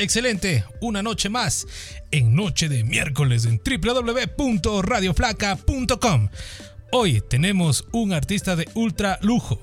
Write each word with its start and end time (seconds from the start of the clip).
Excelente, 0.00 0.64
una 0.80 1.02
noche 1.02 1.28
más 1.28 1.66
en 2.10 2.34
Noche 2.34 2.70
de 2.70 2.84
Miércoles 2.84 3.44
en 3.44 3.60
www.radioflaca.com. 3.60 6.28
Hoy 6.90 7.20
tenemos 7.20 7.86
un 7.92 8.14
artista 8.14 8.56
de 8.56 8.66
ultra 8.74 9.18
lujo, 9.20 9.58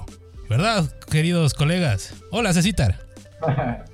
¿verdad, 0.48 0.84
queridos 1.10 1.56
colegas? 1.56 2.14
Hola, 2.30 2.54
Cecitar. 2.54 3.00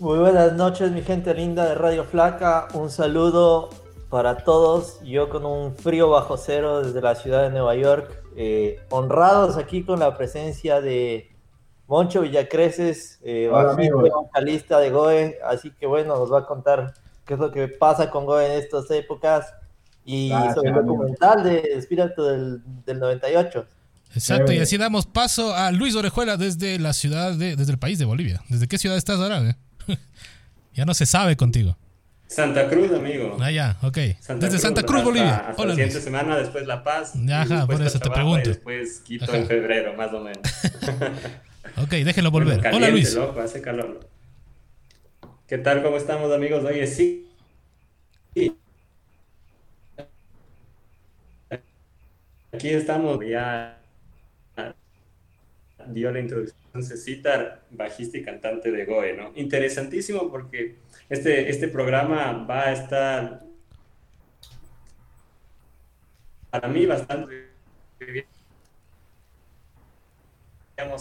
Muy 0.00 0.18
buenas 0.18 0.54
noches, 0.54 0.90
mi 0.90 1.02
gente 1.02 1.32
linda 1.34 1.68
de 1.68 1.76
Radio 1.76 2.02
Flaca. 2.02 2.66
Un 2.74 2.90
saludo 2.90 3.70
para 4.08 4.38
todos. 4.38 4.98
Yo 5.04 5.28
con 5.28 5.46
un 5.46 5.76
frío 5.76 6.10
bajo 6.10 6.36
cero 6.36 6.82
desde 6.82 7.00
la 7.00 7.14
ciudad 7.14 7.44
de 7.44 7.50
Nueva 7.50 7.76
York. 7.76 8.10
Eh, 8.34 8.80
honrados 8.90 9.56
aquí 9.56 9.84
con 9.84 10.00
la 10.00 10.16
presencia 10.16 10.80
de 10.80 11.29
Moncho 11.90 12.20
Villacreces, 12.20 13.18
eh, 13.24 13.50
vocalista 13.50 14.78
de 14.78 14.90
Goe, 14.90 15.38
así 15.44 15.72
que 15.72 15.86
bueno, 15.86 16.16
nos 16.16 16.32
va 16.32 16.38
a 16.38 16.46
contar 16.46 16.94
qué 17.26 17.34
es 17.34 17.40
lo 17.40 17.50
que 17.50 17.66
pasa 17.66 18.10
con 18.10 18.26
Goe 18.26 18.46
en 18.46 18.52
estas 18.62 18.88
épocas 18.92 19.52
y 20.04 20.30
sobre 20.54 20.70
el 20.70 20.86
documental 20.86 21.42
de 21.42 21.58
Espíritu 21.74 22.22
del, 22.22 22.62
98. 22.86 23.66
Exacto, 24.14 24.52
y 24.52 24.60
así 24.60 24.76
damos 24.76 25.06
paso 25.06 25.52
a 25.52 25.72
Luis 25.72 25.96
Orejuela 25.96 26.36
desde 26.36 26.78
la 26.78 26.92
ciudad 26.92 27.32
de, 27.32 27.56
desde 27.56 27.72
el 27.72 27.78
país 27.78 27.98
de 27.98 28.04
Bolivia. 28.04 28.40
¿Desde 28.48 28.68
qué 28.68 28.78
ciudad 28.78 28.96
estás 28.96 29.18
ahora? 29.18 29.40
Eh? 29.40 29.56
ya 30.74 30.84
no 30.84 30.94
se 30.94 31.06
sabe 31.06 31.36
contigo. 31.36 31.76
Santa 32.28 32.68
Cruz, 32.68 32.92
amigo. 32.92 33.36
Ah, 33.40 33.50
ya, 33.50 33.78
ok. 33.82 33.98
desde 34.38 34.60
Santa 34.60 34.84
Cruz, 34.84 35.02
Bolivia. 35.02 35.48
Hasta 35.48 35.64
la 35.64 35.74
siguiente 35.74 36.00
semana, 36.00 36.38
después 36.38 36.64
La 36.68 36.84
Paz. 36.84 37.14
Ajá, 37.28 37.66
por 37.66 37.82
eso 37.82 37.98
te 37.98 38.10
pregunto. 38.10 38.48
Y 38.48 38.52
después 38.52 39.00
Quito 39.00 39.34
en 39.34 39.48
febrero, 39.48 39.94
más 39.94 40.12
o 40.12 40.20
menos. 40.20 40.40
Ok, 41.76 41.90
déjenlo 41.90 42.30
volver. 42.30 42.60
Hola 42.72 42.88
Luis. 42.90 43.16
hace 43.16 43.60
calor. 43.60 44.08
¿Qué 45.46 45.58
tal? 45.58 45.82
¿Cómo 45.82 45.96
estamos 45.96 46.32
amigos? 46.32 46.64
Oye, 46.64 46.86
sí. 46.86 47.26
Aquí 52.52 52.68
estamos, 52.68 53.24
ya 53.24 53.80
dio 55.86 56.12
la 56.12 56.20
introducción 56.20 56.82
Cecitar, 56.82 57.62
bajista 57.70 58.18
y 58.18 58.22
cantante 58.22 58.70
de 58.70 58.84
Goe, 58.84 59.16
¿no? 59.16 59.32
Interesantísimo 59.34 60.30
porque 60.30 60.76
este, 61.08 61.48
este 61.50 61.68
programa 61.68 62.32
va 62.44 62.68
a 62.68 62.72
estar 62.72 63.42
para 66.50 66.68
mí 66.68 66.86
bastante 66.86 67.50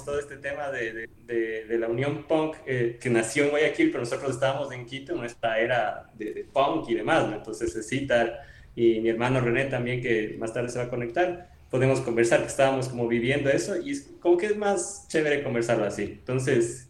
todo 0.06 0.20
este 0.20 0.38
tema 0.38 0.70
de, 0.70 1.10
de, 1.26 1.78
la 1.78 1.88
Unión 1.88 2.26
Punk 2.28 2.58
eh, 2.66 2.98
que 3.02 3.10
nació 3.10 3.46
en 3.46 3.52
Guayaquil, 3.52 3.92
pero 3.92 4.04
nosotros 4.04 4.32
estábamos 4.32 4.72
en 4.72 4.86
Quito, 4.86 5.16
nuestra 5.16 5.60
era 5.60 6.10
de, 6.18 6.46
punk 6.52 6.90
y 6.90 6.96
demás, 6.96 7.28
¿no? 7.28 7.36
Entonces 7.36 7.74
Cecitar 7.74 8.42
y 8.76 9.00
mi 9.00 9.10
hermano 9.10 9.42
René 9.42 9.66
también, 9.66 10.02
que 10.02 10.36
más 10.40 10.54
tarde 10.54 10.70
se 10.70 10.80
va 10.80 10.86
a 10.86 10.90
conectar, 10.90 11.50
podemos 11.70 12.02
conversar, 12.02 12.42
que 12.42 12.48
estábamos 12.48 12.90
como 12.90 13.08
viviendo 13.08 13.50
eso 13.50 13.78
y 13.82 13.92
es 13.92 14.10
como 14.22 14.38
que 14.38 14.48
es 14.48 14.58
más 14.58 15.06
chévere 15.08 15.44
conversarlo 15.44 15.86
así. 15.86 16.04
Entonces... 16.04 16.88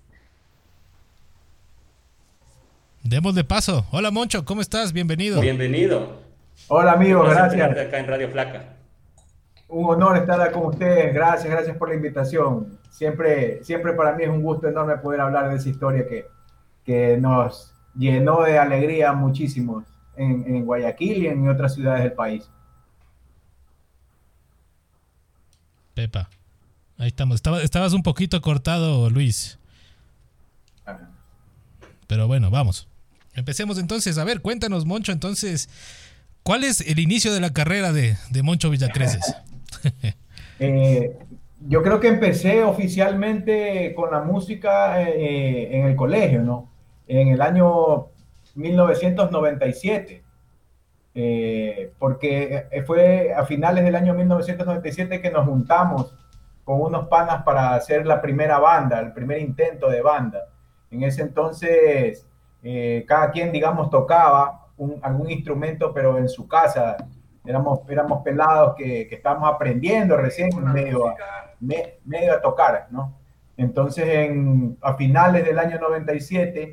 Demos 3.03 3.34
de 3.34 3.44
paso. 3.44 3.88
Hola 3.92 4.12
Moncho, 4.12 4.46
¿cómo 4.46 4.62
estás? 4.62 4.94
Bienvenido. 4.94 5.42
Bienvenido. 5.42 6.22
Hola 6.68 6.94
amigo, 6.94 7.24
gracias. 7.24 7.78
Acá 7.78 8.00
en 8.00 8.08
Radio 8.08 8.30
Flaca. 8.30 8.78
Un 9.70 9.86
honor 9.86 10.17
estar 10.17 10.52
con 10.52 10.66
ustedes. 10.66 11.14
Gracias, 11.14 11.50
gracias 11.50 11.78
por 11.78 11.89
la 11.89 11.95
invitación 11.95 12.80
siempre, 13.00 13.63
siempre 13.63 13.94
para 13.94 14.13
mí 14.13 14.24
es 14.24 14.30
un 14.30 14.41
gusto 14.41 14.68
enorme 14.68 14.97
poder 14.97 15.22
hablar 15.22 15.50
de 15.50 15.56
esa 15.56 15.69
historia 15.69 16.06
que, 16.06 16.25
que 16.84 17.18
nos 17.18 17.74
llenó 17.96 18.44
de 18.44 18.59
alegría 18.59 19.13
muchísimo 19.13 19.85
en, 20.18 20.44
en, 20.53 20.66
Guayaquil 20.66 21.24
y 21.24 21.28
en 21.28 21.47
otras 21.47 21.75
ciudades 21.75 22.03
del 22.03 22.12
país. 22.12 22.50
Pepa, 25.94 26.30
ahí 26.97 27.07
estamos. 27.07 27.41
estabas 27.63 27.94
un 27.94 28.03
poquito 28.03 28.41
cortado, 28.41 29.09
Luis. 29.09 29.57
Pero 32.07 32.28
bueno, 32.28 32.50
vamos. 32.50 32.88
Empecemos 33.34 33.78
entonces. 33.78 34.18
A 34.18 34.25
ver, 34.25 34.41
cuéntanos, 34.41 34.86
Moncho, 34.86 35.12
entonces, 35.12 35.69
¿cuál 36.44 36.66
es 36.66 36.81
el 36.81 37.00
inicio 37.00 37.34
de 37.34 37.40
la 37.40 37.53
carrera 37.53 37.94
de, 37.94 38.18
de 38.30 38.44
Moncho 38.44 38.69
Villacreces? 38.69 39.36
eh, 40.59 41.17
yo 41.67 41.84
creo 41.84 42.00
que 42.00 42.07
empecé 42.07 42.63
oficialmente 42.63 43.94
con 43.95 44.12
la 44.12 44.22
música 44.22 45.01
eh, 45.01 45.78
en 45.78 45.85
el 45.85 45.95
colegio, 45.95 46.41
¿no? 46.41 46.69
En 47.07 47.29
el 47.29 47.41
año 47.41 48.07
1997, 48.56 50.23
eh, 51.16 51.91
porque 51.97 52.68
eh, 52.72 52.84
fue 52.84 53.34
a 53.34 53.45
finales 53.45 53.84
del 53.84 53.95
año 53.95 54.13
1997 54.13 55.22
que 55.22 55.31
nos 55.31 55.45
juntamos 55.45 56.16
con 56.63 56.81
unos 56.81 57.07
panas 57.07 57.44
para 57.44 57.73
hacer 57.75 58.06
la 58.06 58.22
primera 58.22 58.59
banda, 58.59 59.00
el 59.00 59.12
primer 59.12 59.39
intento 59.39 59.89
de 59.89 60.01
banda. 60.01 60.47
En 60.91 61.03
ese 61.03 61.23
entonces, 61.23 62.25
cada 63.07 63.31
quien, 63.31 63.51
digamos, 63.51 63.89
tocaba 63.89 64.68
algún 65.01 65.31
instrumento, 65.31 65.94
pero 65.94 66.18
en 66.18 66.29
su 66.29 66.47
casa. 66.47 66.97
Éramos, 67.50 67.80
éramos 67.90 68.22
pelados 68.24 68.76
que, 68.76 69.08
que 69.08 69.16
estábamos 69.16 69.52
aprendiendo 69.54 70.16
recién 70.16 70.50
medio 70.72 71.16
medio 71.60 72.34
a 72.34 72.42
tocar, 72.42 72.88
¿no? 72.92 73.14
Entonces, 73.58 74.08
en, 74.08 74.78
a 74.82 74.94
finales 74.94 75.44
del 75.44 75.60
año 75.60 75.80
97, 75.80 76.72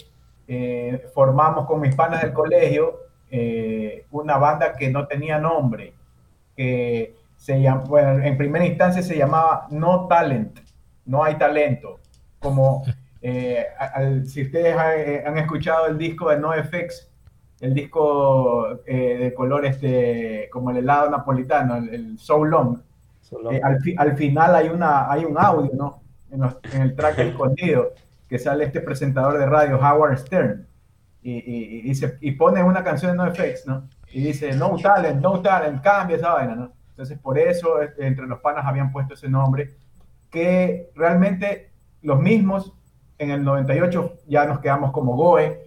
eh, 0.48 1.06
formamos 1.12 1.66
con 1.66 1.80
mis 1.80 1.94
panas 1.94 2.22
del 2.22 2.32
colegio 2.32 3.00
eh, 3.28 4.06
una 4.12 4.38
banda 4.38 4.72
que 4.74 4.88
no 4.88 5.06
tenía 5.08 5.38
nombre, 5.38 5.94
que 6.56 7.16
se 7.36 7.60
llama, 7.60 7.82
bueno, 7.88 8.22
en 8.22 8.38
primera 8.38 8.64
instancia 8.64 9.02
se 9.02 9.18
llamaba 9.18 9.66
No 9.70 10.06
Talent, 10.06 10.60
no 11.04 11.24
hay 11.24 11.34
talento, 11.34 11.98
como 12.38 12.84
eh, 13.20 13.66
si 14.26 14.42
ustedes 14.42 14.76
han 15.26 15.38
escuchado 15.38 15.86
el 15.86 15.98
disco 15.98 16.30
de 16.30 16.38
NoFX, 16.38 17.10
el 17.60 17.74
disco 17.74 18.80
de 18.86 19.32
color 19.34 19.64
este, 19.64 20.48
como 20.50 20.70
el 20.70 20.78
helado 20.78 21.10
napolitano, 21.10 21.76
el, 21.76 21.88
el 21.88 22.18
So 22.18 22.44
Long, 22.44 22.78
eh, 23.50 23.60
al, 23.96 24.16
final 24.16 24.54
hay, 24.54 24.68
una, 24.68 25.10
hay 25.10 25.24
un 25.24 25.36
audio, 25.38 25.72
¿no? 25.74 26.02
En, 26.30 26.82
el 26.82 26.94
track 26.94 27.18
escondido, 27.18 27.92
que 28.28 28.38
sale 28.38 28.64
este 28.64 28.80
presentador 28.80 29.38
de 29.38 29.46
radio, 29.46 29.78
Howard 29.78 30.18
Stern, 30.18 30.66
y, 31.22 31.78
y, 31.78 31.82
dice, 31.82 32.18
y 32.20 32.32
pone 32.32 32.62
una 32.62 32.84
canción 32.84 33.12
de 33.12 33.24
NoFX, 33.24 33.66
¿no? 33.66 33.88
Y 34.12 34.22
dice, 34.22 34.54
no 34.54 34.76
talent, 34.76 35.20
no 35.20 35.40
talent, 35.40 35.82
cambia 35.82 36.16
esa 36.16 36.34
vaina, 36.34 36.54
¿no? 36.54 36.72
Entonces, 36.90 37.18
por 37.18 37.38
eso 37.38 37.82
este, 37.82 38.06
entre 38.06 38.26
los 38.26 38.38
panas 38.40 38.64
habían 38.64 38.92
puesto 38.92 39.14
ese 39.14 39.28
nombre, 39.28 39.76
que 40.30 40.90
realmente 40.94 41.72
los 42.02 42.20
mismos 42.20 42.72
en 43.18 43.30
el 43.30 43.42
98 43.42 44.18
ya 44.28 44.46
nos 44.46 44.60
quedamos 44.60 44.92
como 44.92 45.16
Goe, 45.16 45.65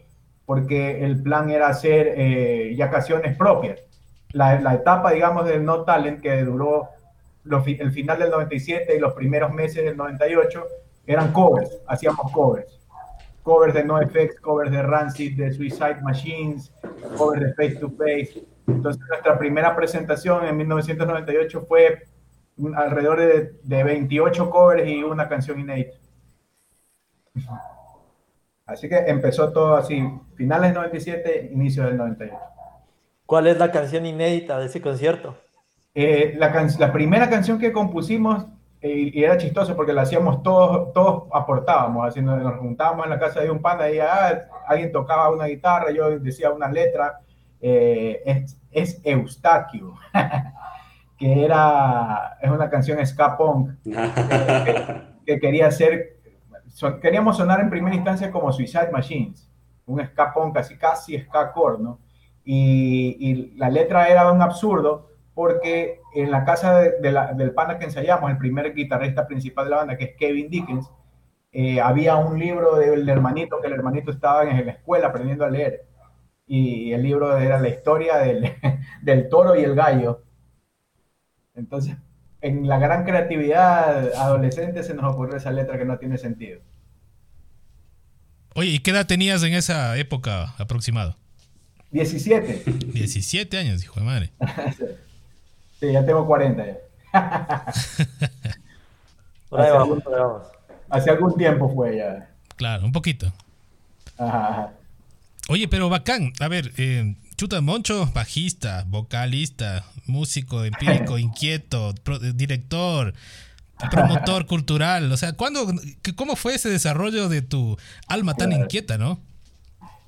porque 0.50 1.06
el 1.06 1.22
plan 1.22 1.52
era 1.52 1.68
hacer 1.68 2.12
eh, 2.18 2.74
ya 2.76 2.90
canciones 2.90 3.38
propias. 3.38 3.82
La, 4.32 4.60
la 4.60 4.74
etapa, 4.74 5.12
digamos, 5.12 5.46
del 5.46 5.64
No 5.64 5.84
Talent, 5.84 6.22
que 6.22 6.44
duró 6.44 6.90
el 7.46 7.92
final 7.92 8.18
del 8.18 8.32
97 8.32 8.96
y 8.96 9.00
los 9.00 9.14
primeros 9.14 9.54
meses 9.54 9.86
del 9.86 9.96
98 9.96 10.66
eran 11.06 11.32
covers, 11.34 11.78
hacíamos 11.86 12.32
covers. 12.32 12.80
Covers 13.44 13.76
de 13.76 13.84
NoFX, 13.84 14.40
covers 14.42 14.72
de 14.72 14.82
Rancid, 14.82 15.38
de 15.38 15.54
Suicide 15.54 16.02
Machines, 16.02 16.74
covers 17.16 17.42
de 17.42 17.54
Face 17.54 17.76
to 17.76 17.92
Face. 17.92 18.44
Entonces 18.66 19.04
nuestra 19.08 19.38
primera 19.38 19.76
presentación 19.76 20.48
en 20.48 20.58
1998 20.58 21.66
fue 21.68 22.08
alrededor 22.76 23.20
de, 23.20 23.54
de 23.62 23.84
28 23.84 24.50
covers 24.50 24.90
y 24.90 25.04
una 25.04 25.30
canción 25.30 25.60
inédita. 25.60 25.96
Así 28.70 28.88
que 28.88 28.98
empezó 28.98 29.52
todo 29.52 29.76
así, 29.76 30.02
finales 30.36 30.70
del 30.70 30.76
97, 30.76 31.50
inicio 31.52 31.86
del 31.86 31.98
98. 31.98 32.38
¿Cuál 33.26 33.48
es 33.48 33.58
la 33.58 33.72
canción 33.72 34.06
inédita 34.06 34.60
de 34.60 34.68
ese 34.68 34.82
concierto? 34.82 35.36
Eh, 35.96 36.36
la, 36.38 36.94
primera 36.94 37.30
canción 37.30 37.58
que 37.58 37.72
compusimos, 37.72 38.46
eh, 38.82 39.12
y 39.14 39.24
era 39.24 39.38
chistoso 39.38 39.76
porque 39.76 39.92
la 39.92 40.04
hacíamos 40.04 40.44
todos, 40.44 40.94
todos 40.94 41.24
aportábamos, 41.34 42.08
así 42.08 42.22
nos, 42.22 42.42
juntábamos 42.58 43.06
en 43.06 43.10
la 43.10 43.20
casa 43.20 43.42
de 43.42 43.50
un 43.50 43.62
pana 43.62 43.90
y 43.90 44.00
ah, 44.00 44.48
alguien 44.68 44.92
tocaba 44.92 45.32
una 45.32 45.46
guitarra, 45.46 45.92
yo 45.92 46.20
decía 46.20 46.52
una 46.52 46.72
letra, 46.72 47.20
eh, 47.60 48.46
es, 48.72 49.02
Eustaquio, 49.04 49.96
que 51.18 51.44
era, 51.44 52.38
es 52.42 52.50
una 52.50 52.70
canción 52.70 53.06
ska 53.06 53.36
punk, 53.36 53.72
que, 55.26 55.40
quería 55.40 55.70
queríamos 57.02 57.38
sonar 57.38 57.60
en 57.60 57.70
primera 57.70 57.96
instancia 57.96 58.32
como 58.32 58.52
Suicide 58.52 58.92
Machines, 58.92 59.50
un 59.86 60.02
punk 60.34 60.54
casi, 60.54 60.78
casi 60.78 61.26
core, 61.54 61.80
¿no? 61.80 62.00
Y, 62.44 63.18
y 63.20 63.58
la 63.58 63.70
letra 63.70 64.08
era 64.08 64.32
un 64.32 64.42
absurdo, 64.42 65.10
porque 65.34 66.02
en 66.14 66.32
la 66.32 66.44
casa 66.44 66.80
de, 66.80 67.14
del 67.36 67.54
pana 67.54 67.78
que 67.78 67.86
ensayamos, 67.86 68.30
el 68.30 68.38
primer 68.38 68.74
guitarrista 68.74 69.28
principal 69.28 69.66
de 69.66 69.72
la 69.72 69.78
banda, 69.78 69.98
que 69.98 70.06
es 70.06 70.16
Kevin 70.18 70.50
Dickens, 70.50 70.92
eh, 71.52 71.82
había 71.82 72.16
un 72.18 72.38
libro 72.38 72.76
del 72.76 73.08
hermanito, 73.08 73.60
que 73.60 73.68
el 73.68 73.74
hermanito 73.74 74.12
estaba 74.12 74.44
en 74.44 74.66
la 74.66 74.74
escuela 74.74 75.08
aprendiendo 75.08 75.46
a 75.46 75.50
leer. 75.50 75.86
Y 76.46 76.92
el 76.94 77.04
libro 77.04 77.38
era 77.38 77.60
la 77.60 77.70
historia 77.70 78.18
del, 78.18 78.54
del 79.02 79.30
toro 79.30 79.56
y 79.56 79.64
el 79.64 79.76
gallo. 79.76 80.24
Entonces, 81.56 81.98
en 82.42 82.68
la 82.68 82.78
gran 82.80 83.04
creatividad 83.04 84.14
adolescente 84.14 84.84
se 84.84 84.94
nos 84.94 85.14
ocurrió 85.14 85.38
esa 85.38 85.52
letra 85.52 85.78
que 85.78 85.86
no 85.86 85.98
tiene 85.98 86.18
sentido. 86.18 86.62
Oye, 88.56 88.70
¿y 88.70 88.80
qué 88.80 88.92
edad 88.92 89.08
tenías 89.08 89.44
en 89.44 89.54
esa 89.54 89.98
época 89.98 90.54
aproximado? 90.58 91.16
17. 91.92 92.64
17 92.94 93.58
años, 93.58 93.84
hijo 93.84 94.00
de 94.00 94.06
madre. 94.06 94.32
sí, 95.80 95.92
ya 95.92 96.06
tengo 96.06 96.26
40 96.26 96.66
ya. 96.66 96.78
Ahí 99.52 99.72
vamos, 99.72 100.04
vamos. 100.04 100.44
Hace 100.90 101.10
algún 101.10 101.36
tiempo 101.36 101.70
fue 101.74 101.98
ya. 101.98 102.30
Claro, 102.56 102.86
un 102.86 102.92
poquito. 102.92 103.32
Oye, 105.48 105.68
pero 105.68 105.90
bacán. 105.90 106.34
A 106.40 106.48
ver, 106.48 106.72
eh, 106.78 107.16
Chuta 107.40 107.62
Moncho, 107.62 108.06
bajista, 108.14 108.84
vocalista, 108.86 109.86
músico 110.08 110.66
empírico, 110.66 111.18
inquieto, 111.18 111.92
eh, 111.92 112.34
director, 112.36 113.14
promotor 113.90 114.46
cultural. 114.46 115.10
O 115.10 115.16
sea, 115.16 115.32
¿cuándo, 115.32 115.66
¿cómo 116.18 116.36
fue 116.36 116.56
ese 116.56 116.68
desarrollo 116.68 117.30
de 117.30 117.42
tu 117.42 117.78
alma 118.10 118.34
tan 118.34 118.52
inquieta, 118.52 118.98
no? 118.98 119.22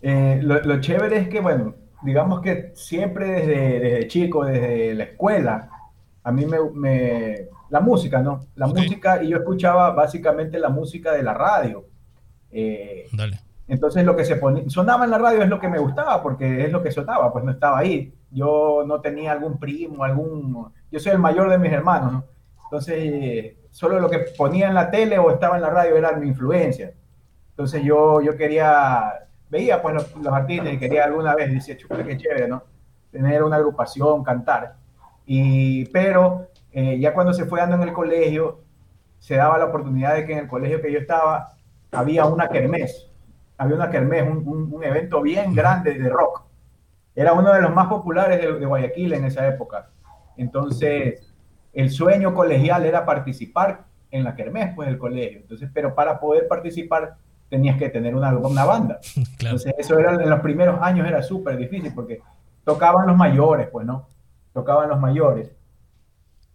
Eh, 0.02 0.42
lo, 0.44 0.82
chévere 0.82 1.20
es 1.20 1.30
que, 1.30 1.40
bueno, 1.40 1.76
digamos 2.02 2.42
que 2.42 2.74
siempre 2.76 3.30
desde, 3.30 3.80
desde 3.80 4.08
chico, 4.10 4.44
desde 4.44 4.94
la 4.94 5.06
escuela, 5.06 5.70
a 6.26 6.34
mí 6.34 6.46
me, 6.46 7.48
la 7.70 7.80
música, 7.80 8.22
¿no? 8.22 8.46
La 8.56 8.68
música, 8.68 9.24
y 9.24 9.30
yo 9.30 9.38
escuchaba 9.38 9.92
básicamente 9.92 10.60
la 10.60 10.68
música 10.68 11.14
de 11.14 11.24
la 11.24 11.34
radio. 11.34 11.86
Eh, 12.52 13.08
Dale. 13.14 13.40
Entonces 13.72 14.04
lo 14.04 14.18
que 14.18 14.26
se 14.26 14.36
ponía, 14.36 14.70
sonaba 14.70 15.06
en 15.06 15.12
la 15.12 15.18
radio 15.18 15.44
es 15.44 15.48
lo 15.48 15.58
que 15.58 15.70
me 15.70 15.80
gustaba, 15.80 16.22
porque 16.22 16.66
es 16.66 16.74
lo 16.74 16.84
que 16.84 16.92
sonaba, 16.92 17.32
pues 17.32 17.46
no 17.46 17.52
estaba 17.52 17.80
ahí. 17.80 18.14
Yo 18.30 18.84
no 18.86 19.00
tenía 19.00 19.32
algún 19.32 19.58
primo, 19.58 20.04
algún... 20.04 20.74
Yo 20.92 21.00
soy 21.00 21.14
el 21.14 21.20
mayor 21.20 21.50
de 21.50 21.58
mis 21.58 21.72
hermanos, 21.72 22.12
¿no? 22.12 22.26
Entonces, 22.66 23.54
solo 23.72 24.02
lo 24.02 24.10
que 24.10 24.26
ponía 24.38 24.68
en 24.68 24.74
la 24.74 24.92
tele 24.92 25.18
o 25.20 25.32
estaba 25.32 25.56
en 25.56 25.62
la 25.62 25.70
radio 25.70 25.96
era 25.96 26.12
mi 26.12 26.28
influencia. 26.28 26.92
Entonces 27.52 27.82
yo, 27.82 28.20
yo 28.20 28.36
quería, 28.36 29.26
veía 29.50 29.82
pues 29.82 29.96
los, 30.22 30.34
artistas 30.34 30.74
y 30.74 30.78
quería 30.78 31.06
alguna 31.06 31.34
vez, 31.34 31.54
decía, 31.54 31.78
chupa, 31.78 32.04
qué 32.04 32.18
chévere, 32.18 32.50
¿no? 32.50 32.64
Tener 33.10 33.42
una 33.42 33.56
agrupación, 33.56 34.22
cantar. 34.22 34.76
Y, 35.26 35.86
pero 35.92 36.50
eh, 36.74 37.00
ya 37.00 37.14
cuando 37.14 37.32
se 37.32 37.46
fue 37.46 37.62
dando 37.62 37.78
en 37.78 37.84
el 37.84 37.94
colegio, 37.94 38.60
se 39.18 39.38
daba 39.38 39.58
la 39.58 39.68
oportunidad 39.68 40.16
de 40.16 40.26
que 40.26 40.34
en 40.34 40.40
el 40.40 40.48
colegio 40.50 40.82
que 40.82 40.92
yo 40.92 41.00
estaba 41.00 41.54
había 41.94 42.26
una 42.26 42.50
kermés, 42.50 43.11
había 43.62 43.76
una 43.76 43.92
kermés, 43.92 44.24
un, 44.24 44.70
un, 44.74 44.84
evento 44.84 45.22
bien 45.22 45.54
grande 45.54 45.94
de 45.94 46.10
rock. 46.10 46.42
Era 47.14 47.34
uno 47.34 47.54
de 47.54 47.62
los 47.62 47.72
más 47.72 47.88
populares 47.88 48.42
de, 48.42 48.54
de 48.54 48.66
Guayaquil 48.66 49.14
en 49.14 49.26
esa 49.26 49.48
época. 49.48 49.90
Entonces, 50.36 51.32
el 51.72 51.92
sueño 51.92 52.34
colegial 52.34 52.86
era 52.86 53.06
participar 53.06 53.84
en 54.10 54.24
la 54.24 54.34
kermés 54.34 54.74
pues 54.76 54.88
del 54.88 54.98
colegio. 54.98 55.42
Entonces, 55.42 55.70
pero 55.72 55.94
para 55.94 56.20
poder 56.20 56.48
participar 56.48 57.18
tenías 57.50 57.78
que 57.78 57.90
tener 57.90 58.16
una, 58.16 58.36
una 58.36 58.66
banda. 58.66 59.00
Entonces, 59.40 59.76
eso 59.78 60.00
era 60.00 60.16
en 60.16 60.30
los 60.30 60.40
primeros 60.40 60.82
años 60.82 61.08
era 61.08 61.22
súper 61.22 61.56
difícil 61.56 61.94
porque 61.94 62.20
tocaban 62.64 63.06
los 63.06 63.16
mayores, 63.16 63.68
pues, 63.72 63.86
¿no? 63.86 64.08
Tocaban 64.54 64.90
los 64.90 65.00
mayores. 65.00 65.52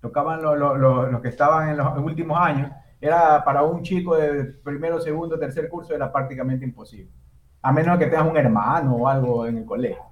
Tocaban 0.00 0.42
los 0.42 1.20
que 1.20 1.28
estaban 1.28 1.68
en 1.68 1.76
los 1.76 1.98
últimos 1.98 2.36
años. 2.40 2.72
Era 3.00 3.44
para 3.44 3.62
un 3.62 3.82
chico 3.82 4.16
de 4.16 4.44
primero, 4.44 5.00
segundo, 5.00 5.38
tercer 5.38 5.68
curso 5.68 5.94
era 5.94 6.10
prácticamente 6.10 6.64
imposible. 6.64 7.10
A 7.62 7.72
menos 7.72 7.98
que 7.98 8.06
tengas 8.06 8.28
un 8.28 8.36
hermano 8.36 8.96
o 8.96 9.08
algo 9.08 9.46
en 9.46 9.58
el 9.58 9.64
colegio. 9.64 10.02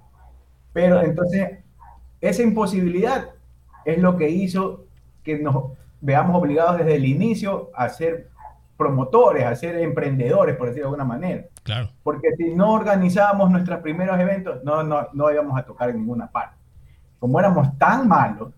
Pero 0.73 1.01
entonces, 1.01 1.59
esa 2.21 2.43
imposibilidad 2.43 3.29
es 3.85 3.97
lo 3.99 4.17
que 4.17 4.29
hizo 4.29 4.85
que 5.23 5.39
nos 5.39 5.71
veamos 6.01 6.35
obligados 6.35 6.77
desde 6.77 6.95
el 6.95 7.05
inicio 7.05 7.71
a 7.73 7.89
ser 7.89 8.29
promotores, 8.77 9.45
a 9.45 9.55
ser 9.55 9.77
emprendedores, 9.77 10.55
por 10.55 10.67
decirlo 10.67 10.89
de 10.89 10.95
alguna 10.95 11.05
manera. 11.05 11.45
Claro. 11.63 11.89
Porque 12.03 12.35
si 12.37 12.53
no 12.53 12.73
organizábamos 12.73 13.49
nuestros 13.49 13.79
primeros 13.79 14.19
eventos, 14.19 14.63
no, 14.63 14.83
no, 14.83 15.07
no 15.13 15.31
íbamos 15.31 15.57
a 15.57 15.63
tocar 15.63 15.89
en 15.89 15.97
ninguna 15.97 16.31
parte. 16.31 16.55
Como 17.19 17.39
éramos 17.39 17.77
tan 17.77 18.07
malos, 18.07 18.53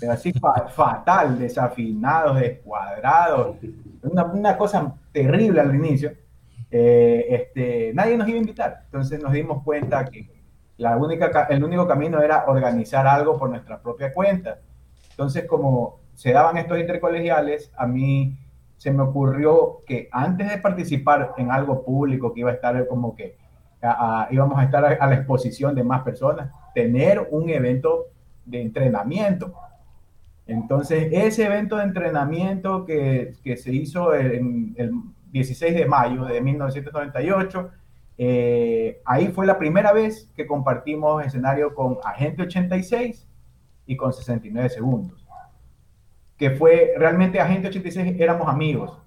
pero 0.00 0.12
así 0.12 0.32
fatal, 0.32 1.38
desafinados, 1.38 2.40
descuadrados, 2.40 3.56
una, 4.02 4.24
una, 4.24 4.56
cosa 4.56 4.94
terrible 5.12 5.60
al 5.60 5.74
inicio, 5.74 6.12
eh, 6.70 7.26
este, 7.28 7.92
nadie 7.94 8.16
nos 8.16 8.28
iba 8.28 8.36
a 8.36 8.40
invitar. 8.40 8.82
Entonces 8.84 9.22
nos 9.22 9.32
dimos 9.32 9.62
cuenta 9.62 10.04
que 10.04 10.30
la 10.76 10.96
única, 10.96 11.46
el 11.50 11.64
único 11.64 11.86
camino 11.86 12.22
era 12.22 12.44
organizar 12.46 13.06
algo 13.06 13.36
por 13.36 13.50
nuestra 13.50 13.80
propia 13.80 14.12
cuenta. 14.12 14.58
Entonces, 15.10 15.44
como 15.46 16.00
se 16.14 16.32
daban 16.32 16.56
estos 16.56 16.78
intercolegiales, 16.78 17.72
a 17.76 17.86
mí 17.86 18.38
se 18.76 18.92
me 18.92 19.02
ocurrió 19.02 19.82
que 19.86 20.08
antes 20.12 20.48
de 20.48 20.58
participar 20.58 21.34
en 21.36 21.50
algo 21.50 21.84
público, 21.84 22.32
que 22.32 22.40
iba 22.40 22.50
a 22.50 22.54
estar 22.54 22.86
como 22.86 23.14
que 23.14 23.36
íbamos 24.30 24.58
a 24.58 24.64
estar 24.64 24.84
a, 24.84 25.06
la 25.06 25.14
exposición 25.14 25.74
de 25.74 25.84
más 25.84 26.02
personas, 26.02 26.50
tener 26.74 27.28
un 27.30 27.48
evento 27.50 28.06
de 28.48 28.62
entrenamiento. 28.62 29.54
Entonces, 30.46 31.08
ese 31.12 31.44
evento 31.44 31.76
de 31.76 31.84
entrenamiento 31.84 32.84
que, 32.84 33.34
que 33.44 33.56
se 33.56 33.72
hizo 33.72 34.14
en 34.14 34.74
el 34.78 34.92
16 35.30 35.74
de 35.74 35.86
mayo 35.86 36.24
de 36.24 36.40
1998, 36.40 37.70
eh, 38.20 39.00
ahí 39.04 39.28
fue 39.28 39.46
la 39.46 39.58
primera 39.58 39.92
vez 39.92 40.30
que 40.34 40.46
compartimos 40.46 41.24
escenario 41.24 41.74
con 41.74 41.98
Agente 42.02 42.42
86 42.42 43.28
y 43.86 43.96
con 43.96 44.12
69 44.12 44.68
segundos. 44.70 45.24
Que 46.36 46.50
fue 46.50 46.94
realmente 46.96 47.40
Agente 47.40 47.68
86 47.68 48.16
éramos 48.18 48.48
amigos. 48.48 48.98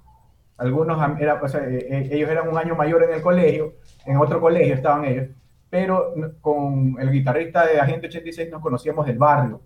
Algunos, 0.57 0.97
era, 1.19 1.41
eh, 1.43 1.87
eh, 1.89 2.09
ellos 2.11 2.29
eran 2.29 2.47
un 2.47 2.57
año 2.57 2.75
mayor 2.75 3.03
en 3.03 3.13
el 3.13 3.21
colegio, 3.21 3.73
en 4.05 4.17
otro 4.17 4.39
colegio 4.39 4.75
estaban 4.75 5.05
ellos, 5.05 5.29
pero 5.71 6.13
con 6.41 6.97
el 6.99 7.09
guitarrista 7.09 7.65
de 7.65 7.79
Agente 7.79 8.07
86 8.07 8.51
nos 8.51 8.61
conocíamos 8.61 9.05
del 9.05 9.17
barrio. 9.17 9.61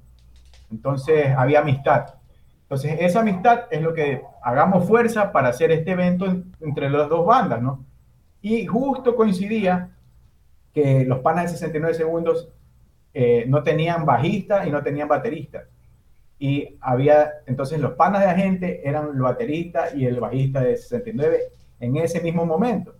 Entonces 0.71 1.31
había 1.35 1.61
amistad. 1.61 2.05
Entonces 2.61 2.97
esa 2.99 3.21
amistad 3.21 3.61
es 3.71 3.81
lo 3.81 3.91
que 3.91 4.21
hagamos 4.43 4.87
fuerza 4.87 5.31
para 5.31 5.49
hacer 5.49 5.71
este 5.71 5.91
evento 5.91 6.27
entre 6.61 6.91
las 6.91 7.09
dos 7.09 7.25
bandas, 7.25 7.59
¿no? 7.59 7.83
Y 8.39 8.67
justo 8.67 9.15
coincidía 9.15 9.89
que 10.71 11.05
los 11.05 11.19
panas 11.19 11.45
de 11.45 11.57
69 11.57 11.95
segundos 11.95 12.49
eh, 13.11 13.45
no 13.47 13.63
tenían 13.63 14.05
bajista 14.05 14.67
y 14.67 14.69
no 14.69 14.83
tenían 14.83 15.07
baterista. 15.07 15.63
Y 16.37 16.77
había, 16.81 17.31
entonces 17.47 17.79
los 17.79 17.93
panas 17.93 18.21
de 18.21 18.27
agente 18.27 18.87
eran 18.87 19.07
el 19.07 19.21
baterista 19.21 19.95
y 19.95 20.05
el 20.05 20.19
bajista 20.19 20.61
de 20.61 20.77
69 20.77 21.39
en 21.79 21.95
ese 21.97 22.21
mismo 22.21 22.45
momento. 22.45 22.93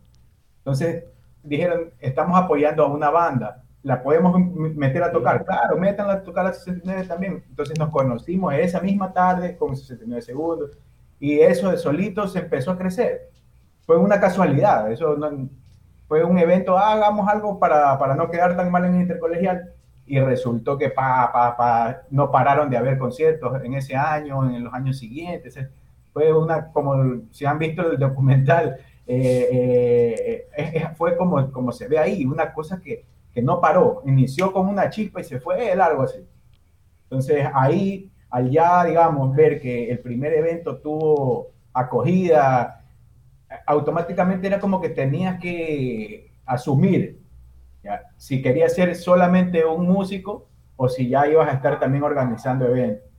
Entonces 0.58 1.04
dijeron, 1.46 1.92
estamos 2.00 2.38
apoyando 2.38 2.84
a 2.84 2.88
una 2.88 3.10
banda, 3.10 3.64
la 3.84 4.02
podemos 4.02 4.36
meter 4.76 5.04
a 5.04 5.12
tocar. 5.12 5.46
Claro, 5.46 5.78
métanla 5.78 6.14
a 6.14 6.24
tocar 6.24 6.48
a 6.48 6.54
69 6.54 7.06
también. 7.08 7.44
Entonces 7.48 7.78
nos 7.78 7.90
conocimos 7.90 8.54
esa 8.56 8.82
misma 8.82 9.14
tarde 9.14 9.56
con 9.56 9.76
69 9.76 10.22
segundos 10.22 10.78
y 11.20 11.40
eso 11.40 11.72
de 11.72 11.78
solito 11.78 12.28
se 12.28 12.40
empezó 12.40 12.72
a 12.72 12.78
crecer. 12.78 13.30
Fue 13.86 13.98
una 13.98 14.20
casualidad, 14.20 14.92
eso 14.92 15.16
fue 16.08 16.24
un 16.24 16.38
evento, 16.40 16.78
ah, 16.78 16.94
hagamos 16.94 17.28
algo 17.30 17.60
para, 17.60 17.98
para 18.00 18.16
no 18.16 18.30
quedar 18.30 18.56
tan 18.58 18.72
mal 18.72 18.86
en 18.86 18.96
el 18.96 19.02
intercolegial 19.02 19.76
y 20.06 20.20
resultó 20.20 20.78
que 20.78 20.90
pa, 20.90 21.32
pa, 21.32 21.58
pa, 21.58 22.02
no 22.10 22.32
pararon 22.32 22.70
de 22.70 22.78
haber 22.78 22.98
conciertos 22.98 23.64
en 23.64 23.74
ese 23.74 23.96
año, 23.96 24.48
en 24.50 24.64
los 24.64 24.74
años 24.74 24.98
siguientes. 24.98 25.60
Fue 26.14 26.32
una, 26.32 26.72
como 26.72 27.22
si 27.32 27.46
han 27.46 27.60
visto 27.60 27.92
el 27.92 27.98
documental, 27.98 28.78
eh, 29.08 30.48
eh, 30.58 30.88
fue 30.98 31.16
como, 31.18 31.52
como 31.52 31.72
se 31.72 31.88
ve 31.88 32.00
ahí, 32.00 32.26
una 32.26 32.54
cosa 32.54 32.80
que, 32.82 33.06
que 33.34 33.42
no 33.42 33.62
paró, 33.62 34.02
inició 34.06 34.52
con 34.52 34.68
una 34.68 34.90
chispa 34.90 35.22
y 35.22 35.24
se 35.24 35.40
fue 35.40 35.76
largo 35.76 36.04
así. 36.04 36.26
Entonces 37.04 37.48
ahí, 37.54 38.12
allá, 38.30 38.84
digamos, 38.86 39.36
ver 39.36 39.62
que 39.62 39.92
el 39.92 40.00
primer 40.00 40.34
evento 40.34 40.78
tuvo 40.78 41.52
acogida, 41.74 42.84
automáticamente 43.66 44.48
era 44.48 44.60
como 44.60 44.82
que 44.82 44.90
tenías 44.90 45.40
que 45.40 46.32
asumir 46.46 47.26
si 48.18 48.42
querías 48.42 48.74
ser 48.74 48.96
solamente 48.96 49.66
un 49.66 49.88
músico 49.88 50.48
o 50.76 50.90
si 50.90 51.08
ya 51.08 51.28
ibas 51.28 51.48
a 51.50 51.54
estar 51.54 51.80
también 51.80 52.04
organizando 52.04 52.66
eventos. 52.66 53.10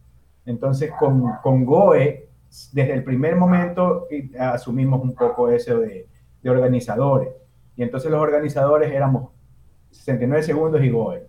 Entonces, 0.45 0.93
con, 0.99 1.33
con 1.43 1.64
GOE, 1.64 2.25
desde 2.73 2.95
el 2.95 3.05
primer 3.05 3.37
momento 3.37 4.07
asumimos 4.38 5.03
un 5.03 5.15
poco 5.15 5.50
eso 5.50 5.79
de, 5.81 6.09
de 6.43 6.50
organizadores. 6.50 7.29
Y 7.76 7.83
entonces 7.83 8.11
los 8.11 8.21
organizadores 8.21 8.93
éramos 8.93 9.31
69 9.91 10.43
segundos 10.43 10.83
y 10.83 10.91
GOE. 10.91 11.26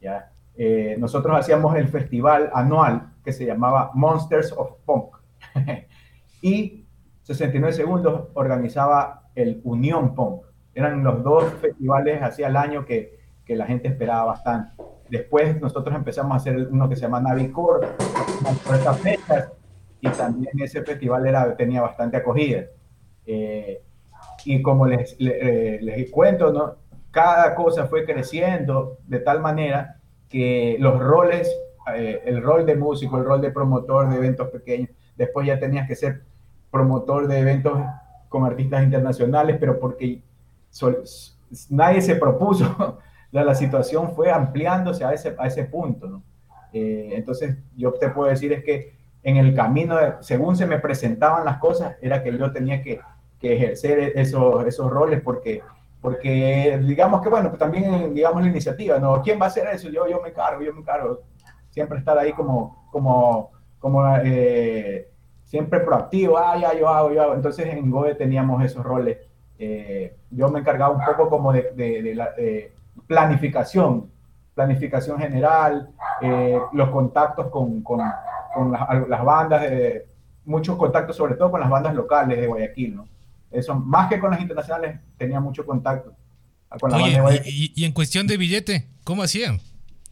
¿ya? 0.00 0.32
Eh, 0.54 0.96
nosotros 0.98 1.38
hacíamos 1.38 1.76
el 1.76 1.88
festival 1.88 2.50
anual 2.52 3.12
que 3.24 3.32
se 3.32 3.46
llamaba 3.46 3.90
Monsters 3.94 4.52
of 4.52 4.72
Punk. 4.84 5.16
y 6.42 6.84
69 7.22 7.72
segundos 7.72 8.28
organizaba 8.34 9.30
el 9.34 9.60
Unión 9.64 10.14
Punk. 10.14 10.42
Eran 10.74 11.04
los 11.04 11.22
dos 11.22 11.44
festivales 11.54 12.22
hacia 12.22 12.48
el 12.48 12.56
año 12.56 12.84
que, 12.84 13.20
que 13.44 13.56
la 13.56 13.66
gente 13.66 13.88
esperaba 13.88 14.24
bastante. 14.24 14.82
Después 15.08 15.60
nosotros 15.60 15.94
empezamos 15.94 16.32
a 16.32 16.36
hacer 16.36 16.68
uno 16.70 16.88
que 16.88 16.96
se 16.96 17.02
llama 17.02 17.20
Navicor, 17.20 17.86
por 18.66 18.74
estas 18.74 18.98
fechas, 18.98 19.52
y 20.02 20.08
también 20.08 20.52
ese 20.60 20.82
festival 20.82 21.26
era, 21.26 21.56
tenía 21.56 21.80
bastante 21.80 22.16
acogida. 22.16 22.64
Eh, 23.24 23.80
y 24.44 24.60
como 24.60 24.84
les, 24.84 25.16
eh, 25.20 25.78
les, 25.80 26.10
cuento, 26.10 26.52
¿no? 26.52 26.74
cada 27.12 27.54
cosa 27.54 27.86
fue 27.86 28.04
creciendo 28.04 28.98
de 29.06 29.20
tal 29.20 29.40
manera 29.40 30.00
que 30.28 30.76
los 30.80 30.98
roles, 30.98 31.48
eh, 31.94 32.20
el 32.24 32.42
rol 32.42 32.66
de 32.66 32.74
músico, 32.74 33.16
el 33.16 33.24
rol 33.24 33.40
de 33.40 33.52
promotor 33.52 34.10
de 34.10 34.16
eventos 34.16 34.48
pequeños, 34.48 34.90
después 35.16 35.46
ya 35.46 35.60
tenías 35.60 35.86
que 35.86 35.94
ser 35.94 36.22
promotor 36.72 37.28
de 37.28 37.38
eventos 37.38 37.78
con 38.28 38.44
artistas 38.44 38.82
internacionales, 38.82 39.56
pero 39.60 39.78
porque 39.78 40.20
nadie 41.70 42.00
se 42.00 42.16
propuso 42.16 42.98
la, 43.30 43.54
situación 43.54 44.16
fue 44.16 44.32
ampliándose 44.32 45.04
a 45.04 45.12
ese, 45.12 45.36
a 45.38 45.46
ese 45.46 45.64
punto, 45.64 46.08
¿no? 46.08 46.24
Eh, 46.72 47.10
entonces, 47.12 47.56
yo 47.76 47.92
te 47.92 48.08
puedo 48.08 48.30
decir 48.30 48.52
es 48.52 48.64
que 48.64 49.01
en 49.22 49.36
el 49.36 49.54
camino, 49.54 49.96
según 50.20 50.56
se 50.56 50.66
me 50.66 50.78
presentaban 50.78 51.44
las 51.44 51.58
cosas, 51.58 51.96
era 52.00 52.22
que 52.22 52.36
yo 52.36 52.52
tenía 52.52 52.82
que, 52.82 53.00
que 53.38 53.54
ejercer 53.54 54.12
esos, 54.16 54.66
esos 54.66 54.90
roles 54.90 55.20
porque, 55.20 55.62
porque 56.00 56.80
digamos 56.82 57.22
que, 57.22 57.28
bueno, 57.28 57.48
pues 57.48 57.58
también, 57.58 58.14
digamos, 58.14 58.42
la 58.42 58.48
iniciativa, 58.48 58.98
¿no? 58.98 59.22
¿Quién 59.22 59.40
va 59.40 59.46
a 59.46 59.48
hacer 59.48 59.68
eso? 59.72 59.88
Yo, 59.90 60.08
yo 60.08 60.20
me 60.20 60.30
encargo, 60.30 60.62
yo 60.62 60.72
me 60.72 60.80
encargo. 60.80 61.20
Siempre 61.70 61.98
estar 61.98 62.18
ahí 62.18 62.32
como, 62.32 62.88
como, 62.90 63.50
como 63.78 64.04
eh, 64.24 65.08
siempre 65.44 65.80
proactivo, 65.80 66.36
ah, 66.38 66.56
ya, 66.58 66.74
yo 66.78 66.88
hago, 66.88 67.12
yo 67.12 67.22
hago. 67.22 67.34
Entonces 67.34 67.66
en 67.66 67.90
GOE 67.90 68.14
teníamos 68.14 68.62
esos 68.64 68.84
roles. 68.84 69.18
Eh, 69.58 70.16
yo 70.30 70.48
me 70.48 70.60
encargaba 70.60 70.94
un 70.94 71.04
poco 71.04 71.30
como 71.30 71.52
de, 71.52 71.72
de, 71.74 72.02
de 72.02 72.14
la, 72.14 72.34
planificación, 73.06 74.10
planificación 74.54 75.18
general, 75.18 75.90
eh, 76.20 76.58
los 76.72 76.90
contactos 76.90 77.48
con, 77.48 77.82
con, 77.82 78.00
con 78.54 78.72
las, 78.72 79.24
bandas, 79.24 79.62
de, 79.62 80.06
muchos 80.44 80.76
contactos 80.76 81.16
sobre 81.16 81.34
todo 81.34 81.50
con 81.50 81.60
las 81.60 81.70
bandas 81.70 81.94
locales 81.94 82.38
de 82.38 82.46
Guayaquil, 82.46 82.96
¿no? 82.96 83.08
Eso, 83.50 83.74
más 83.74 84.08
que 84.08 84.18
con 84.18 84.30
las 84.30 84.40
internacionales, 84.40 84.98
tenía 85.16 85.40
mucho 85.40 85.64
contacto. 85.66 86.14
Con 86.80 86.92
Oye, 86.94 87.42
y, 87.44 87.84
en 87.84 87.92
cuestión 87.92 88.26
de 88.26 88.38
billete, 88.38 88.88
¿cómo 89.04 89.22
hacían? 89.22 89.60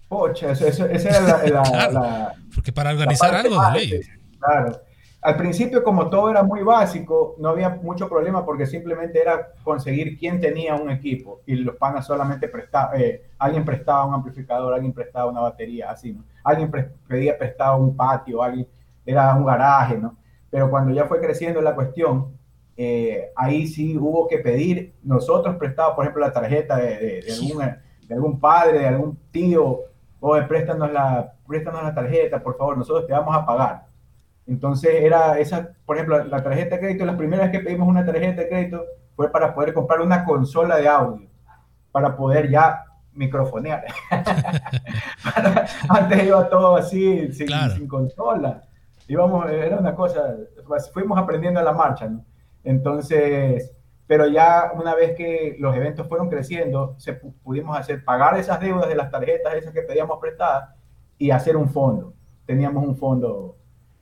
Pocha, 0.09 0.52
esa 0.52 0.87
era 0.87 1.49
la, 1.49 2.35
Porque 2.54 2.73
para 2.73 2.90
organizar 2.90 3.35
algo 3.35 3.62
de 3.64 3.73
ley. 3.73 4.00
Claro. 4.38 4.82
Al 5.22 5.36
principio, 5.36 5.84
como 5.84 6.08
todo 6.08 6.30
era 6.30 6.42
muy 6.42 6.62
básico, 6.62 7.34
no 7.38 7.50
había 7.50 7.68
mucho 7.68 8.08
problema 8.08 8.42
porque 8.42 8.66
simplemente 8.66 9.20
era 9.20 9.52
conseguir 9.62 10.18
quién 10.18 10.40
tenía 10.40 10.74
un 10.74 10.90
equipo 10.90 11.42
y 11.44 11.56
los 11.56 11.76
panas 11.76 12.06
solamente 12.06 12.48
prestaban, 12.48 12.98
eh, 12.98 13.22
alguien 13.38 13.62
prestaba 13.62 14.06
un 14.06 14.14
amplificador, 14.14 14.72
alguien 14.72 14.94
prestaba 14.94 15.30
una 15.30 15.40
batería, 15.40 15.90
así, 15.90 16.12
¿no? 16.12 16.24
Alguien 16.42 16.72
pedía 17.06 17.36
prestado 17.36 17.76
un 17.76 17.94
patio, 17.94 18.42
alguien 18.42 18.66
era 19.04 19.34
un 19.34 19.44
garaje, 19.44 19.98
¿no? 19.98 20.16
Pero 20.48 20.70
cuando 20.70 20.90
ya 20.94 21.04
fue 21.04 21.20
creciendo 21.20 21.60
la 21.60 21.74
cuestión, 21.74 22.32
eh, 22.78 23.30
ahí 23.36 23.66
sí 23.66 23.98
hubo 23.98 24.26
que 24.26 24.38
pedir, 24.38 24.94
nosotros 25.02 25.56
prestamos, 25.56 25.96
por 25.96 26.04
ejemplo, 26.04 26.22
la 26.22 26.32
tarjeta 26.32 26.78
de, 26.78 27.20
de, 27.20 28.14
algún, 28.14 28.40
padre, 28.40 28.78
de 28.78 28.86
algún 28.86 29.18
tío, 29.30 29.80
o 30.18 30.36
préstanos 30.48 30.90
la, 30.90 31.34
préstanos 31.46 31.82
la 31.82 31.94
tarjeta, 31.94 32.42
por 32.42 32.56
favor, 32.56 32.78
nosotros 32.78 33.06
te 33.06 33.12
vamos 33.12 33.36
a 33.36 33.44
pagar 33.44 33.89
entonces 34.50 34.90
era 34.92 35.38
esa, 35.38 35.71
por 35.87 35.95
ejemplo, 35.95 36.25
la 36.25 36.42
tarjeta 36.42 36.75
de 36.75 36.80
crédito, 36.80 37.04
la 37.04 37.16
primera 37.16 37.45
vez 37.45 37.52
que 37.52 37.61
pedimos 37.61 37.87
una 37.87 38.04
tarjeta 38.04 38.42
de 38.42 38.49
crédito 38.49 38.85
fue 39.14 39.30
para 39.30 39.54
poder 39.54 39.73
comprar 39.73 40.00
una 40.00 40.25
consola 40.25 40.76
de 40.76 40.88
audio, 40.88 41.28
para 41.92 42.16
poder 42.16 42.50
ya 42.50 42.85
microfonear. 43.12 43.85
Antes 45.88 46.25
iba 46.25 46.49
todo 46.49 46.75
así, 46.75 47.33
sin, 47.33 47.87
consola. 47.87 48.64
Íbamos, 49.07 49.49
era 49.49 49.76
una 49.76 49.95
cosa, 49.95 50.35
pues, 50.66 50.90
fuimos 50.90 51.16
aprendiendo 51.16 51.61
a 51.61 51.62
la 51.62 51.73
marcha, 51.73 52.09
¿no? 52.09 52.25
Entonces, 52.64 53.71
pero 54.09 54.26
ya 54.26 54.73
una 54.75 54.97
vez 54.97 55.14
que 55.16 55.54
los 55.61 55.76
eventos 55.76 56.09
fueron 56.09 56.28
creciendo, 56.28 56.97
se 56.99 57.12
pudimos 57.12 57.78
hacer, 57.78 58.04
pagar 58.04 58.37
esas 58.37 58.59
deudas 58.59 58.88
de 58.88 58.97
las 58.97 59.12
tarjetas 59.12 59.54
esas 59.54 59.73
que 59.73 59.83
pedíamos 59.83 60.19
prestadas 60.19 60.75
y 61.19 61.30
hacer 61.30 61.57
un 61.57 61.69
fondo. 61.69 62.14
Teníamos 62.47 62.85
un 62.85 62.97
fondo 62.97 63.59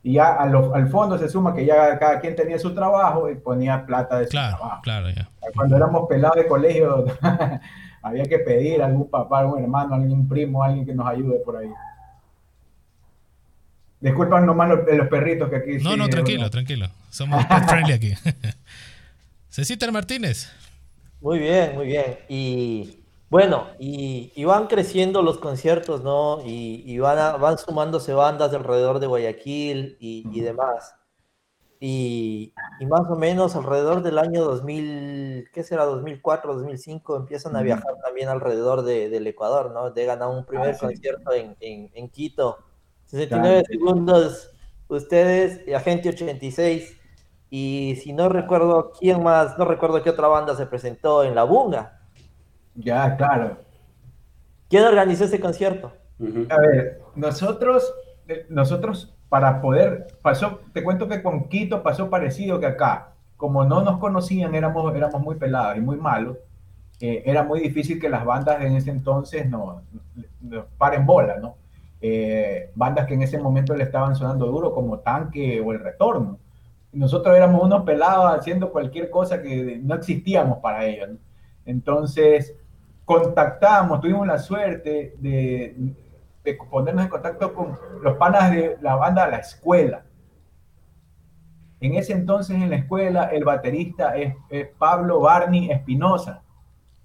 y 0.08 0.14
ya 0.14 0.36
al 0.36 0.88
fondo 0.88 1.18
se 1.18 1.28
suma 1.28 1.54
que 1.54 1.66
ya 1.66 1.98
cada 1.98 2.18
quien 2.18 2.34
tenía 2.34 2.58
su 2.58 2.74
trabajo 2.74 3.28
y 3.28 3.34
ponía 3.34 3.84
plata 3.84 4.20
de 4.20 4.24
su 4.24 4.30
trabajo. 4.30 4.80
Claro, 4.82 5.10
ya. 5.10 5.28
Cuando 5.54 5.76
éramos 5.76 6.08
pelados 6.08 6.36
de 6.38 6.46
colegio, 6.46 7.04
había 8.02 8.24
que 8.24 8.38
pedir 8.38 8.80
a 8.80 8.86
algún 8.86 9.10
papá, 9.10 9.40
algún 9.40 9.62
hermano, 9.62 9.96
algún 9.96 10.26
primo, 10.26 10.64
alguien 10.64 10.86
que 10.86 10.94
nos 10.94 11.06
ayude 11.06 11.40
por 11.40 11.58
ahí. 11.58 11.68
Disculpan 14.00 14.46
nomás 14.46 14.70
los, 14.70 14.78
los 14.96 15.08
perritos 15.08 15.50
que 15.50 15.56
aquí. 15.56 15.76
No, 15.82 15.94
no, 15.94 16.08
tranquilo, 16.08 16.48
tranquilo. 16.48 16.88
Somos 17.10 17.44
pet 17.44 17.68
friendly 17.68 17.92
aquí. 17.92 18.14
Cecita 19.50 19.92
Martínez. 19.92 20.50
Muy 21.20 21.38
bien, 21.38 21.74
muy 21.74 21.86
bien. 21.86 22.18
Y 22.30 23.00
bueno, 23.30 23.66
y, 23.78 24.42
van 24.44 24.68
creciendo 24.68 25.20
los 25.22 25.38
conciertos, 25.38 26.02
¿no? 26.02 26.40
Y, 26.46 26.98
van, 26.98 27.38
van 27.40 27.58
sumándose 27.58 28.14
bandas 28.14 28.54
alrededor 28.54 29.00
de 29.00 29.06
Guayaquil 29.06 29.98
y, 30.00 30.40
demás. 30.40 30.94
Y, 31.78 32.54
más 32.88 33.02
o 33.10 33.16
menos 33.16 33.54
alrededor 33.54 34.02
del 34.02 34.18
año 34.18 34.44
2000, 34.44 35.50
¿qué 35.52 35.62
será? 35.62 35.84
2004, 35.84 36.54
2005, 36.54 37.16
empiezan 37.16 37.54
a 37.54 37.62
viajar 37.62 37.94
también 38.02 38.30
alrededor 38.30 38.82
del 38.82 39.26
Ecuador, 39.26 39.72
¿no? 39.72 39.90
De 39.90 40.06
ganar 40.06 40.28
un 40.30 40.46
primer 40.46 40.74
ah, 40.74 40.78
concierto 40.78 41.30
en, 41.32 42.08
Quito. 42.10 42.58
69 43.04 43.64
segundos, 43.68 44.52
ustedes, 44.88 45.66
y 45.66 45.74
Agente 45.74 46.08
86. 46.08 46.96
Y 47.50 47.96
si 48.02 48.14
no 48.14 48.30
recuerdo 48.30 48.92
quién 48.98 49.22
más, 49.22 49.58
no 49.58 49.66
recuerdo 49.66 50.02
qué 50.02 50.10
otra 50.10 50.28
banda 50.28 50.56
se 50.56 50.64
presentó 50.64 51.24
en 51.24 51.34
La 51.34 51.44
Bunga. 51.44 51.97
Ya, 52.78 53.16
claro. 53.16 53.58
¿Quién 54.68 54.84
organizó 54.84 55.24
ese 55.24 55.40
concierto? 55.40 55.92
A 56.50 56.60
ver, 56.60 57.00
nosotros, 57.16 57.92
eh, 58.28 58.46
nosotros 58.48 59.14
para 59.28 59.60
poder, 59.60 60.06
pasó, 60.22 60.60
te 60.72 60.82
cuento 60.84 61.08
que 61.08 61.22
con 61.22 61.48
Quito 61.48 61.82
pasó 61.82 62.08
parecido 62.08 62.60
que 62.60 62.66
acá. 62.66 63.12
Como 63.36 63.64
no 63.64 63.82
nos 63.82 63.98
conocían, 63.98 64.54
éramos, 64.54 64.94
éramos 64.94 65.20
muy 65.22 65.36
pelados 65.36 65.76
y 65.76 65.80
muy 65.80 65.96
malos. 65.96 66.36
Eh, 67.00 67.22
era 67.26 67.42
muy 67.42 67.60
difícil 67.60 68.00
que 68.00 68.08
las 68.08 68.24
bandas 68.24 68.60
en 68.62 68.74
ese 68.74 68.90
entonces 68.90 69.48
nos, 69.48 69.82
paren 70.76 71.06
bola, 71.06 71.38
¿no? 71.38 71.56
Eh, 72.00 72.70
bandas 72.74 73.06
que 73.06 73.14
en 73.14 73.22
ese 73.22 73.38
momento 73.38 73.74
le 73.74 73.84
estaban 73.84 74.14
sonando 74.14 74.46
duro 74.46 74.72
como 74.72 75.00
Tanque 75.00 75.60
o 75.60 75.72
El 75.72 75.80
Retorno. 75.80 76.38
Nosotros 76.92 77.36
éramos 77.36 77.62
unos 77.62 77.84
pelados 77.84 78.38
haciendo 78.38 78.70
cualquier 78.70 79.10
cosa 79.10 79.42
que 79.42 79.78
no 79.82 79.94
existíamos 79.94 80.58
para 80.58 80.84
ellos. 80.86 81.10
Entonces, 81.64 82.54
contactamos, 83.08 84.02
tuvimos 84.02 84.26
la 84.26 84.38
suerte 84.38 85.14
de, 85.18 85.94
ponernos 86.70 87.04
en 87.04 87.10
contacto 87.10 87.54
con 87.54 87.78
los 88.02 88.18
panas 88.18 88.50
de 88.50 88.76
la 88.82 88.96
banda 88.96 89.26
La 89.28 89.38
Escuela. 89.38 90.02
En 91.80 91.94
ese 91.94 92.12
entonces 92.12 92.56
en 92.56 92.68
la 92.68 92.76
escuela 92.76 93.30
el 93.32 93.44
baterista 93.44 94.14
es, 94.14 94.34
Pablo 94.76 95.20
Barney 95.20 95.70
Espinosa. 95.70 96.42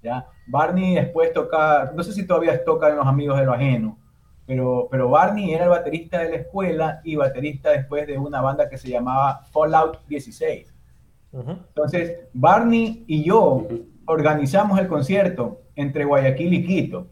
¿ya? 0.01 0.27
Barney 0.45 0.95
después 0.95 1.31
toca, 1.31 1.93
no 1.95 2.03
sé 2.03 2.11
si 2.11 2.27
todavía 2.27 2.61
toca 2.65 2.89
en 2.89 2.97
Los 2.97 3.07
Amigos 3.07 3.39
de 3.39 3.45
lo 3.45 3.53
Ajeno, 3.53 3.97
pero, 4.45 4.89
pero 4.91 5.09
Barney 5.09 5.53
era 5.53 5.63
el 5.63 5.69
baterista 5.69 6.19
de 6.19 6.31
la 6.31 6.35
escuela 6.35 6.99
y 7.05 7.15
baterista 7.15 7.69
después 7.69 8.07
de 8.07 8.17
una 8.17 8.41
banda 8.41 8.67
que 8.67 8.77
se 8.77 8.89
llamaba 8.89 9.45
Fallout 9.53 10.05
16. 10.07 10.73
Entonces, 11.31 12.27
Barney 12.33 13.05
y 13.07 13.23
yo 13.23 13.65
organizamos 14.05 14.77
el 14.79 14.87
concierto 14.87 15.62
entre 15.75 16.05
Guayaquil 16.05 16.53
y 16.53 16.65
Quito. 16.65 17.07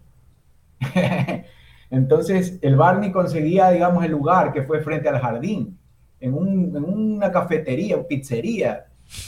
Entonces, 1.89 2.57
el 2.61 2.75
Barney 2.75 3.11
conseguía, 3.11 3.69
digamos, 3.69 4.03
el 4.05 4.11
lugar 4.11 4.53
que 4.53 4.63
fue 4.63 4.81
frente 4.81 5.09
al 5.09 5.19
jardín, 5.19 5.77
en, 6.19 6.33
una 6.33 7.31
cafetería, 7.31 8.01
pizzería, 8.07 8.85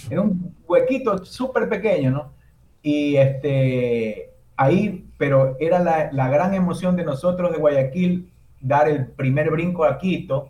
en 0.09 0.19
un 0.19 0.55
huequito 0.67 1.25
súper 1.25 1.67
pequeño, 1.67 2.11
¿no? 2.11 2.33
Y 2.81 3.15
este, 3.15 4.31
ahí, 4.55 5.09
pero 5.17 5.57
era 5.59 5.79
la, 5.79 6.11
la, 6.11 6.29
gran 6.29 6.53
emoción 6.53 6.95
de 6.95 7.03
nosotros 7.03 7.51
de 7.51 7.57
Guayaquil 7.57 8.31
dar 8.61 8.87
el 8.87 9.07
primer 9.07 9.49
brinco 9.49 9.83
a 9.83 9.97
Quito 9.97 10.49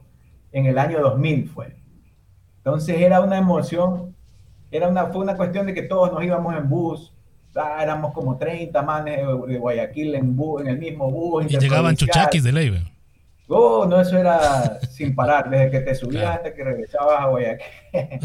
en 0.51 0.67
el 0.67 0.77
año 0.77 1.01
2000 1.01 1.47
fue. 1.47 1.75
Entonces 2.57 3.01
era 3.01 3.21
una 3.21 3.37
emoción, 3.37 4.15
era 4.71 4.87
una, 4.87 5.07
fue 5.07 5.21
una 5.21 5.35
cuestión 5.35 5.65
de 5.65 5.73
que 5.73 5.83
todos 5.83 6.11
nos 6.11 6.23
íbamos 6.23 6.55
en 6.55 6.69
bus, 6.69 7.12
Ah, 7.55 7.83
éramos 7.83 8.13
como 8.13 8.37
30 8.37 8.81
manes 8.81 9.19
de 9.47 9.57
Guayaquil 9.57 10.15
en, 10.15 10.37
en 10.59 10.67
el 10.67 10.77
mismo 10.77 11.11
bus. 11.11 11.45
Y 11.49 11.57
llegaban 11.57 11.95
chuchaquis 11.95 12.43
de 12.43 12.51
ley. 12.51 12.83
Oh, 13.47 13.85
no, 13.85 14.01
eso 14.01 14.17
era 14.17 14.79
sin 14.89 15.13
parar, 15.13 15.49
desde 15.49 15.69
que 15.69 15.79
te 15.81 15.95
subías 15.95 16.37
hasta 16.37 16.53
que 16.53 16.63
regresabas 16.63 17.21
a 17.21 17.25
Guayaquil. 17.27 17.65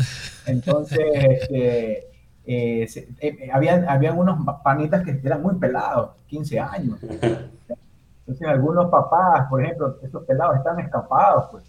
Entonces, 0.46 1.00
este, 1.14 2.08
eh, 2.46 2.88
eh, 3.20 3.50
habían, 3.52 3.86
habían 3.88 4.18
unos 4.18 4.38
panitas 4.64 5.04
que 5.04 5.20
eran 5.22 5.42
muy 5.42 5.56
pelados, 5.56 6.12
15 6.28 6.60
años. 6.60 6.98
Entonces, 7.02 8.48
algunos 8.48 8.90
papás, 8.90 9.46
por 9.50 9.62
ejemplo, 9.62 9.98
esos 10.02 10.24
pelados 10.24 10.56
están 10.56 10.80
escapados, 10.80 11.46
pues. 11.50 11.64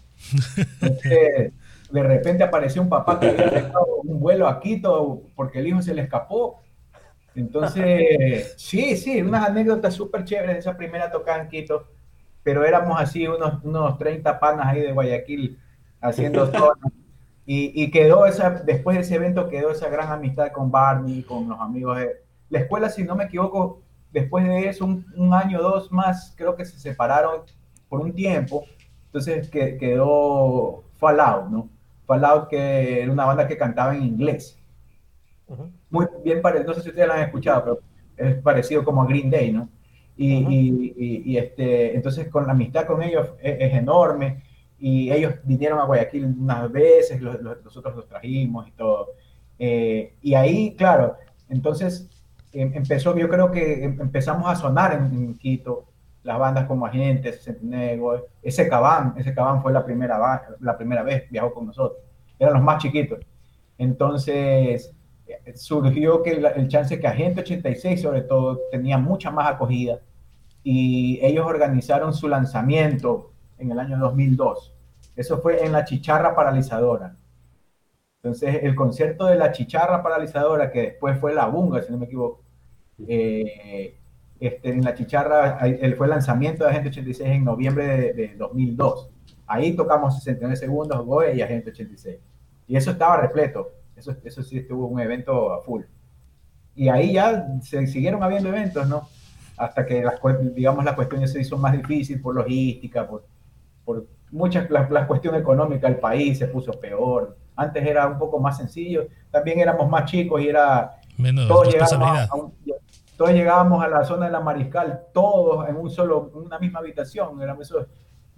Entonces, 0.80 1.52
de 1.90 2.02
repente 2.02 2.44
apareció 2.44 2.82
un 2.82 2.88
papá 2.88 3.18
que 3.18 3.28
había 3.28 3.48
dejado 3.48 3.86
un 4.04 4.20
vuelo 4.20 4.46
a 4.46 4.60
Quito 4.60 5.22
porque 5.34 5.58
el 5.58 5.66
hijo 5.66 5.82
se 5.82 5.94
le 5.94 6.02
escapó. 6.02 6.60
Entonces, 7.40 8.54
sí, 8.58 8.96
sí, 8.96 9.22
unas 9.22 9.48
anécdotas 9.48 9.94
súper 9.94 10.24
chéveres 10.24 10.54
de 10.54 10.58
esa 10.60 10.76
primera 10.76 11.10
tocada 11.10 11.42
en 11.42 11.48
Quito 11.48 11.86
pero 12.42 12.64
éramos 12.64 13.00
así 13.00 13.26
unos, 13.26 13.62
unos 13.62 13.98
30 13.98 14.38
panas 14.40 14.66
ahí 14.66 14.80
de 14.80 14.92
Guayaquil 14.92 15.58
haciendo 16.00 16.48
todo. 16.50 16.74
Y, 17.46 17.82
y, 17.82 17.90
quedó 17.90 18.26
esa, 18.26 18.50
después 18.50 18.96
de 18.96 19.02
ese 19.02 19.16
evento 19.16 19.48
quedó 19.48 19.70
esa 19.70 19.88
gran 19.88 20.12
amistad 20.12 20.52
con 20.52 20.70
Barney, 20.70 21.22
con 21.22 21.48
los 21.48 21.60
amigos 21.60 21.98
de 21.98 22.22
la 22.48 22.60
escuela, 22.60 22.88
si 22.88 23.02
no 23.02 23.16
me 23.16 23.24
equivoco, 23.24 23.82
después 24.12 24.46
de 24.46 24.68
eso, 24.68 24.84
un, 24.84 25.04
un 25.16 25.34
año 25.34 25.58
o 25.58 25.62
dos 25.62 25.90
más, 25.90 26.32
creo 26.36 26.54
que 26.54 26.64
se 26.64 26.78
separaron 26.78 27.42
por 27.88 28.00
un 28.00 28.14
tiempo, 28.14 28.64
entonces 29.06 29.50
que, 29.50 29.76
quedó 29.78 30.84
Fallout, 30.98 31.48
¿no? 31.50 31.68
Fallout 32.06 32.48
que 32.48 33.02
era 33.02 33.10
una 33.10 33.24
banda 33.24 33.48
que 33.48 33.56
cantaba 33.56 33.96
en 33.96 34.02
inglés. 34.04 34.59
Muy 35.90 36.06
bien 36.24 36.40
parecido, 36.40 36.68
no 36.68 36.74
sé 36.74 36.82
si 36.82 36.88
ustedes 36.90 37.08
la 37.08 37.14
han 37.14 37.22
escuchado, 37.22 37.64
pero 38.16 38.30
es 38.30 38.42
parecido 38.42 38.84
como 38.84 39.02
a 39.02 39.06
Green 39.06 39.30
Day, 39.30 39.52
¿no? 39.52 39.68
Y, 40.16 40.92
y, 41.24 41.38
este, 41.38 41.94
entonces 41.94 42.28
con 42.28 42.46
la 42.46 42.52
amistad 42.52 42.86
con 42.86 43.02
ellos 43.02 43.30
es, 43.40 43.72
enorme 43.72 44.42
y 44.78 45.10
ellos 45.10 45.34
vinieron 45.44 45.78
a 45.78 45.84
Guayaquil 45.84 46.26
unas 46.26 46.70
veces, 46.70 47.22
nosotros 47.22 47.96
los 47.96 48.06
trajimos 48.06 48.68
y 48.68 48.72
todo. 48.72 49.08
Eh, 49.58 50.14
y 50.20 50.34
ahí, 50.34 50.74
claro, 50.76 51.16
entonces 51.48 52.08
em, 52.52 52.70
empezó, 52.74 53.16
yo 53.16 53.28
creo 53.30 53.50
que 53.50 53.84
em, 53.84 54.00
empezamos 54.00 54.46
a 54.50 54.56
sonar 54.56 54.92
en, 54.92 55.34
Quito, 55.38 55.86
las 56.22 56.38
bandas 56.38 56.66
como 56.66 56.84
Agentes, 56.84 57.42
Centenego, 57.42 58.26
ese 58.42 58.68
Cabán, 58.68 59.14
ese 59.16 59.32
Cabán 59.32 59.62
fue 59.62 59.72
la 59.72 59.84
primera, 59.84 60.18
la 60.60 60.76
primera 60.76 61.02
vez, 61.02 61.30
viajó 61.30 61.54
con 61.54 61.66
nosotros, 61.66 61.98
eran 62.38 62.54
los 62.54 62.62
más 62.62 62.82
chiquitos. 62.82 63.20
Entonces, 63.78 64.94
surgió 65.54 66.22
que 66.22 66.32
el 66.32 66.68
chance 66.68 66.98
que 66.98 67.06
Agente 67.06 67.40
86 67.40 68.02
sobre 68.02 68.22
todo 68.22 68.60
tenía 68.70 68.98
mucha 68.98 69.30
más 69.30 69.50
acogida 69.50 70.00
y 70.62 71.18
ellos 71.22 71.46
organizaron 71.46 72.12
su 72.12 72.28
lanzamiento 72.28 73.32
en 73.58 73.70
el 73.70 73.78
año 73.78 73.98
2002. 73.98 74.74
Eso 75.16 75.38
fue 75.40 75.64
en 75.64 75.72
la 75.72 75.84
Chicharra 75.84 76.34
Paralizadora. 76.34 77.16
Entonces, 78.22 78.60
el 78.62 78.74
concierto 78.74 79.26
de 79.26 79.36
la 79.36 79.52
Chicharra 79.52 80.02
Paralizadora, 80.02 80.70
que 80.70 80.82
después 80.82 81.18
fue 81.18 81.34
la 81.34 81.46
Bunga, 81.46 81.82
si 81.82 81.90
no 81.90 81.98
me 81.98 82.04
equivoco, 82.04 82.42
eh, 83.08 83.96
este, 84.38 84.70
en 84.70 84.84
la 84.84 84.94
Chicharra 84.94 85.58
él 85.66 85.94
fue 85.96 86.06
el 86.06 86.10
lanzamiento 86.10 86.64
de 86.64 86.70
Agente 86.70 86.88
86 86.90 87.28
en 87.28 87.44
noviembre 87.44 88.12
de, 88.12 88.34
2002. 88.36 89.10
Ahí 89.46 89.74
tocamos 89.74 90.16
69 90.16 90.56
segundos, 90.56 91.04
Goe 91.04 91.34
y 91.34 91.42
Agente 91.42 91.70
86. 91.70 92.18
Y 92.66 92.76
eso 92.76 92.90
estaba 92.92 93.16
repleto. 93.16 93.72
Eso, 94.00 94.16
eso 94.24 94.42
sí 94.42 94.58
estuvo 94.58 94.86
un 94.86 95.00
evento 95.00 95.52
a 95.52 95.62
full. 95.62 95.82
Y 96.74 96.88
ahí 96.88 97.12
ya 97.12 97.46
se 97.62 97.86
siguieron 97.86 98.22
habiendo 98.22 98.48
eventos, 98.48 98.88
¿no? 98.88 99.08
hasta 99.60 99.84
que 99.84 100.02
las, 100.02 100.14
digamos, 100.54 100.84
la 100.84 100.96
cuestión 100.96 101.26
se 101.28 101.40
hizo 101.40 101.58
más 101.58 101.72
difícil 101.72 102.20
por 102.20 102.34
logística, 102.34 103.06
por, 103.06 103.26
por 103.84 104.06
muchas, 104.30 104.70
la, 104.70 104.88
la, 104.88 105.06
cuestión 105.06 105.34
económica 105.34 105.86
del 105.86 105.98
país 105.98 106.38
se 106.38 106.48
puso 106.48 106.72
peor. 106.72 107.36
Antes 107.56 107.86
era 107.86 108.06
un 108.06 108.18
poco 108.18 108.40
más 108.40 108.56
sencillo, 108.56 109.06
también 109.30 109.60
éramos 109.60 109.88
más 109.88 110.10
chicos 110.10 110.40
y 110.40 110.48
era... 110.48 110.98
Menos 111.18 111.46
todos 111.46 111.68
llegábamos 111.68 112.18
a, 112.18 112.28
todos 113.18 113.32
llegábamos 113.32 113.84
a 113.84 113.88
la 113.88 114.04
zona 114.04 114.26
de 114.26 114.32
la 114.32 114.40
Mariscal, 114.40 115.02
todos 115.12 115.68
en 115.68 115.76
un 115.76 115.90
solo, 115.90 116.30
una 116.32 116.58
misma 116.58 116.78
habitación, 116.78 117.40
éramos 117.42 117.66
eso. 117.66 117.86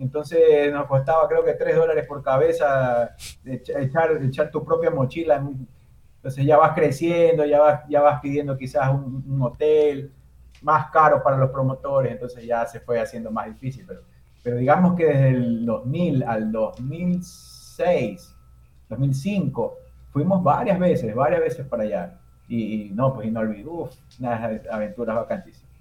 Entonces 0.03 0.73
nos 0.73 0.87
costaba 0.87 1.29
creo 1.29 1.45
que 1.45 1.55
tres 1.55 1.77
dólares 1.77 2.07
por 2.07 2.23
cabeza 2.23 3.15
echar, 3.45 4.23
echar 4.23 4.51
tu 4.51 4.65
propia 4.65 4.91
mochila. 4.91 5.43
Entonces 6.17 6.45
ya 6.45 6.57
vas 6.57 6.75
creciendo, 6.75 7.45
ya 7.45 7.61
vas, 7.61 7.81
ya 7.89 8.01
vas 8.01 8.21
pidiendo 8.21 8.57
quizás 8.57 8.91
un, 8.91 9.25
un 9.29 9.43
hotel, 9.43 10.13
más 10.63 10.91
caro 10.91 11.23
para 11.23 11.37
los 11.37 11.51
promotores, 11.51 12.13
entonces 12.13 12.45
ya 12.45 12.65
se 12.67 12.81
fue 12.81 13.01
haciendo 13.01 13.31
más 13.31 13.47
difícil. 13.47 13.85
Pero, 13.87 14.03
pero 14.43 14.57
digamos 14.57 14.97
que 14.97 15.07
desde 15.07 15.29
el 15.31 15.67
2000 15.67 16.23
al 16.25 16.53
2006, 16.53 18.37
2005, 18.89 19.79
fuimos 20.11 20.43
varias 20.43 20.79
veces, 20.79 21.15
varias 21.15 21.41
veces 21.41 21.67
para 21.67 21.83
allá. 21.85 22.19
Y, 22.49 22.91
no, 22.93 23.15
pues 23.15 23.29
y 23.29 23.31
no 23.31 23.41
olvidé, 23.41 23.67
uff, 23.67 23.95
unas 24.19 24.67
aventuras 24.71 25.17
vacantísimas. 25.17 25.73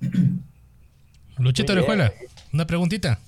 Luchito 1.38 1.72
de 1.72 1.76
la 1.76 1.80
escuela, 1.80 2.12
una 2.52 2.66
preguntita. 2.66 3.18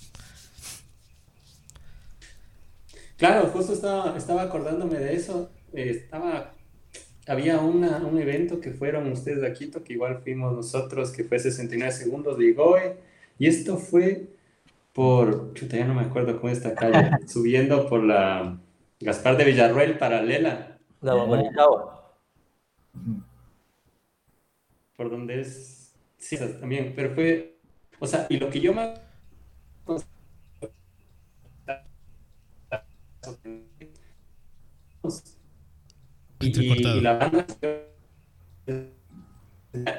Claro, 3.17 3.47
justo 3.47 3.73
estaba, 3.73 4.17
estaba 4.17 4.43
acordándome 4.43 4.99
de 4.99 5.15
eso. 5.15 5.51
Eh, 5.73 5.91
estaba 5.91 6.55
había 7.27 7.59
una, 7.59 7.99
un 7.99 8.19
evento 8.19 8.61
que 8.61 8.71
fueron 8.71 9.11
ustedes 9.11 9.41
de 9.41 9.53
Quito, 9.53 9.83
que 9.83 9.95
igual 9.95 10.21
fuimos 10.23 10.53
nosotros, 10.53 11.11
que 11.11 11.25
fue 11.25 11.39
69 11.39 11.93
segundos 11.93 12.39
de 12.39 12.47
Igoe, 12.47 12.97
y 13.39 13.47
esto 13.47 13.79
fue 13.79 14.29
por, 14.93 15.55
chuta, 15.55 15.77
ya 15.77 15.87
no 15.87 15.95
me 15.95 16.03
acuerdo 16.03 16.41
cómo 16.41 16.53
esta 16.53 16.75
calle, 16.75 17.11
subiendo 17.27 17.89
por 17.89 18.05
la 18.05 18.59
Gaspar 19.01 19.37
de 19.37 19.45
Villarroel 19.45 19.99
paralela. 19.99 20.79
La 21.01 21.17
Mamoritagua. 21.17 22.15
Por 24.97 25.11
donde 25.11 25.41
es, 25.41 25.93
sí, 26.19 26.37
también, 26.61 26.93
pero 26.95 27.15
fue, 27.15 27.54
o 28.05 28.07
sea, 28.07 28.27
y 28.29 28.37
lo 28.39 28.51
que 28.51 28.61
yo 28.61 28.73
más 28.73 29.01
y, 36.41 37.01
la 37.01 37.15
banda 37.15 37.47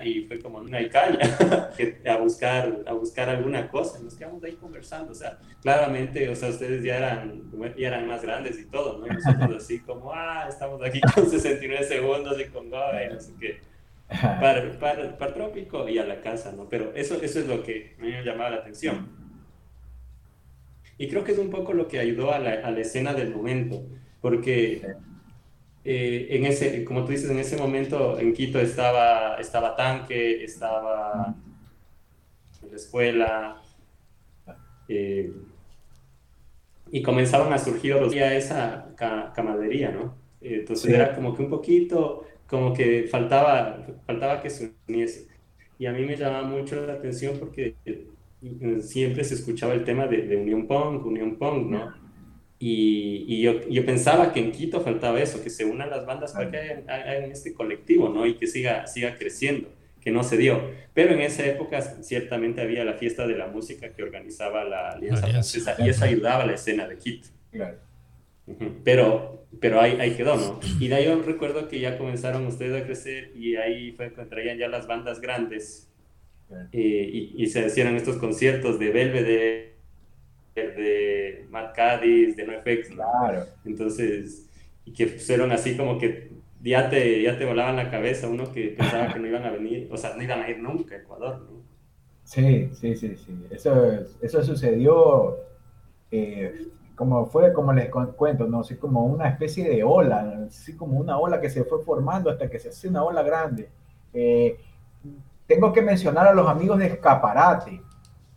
y 0.03 0.21
fue 0.21 0.39
como 0.39 0.59
una 0.59 0.87
caña 0.89 1.19
a 2.09 2.17
buscar 2.17 2.83
a 2.85 2.93
buscar 2.93 3.29
alguna 3.29 3.67
cosa 3.69 3.99
nos 3.99 4.15
quedamos 4.15 4.43
ahí 4.43 4.53
conversando 4.53 5.11
o 5.11 5.15
sea 5.15 5.37
claramente 5.61 6.29
o 6.29 6.35
sea 6.35 6.49
ustedes 6.49 6.83
ya 6.83 6.97
eran 6.97 7.51
ya 7.77 7.87
eran 7.87 8.07
más 8.07 8.21
grandes 8.21 8.59
y 8.59 8.65
todo 8.65 8.99
no 8.99 9.07
y 9.07 9.09
nosotros 9.09 9.63
así 9.63 9.79
como 9.79 10.13
ah 10.13 10.45
estamos 10.47 10.81
aquí 10.83 11.01
con 11.01 11.29
69 11.29 11.83
segundos 11.85 12.39
y 12.39 12.45
con 12.45 12.67
y 12.67 13.13
no 13.13 13.19
sé 13.19 13.33
qué 13.39 13.74
para, 14.39 14.79
para, 14.79 15.17
para, 15.17 15.33
trópico 15.33 15.89
y 15.89 15.97
a 15.97 16.05
la 16.05 16.21
casa 16.21 16.51
no 16.51 16.69
pero 16.69 16.93
eso 16.93 17.19
eso 17.23 17.39
es 17.39 17.47
lo 17.47 17.63
que 17.63 17.95
me 17.97 18.23
llamaba 18.23 18.51
la 18.51 18.57
atención. 18.57 19.25
Y 20.97 21.09
creo 21.09 21.23
que 21.23 21.33
es 21.33 21.39
un 21.39 21.49
poco 21.49 21.73
lo 21.73 21.87
que 21.87 21.99
ayudó 21.99 22.31
a 22.31 22.39
la, 22.39 22.51
a 22.51 22.71
la 22.71 22.79
escena 22.79 23.13
del 23.13 23.35
momento 23.35 23.83
porque 24.21 24.81
eh, 25.83 26.27
en 26.31 26.45
ese, 26.45 26.83
como 26.83 27.05
tú 27.05 27.11
dices, 27.11 27.29
en 27.29 27.37
ese 27.37 27.57
momento 27.57 28.17
en 28.19 28.33
Quito 28.33 28.59
estaba, 28.59 29.35
estaba 29.35 29.75
Tanque, 29.75 30.43
estaba 30.43 31.35
en 32.63 32.69
la 32.71 32.75
escuela, 32.75 33.61
eh, 34.87 35.31
y 36.89 37.01
comenzaron 37.03 37.53
a 37.53 37.59
surgir 37.59 37.95
esa 38.13 38.95
camadería, 39.35 39.91
¿no? 39.91 40.15
Entonces 40.41 40.91
era 40.91 41.13
como 41.13 41.35
que 41.35 41.43
un 41.43 41.49
poquito, 41.49 42.25
como 42.47 42.73
que 42.73 43.07
faltaba, 43.09 43.85
faltaba 44.05 44.41
que 44.41 44.49
se 44.49 44.73
uniese. 44.87 45.27
Y 45.77 45.85
a 45.85 45.91
mí 45.91 46.05
me 46.05 46.15
llamaba 46.15 46.47
mucho 46.47 46.85
la 46.85 46.93
atención 46.93 47.37
porque 47.39 47.75
siempre 48.81 49.23
se 49.23 49.35
escuchaba 49.35 49.73
el 49.73 49.83
tema 49.83 50.07
de, 50.07 50.21
de 50.23 50.37
Unión 50.37 50.67
Punk, 50.67 51.05
Unión 51.05 51.37
Punk, 51.37 51.69
¿no? 51.69 52.05
Y, 52.57 53.41
yo, 53.41 53.67
yo, 53.67 53.85
pensaba 53.85 54.31
que 54.31 54.39
en 54.39 54.51
Quito 54.51 54.79
faltaba 54.81 55.21
eso, 55.21 55.43
que 55.43 55.49
se 55.49 55.65
unan 55.65 55.89
las 55.89 56.05
bandas 56.05 56.31
para 56.31 56.49
que 56.49 56.83
hagan, 56.87 57.31
este 57.31 57.53
colectivo, 57.53 58.09
¿no? 58.09 58.25
Y 58.25 58.35
que 58.35 58.47
siga, 58.47 58.87
siga 58.87 59.17
creciendo, 59.17 59.69
que 60.01 60.09
no 60.09 60.23
se 60.23 60.37
dio. 60.37 60.71
Pero 60.93 61.13
en 61.13 61.21
esa 61.21 61.45
época 61.45 61.81
ciertamente 61.81 62.61
había 62.61 62.85
la 62.85 62.93
fiesta 62.93 63.27
de 63.27 63.37
la 63.37 63.47
música 63.47 63.89
que 63.89 64.01
organizaba 64.01 64.63
la 64.63 64.91
Alianza 64.91 65.27
Francesa 65.27 65.75
y 65.79 65.89
eso 65.89 66.05
ayudaba 66.05 66.43
a 66.43 66.45
la 66.47 66.53
escena 66.53 66.87
de 66.87 66.97
Quito. 66.97 67.27
Claro. 67.51 67.77
Pero, 68.83 69.45
pero 69.59 69.81
ahí, 69.81 69.97
ahí 69.99 70.11
quedó, 70.15 70.35
¿no? 70.35 70.59
Y 70.79 70.87
de 70.87 70.95
ahí 70.95 71.05
yo 71.05 71.21
recuerdo 71.21 71.67
que 71.67 71.79
ya 71.79 71.97
comenzaron 71.97 72.45
ustedes 72.45 72.81
a 72.81 72.85
crecer 72.85 73.31
y 73.35 73.55
ahí 73.55 73.91
fue 73.93 74.11
cuando 74.11 74.29
traían 74.29 74.57
ya 74.57 74.67
las 74.67 74.87
bandas 74.87 75.19
grandes 75.19 75.89
eh, 76.71 77.09
y, 77.11 77.43
y, 77.43 77.47
se 77.47 77.65
hacían 77.65 77.95
estos 77.95 78.17
conciertos 78.17 78.77
de 78.77 78.91
Belvedere 78.91 79.75
de 80.55 81.45
Matt 81.49 81.75
Cadiz, 81.75 82.35
de 82.35 82.45
NoFX. 82.45 82.89
Claro. 82.89 83.45
Entonces, 83.65 84.47
y 84.85 84.93
que 84.93 85.07
fueron 85.07 85.51
así 85.51 85.75
como 85.75 85.97
que 85.97 86.31
ya 86.61 86.89
te, 86.89 87.21
ya 87.21 87.37
te 87.37 87.45
volaban 87.45 87.75
la 87.75 87.91
cabeza 87.91 88.27
uno 88.27 88.51
que 88.51 88.69
pensaba 88.69 89.11
que 89.11 89.19
no 89.19 89.27
iban 89.27 89.43
a 89.43 89.51
venir, 89.51 89.87
o 89.91 89.97
sea, 89.97 90.15
no 90.15 90.23
iban 90.23 90.41
a 90.41 90.49
ir 90.49 90.59
nunca 90.59 90.95
a 90.95 90.99
Ecuador, 90.99 91.39
¿no? 91.39 91.63
Sí, 92.23 92.69
sí, 92.73 92.95
sí, 92.95 93.15
sí. 93.15 93.45
Eso, 93.51 93.99
eso 94.21 94.43
sucedió, 94.43 95.37
eh, 96.09 96.67
como 96.95 97.25
fue, 97.27 97.51
como 97.53 97.73
les 97.73 97.89
cuento, 97.89 98.47
no 98.47 98.63
sé, 98.63 98.79
como 98.79 99.05
una 99.05 99.27
especie 99.27 99.67
de 99.69 99.83
ola, 99.83 100.45
así 100.47 100.75
como 100.75 100.97
una 100.97 101.17
ola 101.17 101.41
que 101.41 101.49
se 101.49 101.63
fue 101.65 101.83
formando 101.83 102.29
hasta 102.29 102.49
que 102.49 102.59
se 102.59 102.69
hace 102.69 102.87
una 102.87 103.03
ola 103.03 103.21
grande. 103.21 103.69
Eh, 104.13 104.57
tengo 105.45 105.73
que 105.73 105.81
mencionar 105.81 106.27
a 106.27 106.33
los 106.33 106.47
amigos 106.47 106.79
de 106.79 106.87
Escaparate. 106.87 107.81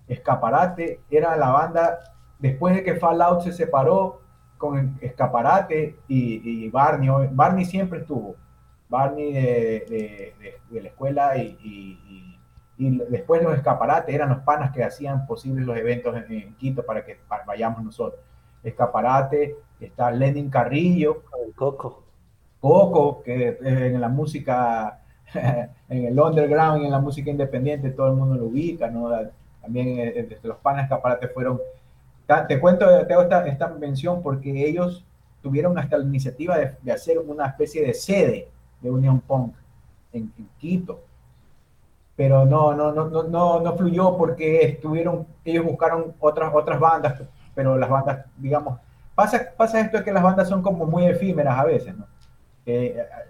Escaparate 0.08 1.00
era 1.10 1.36
la 1.36 1.50
banda, 1.50 1.98
después 2.38 2.74
de 2.74 2.82
que 2.82 2.96
Fallout 2.96 3.42
se 3.42 3.52
separó 3.52 4.20
con 4.58 4.98
Escaparate 5.00 5.96
y, 6.08 6.68
Barney, 6.70 7.08
Barney 7.30 7.64
siempre 7.64 8.00
estuvo, 8.00 8.34
Barney 8.88 9.32
de, 9.32 10.34
la 10.70 10.88
escuela 10.88 11.36
y, 11.36 12.36
después 12.76 13.42
los 13.42 13.56
escaparates 13.56 14.14
eran 14.14 14.28
los 14.28 14.38
panas 14.40 14.70
que 14.72 14.84
hacían 14.84 15.26
posibles 15.26 15.66
los 15.66 15.76
eventos 15.76 16.14
en, 16.16 16.54
Quito 16.54 16.84
para 16.84 17.04
que 17.04 17.18
vayamos 17.46 17.82
nosotros. 17.82 18.20
Escaparate, 18.62 19.56
está 19.80 20.10
Lenin 20.10 20.50
Carrillo, 20.50 21.22
Coco. 21.54 22.04
Coco, 22.60 23.22
que 23.22 23.58
en 23.62 24.00
la 24.00 24.08
música, 24.08 25.00
en 25.34 26.04
el 26.06 26.18
underground 26.18 26.82
y 26.82 26.86
en 26.86 26.90
la 26.90 26.98
música 26.98 27.30
independiente 27.30 27.90
todo 27.90 28.08
el 28.08 28.14
mundo 28.14 28.34
lo 28.34 28.46
ubica, 28.46 28.90
¿no? 28.90 29.10
También 29.62 29.98
eh, 29.98 30.26
desde 30.28 30.48
los 30.48 30.58
panas 30.58 30.84
escaparates 30.84 31.32
fueron 31.32 31.60
te 32.46 32.60
cuento, 32.60 33.06
te 33.06 33.14
hago 33.14 33.22
esta, 33.22 33.46
esta 33.46 33.68
mención 33.68 34.22
porque 34.22 34.68
ellos 34.68 35.04
tuvieron 35.42 35.78
hasta 35.78 35.96
la 35.96 36.04
iniciativa 36.04 36.58
de, 36.58 36.92
hacer 36.92 37.18
una 37.18 37.46
especie 37.46 37.82
de 37.82 37.94
sede 37.94 38.48
de 38.82 38.90
Unión 38.90 39.20
Punk 39.20 39.54
en, 40.12 40.30
Quito. 40.58 41.00
Pero 42.16 42.44
no, 42.44 42.74
no, 42.74 42.92
no, 42.92 43.08
no, 43.08 43.60
no 43.60 43.76
fluyó 43.76 44.16
porque 44.16 44.62
estuvieron, 44.62 45.26
ellos 45.44 45.64
buscaron 45.64 46.14
otras, 46.18 46.52
otras 46.52 46.78
bandas, 46.78 47.22
pero 47.58 47.76
las 47.76 47.90
bandas, 47.90 48.24
digamos, 48.36 48.78
pasa, 49.16 49.48
pasa 49.56 49.80
esto 49.80 50.04
que 50.04 50.12
las 50.12 50.22
bandas 50.22 50.48
son 50.48 50.62
como 50.62 50.86
muy 50.86 51.06
efímeras 51.06 51.58
a 51.58 51.64
veces, 51.64 51.92
¿no? 51.98 52.06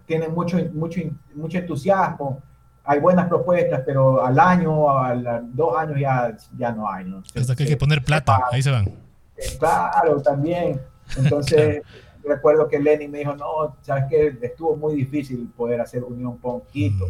tienen 0.04 0.34
mucho, 0.34 0.58
mucho, 0.74 1.00
mucho 1.34 1.56
entusiasmo, 1.56 2.42
hay 2.84 3.00
buenas 3.00 3.26
propuestas, 3.26 3.80
pero 3.86 4.22
al 4.22 4.38
año, 4.38 4.90
a 4.90 5.14
dos 5.44 5.78
años 5.78 5.98
ya, 5.98 6.36
ya 6.58 6.72
no 6.72 6.90
hay. 6.90 7.06
¿no? 7.06 7.22
Hasta 7.34 7.56
que 7.56 7.62
hay 7.62 7.70
que 7.70 7.78
poner 7.78 8.04
plata, 8.04 8.38
ahí 8.52 8.60
se 8.60 8.70
van. 8.70 8.92
Claro, 9.58 10.20
también. 10.20 10.78
Entonces, 11.16 11.80
recuerdo 12.22 12.68
que 12.68 12.78
Lenny 12.78 13.08
me 13.08 13.20
dijo, 13.20 13.34
no, 13.34 13.78
sabes 13.80 14.04
que 14.10 14.38
estuvo 14.42 14.76
muy 14.76 14.94
difícil 14.94 15.50
poder 15.56 15.80
hacer 15.80 16.04
Unión 16.04 16.36
Ponquito, 16.36 17.06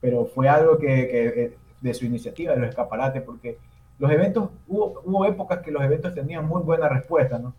pero 0.00 0.24
fue 0.26 0.48
algo 0.48 0.78
que, 0.78 0.86
que, 0.86 1.58
de 1.80 1.94
su 1.94 2.04
iniciativa, 2.04 2.54
de 2.54 2.60
los 2.60 2.68
escaparates, 2.68 3.22
porque 3.22 3.58
los 3.98 4.10
eventos, 4.10 4.50
hubo, 4.66 5.02
hubo 5.04 5.26
épocas 5.26 5.60
que 5.60 5.70
los 5.70 5.82
eventos 5.82 6.14
tenían 6.14 6.46
muy 6.46 6.62
buena 6.62 6.88
respuesta, 6.88 7.38
¿no? 7.38 7.54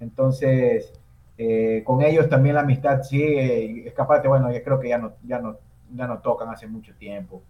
Entonces, 0.00 0.92
eh, 1.36 1.82
con 1.84 2.02
ellos 2.02 2.28
también 2.28 2.56
la 2.56 2.62
amistad 2.62 3.02
sigue, 3.02 3.86
escaparate, 3.88 4.28
bueno, 4.28 4.52
yo 4.52 4.62
creo 4.62 4.80
que 4.80 4.88
ya 4.88 4.98
no, 4.98 5.12
ya 5.24 5.38
no 5.38 5.56
ya 5.94 6.06
no 6.06 6.18
tocan 6.18 6.48
hace 6.48 6.66
mucho 6.66 6.94
tiempo. 6.94 7.42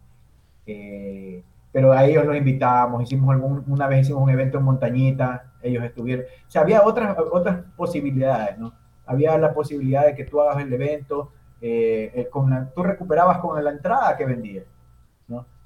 Eh, 0.66 1.42
pero 1.72 1.92
a 1.92 2.04
ellos 2.04 2.24
los 2.24 2.36
invitábamos, 2.36 3.02
hicimos 3.02 3.30
algún, 3.30 3.64
una 3.66 3.86
vez 3.86 4.02
hicimos 4.02 4.22
un 4.22 4.30
evento 4.30 4.58
en 4.58 4.64
Montañita, 4.64 5.52
ellos 5.62 5.84
estuvieron, 5.84 6.24
o 6.24 6.50
sea, 6.50 6.62
había 6.62 6.82
otras, 6.82 7.16
otras 7.30 7.64
posibilidades, 7.76 8.58
¿no? 8.58 8.72
Había 9.06 9.36
la 9.38 9.52
posibilidad 9.52 10.04
de 10.06 10.14
que 10.14 10.24
tú 10.24 10.40
hagas 10.40 10.62
el 10.62 10.72
evento, 10.72 11.30
eh, 11.60 12.10
eh, 12.14 12.30
tú 12.74 12.82
recuperabas 12.82 13.38
con 13.38 13.62
la 13.62 13.70
entrada 13.70 14.16
que 14.16 14.24
vendías. 14.24 14.64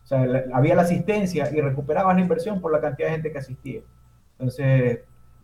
O 0.04 0.06
sea, 0.06 0.26
había 0.52 0.74
la 0.74 0.82
asistencia 0.82 1.48
y 1.52 1.60
recuperabas 1.60 2.14
la 2.14 2.22
inversión 2.22 2.60
por 2.60 2.72
la 2.72 2.80
cantidad 2.80 3.08
de 3.08 3.14
gente 3.14 3.32
que 3.32 3.38
asistía. 3.38 3.80
Entonces, 4.38 5.00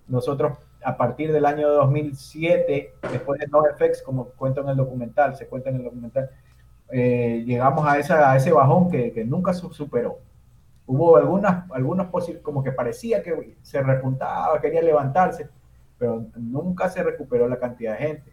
nosotros 0.09 0.59
a 0.83 0.97
partir 0.97 1.33
del 1.33 1.44
año 1.44 1.68
2007, 1.68 2.94
después 3.11 3.40
de 3.40 3.47
NoFX, 3.49 4.03
como 4.03 4.31
cuento 4.31 4.61
en 4.62 4.68
el 4.68 4.77
documental, 4.77 5.37
se 5.37 5.47
cuenta 5.47 5.71
en 5.71 5.77
el 5.77 5.85
documental, 5.85 6.31
eh, 6.90 7.42
llegamos 7.47 7.87
a, 7.87 7.99
esa, 7.99 8.31
a 8.31 8.37
ese 8.37 8.53
bajón 8.53 8.90
que, 8.90 9.12
que 9.12 9.25
nunca 9.25 9.53
superó. 9.53 10.18
Hubo 10.87 11.16
algunas, 11.16 11.71
algunos 11.73 12.09
como 12.42 12.62
que 12.62 12.73
parecía 12.73 13.23
que 13.23 13.57
se 13.62 13.83
repuntaba, 13.83 14.59
quería 14.61 14.81
levantarse, 14.81 15.49
pero 15.99 16.27
nunca 16.37 16.88
se 16.88 17.03
recuperó 17.03 17.49
la 17.49 17.59
cantidad 17.59 17.99
de 17.99 18.07
gente, 18.07 18.33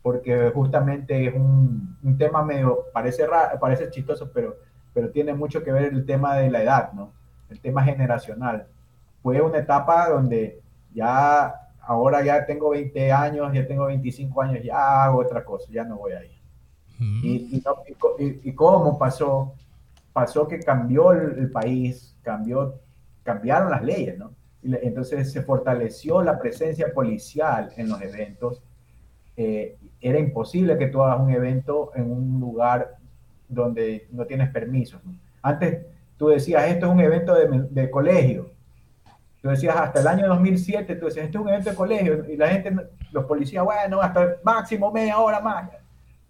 porque 0.00 0.50
justamente 0.54 1.26
es 1.26 1.34
un, 1.34 1.98
un 2.02 2.16
tema 2.16 2.42
medio, 2.42 2.86
parece, 2.92 3.26
raro, 3.26 3.58
parece 3.60 3.90
chistoso, 3.90 4.30
pero, 4.32 4.56
pero 4.92 5.10
tiene 5.10 5.34
mucho 5.34 5.62
que 5.62 5.72
ver 5.72 5.92
el 5.92 6.04
tema 6.04 6.36
de 6.36 6.50
la 6.50 6.62
edad, 6.62 6.92
¿no? 6.92 7.12
El 7.48 7.60
tema 7.60 7.82
generacional. 7.84 8.66
Fue 9.22 9.40
una 9.40 9.58
etapa 9.58 10.08
donde 10.08 10.60
ya, 10.92 11.54
ahora 11.80 12.24
ya 12.24 12.46
tengo 12.46 12.70
20 12.70 13.12
años, 13.12 13.52
ya 13.52 13.66
tengo 13.66 13.86
25 13.86 14.42
años, 14.42 14.64
ya 14.64 15.04
hago 15.04 15.20
otra 15.20 15.44
cosa, 15.44 15.66
ya 15.70 15.84
no 15.84 15.96
voy 15.96 16.12
a 16.12 16.24
ir 16.24 16.40
y, 17.00 17.62
y, 18.42 18.52
cómo 18.52 18.98
pasó, 18.98 19.54
pasó 20.12 20.46
que 20.46 20.60
cambió 20.60 21.12
el, 21.12 21.50
país, 21.50 22.14
cambió, 22.22 22.74
cambiaron 23.22 23.70
las 23.70 23.82
leyes, 23.82 24.18
¿no? 24.18 24.32
Entonces 24.62 25.32
se 25.32 25.42
fortaleció 25.42 26.20
la 26.22 26.38
presencia 26.38 26.92
policial 26.92 27.72
en 27.76 27.88
los 27.88 28.02
eventos. 28.02 28.62
Eh, 29.36 29.78
era 30.02 30.18
imposible 30.18 30.76
que 30.76 30.88
tú 30.88 31.02
hagas 31.02 31.20
un 31.20 31.30
evento 31.30 31.92
en 31.94 32.10
un 32.10 32.38
lugar 32.38 32.96
donde 33.50 34.08
no 34.10 34.24
tienes 34.24 34.50
permiso. 34.50 34.98
Antes 35.42 35.86
tú 36.16 36.28
decías, 36.28 36.64
esto 36.68 36.86
es 36.86 36.92
un 36.92 37.00
evento 37.00 37.34
de, 37.34 37.66
de, 37.70 37.90
colegio. 37.90 38.50
Tú 39.42 39.48
decías, 39.48 39.76
hasta 39.76 40.00
el 40.00 40.06
año 40.06 40.28
2007, 40.28 40.96
tú 40.96 41.06
decías, 41.06 41.26
esto 41.26 41.38
es 41.38 41.42
un 41.42 41.48
evento 41.50 41.70
de 41.70 41.76
colegio. 41.76 42.24
Y 42.28 42.36
la 42.36 42.48
gente, 42.48 42.74
los 43.12 43.24
policías, 43.24 43.64
bueno, 43.64 44.00
hasta 44.00 44.36
máximo 44.42 44.90
media 44.90 45.18
hora 45.18 45.40
más 45.40 45.68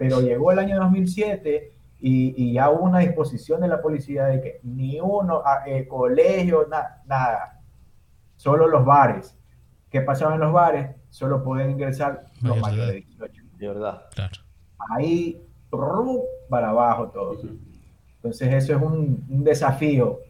pero 0.01 0.23
llegó 0.23 0.51
el 0.51 0.59
año 0.59 0.79
2007 0.81 1.75
y, 2.01 2.55
ya 2.55 2.71
hubo 2.71 2.85
una 2.85 3.01
disposición 3.01 3.61
de 3.61 3.69
la 3.69 3.83
policía 3.83 4.25
de 4.25 4.41
que 4.41 4.61
ni 4.63 4.99
uno, 4.99 5.43
a, 5.45 5.69
eh, 5.69 5.87
colegio, 5.87 6.67
nada, 6.67 7.61
solo 8.37 8.67
los 8.67 8.83
bares. 8.83 9.37
¿Qué 9.91 10.01
pasaba 10.01 10.37
en 10.37 10.41
los 10.41 10.55
bares? 10.55 10.97
Solo 11.11 11.45
pueden 11.45 11.73
ingresar 11.73 12.25
los 12.41 12.59
mayores 12.59 12.87
de 12.87 12.95
18. 12.95 13.43
De 13.59 13.69
verdad. 13.69 14.07
Claro. 14.15 14.41
Ahí, 14.97 15.47
para 16.49 16.71
abajo 16.71 17.09
todo. 17.09 17.41
Entonces 18.17 18.53
eso 18.53 18.77
es 18.77 18.83
un, 18.83 19.25
desafío 19.45 20.21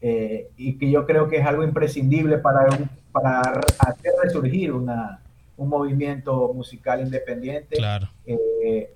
eh, 0.00 0.50
y 0.56 0.78
que 0.78 0.90
yo 0.90 1.06
creo 1.06 1.28
que 1.28 1.36
es 1.36 1.46
algo 1.46 1.62
imprescindible 1.62 2.38
para, 2.38 2.68
para 3.12 3.40
hacer 3.78 4.12
resurgir 4.22 4.72
una, 4.72 5.20
un 5.56 5.68
movimiento 5.68 6.52
musical 6.54 7.00
independiente. 7.00 7.76
Claro. 7.76 8.08
Eh, 8.26 8.94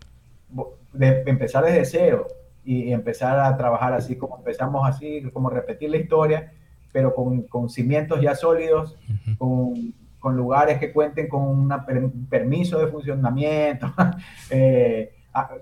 de 0.92 1.24
empezar 1.26 1.64
desde 1.64 1.84
cero 1.84 2.26
y 2.64 2.92
empezar 2.92 3.38
a 3.38 3.56
trabajar 3.56 3.92
así 3.92 4.16
como 4.16 4.38
empezamos 4.38 4.88
así, 4.88 5.22
como 5.32 5.50
repetir 5.50 5.90
la 5.90 5.98
historia, 5.98 6.52
pero 6.92 7.14
con, 7.14 7.42
con 7.42 7.68
cimientos 7.68 8.20
ya 8.22 8.34
sólidos, 8.34 8.96
con, 9.36 9.92
con, 10.18 10.36
lugares 10.36 10.78
que 10.78 10.92
cuenten 10.92 11.28
con 11.28 11.42
un 11.42 12.26
permiso 12.30 12.78
de 12.78 12.86
funcionamiento, 12.86 13.92
eh, 14.50 15.12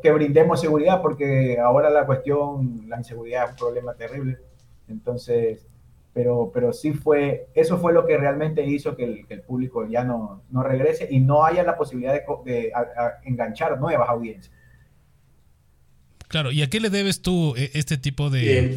que 0.02 0.12
brindemos 0.12 0.60
seguridad, 0.60 1.00
porque 1.00 1.58
ahora 1.58 1.90
la 1.90 2.04
cuestión, 2.06 2.84
la 2.88 2.98
inseguridad 2.98 3.44
es 3.44 3.50
un 3.52 3.56
problema 3.56 3.94
terrible. 3.94 4.38
Entonces, 4.88 5.66
pero, 6.12 6.50
pero 6.52 6.72
sí 6.72 6.92
fue, 6.92 7.48
eso 7.54 7.78
fue 7.78 7.92
lo 7.92 8.06
que 8.06 8.18
realmente 8.18 8.64
hizo 8.64 8.96
que 8.96 9.04
el, 9.04 9.26
que 9.26 9.34
el 9.34 9.40
público 9.40 9.86
ya 9.86 10.04
no, 10.04 10.42
no, 10.50 10.62
regrese 10.62 11.08
y 11.10 11.20
no 11.20 11.44
haya 11.44 11.62
la 11.62 11.76
posibilidad 11.76 12.12
de, 12.12 12.22
de 12.44 12.72
enganchar 13.24 13.80
nuevas 13.80 14.08
audiencias. 14.08 14.52
Claro, 16.32 16.50
¿y 16.50 16.62
a 16.62 16.70
qué 16.70 16.80
le 16.80 16.88
debes 16.88 17.20
tú 17.20 17.54
eh, 17.58 17.70
este 17.74 17.98
tipo 17.98 18.30
de... 18.30 18.74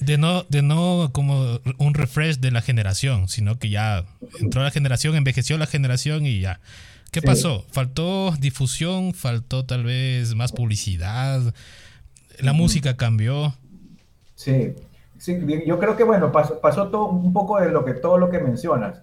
De 0.00 0.16
no, 0.16 0.44
de 0.44 0.62
no 0.62 1.10
como 1.12 1.58
un 1.78 1.92
refresh 1.92 2.38
de 2.38 2.52
la 2.52 2.60
generación, 2.60 3.26
sino 3.26 3.58
que 3.58 3.68
ya 3.68 4.04
entró 4.40 4.62
la 4.62 4.70
generación, 4.70 5.16
envejeció 5.16 5.58
la 5.58 5.66
generación 5.66 6.24
y 6.24 6.40
ya. 6.40 6.60
¿Qué 7.14 7.22
pasó? 7.22 7.64
¿Faltó 7.70 8.32
difusión? 8.40 9.14
¿Faltó 9.14 9.64
tal 9.64 9.84
vez 9.84 10.34
más 10.34 10.50
publicidad? 10.50 11.54
¿La 12.40 12.52
música 12.52 12.96
cambió? 12.96 13.54
Sí. 14.34 14.74
sí, 15.16 15.38
yo 15.64 15.78
creo 15.78 15.96
que 15.96 16.02
bueno, 16.02 16.32
pasó, 16.32 16.60
pasó 16.60 16.88
todo, 16.88 17.06
un 17.06 17.32
poco 17.32 17.60
de 17.60 17.68
lo 17.68 17.84
que, 17.84 17.94
todo 17.94 18.18
lo 18.18 18.30
que 18.30 18.40
mencionas. 18.40 19.00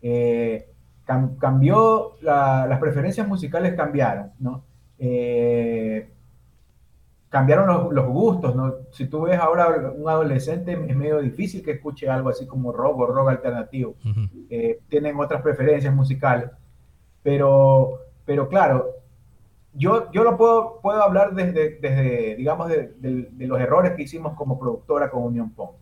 Eh, 0.00 0.68
cambió, 1.40 2.12
las 2.20 2.78
preferencias 2.78 3.26
musicales 3.26 3.74
cambiaron, 3.74 4.30
¿no? 4.38 4.62
Eh, 5.00 6.08
cambiaron 7.30 7.92
los, 7.92 8.06
gustos, 8.06 8.54
¿no? 8.54 8.74
Si 8.92 9.06
tú 9.06 9.22
ves 9.22 9.40
ahora 9.40 9.92
un 9.96 10.08
adolescente, 10.08 10.78
es 10.88 10.96
medio 10.96 11.18
difícil 11.18 11.64
que 11.64 11.72
escuche 11.72 12.08
algo 12.08 12.28
así 12.28 12.46
como 12.46 12.70
rock 12.70 13.00
o 13.00 13.06
rock 13.06 13.30
alternativo. 13.30 13.96
Eh, 14.50 14.78
tienen 14.88 15.18
otras 15.18 15.42
preferencias 15.42 15.92
musicales. 15.92 16.48
Pero, 17.22 18.00
pero 18.24 18.48
claro, 18.48 19.00
yo, 19.74 20.10
yo 20.12 20.24
lo 20.24 20.36
puedo, 20.36 20.80
puedo 20.80 21.02
hablar 21.02 21.34
desde, 21.34 21.78
desde 21.80 22.36
digamos, 22.36 22.68
de, 22.68 23.28
los 23.38 23.60
errores 23.60 23.92
que 23.92 24.02
hicimos 24.02 24.34
como 24.34 24.58
productora 24.58 25.10
con 25.10 25.22
Unión 25.22 25.50
Pong. 25.50 25.72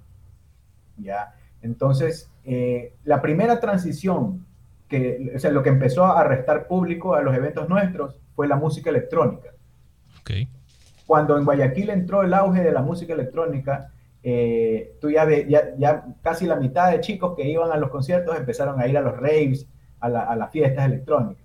¿ya? 0.99 1.35
Entonces, 1.63 2.31
eh, 2.45 2.95
la 3.05 3.23
primera 3.23 3.61
transición, 3.61 4.47
que, 4.89 5.33
o 5.35 5.39
sea, 5.39 5.51
lo 5.51 5.63
que 5.63 5.69
empezó 5.69 6.05
a 6.05 6.23
restar 6.25 6.67
público 6.67 7.15
a 7.15 7.23
los 7.23 7.35
eventos 7.35 7.69
nuestros 7.69 8.19
fue 8.35 8.49
la 8.49 8.57
música 8.57 8.91
electrónica. 8.91 9.51
Okay. 10.21 10.49
Cuando 11.07 11.39
en 11.39 11.45
Guayaquil 11.45 11.91
entró 11.91 12.23
el 12.23 12.35
auge 12.35 12.63
de 12.63 12.73
la 12.73 12.83
música 12.83 13.15
electrónica, 13.15 13.93
eh, 14.23 14.97
tú 15.01 15.11
ya, 15.11 15.29
ya, 15.47 15.75
ya, 15.79 16.07
casi 16.23 16.47
la 16.47 16.57
mitad 16.57 16.91
de 16.91 17.01
chicos 17.01 17.35
que 17.37 17.49
iban 17.49 17.71
a 17.71 17.77
los 17.77 17.91
conciertos 17.91 18.37
empezaron 18.37 18.81
a 18.81 18.87
ir 18.87 18.99
a 18.99 19.01
los 19.01 19.17
raves, 19.17 19.67
a, 20.01 20.09
la, 20.09 20.21
a 20.23 20.37
las 20.37 20.51
fiestas 20.51 20.87
electrónicas. 20.87 21.45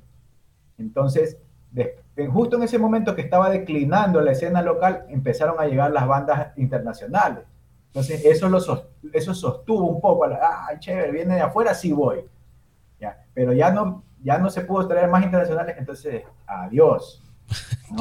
Entonces, 0.78 1.38
justo 2.32 2.56
en 2.56 2.64
ese 2.64 2.78
momento 2.78 3.16
que 3.16 3.22
estaba 3.22 3.50
declinando 3.50 4.22
la 4.22 4.32
escena 4.32 4.62
local, 4.62 5.06
empezaron 5.10 5.60
a 5.60 5.66
llegar 5.66 5.92
las 5.92 6.08
bandas 6.08 6.58
internacionales. 6.58 7.46
Entonces, 7.88 8.26
eso, 8.26 8.50
lo 8.50 8.60
eso 9.14 9.34
sostuvo 9.34 9.88
un 9.88 10.02
poco, 10.02 10.26
ay, 10.26 10.80
chévere, 10.80 11.12
viene 11.12 11.36
de 11.36 11.42
afuera, 11.42 11.74
sí 11.74 11.92
voy. 11.92 12.26
¿Ya? 13.00 13.24
Pero 13.34 13.54
ya 13.54 13.72
no, 13.72 14.04
ya 14.24 14.38
no 14.38 14.50
se 14.50 14.62
pudo 14.62 14.88
traer 14.88 15.10
más 15.10 15.24
internacionales, 15.24 15.76
entonces, 15.78 16.24
adiós. 16.48 17.24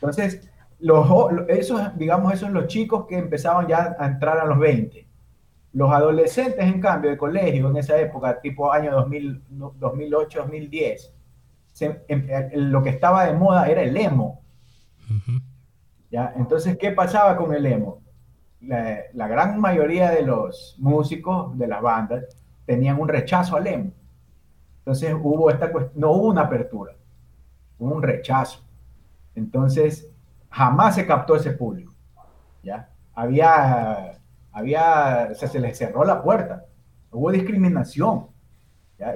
Entonces, 0.00 0.48
los, 0.78 1.08
esos, 1.48 1.98
digamos, 1.98 2.32
esos 2.32 2.46
son 2.46 2.54
los 2.54 2.68
chicos 2.68 3.06
que 3.06 3.18
empezaban 3.18 3.66
ya 3.66 3.96
a 3.98 4.06
entrar 4.06 4.38
a 4.38 4.44
los 4.44 4.60
20. 4.60 5.07
Los 5.72 5.90
adolescentes, 5.92 6.64
en 6.64 6.80
cambio, 6.80 7.10
de 7.10 7.16
colegio 7.16 7.68
en 7.70 7.76
esa 7.76 7.98
época, 7.98 8.40
tipo 8.40 8.72
año 8.72 8.92
2000, 8.92 9.42
2008, 9.78 10.38
2010, 10.40 11.14
lo 12.54 12.82
que 12.82 12.90
estaba 12.90 13.26
de 13.26 13.34
moda 13.34 13.68
era 13.68 13.82
el 13.82 13.96
emo. 13.96 14.42
¿Ya? 16.10 16.32
Entonces, 16.36 16.76
¿qué 16.78 16.92
pasaba 16.92 17.36
con 17.36 17.54
el 17.54 17.66
emo? 17.66 18.00
La, 18.60 19.28
gran 19.28 19.60
mayoría 19.60 20.10
de 20.10 20.22
los 20.22 20.76
músicos 20.78 21.56
de 21.56 21.68
las 21.68 21.80
bandas 21.80 22.24
tenían 22.66 22.98
un 22.98 23.08
rechazo 23.08 23.56
al 23.56 23.66
emo. 23.66 23.92
Entonces, 24.78 25.14
hubo 25.14 25.50
esta 25.50 25.70
no 25.94 26.12
hubo 26.12 26.28
una 26.28 26.42
apertura, 26.42 26.94
hubo 27.78 27.94
un 27.94 28.02
rechazo. 28.02 28.64
Entonces, 29.34 30.10
jamás 30.50 30.94
se 30.94 31.06
captó 31.06 31.36
ese 31.36 31.52
público. 31.52 31.92
¿ya? 32.62 32.90
Había, 33.14 34.17
había, 34.58 35.34
se 35.34 35.60
les 35.60 35.78
cerró 35.78 36.04
la 36.04 36.22
puerta, 36.22 36.64
hubo 37.12 37.30
discriminación. 37.30 38.26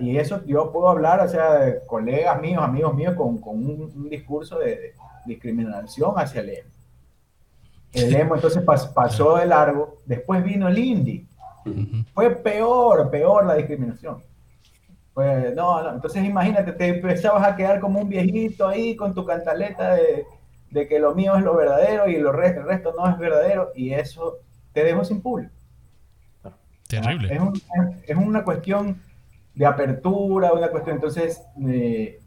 Y 0.01 0.17
eso 0.17 0.45
yo 0.47 0.71
puedo 0.71 0.89
hablar, 0.89 1.21
o 1.21 1.29
sea, 1.29 1.55
de 1.55 1.85
colegas 1.87 2.41
míos, 2.41 2.63
amigos 2.63 2.95
míos, 2.95 3.15
con, 3.17 3.39
con 3.39 3.57
un, 3.57 4.09
discurso 4.09 4.61
de, 4.61 4.95
discriminación 5.27 6.15
hacia 6.17 6.41
el 6.41 6.51
emo. 6.51 6.71
El 7.93 8.15
emo 8.15 8.35
entonces 8.37 8.63
pasó 8.95 9.37
de 9.37 9.47
largo, 9.47 9.99
después 10.07 10.43
vino 10.45 10.69
el 10.69 10.79
indie. 10.79 11.27
Fue 12.15 12.31
peor, 12.31 13.11
peor 13.11 13.45
la 13.45 13.55
discriminación. 13.55 14.23
Pues, 15.15 15.55
no, 15.55 15.83
no, 15.83 15.95
entonces 15.95 16.25
imagínate, 16.25 16.73
te 16.73 16.89
empezabas 16.89 17.47
a 17.47 17.55
quedar 17.57 17.81
como 17.81 18.01
un 18.01 18.09
viejito 18.09 18.69
ahí 18.69 18.97
con 18.97 19.13
tu 19.15 19.27
cantaleta 19.27 19.95
de, 19.95 20.25
de 20.71 20.89
que 20.89 20.99
lo 20.99 21.15
mío 21.15 21.37
es 21.37 21.43
lo 21.43 21.55
verdadero 21.55 22.09
y 22.09 22.17
lo 22.17 22.31
el 22.31 22.65
resto 22.65 22.95
no 22.97 23.09
es 23.09 23.19
verdadero 23.19 23.73
y 23.75 23.93
eso 23.93 24.39
te 24.73 24.85
dejó 24.85 25.05
sin 25.05 25.21
público. 25.21 25.53
Terrible. 26.89 27.35
Es, 27.35 28.11
es 28.11 28.17
una 28.17 28.45
cuestión 28.45 29.01
de 29.55 29.67
apertura, 29.67 30.53
una 30.53 30.69
cuestión. 30.69 30.97
Entonces, 30.97 31.43
eh, 31.67 32.21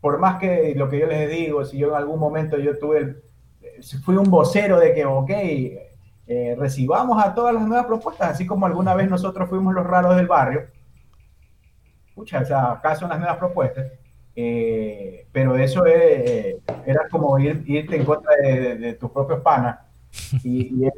por 0.00 0.18
más 0.18 0.38
que 0.38 0.74
lo 0.76 0.88
que 0.88 0.98
yo 0.98 1.06
les 1.06 1.30
digo, 1.30 1.64
si 1.64 1.78
yo 1.78 1.88
en 1.88 1.94
algún 1.94 2.18
momento 2.18 2.58
yo 2.58 2.78
tuve, 2.78 3.22
fui 4.04 4.16
un 4.16 4.30
vocero 4.30 4.78
de 4.78 4.94
que, 4.94 5.04
ok, 5.04 5.30
eh, 5.30 6.56
recibamos 6.58 7.22
a 7.22 7.34
todas 7.34 7.54
las 7.54 7.66
nuevas 7.66 7.86
propuestas, 7.86 8.30
así 8.30 8.46
como 8.46 8.66
alguna 8.66 8.94
vez 8.94 9.08
nosotros 9.08 9.48
fuimos 9.48 9.74
los 9.74 9.86
raros 9.86 10.16
del 10.16 10.26
barrio. 10.26 10.66
Escucha, 12.08 12.40
o 12.40 12.44
sea, 12.44 12.72
acá 12.72 12.94
son 12.94 13.08
las 13.08 13.18
nuevas 13.18 13.38
propuestas. 13.38 13.86
Eh, 14.34 15.26
pero 15.30 15.56
eso 15.56 15.84
era 15.84 17.08
como 17.10 17.38
ir, 17.38 17.62
irte 17.66 17.96
en 17.96 18.04
contra 18.04 18.34
de, 18.36 18.94
tus 18.94 19.10
propios 19.10 19.40
panas. 19.40 19.78
Y, 20.42 20.88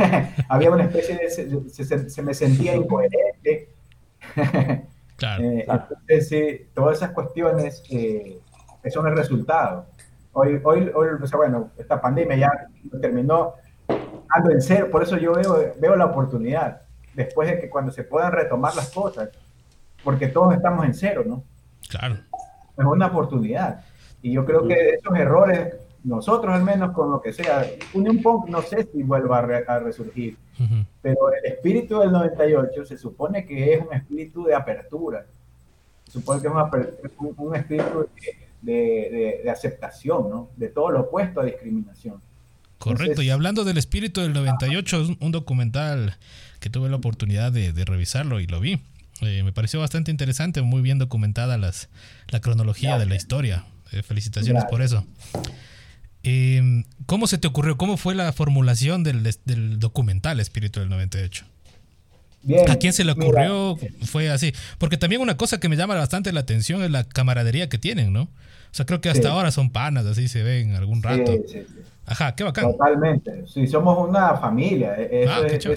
había 0.48 0.70
una 0.70 0.84
especie 0.84 1.16
de. 1.16 1.30
Se, 1.70 2.10
se 2.10 2.22
me 2.22 2.34
sentía 2.34 2.74
incoherente. 2.74 3.70
Eh, 5.38 5.64
entonces, 5.66 6.28
sí, 6.28 6.66
todas 6.74 6.98
esas 6.98 7.12
cuestiones 7.12 7.82
eh, 7.88 8.40
son 8.90 9.06
el 9.06 9.16
resultado. 9.16 9.86
Hoy, 10.32 10.60
hoy, 10.64 10.90
hoy 10.94 11.08
bueno, 11.32 11.70
esta 11.78 12.00
pandemia 12.00 12.36
ya 12.36 12.68
terminó 13.00 13.54
ando 14.28 14.50
en 14.50 14.60
cero, 14.60 14.88
por 14.90 15.02
eso 15.02 15.16
yo 15.16 15.34
veo, 15.34 15.74
veo 15.78 15.96
la 15.96 16.06
oportunidad, 16.06 16.82
después 17.14 17.48
de 17.48 17.60
que 17.60 17.70
cuando 17.70 17.92
se 17.92 18.02
puedan 18.02 18.32
retomar 18.32 18.74
las 18.74 18.90
cosas, 18.90 19.30
porque 20.02 20.28
todos 20.28 20.54
estamos 20.54 20.84
en 20.84 20.94
cero, 20.94 21.22
¿no? 21.24 21.44
Claro. 21.88 22.16
Es 22.76 22.84
una 22.84 23.06
oportunidad. 23.06 23.84
Y 24.20 24.32
yo 24.32 24.44
creo 24.44 24.66
que 24.66 24.94
esos 24.94 25.16
errores, 25.16 25.74
nosotros 26.04 26.54
al 26.54 26.62
menos 26.62 26.92
con 26.92 27.10
lo 27.10 27.20
que 27.20 27.32
sea, 27.32 27.66
Unión 27.94 28.22
Punk 28.22 28.48
no 28.48 28.62
sé 28.62 28.86
si 28.92 29.02
vuelva 29.02 29.38
a, 29.38 29.78
resurgir, 29.80 30.36
pero 31.02 31.32
el 31.32 31.52
espíritu 31.52 31.98
del 31.98 32.12
98 32.12 32.84
se 32.84 32.98
supone 32.98 33.44
que 33.46 33.74
es 33.74 33.82
un 33.84 33.92
espíritu 33.94 34.44
de 34.44 34.54
apertura, 34.54 35.26
se 36.04 36.12
supone 36.12 36.42
que 36.42 36.48
es 36.48 36.54
un, 37.18 37.56
espíritu 37.56 38.06
de, 38.60 39.50
aceptación, 39.50 40.28
¿no? 40.28 40.50
De 40.56 40.68
todo 40.68 40.90
lo 40.90 41.00
opuesto 41.00 41.40
a 41.40 41.44
discriminación. 41.44 42.20
Correcto, 42.78 43.22
y 43.22 43.30
hablando 43.30 43.64
del 43.64 43.78
espíritu 43.78 44.20
del 44.20 44.34
98, 44.34 45.16
un 45.18 45.32
documental 45.32 46.16
que 46.60 46.68
tuve 46.68 46.90
la 46.90 46.96
oportunidad 46.96 47.50
de, 47.50 47.72
revisarlo 47.84 48.40
y 48.40 48.46
lo 48.46 48.60
vi. 48.60 48.80
Eh, 49.22 49.42
me 49.42 49.52
pareció 49.52 49.80
bastante 49.80 50.10
interesante, 50.10 50.60
muy 50.60 50.82
bien 50.82 50.98
documentada 50.98 51.56
las, 51.56 51.88
la 52.28 52.40
cronología 52.40 52.98
de 52.98 53.06
la 53.06 53.14
historia. 53.14 53.64
Eh, 53.92 54.02
felicitaciones 54.02 54.64
por 54.64 54.82
eso. 54.82 55.06
Eh, 56.24 56.84
¿Cómo 57.06 57.26
se 57.26 57.38
te 57.38 57.46
ocurrió? 57.46 57.76
¿Cómo 57.76 57.96
fue 57.98 58.14
la 58.14 58.32
formulación 58.32 59.04
del, 59.04 59.78
documental 59.78 60.40
Espíritu 60.40 60.80
del 60.80 60.88
98? 60.88 61.44
Bien, 62.42 62.70
¿A 62.70 62.76
quién 62.76 62.92
se 62.92 63.04
le 63.04 63.12
ocurrió? 63.12 63.76
Fue 64.04 64.30
así. 64.30 64.52
Porque 64.78 64.96
también 64.96 65.20
una 65.20 65.36
cosa 65.36 65.60
que 65.60 65.68
me 65.68 65.76
llama 65.76 65.94
bastante 65.94 66.32
la 66.32 66.40
atención 66.40 66.82
es 66.82 66.90
la 66.90 67.04
camaradería 67.04 67.68
que 67.68 67.78
tienen, 67.78 68.12
¿no? 68.12 68.22
O 68.22 68.76
sea, 68.76 68.86
creo 68.86 69.00
que 69.00 69.08
hasta 69.08 69.30
ahora 69.30 69.50
son 69.50 69.70
panas, 69.70 70.04
así 70.04 70.28
se 70.28 70.42
ven 70.42 70.74
algún 70.74 71.02
rato. 71.02 71.32
Sí, 71.32 71.42
sí, 71.46 71.66
Ajá, 72.06 72.34
qué 72.34 72.44
bacán. 72.44 72.72
Totalmente. 72.72 73.46
Sí, 73.46 73.66
somos 73.66 74.08
una 74.08 74.36
familia. 74.36 74.96
E-, 74.98 75.26
ah, 75.28 75.46
eso, 75.46 75.72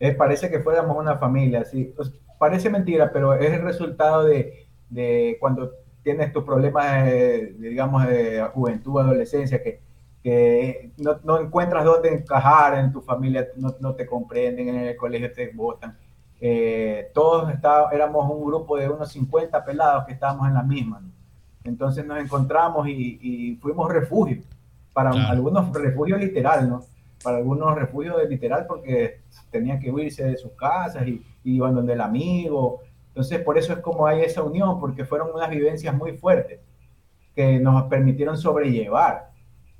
es, 0.00 0.14
parece 0.16 0.50
que 0.50 0.60
fuéramos 0.60 0.96
una 0.96 1.16
familia. 1.16 1.64
Sí. 1.64 1.92
Pues, 1.94 2.10
parece 2.38 2.70
mentira, 2.70 3.12
pero 3.12 3.34
es 3.34 3.52
el 3.52 3.62
resultado 3.62 4.24
de, 4.24 4.66
de 4.90 5.36
cuando 5.40 5.70
tienes 6.02 6.32
tus 6.32 6.44
problemas, 6.44 7.06
digamos, 7.58 8.06
de 8.06 8.42
juventud, 8.52 9.00
adolescencia, 9.00 9.62
que, 9.62 9.80
que 10.22 10.90
no, 10.98 11.18
no, 11.24 11.40
encuentras 11.40 11.84
dónde 11.84 12.14
encajar 12.14 12.78
en 12.78 12.92
tu 12.92 13.00
familia, 13.00 13.48
no, 13.56 13.74
no, 13.80 13.94
te 13.94 14.06
comprenden, 14.06 14.68
en 14.68 14.76
el 14.76 14.96
colegio 14.96 15.32
te 15.32 15.48
votan. 15.48 15.96
Eh, 16.40 17.10
todos 17.14 17.52
está, 17.52 17.88
éramos 17.92 18.28
un 18.28 18.44
grupo 18.44 18.76
de 18.76 18.88
unos 18.88 19.12
50 19.12 19.64
pelados 19.64 20.04
que 20.04 20.12
estábamos 20.12 20.48
en 20.48 20.54
la 20.54 20.62
misma. 20.62 21.00
Entonces 21.64 22.04
nos 22.04 22.18
encontramos 22.18 22.88
y, 22.88 23.18
y 23.22 23.56
fuimos 23.56 23.88
refugio. 23.88 24.42
Para 24.92 25.10
algunos 25.30 25.72
refugio 25.72 26.18
literal, 26.18 26.68
¿no? 26.68 26.82
Para 27.22 27.38
algunos 27.38 27.74
refugio 27.76 28.16
literal 28.28 28.66
porque 28.66 29.20
tenían 29.50 29.78
que 29.78 29.90
huirse 29.90 30.24
de 30.24 30.36
sus 30.36 30.52
casas 30.52 31.06
y, 31.06 31.24
y 31.44 31.54
iban 31.54 31.74
donde 31.74 31.92
el 31.94 32.00
amigo 32.00 32.80
entonces, 33.12 33.40
por 33.40 33.58
eso 33.58 33.74
es 33.74 33.80
como 33.80 34.06
hay 34.06 34.22
esa 34.22 34.42
unión, 34.42 34.80
porque 34.80 35.04
fueron 35.04 35.32
unas 35.34 35.50
vivencias 35.50 35.94
muy 35.94 36.16
fuertes 36.16 36.60
que 37.34 37.60
nos 37.60 37.82
permitieron 37.84 38.38
sobrellevar 38.38 39.30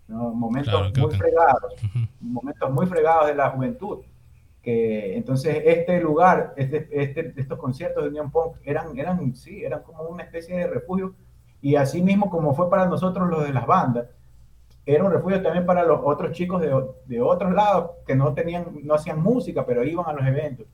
momentos 0.07 0.92
muy 0.99 1.14
fregados, 1.16 1.75
momentos 2.21 2.71
muy 2.71 2.87
fregados 2.87 3.29
de 3.29 3.35
la 3.35 3.49
juventud. 3.49 4.01
Que, 4.61 5.16
entonces, 5.16 5.62
este 5.64 5.99
lugar, 5.99 6.53
este, 6.59 6.87
este, 6.92 7.33
estos 7.35 7.59
conciertos 7.59 8.03
de 8.03 8.11
Unión 8.11 8.31
Punk 8.31 8.57
eran, 8.64 8.99
eran, 8.99 9.35
sí, 9.35 9.64
eran 9.64 9.83
como 9.83 10.03
una 10.03 10.25
especie 10.25 10.55
de 10.55 10.66
refugio. 10.66 11.14
Y 11.62 11.77
así 11.77 12.03
mismo 12.03 12.29
como 12.29 12.55
fue 12.55 12.68
para 12.68 12.85
nosotros 12.85 13.31
los 13.31 13.45
de 13.45 13.55
las 13.55 13.66
bandas, 13.66 14.09
era 14.85 15.05
un 15.05 15.11
refugio 15.11 15.40
también 15.40 15.64
para 15.64 15.85
los 15.85 16.01
otros 16.05 16.33
chicos 16.33 16.61
de, 16.61 16.71
de 17.07 17.23
otros 17.23 17.53
lados 17.53 17.92
que 18.07 18.14
no 18.14 18.35
tenían, 18.35 18.66
no 18.83 18.92
hacían 18.92 19.23
música, 19.23 19.64
pero 19.64 19.85
iban 19.85 20.05
a 20.07 20.12
los 20.12 20.27
eventos. 20.27 20.66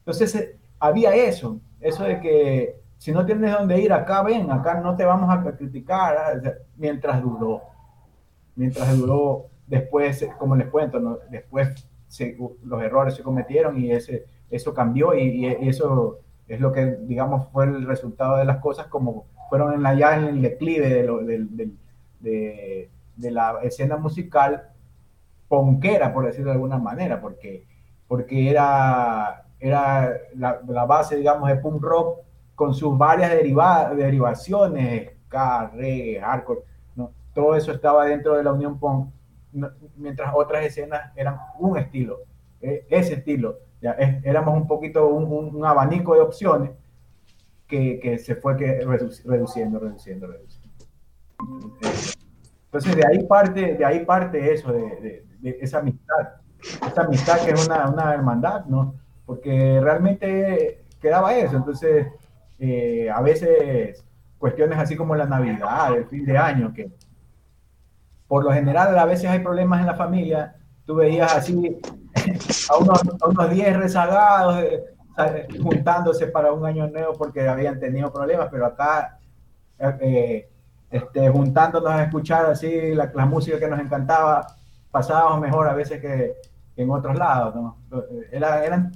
Entonces, 0.00 0.56
había 0.84 1.14
eso, 1.14 1.60
eso 1.80 2.04
de 2.04 2.20
que 2.20 2.80
si 2.98 3.12
no 3.12 3.24
tienes 3.24 3.52
dónde 3.52 3.80
ir, 3.80 3.92
acá 3.92 4.22
ven, 4.22 4.50
acá 4.50 4.80
no 4.80 4.96
te 4.96 5.04
vamos 5.04 5.30
a 5.30 5.42
criticar, 5.56 6.42
mientras 6.76 7.22
duró. 7.22 7.62
Mientras 8.56 8.96
duró, 8.96 9.46
después, 9.66 10.26
como 10.38 10.56
les 10.56 10.68
cuento, 10.68 11.20
después 11.30 11.88
los 12.64 12.82
errores 12.82 13.14
se 13.14 13.22
cometieron 13.22 13.78
y 13.78 13.90
ese, 13.90 14.26
eso 14.50 14.72
cambió 14.72 15.14
y, 15.14 15.46
eso 15.46 16.20
es 16.46 16.60
lo 16.60 16.70
que, 16.70 16.96
digamos, 17.00 17.48
fue 17.50 17.64
el 17.64 17.86
resultado 17.86 18.36
de 18.36 18.44
las 18.44 18.58
cosas 18.58 18.86
como 18.86 19.26
fueron 19.48 19.74
en 19.74 19.82
la, 19.82 19.94
ya 19.94 20.16
en 20.16 20.24
el 20.24 20.42
declive 20.42 20.88
de, 20.88 21.72
de, 22.20 22.90
de, 23.16 23.30
la 23.30 23.58
escena 23.62 23.96
musical 23.96 24.68
ponquera, 25.48 26.12
por 26.12 26.26
decirlo 26.26 26.50
de 26.50 26.54
alguna 26.54 26.78
manera, 26.78 27.20
porque, 27.20 27.66
porque 28.06 28.50
era 28.50 29.43
era 29.68 30.20
la, 30.34 30.60
la 30.66 30.84
base, 30.84 31.16
digamos, 31.16 31.48
de 31.48 31.56
punk 31.56 31.82
rock 31.82 32.18
con 32.54 32.74
sus 32.74 32.96
varias 32.96 33.30
deriva, 33.30 33.92
derivaciones, 33.94 35.12
ska, 35.26 35.70
reggae, 35.74 36.20
hardcore, 36.20 36.60
¿no? 36.96 37.12
todo 37.32 37.56
eso 37.56 37.72
estaba 37.72 38.04
dentro 38.06 38.36
de 38.36 38.44
la 38.44 38.52
Unión 38.52 38.78
Punk, 38.78 39.10
mientras 39.96 40.32
otras 40.34 40.64
escenas 40.64 41.12
eran 41.16 41.38
un 41.58 41.78
estilo, 41.78 42.20
e, 42.60 42.86
ese 42.90 43.14
estilo, 43.14 43.58
ya 43.80 43.92
éramos 43.92 44.54
un 44.54 44.66
poquito 44.66 45.08
un, 45.08 45.54
un, 45.54 45.64
abanico 45.64 46.14
de 46.14 46.20
opciones 46.20 46.70
que, 47.66 47.98
que 48.00 48.18
se 48.18 48.36
fue 48.36 48.56
que 48.56 48.80
reduciendo, 48.84 49.78
reduciendo, 49.78 50.26
reduciendo. 50.26 50.74
Entonces 52.66 52.96
de 52.96 53.06
ahí 53.06 53.24
parte, 53.24 53.74
de 53.74 53.84
ahí 53.84 54.04
parte 54.04 54.52
eso, 54.52 54.72
de, 54.72 55.24
de, 55.40 55.58
esa 55.60 55.78
amistad, 55.78 56.28
esa 56.60 57.02
amistad 57.02 57.44
que 57.44 57.52
es 57.52 57.66
una, 57.66 57.88
una 57.88 58.14
hermandad, 58.14 58.64
¿no? 58.66 58.94
Porque 59.26 59.80
realmente 59.80 60.84
quedaba 61.00 61.34
eso, 61.34 61.56
entonces 61.56 62.06
eh, 62.58 63.10
a 63.10 63.20
veces 63.20 64.04
cuestiones 64.38 64.78
así 64.78 64.96
como 64.96 65.14
la 65.14 65.26
Navidad, 65.26 65.96
el 65.96 66.06
fin 66.06 66.24
de 66.24 66.36
año, 66.36 66.72
que 66.72 66.90
por 68.28 68.44
lo 68.44 68.52
general 68.52 68.98
a 68.98 69.04
veces 69.04 69.30
hay 69.30 69.40
problemas 69.40 69.80
en 69.80 69.86
la 69.86 69.94
familia, 69.94 70.56
tú 70.84 70.96
veías 70.96 71.34
así 71.34 71.78
a 72.70 72.76
unos, 72.78 73.00
a 73.20 73.28
unos 73.28 73.50
10 73.50 73.76
rezagados 73.76 74.62
eh, 74.62 75.46
juntándose 75.62 76.26
para 76.26 76.52
un 76.52 76.66
año 76.66 76.88
nuevo 76.88 77.12
porque 77.14 77.46
habían 77.48 77.78
tenido 77.78 78.12
problemas, 78.12 78.48
pero 78.50 78.66
acá 78.66 79.18
eh, 79.78 80.48
este, 80.90 81.28
juntándonos 81.28 81.90
a 81.90 82.04
escuchar 82.04 82.46
así 82.46 82.94
la, 82.94 83.26
música 83.26 83.58
que 83.58 83.68
nos 83.68 83.80
encantaba, 83.80 84.46
pasábamos 84.90 85.40
mejor 85.40 85.68
a 85.68 85.74
veces 85.74 86.00
que, 86.00 86.34
en 86.76 86.90
otros 86.90 87.16
lados, 87.16 87.54
¿no? 87.54 87.76
Era, 88.30 88.64
eran 88.64 88.92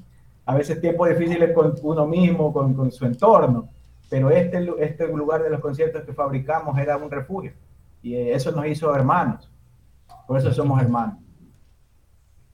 a 0.48 0.54
veces 0.54 0.80
tiempos 0.80 1.10
difíciles 1.10 1.52
con 1.52 1.74
uno 1.82 2.06
mismo, 2.06 2.54
con, 2.54 2.72
con 2.72 2.90
su 2.90 3.04
entorno, 3.04 3.68
pero 4.08 4.30
este, 4.30 4.66
este 4.78 5.06
lugar 5.06 5.42
de 5.42 5.50
los 5.50 5.60
conciertos 5.60 6.04
que 6.04 6.14
fabricamos 6.14 6.78
era 6.78 6.96
un 6.96 7.10
refugio 7.10 7.52
y 8.02 8.14
eso 8.14 8.50
nos 8.52 8.66
hizo 8.66 8.94
hermanos, 8.94 9.50
por 10.26 10.38
eso 10.38 10.50
somos 10.54 10.80
hermanos. 10.80 11.18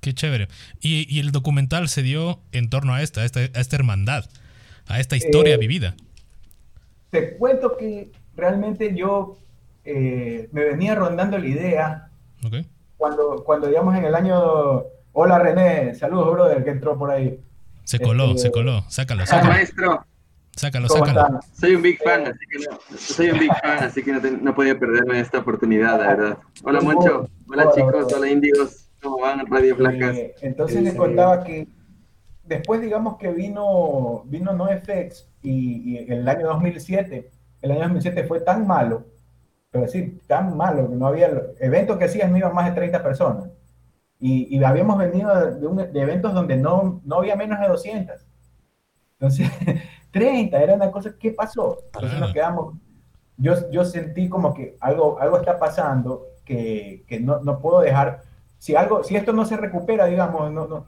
Qué 0.01 0.13
chévere. 0.13 0.49
Y, 0.81 1.07
y 1.09 1.21
el 1.21 1.31
documental 1.31 1.89
se 1.89 2.03
dio 2.03 2.41
en 2.51 2.69
torno 2.69 2.95
a 2.95 3.01
esta, 3.01 3.21
a 3.21 3.25
esta, 3.27 3.39
a 3.39 3.61
esta 3.61 3.77
hermandad, 3.77 4.25
a 4.89 4.99
esta 4.99 5.15
historia 5.15 5.55
eh, 5.55 5.59
vivida. 5.59 5.95
Te 7.11 7.37
cuento 7.37 7.77
que 7.77 8.11
realmente 8.35 8.93
yo 8.97 9.37
eh, 9.85 10.49
me 10.51 10.65
venía 10.65 10.97
rondando 10.97 11.39
la 11.39 11.47
idea 11.47 12.11
cuando, 12.97 13.45
cuando, 13.45 13.69
digamos, 13.69 13.95
en 13.97 14.05
el 14.05 14.17
año... 14.17 14.83
Hola 15.13 15.39
René, 15.39 15.95
saludos, 15.95 16.33
brother, 16.33 16.65
que 16.65 16.71
entró 16.71 16.99
por 16.99 17.13
ahí. 17.13 17.39
Se 17.85 18.01
coló, 18.01 18.29
se 18.29 18.49
este, 18.49 18.51
coló. 18.51 18.85
Sácalo, 18.89 19.27
sácalo. 19.27 19.53
maestro. 19.53 20.07
Sácalo, 20.57 20.89
sácalo. 20.89 21.41
Soy 21.53 21.75
un 21.75 21.83
big 21.83 21.99
fan, 22.03 22.27
así 22.27 22.47
que 22.51 22.59
no, 22.59 22.79
soy 22.97 23.31
un 23.31 23.39
big 23.39 23.53
fan, 23.61 23.85
así 23.85 24.03
que 24.03 24.13
no, 24.13 24.21
no 24.21 24.55
podía 24.55 24.79
perderme 24.79 25.21
esta 25.21 25.39
oportunidad, 25.39 25.99
la 25.99 26.07
verdad. 26.07 26.39
Hola, 26.63 26.81
Moncho. 26.81 27.29
Hola, 27.49 27.71
chicos. 27.75 28.13
Hola, 28.13 28.29
indios. 28.29 28.89
¿Cómo 29.03 29.21
van? 29.21 29.45
Radio 29.47 29.77
Flacas. 29.77 30.17
Eh, 30.17 30.35
entonces 30.41 30.83
les 30.83 30.95
contaba 30.95 31.45
que 31.45 31.69
después, 32.45 32.81
digamos 32.81 33.19
que 33.19 33.33
vino, 33.33 34.23
vino 34.27 34.53
NoFX 34.53 35.29
y, 35.43 35.93
y 35.93 36.13
el 36.13 36.27
año 36.27 36.47
2007, 36.47 37.31
el 37.63 37.71
año 37.71 37.81
2007 37.81 38.25
fue 38.25 38.41
tan 38.41 38.67
malo, 38.67 39.07
pero 39.71 39.89
sí, 39.89 40.21
tan 40.27 40.57
malo, 40.57 40.89
que 40.89 40.97
no 40.97 41.07
había 41.07 41.31
eventos 41.59 41.99
que 41.99 42.05
hacían, 42.05 42.31
no 42.31 42.39
iban 42.39 42.55
más 42.55 42.67
de 42.67 42.73
30 42.73 43.03
personas. 43.03 43.51
Y, 44.27 44.57
y 44.57 44.65
habíamos 44.65 44.97
venido 44.97 45.35
de, 45.35 45.87
de, 45.89 46.01
eventos 46.01 46.33
donde 46.33 46.57
no, 46.57 47.03
no 47.05 47.17
había 47.17 47.37
menos 47.37 47.61
de 47.61 47.69
200. 47.69 48.27
Entonces, 49.19 49.51
30, 50.13 50.63
era 50.63 50.73
una 50.73 50.91
cosa, 50.91 51.15
¿qué 51.21 51.33
pasó? 51.33 51.81
Entonces 51.93 52.19
nos 52.19 52.33
quedamos, 52.33 52.75
yo, 53.37 53.71
yo 53.71 53.85
sentí 53.85 54.31
como 54.31 54.55
que 54.55 54.79
algo, 54.81 55.21
algo 55.21 55.37
está 55.37 55.59
pasando 55.59 56.29
que, 56.43 57.05
que 57.07 57.21
no, 57.21 57.41
no, 57.41 57.59
puedo 57.61 57.81
dejar, 57.81 58.23
si, 58.57 58.75
algo, 58.75 59.05
si 59.05 59.15
esto 59.15 59.35
no 59.35 59.45
se 59.45 59.59
recupera, 59.59 60.07
digamos, 60.07 60.51
no, 60.51 60.67
no, 60.69 60.87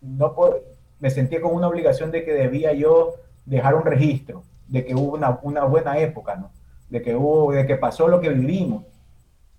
no 0.00 0.34
puedo, 0.36 0.60
me 1.00 1.10
sentí 1.10 1.40
con 1.40 1.52
una 1.56 1.66
obligación 1.66 2.12
de 2.12 2.24
que 2.24 2.32
debía 2.32 2.74
yo 2.74 3.14
dejar 3.44 3.74
un 3.74 3.86
registro, 3.86 4.44
de 4.68 4.84
que 4.84 4.94
hubo 4.94 5.16
una, 5.16 5.40
una 5.42 5.64
buena 5.64 5.98
época, 5.98 6.36
¿no? 6.36 6.52
De 6.90 7.02
que 7.02 7.16
hubo, 7.16 7.50
de 7.50 7.66
que 7.66 7.74
pasó 7.74 8.06
lo 8.06 8.20
que 8.20 8.28
vivimos. 8.28 8.84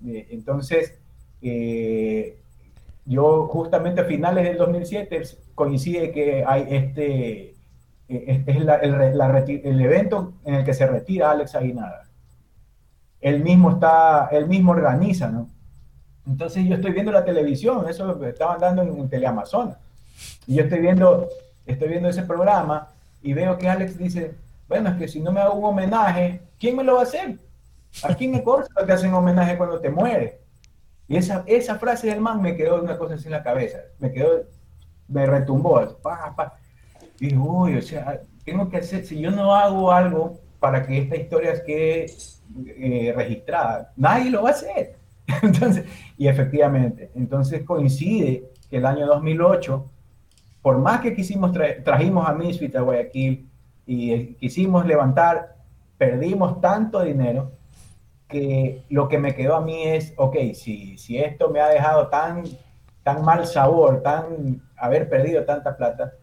Entonces, 0.01 0.97
eh, 1.41 2.39
yo 3.05 3.47
justamente 3.47 4.01
a 4.01 4.05
finales 4.05 4.43
del 4.43 4.57
2007 4.57 5.21
coincide 5.55 6.11
que 6.11 6.43
hay 6.45 6.67
este, 6.69 7.55
e, 8.07 8.43
es, 8.47 8.55
el, 8.55 8.69
el, 9.63 9.81
evento 9.81 10.33
en 10.45 10.55
el 10.55 10.65
que 10.65 10.73
se 10.73 10.87
retira 10.87 11.31
Alex 11.31 11.55
Aguinaga. 11.55 12.05
Él 13.21 13.43
mismo 13.43 13.71
está, 13.71 14.29
él 14.31 14.47
mismo 14.47 14.71
organiza, 14.71 15.29
¿no? 15.29 15.47
Entonces 16.25 16.65
yo 16.65 16.75
estoy 16.75 16.91
viendo 16.91 17.11
la 17.11 17.25
televisión, 17.25 17.87
eso 17.89 18.23
estaban 18.25 18.59
dando 18.59 18.83
en, 18.83 19.09
Teleamazonas. 19.09 19.77
Y 20.45 20.55
yo 20.55 20.63
estoy 20.63 20.79
viendo, 20.79 21.27
estoy 21.65 21.89
viendo 21.89 22.09
ese 22.09 22.23
programa 22.23 22.89
y 23.21 23.33
veo 23.33 23.57
que 23.57 23.67
Alex 23.67 23.97
dice, 23.97 24.35
bueno, 24.67 24.89
es 24.89 24.95
que 24.97 25.07
si 25.07 25.19
no 25.19 25.31
me 25.31 25.41
hago 25.41 25.55
un 25.55 25.65
homenaje, 25.65 26.41
¿quién 26.59 26.75
me 26.75 26.83
lo 26.83 26.95
va 26.95 27.01
a 27.01 27.03
hacer? 27.03 27.37
Aquí 28.03 28.25
en 28.25 28.39
Córdoba 28.41 28.85
te 28.85 28.93
hacen 28.93 29.13
homenaje 29.13 29.57
cuando 29.57 29.79
te 29.79 29.89
mueres. 29.89 30.33
Y 31.09 31.17
esa, 31.17 31.43
esa 31.47 31.79
frase 31.79 32.07
del 32.07 32.21
man 32.21 32.39
me 32.39 32.55
quedó 32.55 32.81
una 32.81 32.95
cosa 32.97 33.15
así 33.15 33.25
en 33.25 33.31
la 33.31 33.43
cabeza. 33.43 33.79
Me 33.97 34.11
quedó, 34.11 34.43
me 35.07 35.25
retumbó. 35.25 35.97
Pa, 36.03 36.33
pa. 36.35 36.53
Y 37.19 37.35
uy, 37.35 37.77
o 37.77 37.81
sea, 37.81 38.21
tengo 38.45 38.69
que 38.69 38.77
hacer, 38.77 39.03
si 39.03 39.19
yo 39.19 39.31
no 39.31 39.53
hago 39.53 39.91
algo 39.91 40.39
para 40.59 40.85
que 40.85 40.99
esta 40.99 41.15
historia 41.15 41.63
quede 41.65 42.05
eh, 42.77 43.11
registrada, 43.15 43.91
nadie 43.97 44.29
lo 44.29 44.43
va 44.43 44.49
a 44.49 44.53
hacer. 44.53 44.97
Entonces, 45.41 45.85
y 46.15 46.27
efectivamente, 46.27 47.11
entonces 47.13 47.63
coincide 47.63 48.49
que 48.69 48.77
el 48.77 48.85
año 48.85 49.05
2008, 49.05 49.85
por 50.61 50.79
más 50.79 51.01
que 51.01 51.13
quisimos, 51.15 51.51
trajimos 51.83 52.27
a 52.27 52.33
Misfit 52.33 52.75
a 52.75 52.81
Guayaquil 52.81 53.47
y 53.85 54.11
eh, 54.11 54.35
quisimos 54.39 54.87
levantar, 54.87 55.55
perdimos 55.99 56.59
tanto 56.61 57.01
dinero 57.03 57.51
que 58.29 58.85
lo 58.89 59.09
que 59.09 59.17
me 59.17 59.35
quedó 59.35 59.55
a 59.55 59.61
mí 59.61 59.83
es, 59.83 60.13
ok, 60.15 60.37
si, 60.53 60.97
si 60.97 61.17
esto 61.17 61.49
me 61.49 61.59
ha 61.59 61.67
dejado 61.67 62.07
tan, 62.07 62.43
tan 63.03 63.25
mal 63.25 63.45
sabor, 63.47 64.01
tan 64.03 64.61
haber 64.77 65.09
perdido 65.09 65.43
tanta 65.43 65.75
plata, 65.75 66.13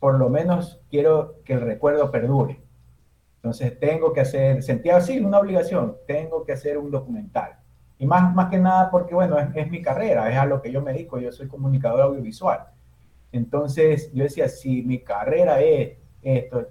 por 0.00 0.18
lo 0.18 0.28
menos 0.28 0.82
quiero 0.90 1.36
que 1.44 1.54
el 1.54 1.60
recuerdo 1.60 2.10
perdure. 2.10 2.60
Entonces 3.36 3.78
tengo 3.78 4.12
que 4.12 4.22
hacer, 4.22 4.62
sentía 4.62 4.96
así 4.96 5.20
una 5.20 5.38
obligación, 5.38 5.96
tengo 6.06 6.44
que 6.44 6.52
hacer 6.52 6.76
un 6.78 6.90
documental. 6.90 7.56
Y 7.96 8.06
más, 8.06 8.34
más 8.34 8.50
que 8.50 8.58
nada 8.58 8.90
porque, 8.90 9.14
bueno, 9.14 9.38
es, 9.38 9.48
es 9.54 9.70
mi 9.70 9.80
carrera, 9.80 10.30
es 10.30 10.36
a 10.36 10.46
lo 10.46 10.60
que 10.60 10.72
yo 10.72 10.82
me 10.82 10.92
dedico, 10.92 11.18
yo 11.18 11.30
soy 11.30 11.46
comunicador 11.46 12.00
audiovisual. 12.00 12.66
Entonces 13.30 14.12
yo 14.12 14.24
decía, 14.24 14.48
si 14.48 14.82
mi 14.82 14.98
carrera 14.98 15.60
es 15.60 15.96
esto, 16.22 16.66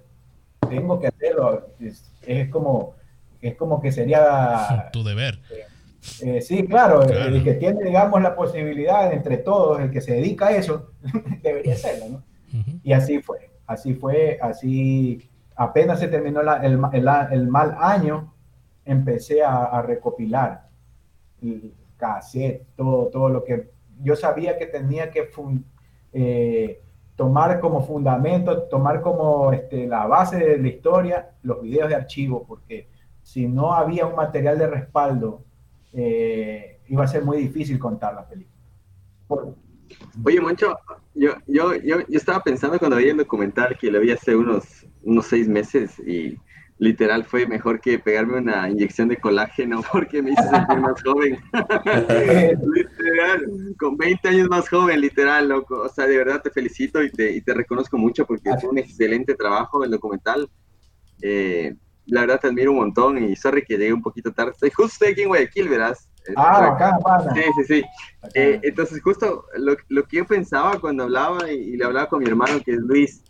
tengo 0.68 1.00
que 1.00 1.06
hacerlo. 1.06 1.68
Es, 1.80 2.12
es 2.26 2.50
como 2.50 2.94
es 3.48 3.56
como 3.56 3.80
que 3.80 3.92
sería... 3.92 4.90
Tu 4.92 5.02
deber. 5.02 5.40
Eh, 6.22 6.40
sí, 6.40 6.66
claro, 6.66 7.02
el 7.02 7.42
que 7.42 7.54
tiene, 7.54 7.84
digamos, 7.84 8.22
la 8.22 8.36
posibilidad 8.36 9.12
entre 9.12 9.38
todos, 9.38 9.80
el 9.80 9.90
que 9.90 10.00
se 10.00 10.14
dedica 10.14 10.48
a 10.48 10.56
eso, 10.56 10.92
debería 11.42 11.74
hacerlo, 11.74 12.06
¿no? 12.08 12.22
Y 12.82 12.92
así 12.92 13.20
fue, 13.20 13.50
así 13.66 13.94
fue, 13.94 14.38
así 14.40 15.28
apenas 15.56 15.98
se 16.00 16.08
terminó 16.08 16.40
el, 16.40 16.80
el, 17.32 17.48
mal 17.48 17.76
año, 17.78 18.32
empecé 18.84 19.42
a, 19.42 19.82
recopilar 19.82 20.68
el 21.42 21.74
cassette, 21.96 22.66
todo, 22.76 23.08
todo 23.08 23.28
lo 23.28 23.44
que 23.44 23.70
yo 24.00 24.14
sabía 24.16 24.56
que 24.58 24.66
tenía 24.66 25.10
que 25.10 25.30
eh, 26.12 26.80
tomar 27.16 27.60
como 27.60 27.82
fundamento, 27.82 28.62
tomar 28.64 29.00
como 29.00 29.52
este, 29.52 29.86
la 29.86 30.06
base 30.06 30.38
de 30.38 30.58
la 30.58 30.68
historia 30.68 31.30
los 31.42 31.62
videos 31.62 31.88
de 31.88 31.94
archivo, 31.94 32.44
porque 32.46 32.88
si 33.26 33.48
no 33.48 33.72
había 33.72 34.06
un 34.06 34.14
material 34.14 34.56
de 34.56 34.68
respaldo, 34.68 35.42
eh, 35.92 36.78
iba 36.86 37.02
a 37.02 37.08
ser 37.08 37.24
muy 37.24 37.38
difícil 37.38 37.76
contar 37.76 38.14
la 38.14 38.28
película. 38.28 39.52
Oye, 40.24 40.40
Moncho, 40.40 40.78
yo, 41.12 41.32
yo, 41.48 41.74
yo, 41.74 42.06
yo, 42.06 42.16
estaba 42.16 42.40
pensando 42.44 42.78
cuando 42.78 42.98
veía 42.98 43.10
el 43.10 43.16
documental 43.16 43.76
que 43.80 43.90
lo 43.90 43.98
vi 43.98 44.12
hace 44.12 44.36
unos, 44.36 44.86
unos 45.02 45.26
seis 45.26 45.48
meses 45.48 45.98
y 46.06 46.38
literal 46.78 47.24
fue 47.24 47.48
mejor 47.48 47.80
que 47.80 47.98
pegarme 47.98 48.38
una 48.38 48.70
inyección 48.70 49.08
de 49.08 49.16
colágeno 49.16 49.80
porque 49.92 50.22
me 50.22 50.30
hizo 50.30 50.44
sentir 50.44 50.78
más 50.78 51.02
joven. 51.02 51.36
literal, 52.74 53.74
con 53.76 53.96
20 53.96 54.28
años 54.28 54.48
más 54.48 54.68
joven, 54.68 55.00
literal, 55.00 55.48
loco. 55.48 55.82
O 55.82 55.88
sea, 55.88 56.06
de 56.06 56.16
verdad 56.16 56.42
te 56.42 56.50
felicito 56.50 57.02
y 57.02 57.10
te, 57.10 57.32
y 57.32 57.40
te 57.40 57.54
reconozco 57.54 57.98
mucho 57.98 58.24
porque 58.24 58.56
fue 58.60 58.70
un 58.70 58.78
excelente 58.78 59.34
trabajo 59.34 59.82
el 59.82 59.90
documental. 59.90 60.48
Eh, 61.20 61.74
la 62.06 62.22
verdad 62.22 62.40
te 62.40 62.46
admiro 62.48 62.72
un 62.72 62.78
montón 62.78 63.22
y 63.22 63.34
sorry 63.36 63.64
que 63.64 63.76
llegué 63.76 63.92
un 63.92 64.02
poquito 64.02 64.32
tarde. 64.32 64.52
Estoy 64.52 64.70
justo 64.70 65.04
aquí 65.08 65.22
en 65.22 65.28
Guayaquil, 65.28 65.68
verás. 65.68 66.08
Ah, 66.36 66.72
acá, 66.74 66.98
para. 67.02 67.32
Sí, 67.34 67.42
sí, 67.56 67.64
sí. 67.64 67.84
Eh, 68.34 68.60
entonces, 68.62 69.00
justo 69.02 69.44
lo, 69.56 69.76
lo, 69.88 70.04
que 70.04 70.18
yo 70.18 70.26
pensaba 70.26 70.80
cuando 70.80 71.04
hablaba 71.04 71.50
y, 71.50 71.76
le 71.76 71.84
hablaba 71.84 72.08
con 72.08 72.20
mi 72.20 72.26
hermano, 72.26 72.60
que 72.64 72.72
es 72.72 72.78
Luis, 72.78 73.22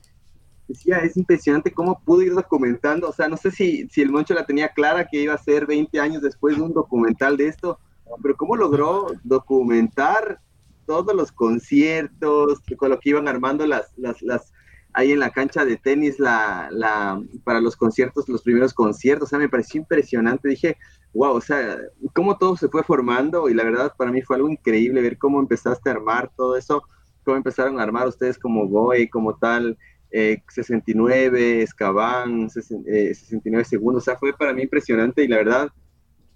decía, 0.69 0.99
es 0.99 1.17
impresionante 1.17 1.73
cómo 1.73 2.01
pudo 2.01 2.23
ir 2.23 2.35
documentando, 2.35 3.09
o 3.09 3.13
sea, 3.13 3.29
no 3.29 3.37
sé 3.37 3.51
si, 3.51 3.89
si 3.89 4.03
el 4.03 4.11
Moncho 4.11 4.35
la 4.35 4.47
tenía 4.47 4.69
clara 4.69 5.07
que 5.07 5.21
iba 5.21 5.35
a 5.35 5.39
ser 5.39 5.67
20 5.67 6.01
años 6.01 6.23
después 6.23 6.57
de 6.57 6.63
un 6.63 6.73
documental 6.73 7.37
de 7.37 7.49
esto, 7.49 7.79
pero 8.23 8.37
cómo 8.37 8.57
logró 8.57 9.07
documentar 9.25 10.41
todos 10.87 11.15
los 11.15 11.33
conciertos, 11.33 12.61
con 12.77 12.91
lo 12.91 12.99
que 12.99 13.11
iban 13.11 13.29
armando 13.29 13.67
las, 13.67 13.93
las, 13.97 14.23
las, 14.23 14.53
ahí 14.97 15.13
en 15.13 15.21
la 15.21 15.29
cancha 15.29 15.67
de 15.67 15.77
tenis, 15.77 16.19
la, 16.19 16.69
la, 16.73 17.23
para 17.45 17.61
los 17.61 17.77
conciertos, 17.77 18.31
los 18.31 18.43
primeros 18.43 18.73
conciertos, 18.73 19.29
o 19.29 19.31
sea, 19.31 19.39
me 19.39 19.49
pareció 19.49 19.79
impresionante, 19.79 20.49
dije, 20.49 20.79
wow, 21.13 21.35
o 21.35 21.41
sea, 21.43 21.77
cómo 22.15 22.39
todo 22.39 22.57
se 22.57 22.69
fue 22.69 22.83
formando 22.83 23.51
y 23.51 23.55
la 23.55 23.65
verdad 23.65 23.93
para 23.99 24.11
mí 24.11 24.23
fue 24.23 24.37
algo 24.37 24.49
increíble 24.49 25.03
ver 25.03 25.19
cómo 25.19 25.39
empezaste 25.39 25.91
a 25.91 25.93
armar 25.93 26.31
todo 26.35 26.57
eso, 26.57 26.83
cómo 27.25 27.37
empezaron 27.37 27.79
a 27.79 27.83
armar 27.83 28.09
ustedes 28.09 28.39
como 28.39 28.67
Goy, 28.69 29.07
como 29.11 29.37
tal, 29.37 29.77
eh, 30.11 30.43
69, 30.49 31.61
Escabán, 31.61 32.49
69 32.49 33.65
segundos, 33.67 34.03
o 34.03 34.05
sea, 34.07 34.17
fue 34.17 34.33
para 34.33 34.55
mí 34.55 34.63
impresionante 34.63 35.23
y 35.23 35.29
la 35.29 35.37
verdad 35.37 35.69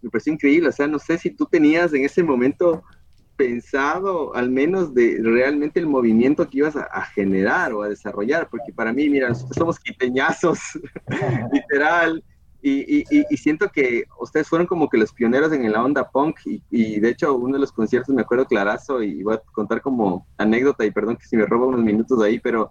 me 0.03 0.11
pareció 0.11 0.35
increíble, 0.35 0.69
o 0.69 0.73
sea, 0.73 0.87
no 0.87 0.99
sé 0.99 1.17
si 1.17 1.31
tú 1.31 1.47
tenías 1.47 1.95
en 1.95 2.05
ese 2.05 2.23
momento 2.23 2.83
pensado 3.41 4.35
al 4.37 4.51
menos 4.51 4.93
de 4.93 5.19
realmente 5.23 5.81
el 5.81 5.87
movimiento 5.87 6.47
que 6.47 6.59
ibas 6.59 6.77
a, 6.77 7.03
generar 7.15 7.73
o 7.73 7.83
a 7.83 7.89
desarrollar, 7.89 8.49
porque 8.51 8.71
para 8.71 8.93
mí, 8.93 9.09
mira, 9.09 9.31
nosotros 9.31 9.57
somos 9.57 9.81
quiteñazos, 9.81 10.59
literal, 11.51 12.23
y, 12.61 13.03
y, 13.11 13.37
siento 13.39 13.71
que 13.71 14.05
ustedes 14.21 14.47
fueron 14.47 14.67
como 14.67 14.91
que 14.91 14.99
los 14.99 15.15
pioneros 15.15 15.51
en 15.55 15.73
la 15.73 15.83
onda 15.83 16.11
punk, 16.11 16.37
y, 16.45 17.01
de 17.01 17.09
hecho 17.09 17.35
uno 17.35 17.55
de 17.55 17.61
los 17.61 17.73
conciertos 17.73 18.15
me 18.15 18.21
acuerdo 18.21 18.45
clarazo, 18.45 19.03
y 19.03 19.23
voy 19.23 19.37
a 19.37 19.43
contar 19.53 19.81
como 19.81 20.27
anécdota, 20.37 20.85
y 20.85 20.91
perdón 20.91 21.17
que 21.17 21.25
si 21.25 21.39
me 21.39 21.47
robo 21.47 21.69
unos 21.69 21.83
minutos 21.83 22.19
de 22.19 22.27
ahí, 22.27 22.41
pero 22.41 22.71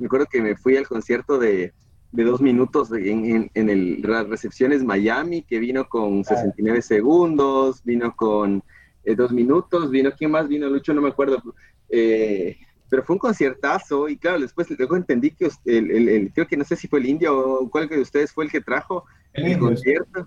me 0.00 0.06
acuerdo 0.06 0.24
que 0.30 0.40
me 0.40 0.56
fui 0.56 0.78
al 0.78 0.88
concierto 0.88 1.38
de, 1.38 1.74
de 2.12 2.24
dos 2.24 2.40
minutos 2.40 2.90
en, 2.90 3.50
en, 3.52 3.68
el, 3.68 4.00
las 4.00 4.26
recepciones 4.26 4.82
Miami, 4.82 5.42
que 5.42 5.58
vino 5.58 5.86
con 5.86 6.24
69 6.24 6.80
segundos, 6.80 7.84
vino 7.84 8.16
con 8.16 8.62
eh, 9.06 9.14
dos 9.14 9.30
minutos, 9.30 9.90
vino, 9.90 10.10
¿quién 10.10 10.32
más 10.32 10.48
vino? 10.48 10.68
Lucho, 10.68 10.92
no 10.92 11.00
me 11.00 11.10
acuerdo. 11.10 11.40
Eh, 11.88 12.56
pero 12.90 13.04
fue 13.04 13.14
un 13.14 13.20
conciertazo 13.20 14.08
y 14.08 14.16
claro, 14.16 14.40
después 14.40 14.68
luego 14.76 14.96
entendí 14.96 15.30
que 15.30 15.48
el, 15.64 16.08
el, 16.08 16.32
creo 16.32 16.46
que 16.46 16.56
no 16.56 16.64
sé 16.64 16.74
si 16.74 16.88
fue 16.88 16.98
el 16.98 17.06
indio 17.06 17.38
o 17.38 17.70
cuál 17.70 17.88
de 17.88 18.00
ustedes 18.00 18.32
fue 18.32 18.44
el 18.44 18.50
que 18.50 18.60
trajo 18.60 19.04
el, 19.32 19.58
concierto. 19.58 20.26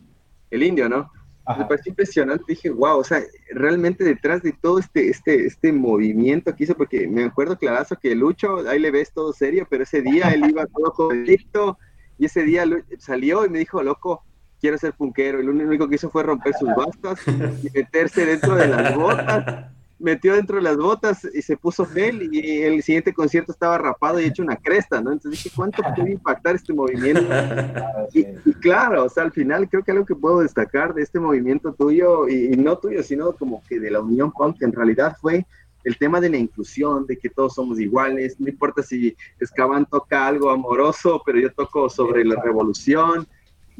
El 0.50 0.64
indio, 0.64 0.88
¿no? 0.88 1.12
Me 1.58 1.66
pareció 1.66 1.90
impresionante, 1.90 2.44
dije, 2.48 2.70
wow, 2.70 3.00
o 3.00 3.04
sea, 3.04 3.22
realmente 3.52 4.04
detrás 4.04 4.44
de 4.44 4.54
todo 4.54 4.78
este, 4.78 5.10
este, 5.10 5.48
este 5.48 5.74
movimiento 5.74 6.56
que 6.56 6.64
hizo, 6.64 6.76
porque 6.76 7.08
me 7.08 7.24
acuerdo 7.24 7.58
clarazo 7.58 7.98
que 7.98 8.14
Lucho, 8.14 8.70
ahí 8.70 8.80
le 8.80 8.92
ves 8.92 9.12
todo 9.12 9.34
serio, 9.34 9.68
pero 9.70 9.84
ese 9.84 10.02
día 10.02 10.30
él 10.30 10.48
iba 10.48 10.68
todo 10.68 10.92
jodidito 10.92 11.78
y 12.20 12.26
ese 12.26 12.44
día 12.44 12.66
salió 13.00 13.46
y 13.46 13.50
me 13.50 13.60
dijo, 13.60 13.82
loco, 13.82 14.24
quiero 14.60 14.78
ser 14.78 14.94
punquero. 14.94 15.40
Y 15.40 15.46
lo 15.46 15.52
único 15.52 15.88
que 15.88 15.96
hizo 15.96 16.10
fue 16.10 16.24
romper 16.24 16.54
sus 16.56 16.70
bastas 16.76 17.20
y 17.28 17.70
meterse 17.74 18.26
dentro 18.26 18.56
de 18.56 18.68
las 18.68 18.96
botas. 18.96 19.66
Metió 20.00 20.34
dentro 20.36 20.56
de 20.56 20.62
las 20.62 20.78
botas 20.78 21.28
y 21.34 21.42
se 21.42 21.58
puso 21.58 21.86
gel 21.86 22.30
y 22.32 22.62
el 22.62 22.82
siguiente 22.84 23.14
concierto 23.14 23.52
estaba 23.52 23.78
rapado 23.78 24.18
y 24.22 24.24
hecho 24.24 24.42
una 24.42 24.56
cresta, 24.56 25.02
¿no? 25.02 25.12
Entonces 25.12 25.44
dije, 25.44 25.54
¿cuánto 25.54 25.84
puede 25.94 26.14
impactar 26.14 26.56
este 26.56 26.74
movimiento? 26.74 27.22
Y, 28.14 28.24
claro, 28.54 29.04
o 29.04 29.10
sea, 29.10 29.24
al 29.24 29.32
final 29.32 29.70
creo 29.70 29.84
que 29.84 29.92
algo 29.92 30.06
que 30.06 30.16
puedo 30.16 30.40
destacar 30.40 30.96
de 30.96 31.04
este 31.04 31.20
movimiento 31.20 31.74
tuyo, 31.74 32.28
y, 32.28 32.50
no 32.58 32.78
tuyo, 32.78 33.04
sino 33.04 33.34
como 33.34 33.62
que 33.68 33.80
de 33.80 33.92
la 33.92 34.00
Unión 34.00 34.32
Punk, 34.32 34.62
en 34.62 34.72
realidad 34.72 35.16
fue 35.22 35.46
el 35.84 35.98
tema 35.98 36.20
de 36.20 36.30
la 36.30 36.38
inclusión, 36.38 37.06
de 37.06 37.18
que 37.18 37.30
todos 37.30 37.54
somos 37.54 37.80
iguales, 37.80 38.40
no 38.40 38.48
importa 38.48 38.82
si 38.82 39.16
Escaban 39.40 39.86
toca 39.86 40.26
algo 40.28 40.50
amoroso, 40.50 41.22
pero 41.26 41.40
yo 41.40 41.52
toco 41.54 41.90
sobre 41.90 42.26
la 42.26 42.42
revolución, 42.42 43.28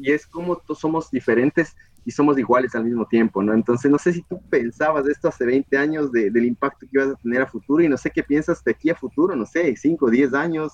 y 0.00 0.12
es 0.12 0.26
como 0.26 0.56
todos 0.56 0.80
somos 0.80 1.10
diferentes 1.10 1.76
y 2.04 2.10
somos 2.10 2.38
iguales 2.38 2.74
al 2.74 2.84
mismo 2.84 3.06
tiempo, 3.06 3.42
¿no? 3.42 3.52
Entonces, 3.52 3.90
no 3.90 3.98
sé 3.98 4.12
si 4.12 4.22
tú 4.22 4.40
pensabas 4.48 5.04
de 5.04 5.12
esto 5.12 5.28
hace 5.28 5.44
20 5.44 5.76
años, 5.76 6.10
de, 6.10 6.30
del 6.30 6.46
impacto 6.46 6.86
que 6.86 6.98
ibas 6.98 7.08
a 7.10 7.14
tener 7.16 7.42
a 7.42 7.46
futuro, 7.46 7.82
y 7.82 7.88
no 7.88 7.96
sé 7.96 8.10
qué 8.10 8.22
piensas 8.22 8.64
de 8.64 8.72
aquí 8.72 8.90
a 8.90 8.94
futuro, 8.94 9.36
no 9.36 9.44
sé, 9.44 9.76
5, 9.76 10.10
10 10.10 10.34
años, 10.34 10.72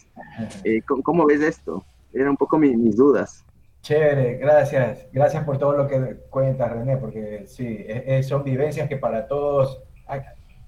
eh, 0.64 0.81
¿cómo, 0.83 1.27
ves 1.27 1.41
esto? 1.41 1.85
Eran 2.12 2.31
un 2.31 2.37
poco 2.37 2.59
mis 2.59 2.97
dudas. 2.97 3.45
Chévere, 3.83 4.39
gracias, 4.39 5.07
gracias 5.12 5.45
por 5.45 5.59
todo 5.59 5.77
lo 5.77 5.87
que 5.87 6.16
cuentas, 6.31 6.72
René, 6.72 6.97
porque 6.97 7.45
sí, 7.47 7.87
son 8.22 8.43
vivencias 8.43 8.89
que 8.89 8.97
para 8.97 9.27
todos 9.27 9.83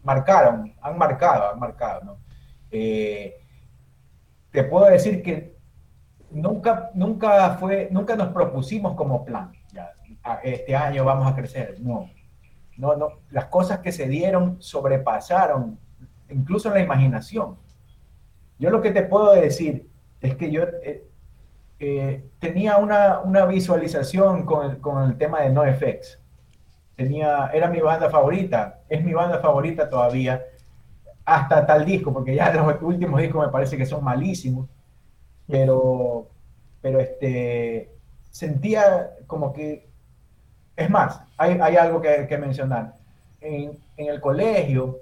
marcaron, 0.03 0.73
han 0.81 0.99
marcado, 0.99 1.53
han 1.53 1.59
marcado, 1.59 2.05
¿no? 2.05 2.19
Eh, 2.71 3.37
te 4.51 4.65
puedo 4.65 4.87
decir 4.87 5.23
que 5.23 5.58
nunca, 6.31 6.91
nunca, 6.95 7.51
fue, 7.55 7.89
nunca 7.91 8.17
nos 8.17 8.29
propusimos 8.29 8.95
como 8.95 9.25
plan, 9.25 9.53
este 10.43 10.77
año 10.77 11.05
vamos 11.05 11.27
a 11.27 11.35
crecer, 11.35 11.77
no. 11.81 12.11
No, 12.77 12.95
no, 12.95 13.09
las 13.31 13.47
cosas 13.47 13.81
que 13.81 13.91
se 13.91 14.07
dieron 14.07 14.57
sobrepasaron 14.61 15.81
incluso 16.29 16.71
la 16.71 16.81
imaginación. 16.81 17.57
Yo 18.59 18.71
lo 18.71 18.81
que 18.81 18.93
te 18.93 19.03
puedo 19.03 19.33
decir 19.33 19.89
es 20.21 20.37
que 20.37 20.51
yo 20.51 20.63
eh, 20.85 21.05
eh, 21.81 22.25
tenía 22.39 22.77
una, 22.77 23.21
una, 23.21 23.47
visualización 23.47 24.45
con 24.45 24.71
el, 24.71 24.79
con 24.79 25.11
el 25.11 25.17
tema 25.17 25.41
de 25.41 25.51
NoFX. 25.51 26.21
Tenía, 26.95 27.51
era 27.53 27.69
mi 27.69 27.81
banda 27.81 28.11
favorita, 28.11 28.81
es 28.89 29.05
mi 29.05 29.13
banda 29.13 29.41
favorita 29.41 29.89
todavía, 29.89 30.43
hasta 31.25 31.67
tal 31.67 31.85
disco, 31.85 32.13
porque 32.13 32.35
ya 32.35 32.53
los 32.55 32.81
últimos 32.83 33.21
discos 33.21 33.45
me 33.45 33.53
parece 33.53 33.77
que 33.77 33.87
son 33.87 34.05
malísimos 34.05 34.69
pero, 35.49 36.29
pero 36.81 37.01
este, 37.01 37.91
sentía 38.31 39.11
como 39.27 39.53
que, 39.53 39.89
es 40.77 40.91
más, 40.91 41.21
hay, 41.37 41.59
hay 41.61 41.77
algo 41.77 42.01
que, 42.01 42.27
que 42.29 42.39
mencionar. 42.39 42.95
En, 43.41 43.73
en, 43.97 44.09
el 44.09 44.21
colegio, 44.21 44.99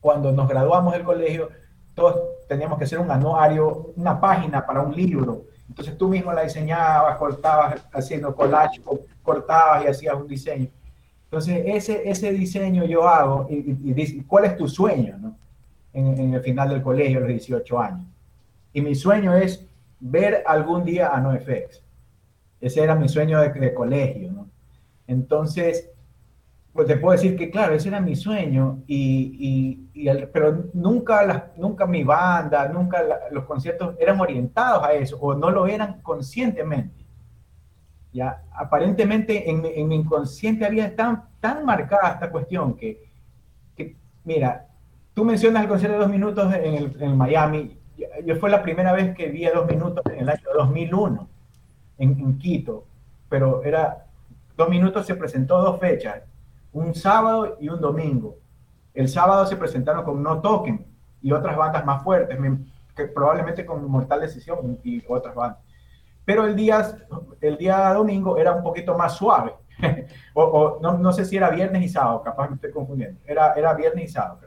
cuando 0.00 0.32
nos 0.32 0.48
graduamos 0.48 0.92
del 0.92 1.04
colegio, 1.04 1.48
todos 1.94 2.46
teníamos 2.48 2.78
que 2.78 2.84
hacer 2.84 2.98
un 2.98 3.10
anuario, 3.10 3.92
una 3.96 4.20
página 4.20 4.66
para 4.66 4.80
un 4.80 4.94
libro. 4.94 5.44
Entonces 5.68 5.96
tú 5.96 6.08
mismo 6.08 6.32
la 6.32 6.42
diseñabas, 6.42 7.16
cortabas 7.16 7.84
haciendo 7.92 8.34
collage, 8.34 8.80
cortabas 9.22 9.84
y 9.84 9.88
hacías 9.88 10.14
un 10.14 10.26
diseño. 10.26 10.68
Entonces 11.24 11.62
ese, 11.66 12.08
ese 12.08 12.32
diseño 12.32 12.84
yo 12.84 13.06
hago 13.06 13.46
y, 13.50 13.76
y, 13.84 14.22
¿cuál 14.22 14.46
es 14.46 14.56
tu 14.56 14.66
sueño 14.66 15.18
no? 15.18 15.36
en, 15.92 16.18
en, 16.18 16.34
el 16.34 16.40
final 16.40 16.70
del 16.70 16.82
colegio 16.82 17.18
a 17.18 17.20
los 17.20 17.28
18 17.28 17.78
años? 17.78 18.06
Y 18.72 18.80
mi 18.80 18.94
sueño 18.94 19.34
es 19.34 19.66
ver 20.00 20.42
algún 20.46 20.84
día 20.84 21.08
a 21.14 21.20
NoFX. 21.20 21.82
Ese 22.60 22.82
era 22.82 22.94
mi 22.94 23.08
sueño 23.08 23.40
de, 23.40 23.74
colegio, 23.74 24.32
¿no? 24.32 24.48
Entonces, 25.06 25.90
pues 26.72 26.86
te 26.86 26.96
puedo 26.96 27.12
decir 27.12 27.36
que, 27.36 27.50
claro, 27.50 27.74
ese 27.74 27.88
era 27.88 28.00
mi 28.00 28.14
sueño, 28.14 28.82
y, 28.86 29.88
pero 30.32 30.64
nunca, 30.74 31.52
nunca 31.56 31.86
mi 31.86 32.04
banda, 32.04 32.68
nunca 32.68 33.02
los 33.30 33.44
conciertos 33.44 33.96
eran 33.98 34.20
orientados 34.20 34.84
a 34.84 34.92
eso, 34.92 35.18
o 35.18 35.34
no 35.34 35.50
lo 35.50 35.66
eran 35.66 36.00
conscientemente. 36.02 37.06
Ya, 38.12 38.42
aparentemente 38.52 39.50
en, 39.50 39.64
en 39.64 39.88
mi 39.88 39.96
inconsciente 39.96 40.64
había 40.64 40.94
tan, 40.94 41.24
tan 41.40 41.64
marcada 41.64 42.14
esta 42.14 42.30
cuestión 42.30 42.74
que, 42.74 43.10
que, 43.76 43.96
mira, 44.24 44.66
tú 45.14 45.24
mencionas 45.24 45.62
el 45.62 45.68
concierto 45.68 45.98
de 45.98 46.04
dos 46.04 46.12
minutos 46.12 46.54
en, 46.54 46.74
el, 46.74 46.96
en 47.02 47.16
Miami, 47.16 47.77
yo 48.24 48.36
fue 48.36 48.50
la 48.50 48.62
primera 48.62 48.92
vez 48.92 49.14
que 49.14 49.28
vi 49.28 49.44
a 49.46 49.52
dos 49.52 49.66
minutos 49.66 50.04
en 50.06 50.20
el 50.20 50.28
año 50.28 50.42
2001 50.54 51.28
en, 51.98 52.38
Quito, 52.38 52.84
pero 53.28 53.62
era 53.62 54.06
dos 54.56 54.68
minutos 54.68 55.06
se 55.06 55.14
presentó 55.14 55.60
dos 55.60 55.80
fechas, 55.80 56.22
un 56.72 56.94
sábado 56.94 57.56
y 57.60 57.68
un 57.68 57.80
domingo. 57.80 58.36
El 58.94 59.08
sábado 59.08 59.46
se 59.46 59.56
presentaron 59.56 60.04
con 60.04 60.22
No 60.22 60.40
Token 60.40 60.86
y 61.22 61.32
otras 61.32 61.56
bandas 61.56 61.84
más 61.84 62.02
fuertes, 62.02 62.38
probablemente 63.14 63.66
con 63.66 63.88
Mortal 63.90 64.20
Decisión 64.20 64.78
y 64.82 65.02
otras 65.08 65.34
bandas. 65.34 65.60
Pero 66.24 66.44
el 66.44 66.54
día, 66.54 66.98
el 67.40 67.56
día 67.56 67.92
domingo 67.94 68.36
era 68.36 68.52
un 68.52 68.62
poquito 68.62 68.96
más 68.96 69.16
suave. 69.16 69.54
o, 70.34 70.78
no, 70.82 70.98
no, 70.98 71.12
sé 71.12 71.24
si 71.24 71.36
era 71.36 71.50
viernes 71.50 71.82
y 71.82 71.88
sábado, 71.88 72.22
capaz 72.22 72.48
me 72.48 72.56
estoy 72.56 72.72
confundiendo. 72.72 73.20
Era, 73.24 73.54
era 73.54 73.72
viernes 73.74 74.04
y 74.04 74.08
sábado. 74.08 74.40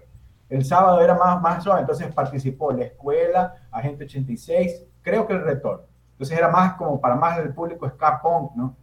El 0.52 0.66
sábado 0.66 1.00
era 1.00 1.16
más, 1.16 1.42
más 1.42 1.64
suave, 1.64 1.80
entonces 1.80 2.14
participó 2.14 2.74
la 2.74 2.84
escuela, 2.84 3.56
Agente 3.72 4.04
86, 4.04 4.86
creo 5.02 5.26
que 5.26 5.32
el 5.32 5.44
retorno. 5.44 5.86
Entonces 6.12 6.38
era 6.38 6.50
más 6.50 6.74
como 6.74 7.00
para 7.00 7.16
más 7.16 7.38
del 7.38 7.54
público 7.54 7.88
ska 7.88 8.22
¿no? 8.58 8.76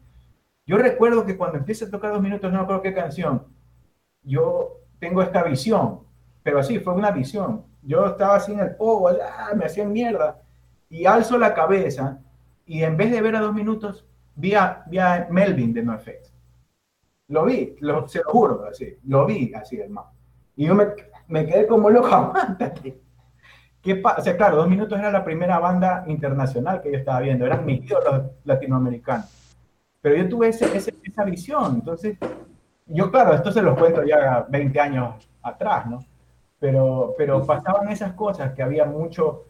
Yo 0.65 0.79
recuerdo 0.79 1.27
que 1.27 1.37
cuando 1.37 1.59
empieza 1.59 1.85
a 1.85 1.91
tocar 1.91 2.13
dos 2.13 2.23
minutos, 2.23 2.51
no 2.51 2.67
creo 2.67 2.81
qué 2.81 2.95
canción, 2.95 3.49
yo 4.23 4.81
tengo 4.99 5.21
esta 5.21 5.43
visión, 5.43 6.01
pero 6.43 6.59
así, 6.59 6.79
fue 6.79 6.95
una 6.95 7.11
visión. 7.11 7.67
Yo 7.83 8.07
estaba 8.07 8.37
así 8.37 8.53
en 8.53 8.61
el 8.61 8.75
pogo, 8.75 9.11
¡ah! 9.11 9.53
me 9.55 9.67
hacían 9.67 9.93
mierda, 9.93 10.41
y 10.89 11.05
alzo 11.05 11.37
la 11.37 11.53
cabeza, 11.53 12.19
y 12.65 12.83
en 12.83 12.97
vez 12.97 13.11
de 13.13 13.21
ver 13.21 13.37
a 13.37 13.41
dos 13.41 13.53
minutos, 13.53 14.07
vi 14.35 14.55
a, 14.55 14.87
Melvin 15.31 15.75
de 15.75 15.83
NoFX. 15.83 16.33
Lo 17.29 17.45
vi, 17.45 17.77
lo, 17.81 18.09
se 18.09 18.21
lo 18.21 18.31
juro, 18.31 18.65
así, 18.65 18.97
lo 19.05 19.27
vi 19.27 19.53
así, 19.53 19.79
hermano. 19.79 20.13
Y 20.57 20.65
yo 20.65 20.75
me, 20.75 20.87
me 21.29 21.47
quedé 21.47 21.67
como 21.67 21.91
loco, 21.91 22.07
aguántate. 22.15 23.01
¿qué 23.83 24.03
o 24.03 24.23
sea, 24.23 24.37
claro, 24.37 24.57
Dos 24.57 24.69
Minutos 24.69 24.99
era 24.99 25.11
la 25.11 25.25
primera 25.25 25.59
banda 25.59 26.05
internacional 26.09 26.83
que 26.83 26.93
yo 26.93 26.99
estaba 26.99 27.21
viendo, 27.21 27.47
eran 27.47 27.65
mis 27.65 27.85
ídolos 27.85 28.33
latinoamericanos. 28.45 29.27
Pero 30.01 30.17
yo 30.17 30.29
tuve 30.29 30.49
ese, 30.49 30.77
esa 30.77 31.25
visión, 31.25 31.77
entonces, 31.77 32.17
yo 32.87 33.11
claro, 33.11 33.35
esto 33.35 33.53
se 33.53 33.63
lo 33.63 33.77
cuento 33.77 34.05
ya 34.05 34.47
20 34.49 34.81
años 34.81 35.29
atrás, 35.43 35.87
¿no? 35.87 36.05
Pero, 36.59 37.15
pero 37.17 37.47
pasaban 37.47 37.89
esas 37.89 38.13
cosas, 38.15 38.53
que 38.55 38.63
había 38.63 38.85
mucho, 38.85 39.45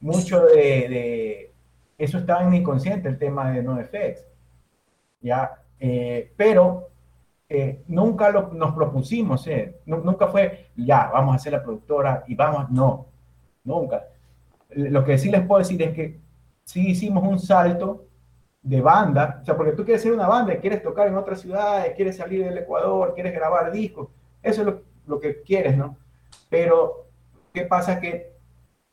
mucho 0.00 0.44
de, 0.46 0.54
de 0.88 1.52
eso 1.98 2.18
estaba 2.18 2.42
en 2.42 2.50
mi 2.50 2.58
inconsciente, 2.58 3.08
el 3.08 3.18
tema 3.18 3.50
de 3.50 3.62
NoFX. 3.62 4.24
¿ya? 5.20 5.52
Eh, 5.78 6.32
pero 6.36 6.90
nunca 7.88 8.30
lo, 8.30 8.52
nos 8.52 8.74
propusimos, 8.74 9.46
eh, 9.46 9.80
nunca 9.86 10.28
fue, 10.28 10.70
ya, 10.76 11.10
vamos 11.12 11.36
a 11.36 11.38
ser 11.38 11.52
la 11.52 11.62
productora 11.62 12.24
y 12.26 12.34
vamos, 12.34 12.70
no, 12.70 13.06
nunca. 13.64 14.04
Lo 14.70 15.04
que 15.04 15.18
sí 15.18 15.30
les 15.30 15.42
puedo 15.46 15.58
decir 15.58 15.82
es 15.82 15.92
que 15.92 16.20
sí 16.64 16.90
hicimos 16.90 17.24
un 17.24 17.38
salto 17.38 18.06
de 18.62 18.80
banda, 18.80 19.40
o 19.42 19.44
sea, 19.44 19.56
porque 19.56 19.72
tú 19.72 19.84
quieres 19.84 20.02
ser 20.02 20.12
una 20.12 20.28
banda, 20.28 20.56
quieres 20.56 20.82
tocar 20.82 21.08
en 21.08 21.16
otras 21.16 21.40
ciudades, 21.40 21.94
quieres 21.94 22.16
salir 22.16 22.44
del 22.44 22.58
Ecuador, 22.58 23.12
quieres 23.14 23.34
grabar 23.34 23.72
discos, 23.72 24.08
eso 24.42 24.62
es 24.62 24.74
lo, 25.06 25.20
que 25.20 25.42
quieres, 25.42 25.76
¿no? 25.76 25.98
Pero, 26.48 27.08
¿qué 27.52 27.62
pasa? 27.62 28.00
Que 28.00 28.32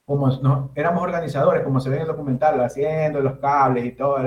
como 0.05 0.27
no, 0.39 0.71
éramos 0.73 1.03
organizadores, 1.03 1.63
como 1.63 1.79
se 1.79 1.89
ve 1.89 1.97
en 1.97 2.01
el 2.01 2.07
documental, 2.07 2.59
haciendo 2.61 3.21
los 3.21 3.37
cables 3.37 3.85
y 3.85 3.91
todo, 3.91 4.17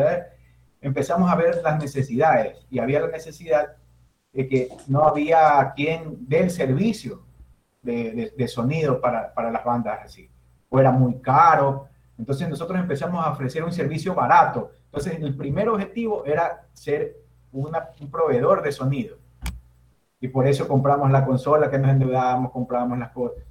empezamos 0.80 1.30
a 1.30 1.34
ver 1.34 1.60
las 1.62 1.78
necesidades 1.78 2.64
y 2.70 2.78
había 2.78 3.00
la 3.00 3.08
necesidad 3.08 3.76
de 4.32 4.48
que 4.48 4.68
no 4.88 5.04
había 5.04 5.72
quien 5.76 6.26
dé 6.26 6.40
el 6.40 6.50
servicio 6.50 7.22
de, 7.82 8.32
de, 8.36 8.48
sonido 8.48 9.00
para, 9.00 9.32
para, 9.34 9.50
las 9.50 9.64
bandas 9.64 10.00
así, 10.04 10.30
o 10.68 10.78
era 10.78 10.90
muy 10.90 11.20
caro. 11.20 11.88
Entonces 12.18 12.48
nosotros 12.48 12.78
empezamos 12.78 13.24
a 13.24 13.32
ofrecer 13.32 13.64
un 13.64 13.72
servicio 13.72 14.14
barato. 14.14 14.70
Entonces 14.86 15.18
el 15.20 15.36
primer 15.36 15.68
objetivo 15.68 16.24
era 16.24 16.66
ser 16.72 17.16
un 17.52 18.10
proveedor 18.10 18.62
de 18.62 18.72
sonido. 18.72 19.18
Y 20.20 20.28
por 20.28 20.46
eso 20.46 20.68
compramos 20.68 21.10
la 21.10 21.24
consola 21.24 21.68
que 21.68 21.78
nos 21.78 21.90
endeudábamos, 21.90 22.52
compramos 22.52 22.98
las 22.98 23.10
cosas. 23.10 23.44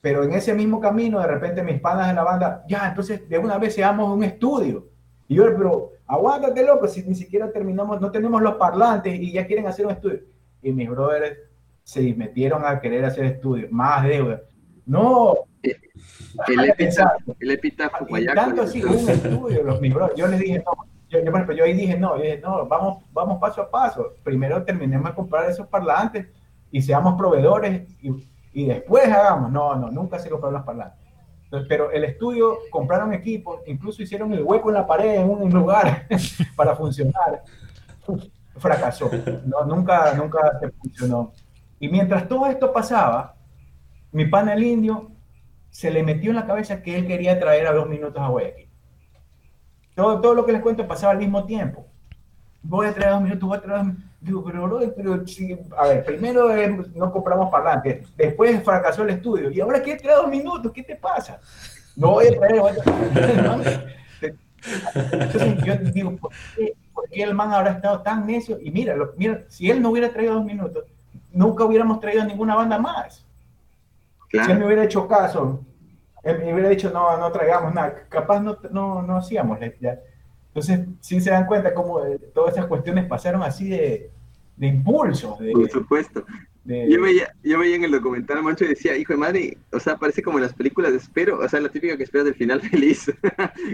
Pero 0.00 0.22
en 0.22 0.32
ese 0.32 0.54
mismo 0.54 0.80
camino, 0.80 1.18
de 1.18 1.26
repente 1.26 1.62
mis 1.62 1.80
panas 1.80 2.06
de 2.08 2.14
la 2.14 2.22
banda, 2.22 2.64
ya, 2.68 2.88
entonces 2.88 3.28
de 3.28 3.38
una 3.38 3.58
vez 3.58 3.74
seamos 3.74 4.08
un 4.08 4.22
estudio 4.22 4.86
y 5.28 5.34
yo, 5.34 5.44
pero 5.56 5.92
aguántate, 6.06 6.64
loco, 6.64 6.86
si 6.86 7.02
ni 7.02 7.14
siquiera 7.14 7.50
terminamos, 7.50 8.00
no 8.00 8.10
tenemos 8.10 8.40
los 8.42 8.54
parlantes 8.54 9.14
y 9.18 9.32
ya 9.32 9.46
quieren 9.46 9.66
hacer 9.66 9.86
un 9.86 9.92
estudio. 9.92 10.20
Y 10.62 10.72
mis 10.72 10.88
brothers 10.88 11.38
se 11.82 12.14
metieron 12.14 12.64
a 12.64 12.80
querer 12.80 13.04
hacer 13.04 13.24
estudios, 13.24 13.70
más 13.70 14.04
deuda. 14.04 14.42
No. 14.84 15.34
El, 15.62 16.64
epitafo, 16.68 17.34
el 17.40 17.50
epitafo 17.50 18.06
Tanto 18.34 18.62
así, 18.62 18.84
un 18.84 19.08
estudio, 19.08 19.64
los 19.64 19.80
mis 19.80 19.92
brothers. 19.92 20.18
Yo 20.18 20.28
les 20.28 20.38
dije, 20.38 20.58
no, 20.64 20.72
yo, 21.08 21.18
yo, 21.18 21.24
por 21.24 21.34
ejemplo, 21.34 21.56
yo 21.56 21.64
ahí 21.64 21.72
dije, 21.72 21.98
no, 21.98 22.16
no, 22.42 22.66
vamos, 22.66 23.04
vamos 23.12 23.40
paso 23.40 23.62
a 23.62 23.70
paso. 23.70 24.14
Primero 24.22 24.62
terminemos 24.62 25.08
de 25.08 25.14
comprar 25.14 25.50
esos 25.50 25.66
parlantes 25.66 26.28
y 26.70 26.82
seamos 26.82 27.16
proveedores 27.16 27.82
y, 28.00 28.28
y 28.52 28.66
después 28.66 29.06
hagamos. 29.06 29.50
No, 29.50 29.74
no, 29.74 29.90
nunca 29.90 30.18
se 30.20 30.30
compraron 30.30 30.54
los 30.54 30.64
parlantes 30.64 31.05
pero 31.68 31.90
el 31.90 32.04
estudio 32.04 32.58
compraron 32.70 33.12
equipos, 33.12 33.60
incluso 33.66 34.02
hicieron 34.02 34.32
el 34.32 34.42
hueco 34.42 34.68
en 34.68 34.74
la 34.74 34.86
pared 34.86 35.14
en 35.14 35.30
un 35.30 35.50
lugar 35.50 36.06
para 36.56 36.74
funcionar. 36.74 37.42
Fracasó. 38.56 39.10
No, 39.44 39.64
nunca, 39.64 40.14
nunca 40.14 40.58
se 40.60 40.70
funcionó. 40.70 41.32
Y 41.78 41.88
mientras 41.88 42.26
todo 42.26 42.46
esto 42.46 42.72
pasaba, 42.72 43.36
mi 44.12 44.24
pana 44.26 44.54
el 44.54 44.64
indio 44.64 45.10
se 45.70 45.90
le 45.90 46.02
metió 46.02 46.30
en 46.30 46.36
la 46.36 46.46
cabeza 46.46 46.82
que 46.82 46.96
él 46.96 47.06
quería 47.06 47.38
traer 47.38 47.66
a 47.66 47.72
dos 47.72 47.88
minutos 47.88 48.20
a 48.20 48.28
Guayaquil. 48.28 48.68
Todo, 49.94 50.20
todo 50.20 50.34
lo 50.34 50.46
que 50.46 50.52
les 50.52 50.62
cuento 50.62 50.86
pasaba 50.86 51.12
al 51.12 51.18
mismo 51.18 51.44
tiempo. 51.44 51.86
Voy 52.62 52.86
a 52.86 52.94
traer 52.94 53.10
a 53.10 53.14
dos 53.14 53.22
minutos, 53.22 53.48
voy 53.48 53.58
a 53.58 53.60
traer 53.60 53.74
a 53.74 53.78
dos 53.78 53.86
minutos 53.86 54.10
Digo, 54.26 54.42
pero, 54.42 54.92
pero 54.96 55.24
a 55.78 55.86
ver, 55.86 56.04
primero 56.04 56.48
no 56.96 57.12
compramos 57.12 57.48
parlantes, 57.48 58.12
después 58.16 58.60
fracasó 58.64 59.04
el 59.04 59.10
estudio, 59.10 59.52
y 59.52 59.60
ahora 59.60 59.80
quiere 59.80 60.00
traer 60.00 60.16
dos 60.18 60.28
minutos, 60.28 60.72
¿qué 60.72 60.82
te 60.82 60.96
pasa? 60.96 61.38
No 61.94 62.10
voy 62.10 62.26
a 62.26 62.36
traer, 62.36 62.60
Entonces 65.12 65.64
yo 65.64 65.76
digo, 65.92 66.16
¿por 66.16 67.08
qué, 67.08 67.22
el 67.22 67.34
man 67.34 67.52
habrá 67.52 67.70
estado 67.70 68.02
tan 68.02 68.26
necio? 68.26 68.58
Y 68.60 68.72
mira, 68.72 68.96
mira, 69.16 69.44
si 69.46 69.70
él 69.70 69.80
no 69.80 69.90
hubiera 69.90 70.12
traído 70.12 70.34
dos 70.34 70.44
minutos, 70.44 70.86
nunca 71.30 71.64
hubiéramos 71.64 72.00
traído 72.00 72.24
ninguna 72.24 72.56
banda 72.56 72.80
más. 72.80 73.24
Si 74.28 74.38
él 74.38 74.58
me 74.58 74.66
hubiera 74.66 74.82
hecho 74.82 75.06
caso, 75.06 75.64
él 76.24 76.38
me 76.40 76.52
hubiera 76.52 76.68
dicho, 76.68 76.90
no, 76.90 77.16
no 77.16 77.30
traigamos 77.30 77.72
nada, 77.72 77.94
capaz 78.08 78.40
no, 78.40 78.58
no, 78.72 79.02
no 79.02 79.18
hacíamos. 79.18 79.60
Ya. 79.80 80.00
Entonces, 80.48 80.80
sí 80.98 81.20
se 81.20 81.30
dan 81.30 81.46
cuenta 81.46 81.72
cómo 81.72 82.04
eh, 82.04 82.18
todas 82.34 82.54
esas 82.54 82.66
cuestiones 82.66 83.06
pasaron 83.06 83.44
así 83.44 83.68
de, 83.68 84.10
de 84.56 84.66
impulso. 84.68 85.38
Por 85.52 85.70
supuesto. 85.70 86.24
yo, 86.64 87.00
veía, 87.00 87.32
yo 87.42 87.58
veía 87.58 87.76
en 87.76 87.84
el 87.84 87.92
documental 87.92 88.42
Mancho 88.42 88.64
y 88.64 88.68
decía, 88.68 88.96
hijo 88.96 89.12
de 89.12 89.18
madre, 89.18 89.58
o 89.72 89.80
sea, 89.80 89.96
parece 89.96 90.22
como 90.22 90.38
en 90.38 90.44
las 90.44 90.54
películas 90.54 90.92
de 90.92 90.98
espero, 90.98 91.38
o 91.38 91.48
sea, 91.48 91.60
la 91.60 91.68
típica 91.68 91.96
que 91.96 92.02
esperas 92.02 92.26
del 92.26 92.34
final 92.34 92.60
feliz, 92.70 93.12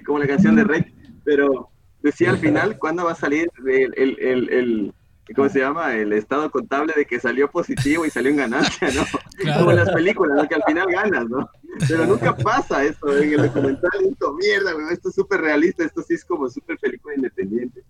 como 0.05 0.19
la 0.19 0.27
canción 0.27 0.57
de 0.57 0.65
Rey, 0.65 0.85
pero 1.25 1.71
decía 2.03 2.31
al 2.31 2.39
final, 2.39 2.77
¿cuándo 2.79 3.05
va 3.05 3.13
a 3.13 3.17
salir 3.17 3.51
el, 3.67 3.95
el, 3.97 4.19
el, 4.21 4.49
el 4.51 4.95
¿cómo 5.35 5.49
se 5.49 5.61
llama? 5.61 5.95
El 5.95 6.13
estado 6.13 6.51
contable 6.51 6.95
de 6.97 7.05
que 7.05 7.21
salió 7.21 7.51
positivo 7.51 8.05
y 8.05 8.11
salió 8.11 8.31
en 8.31 8.37
ganancia, 8.39 8.89
¿no? 8.95 9.03
Como 9.59 9.71
en 9.71 9.77
las 9.77 9.91
películas, 9.91 10.37
¿no? 10.37 10.49
Que 10.49 10.55
al 10.55 10.63
final 10.65 10.87
ganas, 10.91 11.29
¿no? 11.29 11.49
Pero 11.89 12.07
nunca 12.07 12.37
pasa 12.37 12.85
eso 12.85 13.17
en 13.17 13.33
el 13.33 13.43
documental, 13.43 13.91
esto, 14.11 14.35
mierda, 14.35 14.73
esto 14.91 15.09
es 15.09 15.15
súper 15.15 15.41
realista, 15.41 15.85
esto 15.85 16.03
sí 16.03 16.15
es 16.15 16.25
como 16.25 16.49
súper 16.49 16.79
película 16.79 17.15
independiente. 17.15 17.83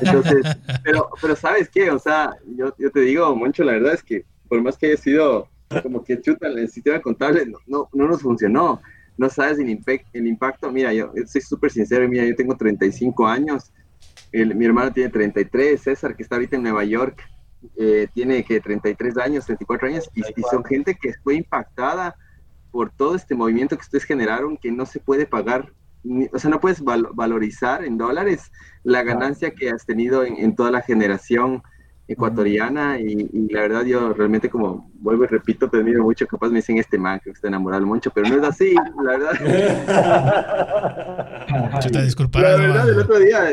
Entonces, 0.00 0.42
pero, 0.84 1.08
pero 1.20 1.36
¿sabes 1.36 1.68
qué? 1.68 1.90
O 1.90 1.98
sea, 1.98 2.32
yo, 2.56 2.74
yo 2.78 2.90
te 2.90 3.00
digo, 3.00 3.34
Moncho, 3.36 3.64
la 3.64 3.72
verdad 3.72 3.94
es 3.94 4.02
que 4.02 4.24
por 4.48 4.60
más 4.62 4.76
que 4.76 4.86
haya 4.86 4.96
sido 4.96 5.48
como 5.82 6.02
que 6.02 6.20
chuta 6.20 6.48
el 6.48 6.68
sistema 6.68 7.00
contable, 7.00 7.46
no, 7.46 7.58
no, 7.66 7.88
no 7.92 8.08
nos 8.08 8.22
funcionó. 8.22 8.80
No 9.16 9.28
sabes 9.28 9.58
el, 9.58 9.82
el 10.12 10.26
impacto. 10.26 10.72
Mira, 10.72 10.92
yo 10.92 11.12
soy 11.26 11.42
súper 11.42 11.70
sincero, 11.70 12.08
mira, 12.08 12.24
yo 12.24 12.34
tengo 12.34 12.56
35 12.56 13.26
años 13.26 13.70
mi 14.32 14.64
hermano 14.64 14.92
tiene 14.92 15.10
33, 15.10 15.80
César, 15.80 16.16
que 16.16 16.22
está 16.22 16.36
ahorita 16.36 16.56
en 16.56 16.62
Nueva 16.62 16.84
York, 16.84 17.20
eh, 17.76 18.08
tiene 18.14 18.42
que 18.44 18.60
33 18.60 19.18
años, 19.18 19.44
34 19.46 19.88
años, 19.88 20.08
y, 20.14 20.22
son 20.50 20.64
gente 20.64 20.96
que 21.00 21.12
fue 21.22 21.34
impactada 21.34 22.16
por 22.70 22.90
todo 22.90 23.16
este 23.16 23.34
movimiento 23.34 23.76
que 23.76 23.82
ustedes 23.82 24.04
generaron, 24.04 24.56
que 24.56 24.70
no 24.70 24.86
se 24.86 25.00
puede 25.00 25.26
pagar, 25.26 25.72
o 26.32 26.38
sea, 26.38 26.50
no 26.50 26.60
puedes 26.60 26.82
valorizar 26.82 27.84
en 27.84 27.98
dólares 27.98 28.52
la 28.84 29.02
ganancia 29.02 29.50
que 29.50 29.70
has 29.70 29.84
tenido 29.84 30.24
en, 30.24 30.54
toda 30.54 30.70
la 30.70 30.80
generación 30.80 31.62
ecuatoriana 32.08 32.98
y, 32.98 33.28
la 33.50 33.60
verdad 33.60 33.84
yo 33.84 34.14
realmente 34.14 34.48
como 34.48 34.90
vuelvo 34.94 35.24
y 35.24 35.26
repito 35.28 35.68
te 35.70 35.76
admiro 35.76 36.02
mucho 36.02 36.26
capaz 36.26 36.48
me 36.48 36.56
dicen 36.56 36.78
este 36.78 36.98
man 36.98 37.20
que 37.22 37.30
está 37.30 37.46
enamorado 37.46 37.86
mucho 37.86 38.10
pero 38.10 38.28
no 38.28 38.34
es 38.36 38.42
así 38.42 38.74
la 39.04 39.12
verdad. 39.12 39.30
Chuta, 41.80 42.00
la 42.40 42.56
verdad 42.56 42.88
el 42.88 42.98
otro 42.98 43.18
día 43.18 43.44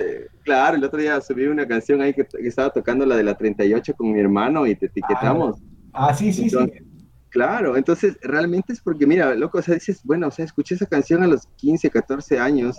Claro, 0.47 0.77
el 0.77 0.83
otro 0.85 0.97
día 0.97 1.19
subí 1.19 1.45
una 1.45 1.67
canción 1.67 2.01
ahí 2.01 2.13
que, 2.13 2.25
estaba 2.39 2.69
tocando 2.69 3.05
la 3.05 3.17
de 3.17 3.23
la 3.23 3.35
38 3.35 3.93
con 3.97 4.13
mi 4.13 4.19
hermano 4.21 4.65
y 4.65 4.75
te 4.75 4.85
etiquetamos. 4.85 5.59
Ah, 5.91 6.07
ah 6.07 6.13
sí, 6.13 6.31
sí, 6.31 6.49
sí. 6.49 6.57
Claro, 7.27 7.75
entonces 7.75 8.17
realmente 8.21 8.71
es 8.71 8.79
porque, 8.79 9.05
mira, 9.05 9.35
loco, 9.35 9.57
o 9.57 9.61
sea, 9.61 9.73
dices, 9.73 9.99
bueno, 10.05 10.27
o 10.27 10.31
sea, 10.31 10.45
escuché 10.45 10.75
esa 10.75 10.85
canción 10.85 11.21
a 11.21 11.27
los 11.27 11.47
15, 11.57 11.89
14 11.89 12.39
años 12.39 12.77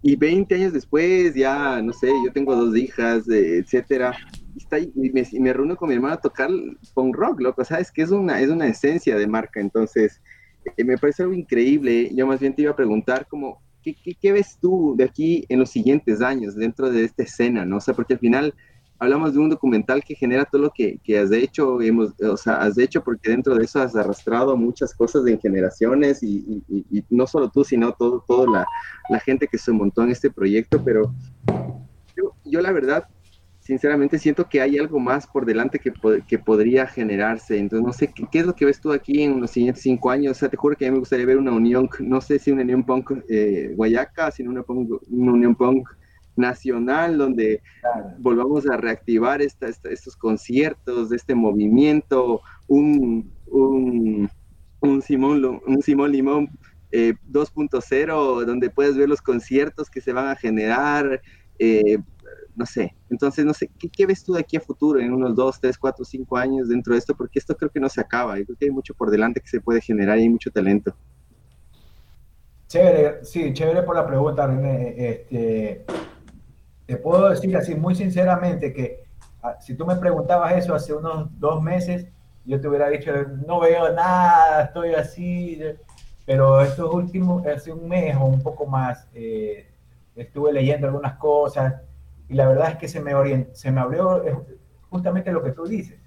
y 0.00 0.16
20 0.16 0.54
años 0.54 0.72
después 0.72 1.34
ya, 1.34 1.82
no 1.82 1.92
sé, 1.92 2.08
yo 2.24 2.32
tengo 2.32 2.56
dos 2.56 2.74
hijas, 2.74 3.28
etcétera, 3.28 4.16
y, 4.54 4.62
está 4.62 4.78
y, 4.78 4.90
me, 4.94 5.28
me, 5.40 5.52
reúno 5.52 5.76
con 5.76 5.90
mi 5.90 5.96
hermano 5.96 6.14
a 6.14 6.20
tocar 6.22 6.48
punk 6.94 7.14
rock, 7.14 7.42
loco, 7.42 7.60
o 7.60 7.64
sea, 7.66 7.80
es 7.80 7.92
que 7.92 8.00
es 8.00 8.12
una, 8.12 8.40
es 8.40 8.48
una 8.48 8.66
esencia 8.66 9.18
de 9.18 9.26
marca, 9.26 9.60
entonces 9.60 10.22
eh, 10.74 10.84
me 10.84 10.96
parece 10.96 11.22
algo 11.22 11.34
increíble. 11.34 12.10
Yo 12.14 12.26
más 12.26 12.40
bien 12.40 12.54
te 12.54 12.62
iba 12.62 12.72
a 12.72 12.76
preguntar 12.76 13.26
como, 13.28 13.62
¿qué, 13.84 14.32
ves 14.32 14.58
tú 14.60 14.94
de 14.96 15.04
aquí 15.04 15.44
en 15.48 15.60
los 15.60 15.70
siguientes 15.70 16.20
años 16.22 16.54
dentro 16.54 16.90
de 16.90 17.04
esta 17.04 17.22
escena? 17.22 17.64
¿no? 17.64 17.76
O 17.76 17.80
sea, 17.80 17.94
porque 17.94 18.14
al 18.14 18.20
final 18.20 18.54
hablamos 18.98 19.34
de 19.34 19.40
un 19.40 19.50
documental 19.50 20.02
que 20.02 20.14
genera 20.14 20.44
todo 20.44 20.62
lo 20.62 20.70
que, 20.70 20.98
que 21.04 21.18
has 21.18 21.30
hecho, 21.32 21.80
hemos, 21.82 22.12
o 22.20 22.36
sea, 22.36 22.56
has 22.56 22.78
hecho 22.78 23.02
porque 23.02 23.30
dentro 23.30 23.54
de 23.54 23.64
eso 23.64 23.80
has 23.80 23.94
arrastrado 23.94 24.56
muchas 24.56 24.94
cosas 24.94 25.26
en 25.26 25.38
generaciones 25.40 26.22
y, 26.22 26.62
no 27.10 27.26
solo 27.26 27.50
tú, 27.50 27.64
sino 27.64 27.92
todo, 27.92 28.24
toda 28.26 28.50
la, 28.50 28.66
la, 29.10 29.20
gente 29.20 29.48
que 29.48 29.58
se 29.58 29.72
montó 29.72 30.02
en 30.02 30.10
este 30.10 30.30
proyecto, 30.30 30.82
pero 30.82 31.12
yo, 32.16 32.32
yo 32.44 32.60
la 32.60 32.72
verdad 32.72 33.08
sinceramente 33.64 34.18
siento 34.18 34.46
que 34.46 34.60
hay 34.60 34.78
algo 34.78 35.00
más 35.00 35.26
por 35.26 35.46
delante 35.46 35.78
que, 35.78 35.92
que 36.28 36.38
podría 36.38 36.86
generarse. 36.86 37.58
Entonces, 37.58 37.86
no 37.86 37.92
sé, 37.94 38.12
¿qué, 38.30 38.38
es 38.38 38.46
lo 38.46 38.54
que 38.54 38.66
ves 38.66 38.78
tú 38.78 38.92
aquí 38.92 39.22
en 39.22 39.40
los 39.40 39.50
siguientes 39.50 39.82
cinco 39.82 40.10
años? 40.10 40.36
O 40.36 40.40
sea, 40.40 40.50
te 40.50 40.56
juro 40.58 40.76
que 40.76 40.86
a 40.86 40.90
mí 40.90 40.92
me 40.92 41.00
gustaría 41.00 41.24
ver 41.24 41.38
una 41.38 41.52
unión, 41.52 41.88
no 42.00 42.20
sé 42.20 42.38
si 42.38 42.50
una 42.50 42.62
unión 42.62 42.84
punk 42.84 43.12
eh, 43.28 43.72
guayaca, 43.74 44.30
sino 44.30 44.50
una, 44.50 44.62
una 44.68 45.32
unión 45.32 45.54
punk 45.54 45.88
nacional 46.36 47.16
donde 47.16 47.62
volvamos 48.18 48.68
a 48.68 48.76
reactivar 48.76 49.40
estos 49.40 50.16
conciertos, 50.16 51.10
este 51.12 51.34
movimiento, 51.34 52.42
un, 52.66 53.30
un 53.46 54.30
Simón, 55.00 55.62
un 55.66 55.82
Simón 55.82 56.12
Limón 56.12 56.50
2.0, 56.92 58.42
eh, 58.42 58.44
donde 58.44 58.70
puedes 58.70 58.96
ver 58.96 59.08
los 59.08 59.22
conciertos 59.22 59.88
que 59.88 60.02
se 60.02 60.12
van 60.12 60.28
a 60.28 60.36
generar, 60.36 61.22
eh, 61.58 61.98
no 62.56 62.66
sé. 62.66 62.94
Entonces, 63.10 63.44
no 63.44 63.52
sé, 63.52 63.70
¿qué, 63.92 64.06
ves 64.06 64.24
tú 64.24 64.34
de 64.34 64.40
aquí 64.40 64.56
a 64.56 64.60
futuro, 64.60 65.00
en 65.00 65.12
unos 65.12 65.34
2, 65.34 65.60
3, 65.60 65.78
4, 65.78 66.04
5 66.04 66.36
años 66.36 66.68
dentro 66.68 66.92
de 66.92 66.98
esto? 66.98 67.14
Porque 67.14 67.38
esto 67.38 67.56
creo 67.56 67.70
que 67.70 67.80
no 67.80 67.88
se 67.88 68.00
acaba, 68.00 68.38
yo 68.38 68.44
creo 68.44 68.56
que 68.58 68.64
hay 68.66 68.70
mucho 68.70 68.94
por 68.94 69.10
delante 69.10 69.40
que 69.40 69.48
se 69.48 69.60
puede 69.60 69.80
generar 69.80 70.18
y 70.18 70.22
hay 70.22 70.28
mucho 70.28 70.50
talento. 70.50 70.94
Chévere, 72.68 73.24
sí, 73.24 73.52
chévere 73.52 73.82
por 73.82 73.96
la 73.96 74.06
pregunta, 74.06 74.46
René. 74.46 74.94
Este, 74.96 75.84
te 76.86 76.96
puedo 76.96 77.30
decir 77.30 77.56
así 77.56 77.74
muy 77.74 77.94
sinceramente 77.94 78.72
que 78.72 79.04
ah, 79.42 79.56
si 79.60 79.74
tú 79.74 79.86
me 79.86 79.96
preguntabas 79.96 80.52
eso 80.54 80.74
hace 80.74 80.92
unos 80.92 81.28
dos 81.38 81.62
meses, 81.62 82.06
yo 82.44 82.60
te 82.60 82.68
hubiera 82.68 82.88
dicho, 82.88 83.10
no 83.46 83.60
veo 83.60 83.92
nada, 83.92 84.64
estoy 84.64 84.94
así, 84.94 85.60
pero 86.26 86.60
estos 86.60 86.92
últimos, 86.92 87.46
hace 87.46 87.72
un 87.72 87.88
mes 87.88 88.14
o 88.16 88.26
un 88.26 88.42
poco 88.42 88.66
más, 88.66 89.06
eh, 89.14 89.66
estuve 90.14 90.52
leyendo 90.52 90.86
algunas 90.86 91.14
cosas 91.14 91.74
y 92.34 92.36
la 92.36 92.48
verdad 92.48 92.70
es 92.70 92.76
que 92.78 92.88
se 92.88 93.00
me, 93.00 93.12
se 93.52 93.70
me 93.70 93.80
abrió 93.80 94.24
justamente 94.90 95.30
lo 95.30 95.40
que 95.40 95.52
tú 95.52 95.66
dices. 95.66 96.00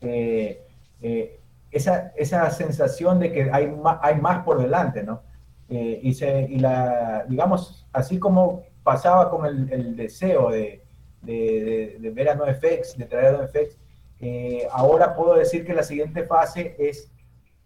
Eh, 0.00 0.66
eh, 1.00 1.38
esa, 1.70 2.12
esa 2.16 2.50
sensación 2.50 3.20
de 3.20 3.30
que 3.30 3.48
hay 3.52 3.68
más, 3.70 4.00
hay 4.02 4.20
más 4.20 4.42
por 4.42 4.60
delante, 4.60 5.04
¿no? 5.04 5.22
y, 5.68 6.12
se, 6.14 6.48
y 6.50 6.58
la, 6.58 7.26
digamos, 7.28 7.86
así 7.92 8.18
como 8.18 8.64
pasaba 8.82 9.30
con 9.30 9.46
el, 9.46 9.72
el 9.72 9.94
deseo 9.94 10.50
de, 10.50 10.82
de, 11.20 11.96
de, 12.00 12.10
ver 12.10 12.30
a 12.30 12.34
NoFX, 12.34 12.98
de 12.98 13.04
traer 13.04 13.36
a 13.36 13.38
NoFX, 13.38 13.78
eh, 14.18 14.66
ahora 14.72 15.14
puedo 15.14 15.36
decir 15.36 15.64
que 15.64 15.74
la 15.74 15.84
siguiente 15.84 16.24
fase 16.24 16.74
es, 16.76 17.08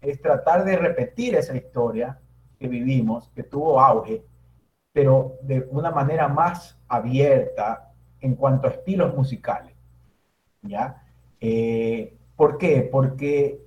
es 0.01 0.21
tratar 0.21 0.63
de 0.65 0.77
repetir 0.77 1.33
esa 1.33 1.57
historia 1.57 2.19
que 2.59 2.67
vivimos, 2.67 3.31
que 3.35 3.41
tuvo 3.41 3.81
auge, 3.81 4.23
pero 4.93 5.37
de 5.41 5.67
una 5.71 5.89
manera 5.89 6.27
más 6.27 6.77
abierta 6.87 7.86
en 8.21 8.35
cuanto 8.35 8.67
a 8.67 8.71
estilos 8.71 9.15
musicales. 9.15 9.73
¿Ya? 10.61 11.03
Eh, 11.39 12.17
¿Por 12.35 12.57
qué? 12.57 12.87
Porque 12.91 13.61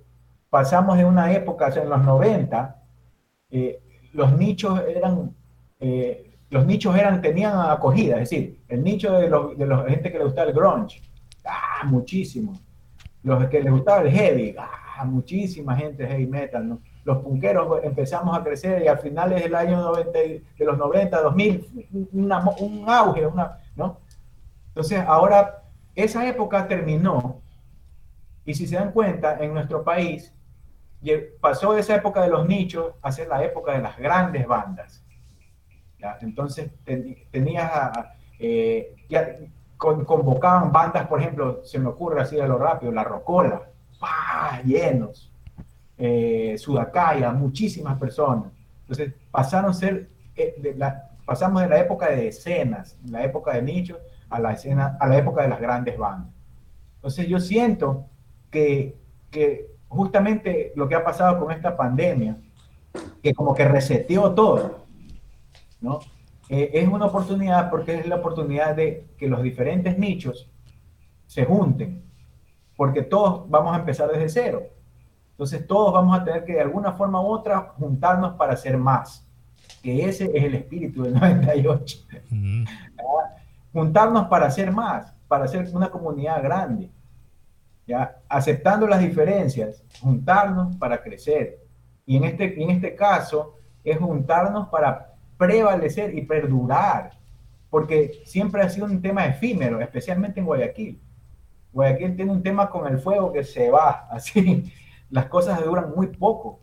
pasamos 0.48 0.98
de 0.98 1.04
una 1.04 1.32
época, 1.32 1.66
o 1.66 1.72
sea, 1.72 1.82
en 1.82 1.90
los 1.90 2.02
90, 2.02 2.82
eh, 3.50 3.82
los 4.12 4.36
nichos 4.36 4.80
eran 4.86 5.34
los 6.50 6.66
nichos 6.66 6.96
eran, 6.96 7.22
tenían 7.22 7.58
acogida, 7.58 8.14
es 8.20 8.30
decir, 8.30 8.58
el 8.68 8.82
nicho 8.82 9.12
de, 9.12 9.28
los, 9.28 9.56
de 9.56 9.66
la 9.66 9.84
gente 9.84 10.10
que 10.10 10.18
le 10.18 10.24
gustaba 10.24 10.48
el 10.48 10.54
grunge, 10.54 11.00
ah, 11.46 11.84
muchísimo. 11.84 12.60
Los 13.22 13.46
que 13.48 13.62
les 13.62 13.72
gustaba 13.72 14.02
el 14.02 14.10
heavy, 14.10 14.56
ah, 14.58 15.04
muchísima 15.04 15.76
gente 15.76 16.06
heavy 16.06 16.26
metal, 16.26 16.68
¿no? 16.68 16.80
Los 17.04 17.18
punqueros 17.18 17.82
empezamos 17.84 18.36
a 18.36 18.42
crecer 18.42 18.82
y 18.82 18.88
al 18.88 18.98
finales 18.98 19.42
del 19.42 19.54
año 19.54 19.80
90, 19.80 20.18
de 20.18 20.42
los 20.58 20.76
90, 20.76 21.22
2000, 21.22 21.88
un 22.12 22.84
auge, 22.88 23.26
una, 23.26 23.58
¿no? 23.76 24.00
Entonces, 24.70 25.02
ahora, 25.06 25.64
esa 25.94 26.26
época 26.26 26.66
terminó 26.66 27.40
y 28.44 28.54
si 28.54 28.66
se 28.66 28.76
dan 28.76 28.92
cuenta, 28.92 29.38
en 29.40 29.52
nuestro 29.52 29.84
país 29.84 30.32
pasó 31.40 31.76
esa 31.76 31.94
época 31.94 32.22
de 32.22 32.28
los 32.28 32.46
nichos 32.46 32.94
a 33.02 33.12
ser 33.12 33.28
la 33.28 33.42
época 33.44 33.72
de 33.72 33.82
las 33.82 33.96
grandes 33.96 34.46
bandas. 34.46 35.04
Entonces 36.20 36.70
tenías, 37.30 37.70
eh, 38.38 38.96
ya 39.08 39.36
convocaban 39.76 40.72
bandas, 40.72 41.06
por 41.06 41.20
ejemplo, 41.20 41.64
se 41.64 41.78
me 41.78 41.88
ocurre 41.88 42.22
así 42.22 42.36
de 42.36 42.46
lo 42.46 42.58
rápido, 42.58 42.92
La 42.92 43.04
Rocola, 43.04 43.62
llenos, 44.64 45.30
eh, 45.96 46.56
Sudacaya, 46.58 47.32
muchísimas 47.32 47.98
personas. 47.98 48.52
Entonces 48.82 49.14
pasaron 49.30 49.70
a 49.70 49.74
ser, 49.74 50.08
eh, 50.36 50.54
de 50.58 50.74
la, 50.74 51.10
pasamos 51.24 51.62
de 51.62 51.68
la 51.68 51.78
época 51.78 52.10
de 52.10 52.28
escenas, 52.28 52.98
la 53.06 53.22
época 53.22 53.52
de 53.52 53.62
nichos, 53.62 53.98
a 54.30 54.40
la, 54.40 54.52
escena, 54.52 54.96
a 54.98 55.06
la 55.08 55.18
época 55.18 55.42
de 55.42 55.48
las 55.48 55.60
grandes 55.60 55.98
bandas. 55.98 56.32
Entonces 56.96 57.26
yo 57.28 57.40
siento 57.40 58.06
que, 58.50 58.96
que 59.30 59.70
justamente 59.88 60.72
lo 60.76 60.88
que 60.88 60.94
ha 60.94 61.04
pasado 61.04 61.38
con 61.38 61.52
esta 61.52 61.76
pandemia, 61.76 62.36
que 63.22 63.34
como 63.34 63.54
que 63.54 63.66
reseteó 63.66 64.32
todo, 64.32 64.84
¿no? 65.80 66.00
Eh, 66.48 66.70
es 66.74 66.88
una 66.88 67.06
oportunidad 67.06 67.70
porque 67.70 67.94
es 67.94 68.06
la 68.06 68.16
oportunidad 68.16 68.74
de 68.74 69.06
que 69.16 69.28
los 69.28 69.42
diferentes 69.42 69.96
nichos 69.98 70.50
se 71.26 71.44
junten, 71.44 72.02
porque 72.76 73.02
todos 73.02 73.48
vamos 73.48 73.74
a 73.74 73.78
empezar 73.80 74.10
desde 74.10 74.28
cero. 74.28 74.62
Entonces 75.30 75.66
todos 75.66 75.92
vamos 75.92 76.18
a 76.18 76.24
tener 76.24 76.44
que 76.44 76.54
de 76.54 76.60
alguna 76.60 76.92
forma 76.92 77.20
u 77.20 77.26
otra 77.26 77.72
juntarnos 77.78 78.34
para 78.34 78.54
hacer 78.54 78.76
más, 78.76 79.26
que 79.82 80.04
ese 80.04 80.24
es 80.34 80.44
el 80.44 80.54
espíritu 80.54 81.04
del 81.04 81.14
98. 81.20 81.98
¿Ah? 82.98 83.36
Juntarnos 83.72 84.26
para 84.26 84.46
hacer 84.46 84.72
más, 84.72 85.14
para 85.28 85.44
hacer 85.44 85.68
una 85.72 85.90
comunidad 85.90 86.42
grande. 86.42 86.90
¿ya? 87.86 88.16
Aceptando 88.28 88.86
las 88.86 89.00
diferencias, 89.00 89.82
juntarnos 90.00 90.76
para 90.76 91.02
crecer. 91.02 91.60
Y 92.06 92.16
en 92.16 92.24
este, 92.24 92.62
en 92.62 92.70
este 92.70 92.94
caso 92.94 93.56
es 93.84 93.98
juntarnos 93.98 94.68
para 94.68 95.14
prevalecer 95.36 96.14
y 96.14 96.22
perdurar, 96.22 97.12
porque 97.70 98.22
siempre 98.24 98.62
ha 98.62 98.68
sido 98.68 98.86
un 98.86 99.00
tema 99.00 99.26
efímero, 99.26 99.80
especialmente 99.80 100.40
en 100.40 100.46
Guayaquil. 100.46 101.00
Guayaquil 101.72 102.16
tiene 102.16 102.32
un 102.32 102.42
tema 102.42 102.68
con 102.68 102.86
el 102.86 102.98
fuego 102.98 103.32
que 103.32 103.44
se 103.44 103.70
va, 103.70 104.06
así, 104.10 104.72
las 105.08 105.26
cosas 105.26 105.64
duran 105.64 105.92
muy 105.94 106.08
poco. 106.08 106.60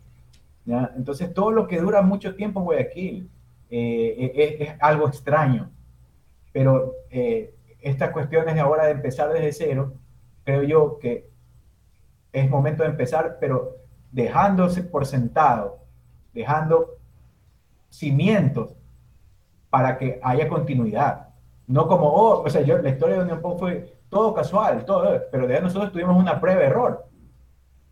¿ya? 0.64 0.92
Entonces, 0.96 1.32
todo 1.34 1.50
lo 1.50 1.66
que 1.66 1.80
dura 1.80 2.02
mucho 2.02 2.36
tiempo 2.36 2.60
en 2.60 2.66
Guayaquil 2.66 3.30
eh, 3.70 4.58
es, 4.60 4.70
algo 4.80 5.08
extraño, 5.08 5.70
pero 6.52 6.94
eh, 7.10 7.54
estas 7.80 8.10
cuestiones 8.10 8.54
de 8.54 8.60
ahora 8.60 8.86
de 8.86 8.92
empezar 8.92 9.32
desde 9.32 9.52
cero, 9.52 9.94
creo 10.44 10.62
yo 10.62 10.98
que 10.98 11.28
es 12.32 12.48
momento 12.48 12.82
de 12.82 12.90
empezar, 12.90 13.38
pero 13.40 13.76
dejándose 14.10 14.82
por 14.82 15.06
sentado, 15.06 15.80
dejando 16.32 16.96
cimientos 17.90 18.74
para 19.70 19.98
que 19.98 20.18
haya 20.22 20.48
continuidad. 20.48 21.28
No 21.66 21.86
como, 21.86 22.08
oh, 22.08 22.42
o 22.42 22.50
sea, 22.50 22.62
yo, 22.62 22.78
la 22.78 22.90
historia 22.90 23.16
de 23.16 23.22
Unión 23.22 23.40
Pop 23.40 23.58
fue 23.58 23.98
todo 24.08 24.32
casual, 24.32 24.84
todo, 24.84 25.22
pero 25.30 25.48
ya 25.48 25.60
nosotros 25.60 25.92
tuvimos 25.92 26.16
una 26.16 26.40
prueba 26.40 26.62
error. 26.62 27.06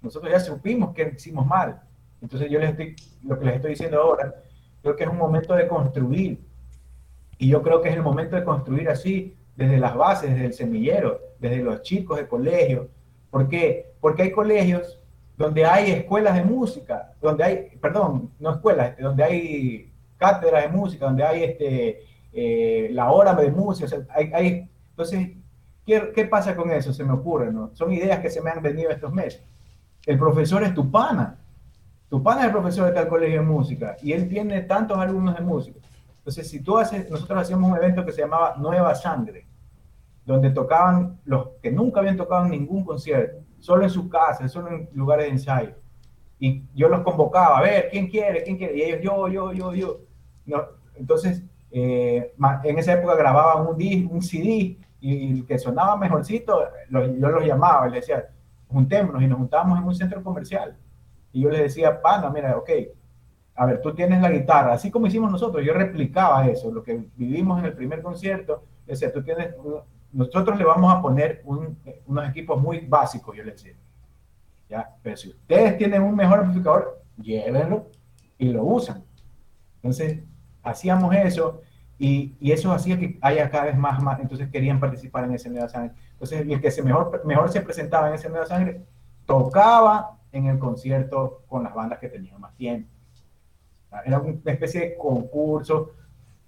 Nosotros 0.00 0.32
ya 0.32 0.40
supimos 0.40 0.94
que 0.94 1.14
hicimos 1.16 1.46
mal. 1.46 1.82
Entonces 2.22 2.50
yo 2.50 2.58
les 2.58 2.70
estoy, 2.70 2.96
lo 3.24 3.38
que 3.38 3.44
les 3.44 3.56
estoy 3.56 3.70
diciendo 3.70 4.00
ahora, 4.00 4.34
creo 4.82 4.96
que 4.96 5.04
es 5.04 5.10
un 5.10 5.18
momento 5.18 5.54
de 5.54 5.68
construir. 5.68 6.40
Y 7.38 7.48
yo 7.48 7.62
creo 7.62 7.82
que 7.82 7.88
es 7.90 7.96
el 7.96 8.02
momento 8.02 8.36
de 8.36 8.44
construir 8.44 8.88
así, 8.88 9.36
desde 9.56 9.78
las 9.78 9.94
bases, 9.96 10.30
desde 10.30 10.46
el 10.46 10.52
semillero, 10.52 11.20
desde 11.38 11.62
los 11.62 11.82
chicos 11.82 12.18
de 12.18 12.28
colegio. 12.28 12.88
¿Por 13.30 13.48
qué? 13.48 13.92
Porque 14.00 14.22
hay 14.22 14.30
colegios 14.30 15.00
donde 15.36 15.64
hay 15.64 15.90
escuelas 15.90 16.34
de 16.34 16.44
música, 16.44 17.12
donde 17.20 17.44
hay, 17.44 17.56
perdón, 17.80 18.30
no 18.38 18.52
escuelas, 18.52 18.96
donde 18.98 19.24
hay 19.24 19.92
cátedras 20.16 20.64
de 20.64 20.68
música, 20.68 21.06
donde 21.06 21.24
hay 21.24 21.44
este, 21.44 22.02
eh, 22.32 22.88
la 22.92 23.10
hora 23.10 23.34
de 23.34 23.50
música. 23.50 23.88
hay, 24.14 24.68
entonces, 24.90 25.30
¿qué, 25.84 26.12
¿qué, 26.14 26.24
pasa 26.24 26.56
con 26.56 26.70
eso? 26.70 26.92
Se 26.92 27.04
me 27.04 27.12
ocurre, 27.12 27.52
¿no? 27.52 27.70
Son 27.74 27.92
ideas 27.92 28.20
que 28.20 28.30
se 28.30 28.40
me 28.40 28.50
han 28.50 28.62
venido 28.62 28.90
estos 28.90 29.12
meses. 29.12 29.42
El 30.06 30.18
profesor 30.18 30.62
es 30.62 30.72
tu 30.74 30.90
pana. 30.90 31.38
Tu 32.08 32.22
pana 32.22 32.42
es 32.42 32.46
el 32.46 32.52
profesor 32.52 32.86
de 32.86 32.92
tal 32.92 33.08
colegio 33.08 33.40
de 33.40 33.46
música 33.46 33.96
y 34.00 34.12
él 34.12 34.28
tiene 34.28 34.62
tantos 34.62 34.96
alumnos 34.96 35.36
de 35.36 35.42
música. 35.42 35.80
Entonces, 36.26 36.50
si 36.50 36.58
tú 36.58 36.76
haces, 36.76 37.08
nosotros 37.08 37.40
hacíamos 37.40 37.70
un 37.70 37.76
evento 37.76 38.04
que 38.04 38.10
se 38.10 38.22
llamaba 38.22 38.56
Nueva 38.58 38.96
Sangre, 38.96 39.46
donde 40.24 40.50
tocaban 40.50 41.20
los 41.24 41.50
que 41.62 41.70
nunca 41.70 42.00
habían 42.00 42.16
tocado 42.16 42.46
en 42.46 42.50
ningún 42.50 42.84
concierto, 42.84 43.44
solo 43.60 43.84
en 43.84 43.90
sus 43.90 44.08
casas, 44.10 44.50
solo 44.50 44.72
en 44.72 44.88
lugares 44.92 45.26
de 45.26 45.30
ensayo. 45.30 45.76
Y 46.40 46.64
yo 46.74 46.88
los 46.88 47.02
convocaba, 47.02 47.58
a 47.58 47.62
ver, 47.62 47.90
¿quién 47.92 48.08
quiere? 48.08 48.42
¿Quién 48.42 48.56
quiere? 48.56 48.76
Y 48.76 48.82
ellos, 48.82 49.00
yo, 49.04 49.28
yo, 49.28 49.52
yo, 49.52 49.72
yo. 49.72 50.00
No, 50.46 50.64
entonces, 50.96 51.44
eh, 51.70 52.34
en 52.64 52.78
esa 52.80 52.94
época 52.94 53.14
grababan 53.14 53.64
un, 53.64 54.08
un 54.10 54.20
CD 54.20 54.78
y 54.98 55.30
el 55.30 55.46
que 55.46 55.60
sonaba 55.60 55.96
mejorcito, 55.96 56.60
yo 56.90 57.28
los 57.28 57.46
llamaba 57.46 57.86
y 57.86 57.92
les 57.92 58.00
decía, 58.00 58.26
juntémonos 58.66 59.22
y 59.22 59.28
nos 59.28 59.38
juntábamos 59.38 59.78
en 59.78 59.84
un 59.84 59.94
centro 59.94 60.24
comercial. 60.24 60.76
Y 61.30 61.42
yo 61.42 61.50
les 61.50 61.60
decía, 61.60 62.02
pana, 62.02 62.30
mira, 62.30 62.56
ok, 62.56 62.70
a 63.56 63.66
ver, 63.66 63.80
tú 63.80 63.94
tienes 63.94 64.20
la 64.20 64.30
guitarra, 64.30 64.74
así 64.74 64.90
como 64.90 65.06
hicimos 65.06 65.32
nosotros, 65.32 65.64
yo 65.64 65.72
replicaba 65.72 66.46
eso, 66.46 66.70
lo 66.70 66.82
que 66.82 67.08
vivimos 67.16 67.58
en 67.58 67.64
el 67.64 67.72
primer 67.72 68.02
concierto, 68.02 68.62
decía, 68.86 69.10
tú 69.12 69.22
tienes, 69.22 69.54
nosotros 70.12 70.58
le 70.58 70.64
vamos 70.64 70.92
a 70.92 71.00
poner 71.00 71.42
unos 71.44 72.28
equipos 72.28 72.60
muy 72.60 72.80
básicos, 72.80 73.34
yo 73.34 73.42
les 73.42 73.54
decía. 73.54 73.74
¿ya? 74.68 74.90
Pero 75.02 75.16
si 75.16 75.30
ustedes 75.30 75.78
tienen 75.78 76.02
un 76.02 76.14
mejor 76.14 76.40
amplificador, 76.40 77.02
llévenlo 77.16 77.86
y 78.36 78.50
lo 78.50 78.62
usan. 78.62 79.02
Entonces, 79.76 80.20
hacíamos 80.62 81.14
eso 81.14 81.62
y, 81.98 82.34
y, 82.38 82.52
eso 82.52 82.72
hacía 82.72 82.98
que 82.98 83.18
haya 83.22 83.48
cada 83.48 83.64
vez 83.64 83.78
más, 83.78 84.02
más, 84.02 84.20
entonces 84.20 84.50
querían 84.50 84.78
participar 84.78 85.24
en 85.24 85.32
ese 85.32 85.48
Nueva 85.48 85.68
Sangre. 85.68 85.94
Entonces, 86.12 86.42
el 86.42 86.60
que 86.60 86.70
se 86.70 86.82
mejor, 86.82 87.22
mejor 87.24 87.50
se 87.50 87.62
presentaba 87.62 88.08
en 88.08 88.14
ese 88.14 88.28
Nueva 88.28 88.46
Sangre 88.46 88.82
tocaba 89.24 90.18
en 90.32 90.46
el 90.46 90.58
concierto 90.58 91.42
con 91.48 91.64
las 91.64 91.74
bandas 91.74 91.98
que 91.98 92.08
tenían 92.08 92.40
más 92.40 92.54
tiempo. 92.54 92.90
Era 94.04 94.18
una 94.18 94.52
especie 94.52 94.80
de 94.80 94.96
concurso, 94.96 95.92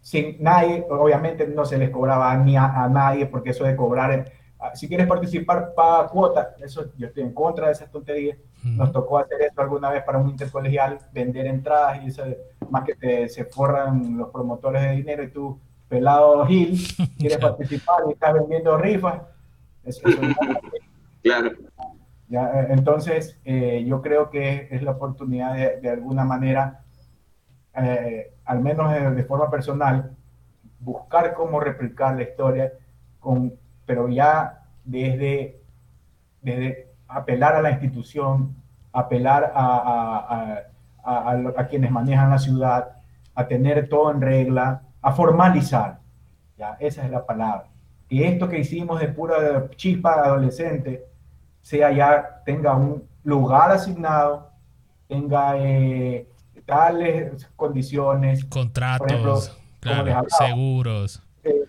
sin 0.00 0.42
nadie, 0.42 0.86
obviamente 0.88 1.46
no 1.46 1.64
se 1.64 1.78
les 1.78 1.90
cobraba 1.90 2.36
ni 2.36 2.56
a, 2.56 2.88
nadie, 2.88 3.26
porque 3.26 3.50
eso 3.50 3.64
de 3.64 3.76
cobrar, 3.76 4.32
ah, 4.58 4.74
si 4.74 4.88
quieres 4.88 5.06
participar, 5.06 5.74
paga 5.74 6.08
cuota, 6.08 6.54
eso 6.60 6.92
yo 6.96 7.08
estoy 7.08 7.24
en 7.24 7.34
contra 7.34 7.66
de 7.66 7.72
esas 7.72 7.90
tonterías. 7.90 8.38
Nos 8.64 8.90
tocó 8.90 9.18
hacer 9.18 9.40
eso 9.42 9.60
alguna 9.60 9.90
vez 9.90 10.02
para 10.02 10.18
un 10.18 10.30
intercolegial, 10.30 10.98
vender 11.12 11.46
entradas 11.46 12.02
y 12.02 12.08
eso, 12.08 12.24
más 12.70 12.84
que 12.84 13.28
se 13.28 13.44
forran 13.44 14.16
los 14.16 14.30
promotores 14.30 14.82
de 14.82 14.90
dinero 14.92 15.22
y 15.22 15.30
tú, 15.30 15.60
pelado 15.88 16.44
Gil, 16.46 16.76
quieres 17.18 17.38
participar 17.38 18.04
y 18.08 18.12
estás 18.12 18.34
vendiendo 18.34 18.76
rifas. 18.76 19.22
Eso, 19.84 20.02
claro. 21.22 21.50
Ya, 22.28 22.60
eh, 22.60 22.66
entonces, 22.70 23.38
eh, 23.44 23.84
yo 23.86 24.02
creo 24.02 24.28
que 24.28 24.68
es 24.70 24.82
la 24.82 24.90
oportunidad 24.92 25.54
de, 25.54 25.80
de 25.80 25.90
alguna 25.90 26.24
manera, 26.24 26.84
eh, 27.74 28.32
al 28.44 28.60
menos 28.60 28.92
de, 28.92 29.24
forma 29.24 29.50
personal, 29.50 30.16
buscar 30.80 31.34
cómo 31.34 31.60
replicar 31.60 32.16
la 32.16 32.22
historia, 32.22 32.72
con, 33.20 33.54
pero 33.84 34.08
ya 34.08 34.64
desde, 34.84 35.60
desde 36.42 36.88
apelar 37.06 37.56
a 37.56 37.62
la 37.62 37.70
institución, 37.70 38.54
apelar 38.92 39.52
a, 39.54 40.64
a, 41.04 41.30
a, 41.56 41.66
quienes 41.66 41.90
manejan 41.90 42.30
la 42.30 42.38
ciudad, 42.38 42.96
a 43.34 43.46
tener 43.46 43.88
todo 43.88 44.10
en 44.10 44.20
regla, 44.20 44.82
a 45.00 45.12
formalizar. 45.12 45.98
Ya, 46.56 46.76
esa 46.80 47.04
es 47.04 47.10
la 47.10 47.24
palabra. 47.24 47.66
Y 48.08 48.22
esto 48.22 48.48
que 48.48 48.58
hicimos 48.58 49.00
de 49.00 49.08
pura 49.08 49.68
chispa 49.76 50.24
adolescente, 50.24 51.04
sea 51.60 51.92
ya, 51.92 52.42
tenga 52.44 52.74
un 52.74 53.06
lugar 53.24 53.70
asignado, 53.70 54.50
tenga 55.06 55.58
eh, 55.58 56.26
tales 56.68 57.48
condiciones. 57.56 58.44
Contratos, 58.44 59.58
seguros. 60.38 61.22
Eh, 61.42 61.64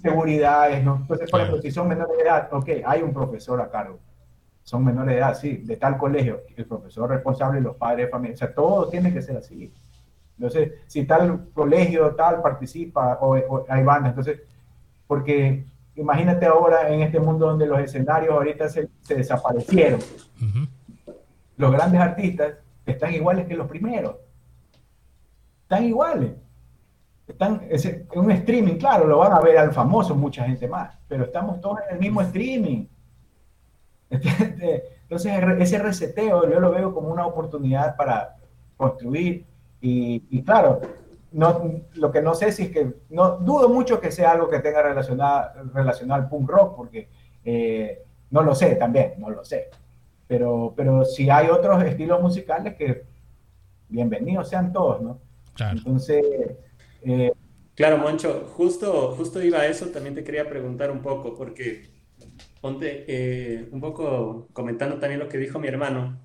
seguridades, 0.00 0.82
¿no? 0.82 0.96
Entonces, 1.02 1.30
por 1.30 1.40
ejemplo, 1.40 1.62
si 1.62 1.70
son 1.70 1.88
menores 1.88 2.16
de 2.16 2.24
edad, 2.24 2.48
ok, 2.52 2.68
hay 2.84 3.02
un 3.02 3.12
profesor 3.12 3.60
a 3.60 3.70
cargo. 3.70 4.00
Son 4.62 4.82
menores 4.84 5.14
de 5.14 5.20
edad, 5.20 5.34
sí, 5.34 5.56
de 5.58 5.76
tal 5.76 5.98
colegio, 5.98 6.40
el 6.56 6.64
profesor 6.64 7.10
responsable, 7.10 7.60
los 7.60 7.76
padres 7.76 8.06
de 8.06 8.10
familia, 8.10 8.34
o 8.34 8.38
sea, 8.38 8.54
todo 8.54 8.88
tiene 8.88 9.12
que 9.12 9.20
ser 9.20 9.36
así. 9.36 9.72
Entonces, 10.38 10.72
si 10.86 11.04
tal 11.04 11.50
colegio 11.52 12.14
tal 12.14 12.40
participa 12.40 13.18
o, 13.20 13.64
hay 13.68 13.82
banda, 13.84 14.08
entonces, 14.08 14.40
porque 15.06 15.66
imagínate 15.96 16.46
ahora 16.46 16.88
en 16.88 17.02
este 17.02 17.20
mundo 17.20 17.46
donde 17.46 17.66
los 17.66 17.78
escenarios 17.78 18.32
ahorita 18.32 18.68
se, 18.68 18.88
desaparecieron. 19.06 20.00
Los 21.56 21.70
grandes 21.72 22.00
artistas 22.00 22.54
están 22.86 23.14
iguales 23.14 23.46
que 23.46 23.54
los 23.54 23.68
primeros. 23.68 24.16
Están 25.62 25.84
iguales. 25.84 26.32
Están 27.26 27.62
en 27.68 28.06
un 28.18 28.30
streaming, 28.32 28.76
claro, 28.76 29.06
lo 29.06 29.18
van 29.18 29.32
a 29.32 29.40
ver 29.40 29.56
al 29.56 29.72
famoso 29.72 30.14
mucha 30.14 30.44
gente 30.44 30.68
más, 30.68 30.98
pero 31.08 31.24
estamos 31.24 31.60
todos 31.60 31.78
en 31.88 31.94
el 31.94 32.00
mismo 32.00 32.20
streaming. 32.20 32.86
Entonces, 34.10 35.34
ese 35.58 35.78
reseteo 35.78 36.50
yo 36.50 36.60
lo 36.60 36.70
veo 36.70 36.92
como 36.92 37.08
una 37.08 37.26
oportunidad 37.26 37.96
para 37.96 38.36
construir 38.76 39.46
y, 39.80 40.42
claro, 40.42 40.80
no, 41.32 41.80
lo 41.94 42.12
que 42.12 42.20
no 42.20 42.34
sé 42.34 42.52
si 42.52 42.64
es 42.64 42.70
que, 42.70 42.92
no 43.10 43.38
dudo 43.38 43.68
mucho 43.68 44.00
que 44.00 44.12
sea 44.12 44.32
algo 44.32 44.48
que 44.48 44.60
tenga 44.60 44.82
relacionado, 44.82 45.72
relacionado 45.72 46.22
al 46.22 46.28
punk 46.28 46.50
rock, 46.50 46.76
porque 46.76 47.08
eh, 47.44 48.02
no 48.30 48.42
lo 48.42 48.54
sé 48.54 48.76
también, 48.76 49.14
no 49.18 49.30
lo 49.30 49.44
sé. 49.44 49.70
Pero, 50.32 50.72
pero 50.74 51.04
si 51.04 51.28
hay 51.28 51.48
otros 51.48 51.84
estilos 51.84 52.22
musicales 52.22 52.74
que 52.74 53.04
bienvenidos 53.86 54.48
sean 54.48 54.72
todos, 54.72 55.02
¿no? 55.02 55.20
Claro. 55.52 55.76
Entonces... 55.76 56.24
Eh, 57.02 57.32
claro, 57.74 57.98
Moncho, 57.98 58.50
justo, 58.56 59.12
justo 59.14 59.42
iba 59.42 59.58
a 59.58 59.66
eso, 59.66 59.88
también 59.88 60.14
te 60.14 60.24
quería 60.24 60.48
preguntar 60.48 60.90
un 60.90 61.02
poco, 61.02 61.34
porque 61.34 61.90
ponte 62.62 63.04
eh, 63.06 63.68
un 63.72 63.80
poco 63.82 64.48
comentando 64.54 64.96
también 64.98 65.20
lo 65.20 65.28
que 65.28 65.36
dijo 65.36 65.58
mi 65.58 65.68
hermano. 65.68 66.18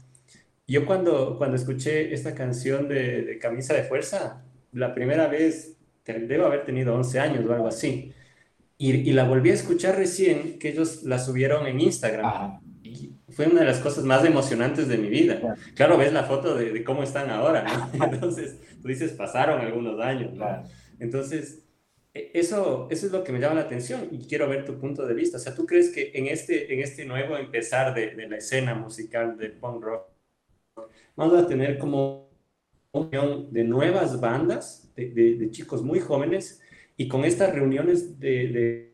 Yo 0.66 0.86
cuando, 0.86 1.38
cuando 1.38 1.58
escuché 1.58 2.14
esta 2.14 2.34
canción 2.34 2.88
de, 2.88 3.38
Camisa 3.41 3.74
de 3.74 3.84
Fuerza, 3.84 4.41
la 4.72 4.95
primera 4.95 5.28
vez, 5.28 5.78
debo 6.05 6.45
haber 6.45 6.64
tenido 6.64 6.95
11 6.95 7.20
años 7.20 7.45
o 7.45 7.53
algo 7.53 7.68
así, 7.68 8.14
y, 8.78 8.89
y 8.93 9.12
la 9.12 9.26
volví 9.26 9.49
a 9.49 9.55
escuchar 9.55 9.97
recién, 9.97 10.60
que 10.60 10.70
ellos 10.70 11.03
la 11.03 11.20
subieron 11.20 11.68
en 11.68 11.82
Instagram 11.82 12.62
fue 13.30 13.47
una 13.47 13.61
de 13.61 13.65
las 13.65 13.80
cosas 13.80 14.03
más 14.03 14.23
emocionantes 14.23 14.88
de 14.88 14.97
mi 14.97 15.09
vida. 15.09 15.57
Claro, 15.75 15.97
ves 15.97 16.13
la 16.13 16.23
foto 16.23 16.55
de, 16.55 16.84
cómo 16.84 17.03
están 17.03 17.30
ahora, 17.30 17.63
¿no? 17.63 18.05
Entonces, 18.13 18.57
tú 18.82 18.88
dices, 18.88 19.11
pasaron 19.11 19.59
algunos 19.59 19.99
años, 19.99 20.34
¿no? 20.34 20.63
Entonces, 20.99 21.63
e, 22.13 22.32
eso, 22.34 22.88
eso 22.89 23.05
es 23.05 23.11
lo 23.11 23.23
que 23.23 23.34
me 23.34 23.39
llama 23.39 23.55
la 23.55 23.61
atención 23.61 24.07
y 24.11 24.25
quiero 24.28 24.47
ver 24.47 24.65
tu 24.65 24.80
punto 24.80 25.05
de 25.05 25.13
vista. 25.13 25.38
O 25.38 25.39
sea, 25.39 25.53
¿tú 25.53 25.65
crees 25.65 25.89
que 25.89 26.11
en 26.13 26.28
este, 26.28 26.73
en 26.73 26.80
este 26.80 27.05
nuevo 27.05 27.38
empezar 27.38 27.93
de, 27.93 28.15
de 28.15 28.30
la 28.30 28.38
escena 28.38 28.73
musical 28.75 29.38
de 29.38 29.49
punk 29.49 29.84
rock, 29.84 30.07
vamos 31.15 31.43
a 31.43 31.47
tener 31.47 31.78
como 31.78 32.30
unión 32.91 33.51
de 33.51 33.63
nuevas 33.63 34.19
bandas, 34.19 34.91
de, 34.95 35.09
de, 35.09 35.51
chicos 35.51 35.84
muy 35.84 35.99
jóvenes, 35.99 36.61
y 36.95 37.07
con 37.07 37.25
estas 37.25 37.53
reuniones 37.53 38.19
de, 38.19 38.93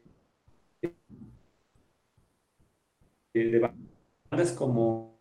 de, 3.33 3.73
como, 4.53 5.19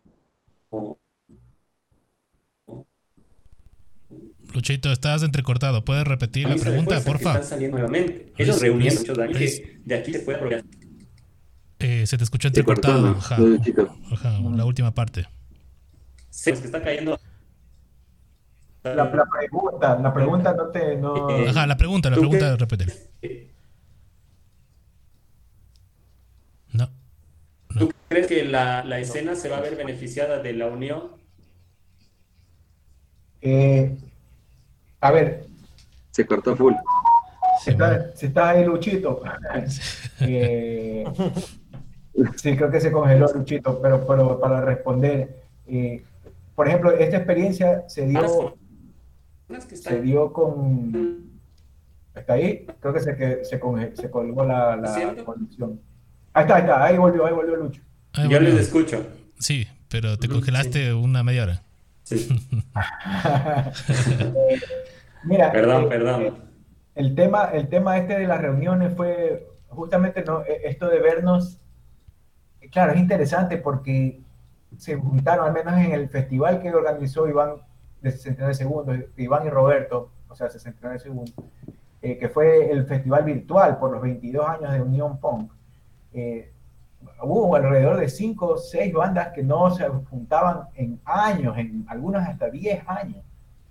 Luchito, 4.53 4.91
estás 4.91 5.23
entrecortado. 5.23 5.83
¿Puedes 5.83 6.05
repetir 6.05 6.47
la 6.47 6.55
pregunta, 6.55 7.01
por 7.01 7.19
favor? 7.19 7.41
Ellos 8.37 8.61
reunieron 8.61 8.99
muchos 8.99 9.17
que 9.17 9.79
de 9.83 9.95
aquí 9.95 10.13
se 10.13 10.19
puede 10.19 10.63
eh, 11.79 12.07
se 12.07 12.17
te 12.17 12.23
escuchó 12.23 12.47
entrecortado. 12.47 13.09
Ajá, 13.09 13.37
ajá, 14.11 14.39
la 14.39 14.63
última 14.63 14.93
parte. 14.93 15.27
Sí, 16.29 16.51
es 16.51 16.59
que 16.59 16.67
está 16.67 16.81
cayendo. 16.81 17.19
La, 18.83 18.95
la, 18.95 19.11
pregunta, 19.11 19.99
la 19.99 20.13
pregunta 20.13 20.53
no 20.53 20.67
te. 20.67 20.95
No... 20.95 21.29
Eh, 21.29 21.49
ajá, 21.49 21.67
la 21.67 21.75
pregunta, 21.75 22.09
la 22.09 22.17
pregunta, 22.17 22.55
repetir. 22.55 22.93
No. 26.71 26.89
¿Tú 27.77 27.91
crees 28.13 28.27
que 28.27 28.43
la, 28.45 28.83
la, 28.83 28.99
escena 28.99 29.35
se 29.35 29.49
va 29.49 29.57
a 29.57 29.61
ver 29.61 29.75
beneficiada 29.75 30.39
de 30.39 30.53
la 30.53 30.67
unión? 30.67 31.11
Eh, 33.41 33.97
a 35.01 35.11
ver. 35.11 35.45
Se 36.11 36.25
cortó 36.25 36.55
full. 36.55 36.73
Se 37.63 37.71
está, 37.71 38.15
se 38.15 38.27
está 38.27 38.49
ahí 38.49 38.65
Luchito. 38.65 39.21
Eh, 40.25 41.03
sí, 42.35 42.55
creo 42.55 42.69
que 42.69 42.79
se 42.79 42.91
congeló 42.91 43.27
Luchito, 43.33 43.81
pero, 43.81 44.05
pero 44.05 44.39
para 44.39 44.61
responder, 44.61 45.43
eh, 45.67 46.03
por 46.55 46.67
ejemplo, 46.67 46.91
esta 46.91 47.17
experiencia 47.17 47.83
se 47.89 48.05
dio, 48.05 48.55
se 49.59 50.01
dio 50.01 50.31
con... 50.31 51.41
¿Está 52.15 52.33
ahí? 52.33 52.65
Creo 52.79 52.93
que 52.93 52.99
se, 52.99 53.15
que, 53.17 53.43
se, 53.43 53.59
se 53.95 54.11
colgó 54.11 54.45
la, 54.45 54.77
la 54.77 55.15
conexión. 55.25 55.81
Ahí 56.31 56.43
está, 56.43 56.55
ahí 56.55 56.61
está, 56.61 56.83
ahí 56.83 56.97
volvió, 56.97 57.25
ahí 57.25 57.33
volvió 57.33 57.55
Lucho. 57.55 57.81
Yo 58.29 58.39
les 58.39 58.55
escucho. 58.55 59.05
Sí, 59.39 59.67
pero 59.89 60.17
te 60.17 60.27
congelaste 60.27 60.93
una 60.93 61.23
media 61.23 61.43
hora. 61.43 61.63
Sí. 62.03 62.17
Mira, 65.23 65.51
perdón, 65.51 65.83
eh, 65.83 65.87
perdón. 65.87 66.21
Eh, 66.23 66.33
el 66.95 67.15
tema, 67.15 67.45
el 67.45 67.69
tema 67.69 67.97
este 67.97 68.19
de 68.19 68.27
las 68.27 68.41
reuniones 68.41 68.93
fue 68.95 69.47
justamente 69.69 70.23
no, 70.23 70.41
eh, 70.41 70.61
esto 70.65 70.89
de 70.89 70.99
vernos. 70.99 71.59
Claro, 72.71 72.93
es 72.93 72.99
interesante 72.99 73.57
porque 73.57 74.21
se 74.77 74.95
juntaron, 74.95 75.47
al 75.47 75.53
menos 75.53 75.73
en 75.79 75.91
el 75.91 76.09
festival 76.09 76.61
que 76.61 76.73
organizó 76.73 77.27
Iván 77.27 77.55
de 78.01 78.11
69 78.11 78.53
segundos, 78.53 78.97
Iván 79.17 79.47
y 79.47 79.49
Roberto, 79.49 80.11
o 80.27 80.35
sea, 80.35 80.49
69 80.49 80.99
segundos, 80.99 81.33
que 82.01 82.29
fue 82.33 82.69
el 82.69 82.85
festival 82.85 83.23
virtual 83.23 83.77
por 83.77 83.91
los 83.91 84.01
22 84.01 84.45
años 84.45 84.73
de 84.73 84.81
Unión 84.81 85.19
Punk 85.19 85.53
eh, 86.13 86.52
hubo 87.21 87.55
alrededor 87.55 87.99
de 87.99 88.09
5 88.09 88.45
o 88.45 88.57
6 88.57 88.93
bandas 88.93 89.29
que 89.29 89.43
no 89.43 89.69
se 89.71 89.87
juntaban 89.87 90.67
en 90.75 90.99
años, 91.05 91.57
en 91.57 91.85
algunas 91.87 92.27
hasta 92.27 92.49
10 92.49 92.83
años, 92.87 93.23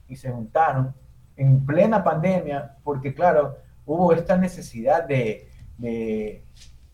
y 0.09 0.17
se 0.17 0.31
juntaron 0.31 0.95
en 1.37 1.65
plena 1.65 2.05
pandemia, 2.05 2.77
porque 2.85 3.15
claro, 3.15 3.57
hubo 3.87 4.13
esta 4.13 4.37
necesidad 4.37 5.05
de, 5.05 5.49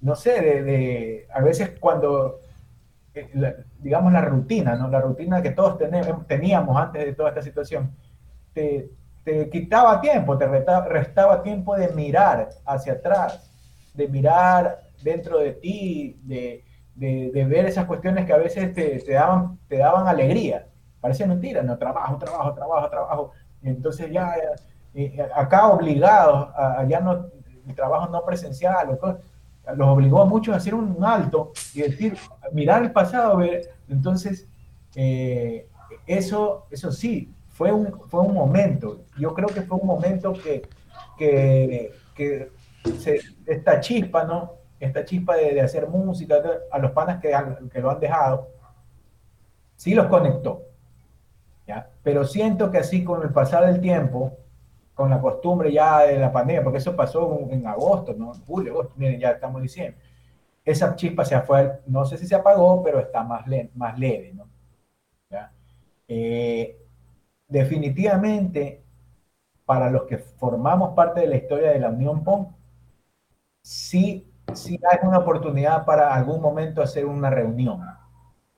no 0.00 0.14
sé, 0.14 0.40
de, 0.40 1.28
a 1.32 1.40
veces 1.40 1.72
cuando, 1.78 2.40
eh, 3.14 3.64
digamos, 3.80 4.12
la 4.12 4.22
rutina, 4.22 4.76
¿no? 4.76 4.88
La 4.88 5.00
rutina 5.00 5.42
que 5.42 5.50
todos 5.50 5.78
teníamos 6.26 6.76
antes 6.76 7.04
de 7.04 7.12
toda 7.14 7.30
esta 7.30 7.42
situación, 7.42 7.90
te, 8.52 8.90
te 9.24 9.50
quitaba 9.50 10.00
tiempo, 10.00 10.38
te 10.38 10.46
restaba 10.46 11.42
tiempo 11.42 11.76
de 11.76 11.88
mirar 11.88 12.48
hacia 12.64 12.94
atrás, 12.94 13.50
de 13.94 14.08
mirar 14.08 14.87
dentro 15.02 15.38
de 15.38 15.52
ti, 15.52 16.20
de, 16.22 16.64
de, 16.94 17.44
ver 17.44 17.66
esas 17.66 17.86
cuestiones 17.86 18.26
que 18.26 18.32
a 18.32 18.38
veces 18.38 18.74
te, 18.74 18.98
te, 19.00 19.12
daban, 19.12 19.58
te 19.68 19.78
daban 19.78 20.08
alegría. 20.08 20.66
Parecía 21.00 21.26
mentira, 21.26 21.62
no, 21.62 21.78
trabajo, 21.78 22.18
trabajo, 22.18 22.54
trabajo, 22.54 22.90
trabajo. 22.90 23.32
entonces 23.62 24.10
ya, 24.10 24.34
acá 25.34 25.68
obligados, 25.68 26.48
a, 26.56 26.84
ya 26.88 27.00
no, 27.00 27.26
el 27.66 27.74
trabajo 27.74 28.08
no 28.10 28.24
presencial, 28.24 28.98
los 29.76 29.88
obligó 29.88 30.22
a 30.22 30.24
muchos 30.24 30.54
a 30.54 30.56
hacer 30.56 30.74
un 30.74 31.04
alto 31.04 31.52
y 31.74 31.82
decir, 31.82 32.16
mirar 32.52 32.82
el 32.82 32.90
pasado, 32.90 33.36
ver, 33.36 33.70
entonces, 33.88 34.48
eh, 34.96 35.68
eso, 36.06 36.66
eso 36.70 36.90
sí, 36.90 37.32
fue 37.48 37.70
un, 37.70 38.00
fue 38.08 38.20
un 38.20 38.34
momento, 38.34 39.04
yo 39.18 39.34
creo 39.34 39.48
que 39.48 39.62
fue 39.62 39.78
un 39.78 39.86
momento 39.86 40.32
que, 40.32 40.62
que 41.16 42.50
esta 43.46 43.80
chispa, 43.80 44.24
¿no? 44.24 44.57
Esta 44.80 45.04
chispa 45.04 45.36
de, 45.36 45.60
hacer 45.60 45.88
música, 45.88 46.36
a 46.70 46.78
los 46.78 46.92
panas 46.92 47.20
que, 47.20 47.34
que 47.72 47.80
lo 47.80 47.90
han 47.90 48.00
dejado, 48.00 48.48
sí 49.76 49.94
los 49.94 50.06
conectó. 50.06 50.62
¿ya? 51.66 51.90
Pero 52.02 52.24
siento 52.24 52.70
que 52.70 52.78
así 52.78 53.04
con 53.04 53.22
el 53.22 53.30
pasar 53.30 53.66
del 53.66 53.80
tiempo, 53.80 54.36
con 54.94 55.10
la 55.10 55.20
costumbre 55.20 55.72
ya 55.72 56.00
de 56.00 56.18
la 56.18 56.32
pandemia, 56.32 56.62
porque 56.62 56.78
eso 56.78 56.96
pasó 56.96 57.38
en, 57.50 57.66
agosto, 57.66 58.14
¿no? 58.14 58.32
julio, 58.46 58.72
agosto, 58.72 58.94
miren, 58.96 59.20
ya 59.20 59.30
estamos 59.30 59.62
diciendo. 59.62 59.98
Esa 60.64 60.94
chispa 60.96 61.24
se 61.24 61.40
fue, 61.42 61.80
no 61.86 62.04
sé 62.04 62.18
si 62.18 62.26
se 62.26 62.34
apagó, 62.34 62.82
pero 62.82 62.98
está 62.98 63.22
más, 63.22 63.44
más 63.74 63.98
leve, 63.98 64.32
¿no? 64.34 64.48
Eh, 66.10 66.78
definitivamente, 67.46 68.82
para 69.64 69.90
los 69.90 70.04
que 70.04 70.18
formamos 70.18 70.94
parte 70.94 71.20
de 71.20 71.26
la 71.26 71.36
historia 71.36 71.70
de 71.70 71.78
la 71.78 71.90
Unión 71.90 72.24
PON, 72.24 72.56
sí, 73.62 74.27
sí 74.54 74.78
hay 74.90 74.98
una 75.02 75.18
oportunidad 75.18 75.84
para 75.84 76.14
algún 76.14 76.40
momento 76.40 76.82
hacer 76.82 77.06
una 77.06 77.30
reunión, 77.30 77.80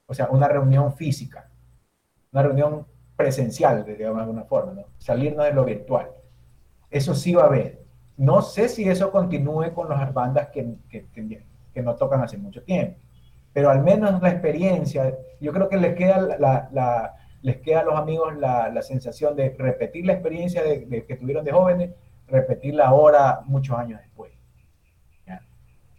o 0.06 0.14
sea, 0.14 0.28
una 0.30 0.48
reunión 0.48 0.92
física, 0.92 1.48
una 2.32 2.42
reunión 2.42 2.86
presencial, 3.16 3.84
de 3.84 4.06
alguna 4.06 4.44
forma, 4.44 4.72
¿no? 4.72 4.84
salirnos 4.98 5.44
de 5.44 5.52
lo 5.52 5.64
virtual. 5.64 6.10
Eso 6.90 7.14
sí 7.14 7.34
va 7.34 7.44
a 7.44 7.46
haber. 7.46 7.82
No 8.16 8.42
sé 8.42 8.68
si 8.68 8.88
eso 8.88 9.10
continúe 9.10 9.72
con 9.74 9.88
las 9.88 10.12
bandas 10.12 10.48
que, 10.48 10.74
que, 10.88 11.82
no 11.82 11.94
tocan 11.96 12.22
hace 12.22 12.36
mucho 12.36 12.62
tiempo, 12.62 12.98
pero 13.52 13.70
al 13.70 13.82
menos 13.82 14.20
la 14.20 14.30
experiencia, 14.30 15.16
yo 15.40 15.52
creo 15.52 15.68
que 15.68 15.78
les 15.78 15.94
queda 15.94 17.16
les 17.42 17.58
queda 17.58 17.80
a 17.80 17.84
los 17.84 17.94
amigos 17.94 18.36
la, 18.36 18.82
sensación 18.82 19.34
de 19.36 19.54
repetir 19.58 20.06
la 20.06 20.14
experiencia 20.14 20.62
de, 20.62 21.04
que 21.06 21.16
tuvieron 21.16 21.44
de 21.44 21.52
jóvenes, 21.52 21.90
repetirla 22.26 22.86
ahora 22.86 23.40
muchos 23.46 23.76
años 23.78 24.00
después. 24.00 24.32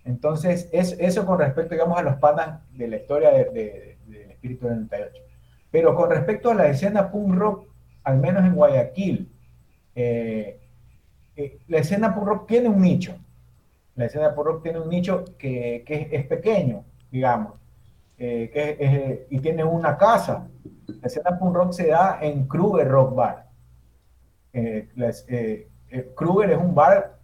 Entonces, 0.03 0.69
es, 0.71 0.95
eso 0.99 1.25
con 1.25 1.39
respecto, 1.39 1.75
digamos, 1.75 1.97
a 1.97 2.03
los 2.03 2.15
panas 2.15 2.61
de 2.73 2.87
la 2.87 2.97
historia 2.97 3.31
del 3.31 3.53
de, 3.53 3.97
espíritu 4.29 4.67
del 4.67 4.87
98. 4.87 5.23
Pero 5.69 5.95
con 5.95 6.09
respecto 6.09 6.51
a 6.51 6.55
la 6.55 6.67
escena 6.67 7.11
punk 7.11 7.35
rock, 7.35 7.67
al 8.03 8.17
menos 8.17 8.43
en 8.43 8.55
Guayaquil, 8.55 9.31
eh, 9.95 10.59
eh, 11.35 11.59
la 11.67 11.77
escena 11.77 12.13
punk 12.13 12.27
rock 12.27 12.47
tiene 12.47 12.69
un 12.69 12.81
nicho. 12.81 13.15
La 13.95 14.05
escena 14.05 14.33
punk 14.33 14.47
rock 14.47 14.63
tiene 14.63 14.79
un 14.79 14.89
nicho 14.89 15.23
que, 15.37 15.83
que 15.85 16.09
es, 16.11 16.25
pequeño, 16.25 16.83
digamos, 17.11 17.53
eh, 18.17 18.49
que 18.51 19.27
y 19.29 19.39
tiene 19.39 19.63
una 19.63 19.97
casa. 19.97 20.47
La 21.01 21.07
escena 21.07 21.37
punk 21.37 21.55
rock 21.55 21.73
se 21.73 21.87
da 21.87 22.17
en 22.21 22.47
Kruger 22.47 22.87
Rock 22.87 23.15
Bar. 23.15 23.47
Kruger 26.15 26.51
es 26.51 26.57
un 26.57 26.73
bar 26.73 27.20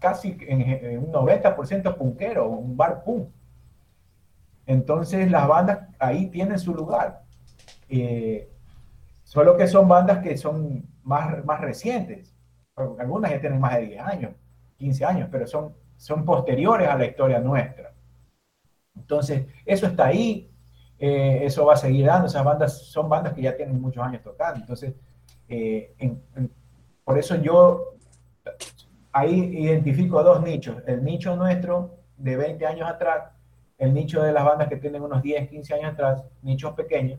casi 0.00 0.36
en, 0.40 0.98
un 0.98 1.12
90% 1.12 1.96
punkero, 1.96 2.48
un 2.48 2.76
bar 2.76 3.02
punk. 3.02 3.28
Entonces 4.66 5.30
las 5.30 5.46
bandas 5.46 5.88
ahí 5.98 6.26
tienen 6.26 6.58
su 6.58 6.74
lugar. 6.74 7.22
Eh, 7.88 8.50
solo 9.24 9.56
que 9.56 9.66
son 9.66 9.88
bandas 9.88 10.22
que 10.22 10.36
son 10.36 10.84
más, 11.02 11.44
más 11.44 11.60
recientes. 11.60 12.34
Algunas 12.74 13.30
ya 13.30 13.40
tienen 13.40 13.60
más 13.60 13.74
de 13.76 13.86
10 13.86 14.00
años, 14.02 14.32
15 14.76 15.04
años, 15.04 15.28
pero 15.30 15.46
son, 15.46 15.74
son 15.96 16.24
posteriores 16.24 16.88
a 16.88 16.96
la 16.96 17.06
historia 17.06 17.40
nuestra. 17.40 17.92
Entonces, 18.94 19.46
eso 19.64 19.86
está 19.86 20.06
ahí, 20.06 20.50
eh, 20.98 21.40
eso 21.42 21.64
va 21.64 21.74
a 21.74 21.76
seguir 21.76 22.06
dando. 22.06 22.26
Esas 22.26 22.44
bandas 22.44 22.82
son 22.86 23.08
bandas 23.08 23.32
que 23.32 23.42
ya 23.42 23.56
tienen 23.56 23.80
muchos 23.80 24.04
años 24.04 24.22
tocando. 24.22 24.60
Entonces, 24.60 24.94
eh, 25.48 25.94
por 27.04 27.18
eso 27.18 27.36
yo 27.36 27.96
ahí 29.16 29.64
identifico 29.64 30.22
dos 30.22 30.42
nichos. 30.42 30.82
El 30.86 31.02
nicho 31.02 31.34
nuestro 31.36 31.98
de 32.18 32.36
20 32.36 32.66
años 32.66 32.88
atrás, 32.88 33.32
el 33.78 33.94
nicho 33.94 34.22
de 34.22 34.32
las 34.32 34.44
bandas 34.44 34.68
que 34.68 34.76
tienen 34.76 35.02
unos 35.02 35.22
10, 35.22 35.48
15 35.48 35.74
años 35.74 35.92
atrás, 35.92 36.22
nichos 36.42 36.74
pequeños, 36.74 37.18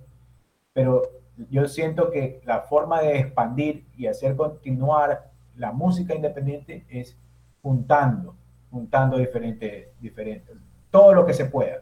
pero 0.74 1.02
yo 1.50 1.68
siento 1.68 2.12
que 2.12 2.40
la 2.46 2.62
forma 2.62 3.02
de 3.02 3.20
expandir 3.20 3.88
y 3.96 4.06
hacer 4.06 4.36
continuar 4.36 5.32
la 5.56 5.72
música 5.72 6.14
independiente 6.14 6.86
es 6.88 7.18
juntando, 7.64 8.36
juntando 8.70 9.18
diferentes, 9.18 9.88
diferentes, 10.00 10.56
todo 10.92 11.14
lo 11.14 11.26
que 11.26 11.34
se 11.34 11.46
pueda. 11.46 11.82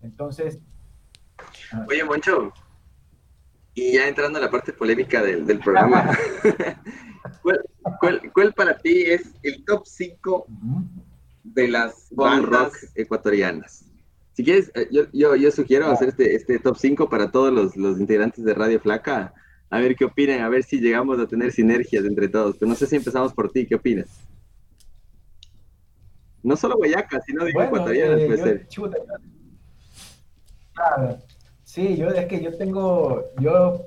Entonces... 0.00 0.60
Oye, 1.88 2.04
Moncho, 2.04 2.52
y 3.74 3.94
ya 3.94 4.08
entrando 4.08 4.38
a 4.38 4.42
la 4.42 4.50
parte 4.50 4.72
polémica 4.72 5.22
del, 5.22 5.46
del 5.46 5.58
programa, 5.58 6.10
¿Cuál, 8.32 8.54
para 8.54 8.78
ti 8.78 9.02
es 9.02 9.32
el 9.42 9.64
top 9.64 9.86
5 9.86 10.46
de 11.44 11.68
las 11.68 12.08
bandas 12.10 12.72
ecuatorianas? 12.94 13.84
Si 14.32 14.44
quieres, 14.44 14.70
eh, 14.74 14.88
yo, 14.90 15.36
yo, 15.36 15.50
sugiero 15.50 15.90
hacer 15.90 16.10
este, 16.10 16.34
este 16.34 16.58
top 16.58 16.76
5 16.76 17.08
para 17.08 17.30
todos 17.30 17.52
los, 17.52 17.76
los, 17.76 18.00
integrantes 18.00 18.44
de 18.44 18.54
Radio 18.54 18.80
Flaca. 18.80 19.34
A 19.68 19.78
ver 19.78 19.94
qué 19.94 20.04
opinan, 20.04 20.40
a 20.40 20.48
ver 20.48 20.62
si 20.64 20.80
llegamos 20.80 21.18
a 21.18 21.26
tener 21.26 21.52
sinergias 21.52 22.04
entre 22.04 22.28
todos. 22.28 22.56
Pero 22.56 22.70
no 22.70 22.74
sé 22.74 22.86
si 22.86 22.96
empezamos 22.96 23.32
por 23.32 23.50
ti, 23.50 23.66
¿qué 23.66 23.74
opinas? 23.74 24.08
No 26.42 26.56
solo 26.56 26.76
Guayaca, 26.76 27.20
sino 27.20 27.44
de 27.44 27.50
ecuatorianas 27.50 28.20
eh, 28.20 28.26
puede 28.26 28.42
ser. 28.42 28.66
sí, 31.64 31.96
yo 31.96 32.08
es 32.08 32.26
que 32.26 32.42
yo 32.42 32.56
tengo, 32.56 33.24
yo 33.40 33.86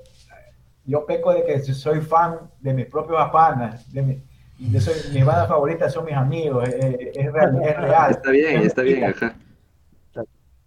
yo 0.85 1.05
peco 1.05 1.33
de 1.33 1.43
que 1.43 1.59
soy 1.61 2.01
fan 2.01 2.39
de 2.59 2.73
mis 2.73 2.85
propios 2.87 3.29
panas, 3.29 3.91
de, 3.91 4.01
mi, 4.01 4.23
de 4.57 4.81
soy, 4.81 4.95
mis 5.13 5.25
bandas 5.25 5.47
favoritas 5.47 5.93
son 5.93 6.05
mis 6.05 6.15
amigos, 6.15 6.67
es, 6.67 7.31
real, 7.31 7.61
es 7.63 7.77
real. 7.77 8.11
Está 8.11 8.31
bien, 8.31 8.61
está 8.61 8.81
bien, 8.81 9.03
ajá. 9.05 9.35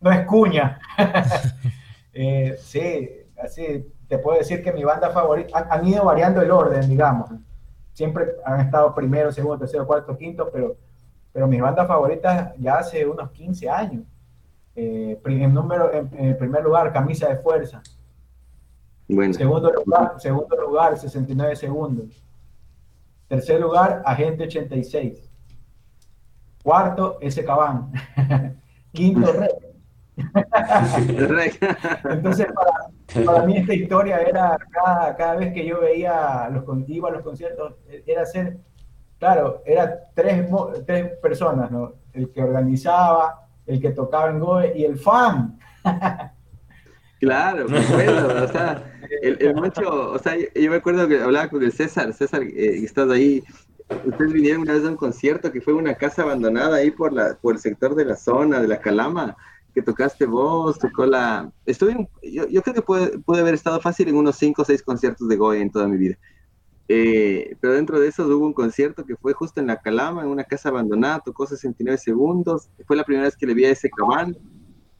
No 0.01 0.13
es 0.13 0.27
cuña. 0.27 0.79
eh, 2.15 2.57
sí, 2.59 3.11
así 3.43 3.93
te 4.09 4.19
puedo 4.19 4.39
decir 4.39 4.63
que 4.63 4.73
mi 4.73 4.85
banda 4.85 5.11
favorita, 5.11 5.67
han, 5.69 5.87
ido 5.87 6.05
variando 6.05 6.41
el 6.41 6.51
orden, 6.51 6.89
digamos. 6.89 7.31
Siempre 7.93 8.27
han 8.45 8.61
estado 8.61 8.95
primero, 8.95 9.33
segundo, 9.33 9.59
tercero, 9.59 9.87
cuarto, 9.87 10.17
quinto, 10.17 10.51
pero, 10.53 10.77
pero 11.33 11.47
mis 11.47 11.61
bandas 11.61 11.89
favoritas 11.89 12.53
ya 12.59 12.79
hace 12.79 13.07
unos 13.07 13.31
15 13.33 13.69
años. 13.69 14.05
Eh, 14.75 15.19
en, 15.25 15.55
número, 15.55 15.91
en 15.93 16.37
primer 16.37 16.63
lugar, 16.63 16.93
Camisa 16.93 17.29
de 17.29 17.37
Fuerza 17.37 17.83
Segundo, 19.09 19.73
lugar, 19.73 20.15
segundo 20.19 20.57
lugar, 20.57 20.99
69 20.99 21.55
segundos. 21.55 22.25
Tercer 23.29 23.61
lugar, 23.61 24.03
Agente 24.05 24.45
86. 24.45 25.31
Cuarto, 26.63 27.19
ese 27.21 27.45
Cabán. 27.45 27.93
Quinto, 28.93 29.33
Rey. 29.33 29.49
Entonces, 32.11 32.47
para, 33.25 33.45
mí 33.45 33.59
esta 33.59 33.75
historia 33.75 34.23
era, 34.23 34.59
cada, 34.71 35.15
cada 35.15 35.37
vez 35.37 35.53
que 35.53 35.65
yo 35.65 35.81
veía 35.81 36.49
los, 36.51 36.65
iba 36.89 37.09
a 37.09 37.13
los 37.13 37.23
conciertos, 37.23 37.75
era 38.07 38.25
ser, 38.25 38.59
claro, 39.19 39.63
era 39.65 40.11
tres, 40.15 40.49
tres 40.87 41.17
personas, 41.19 41.71
¿no? 41.71 41.95
El 42.13 42.33
que 42.33 42.43
organizaba, 42.43 43.47
el 43.67 43.81
que 43.81 43.91
tocaba 43.91 44.31
en 44.31 44.41
Goe 44.41 44.73
y 44.77 44.85
el 44.85 44.99
fan. 44.99 45.59
Claro, 47.21 47.67
bueno, 47.69 48.45
o 48.45 48.49
sea, 48.49 48.93
el, 49.23 49.39
el 49.41 49.55
o 49.87 50.19
sea, 50.19 50.37
yo 50.37 50.71
me 50.71 50.77
acuerdo 50.77 51.09
que 51.09 51.21
hablaba 51.21 51.49
con 51.49 51.63
el 51.63 51.73
César, 51.73 52.13
César, 52.13 52.43
eh, 52.43 52.85
estás 52.85 53.11
ahí, 53.11 53.43
ustedes 54.05 54.33
vinieron 54.33 54.63
una 54.63 54.75
vez 54.75 54.85
a 54.85 54.91
un 54.91 54.97
concierto 54.97 55.51
que 55.51 55.63
fue 55.63 55.73
una 55.73 55.95
casa 55.95 56.23
abandonada 56.23 56.77
ahí 56.77 56.91
por, 56.91 57.13
la, 57.13 57.39
por 57.41 57.55
el 57.55 57.61
sector 57.61 57.95
de 57.95 58.05
la 58.05 58.17
zona, 58.17 58.61
de 58.61 58.69
la 58.69 58.81
Calama, 58.81 59.35
que 59.75 59.83
tocaste 59.83 60.27
vos, 60.27 60.79
tocó 60.79 61.07
la... 61.07 61.51
Estuve, 61.65 62.09
yo, 62.23 62.47
yo 62.49 62.63
creo 62.63 62.75
que 62.75 62.83
pude, 62.83 63.19
pude, 63.19 63.41
haber 63.41 63.55
estado 63.55 63.81
fácil 63.81 64.09
en 64.09 64.17
unos 64.17 64.37
5 64.37 64.63
o 64.63 64.65
6 64.65 64.83
conciertos 64.83 65.29
de 65.29 65.37
Goya 65.37 65.61
en 65.61 65.71
toda 65.71 65.89
mi 65.89 65.97
vida. 65.97 66.17
Eh, 66.89 67.57
pero 67.61 67.75
dentro 67.75 67.99
de 67.99 68.09
eso 68.09 68.27
hubo 68.27 68.47
un 68.47 68.53
concierto 68.53 69.05
que 69.05 69.17
fue 69.17 69.33
justo 69.33 69.61
en 69.61 69.67
la 69.67 69.81
Calama, 69.81 70.23
en 70.23 70.29
una 70.29 70.45
casa 70.45 70.69
abandonada, 70.69 71.21
tocó 71.21 71.47
69 71.47 71.99
segundos, 71.99 72.69
fue 72.87 72.97
la 72.97 73.05
primera 73.05 73.25
vez 73.25 73.37
que 73.37 73.47
le 73.47 73.55
vi 73.55 73.65
a 73.65 73.71
ese 73.71 73.91
cabán, 73.91 74.37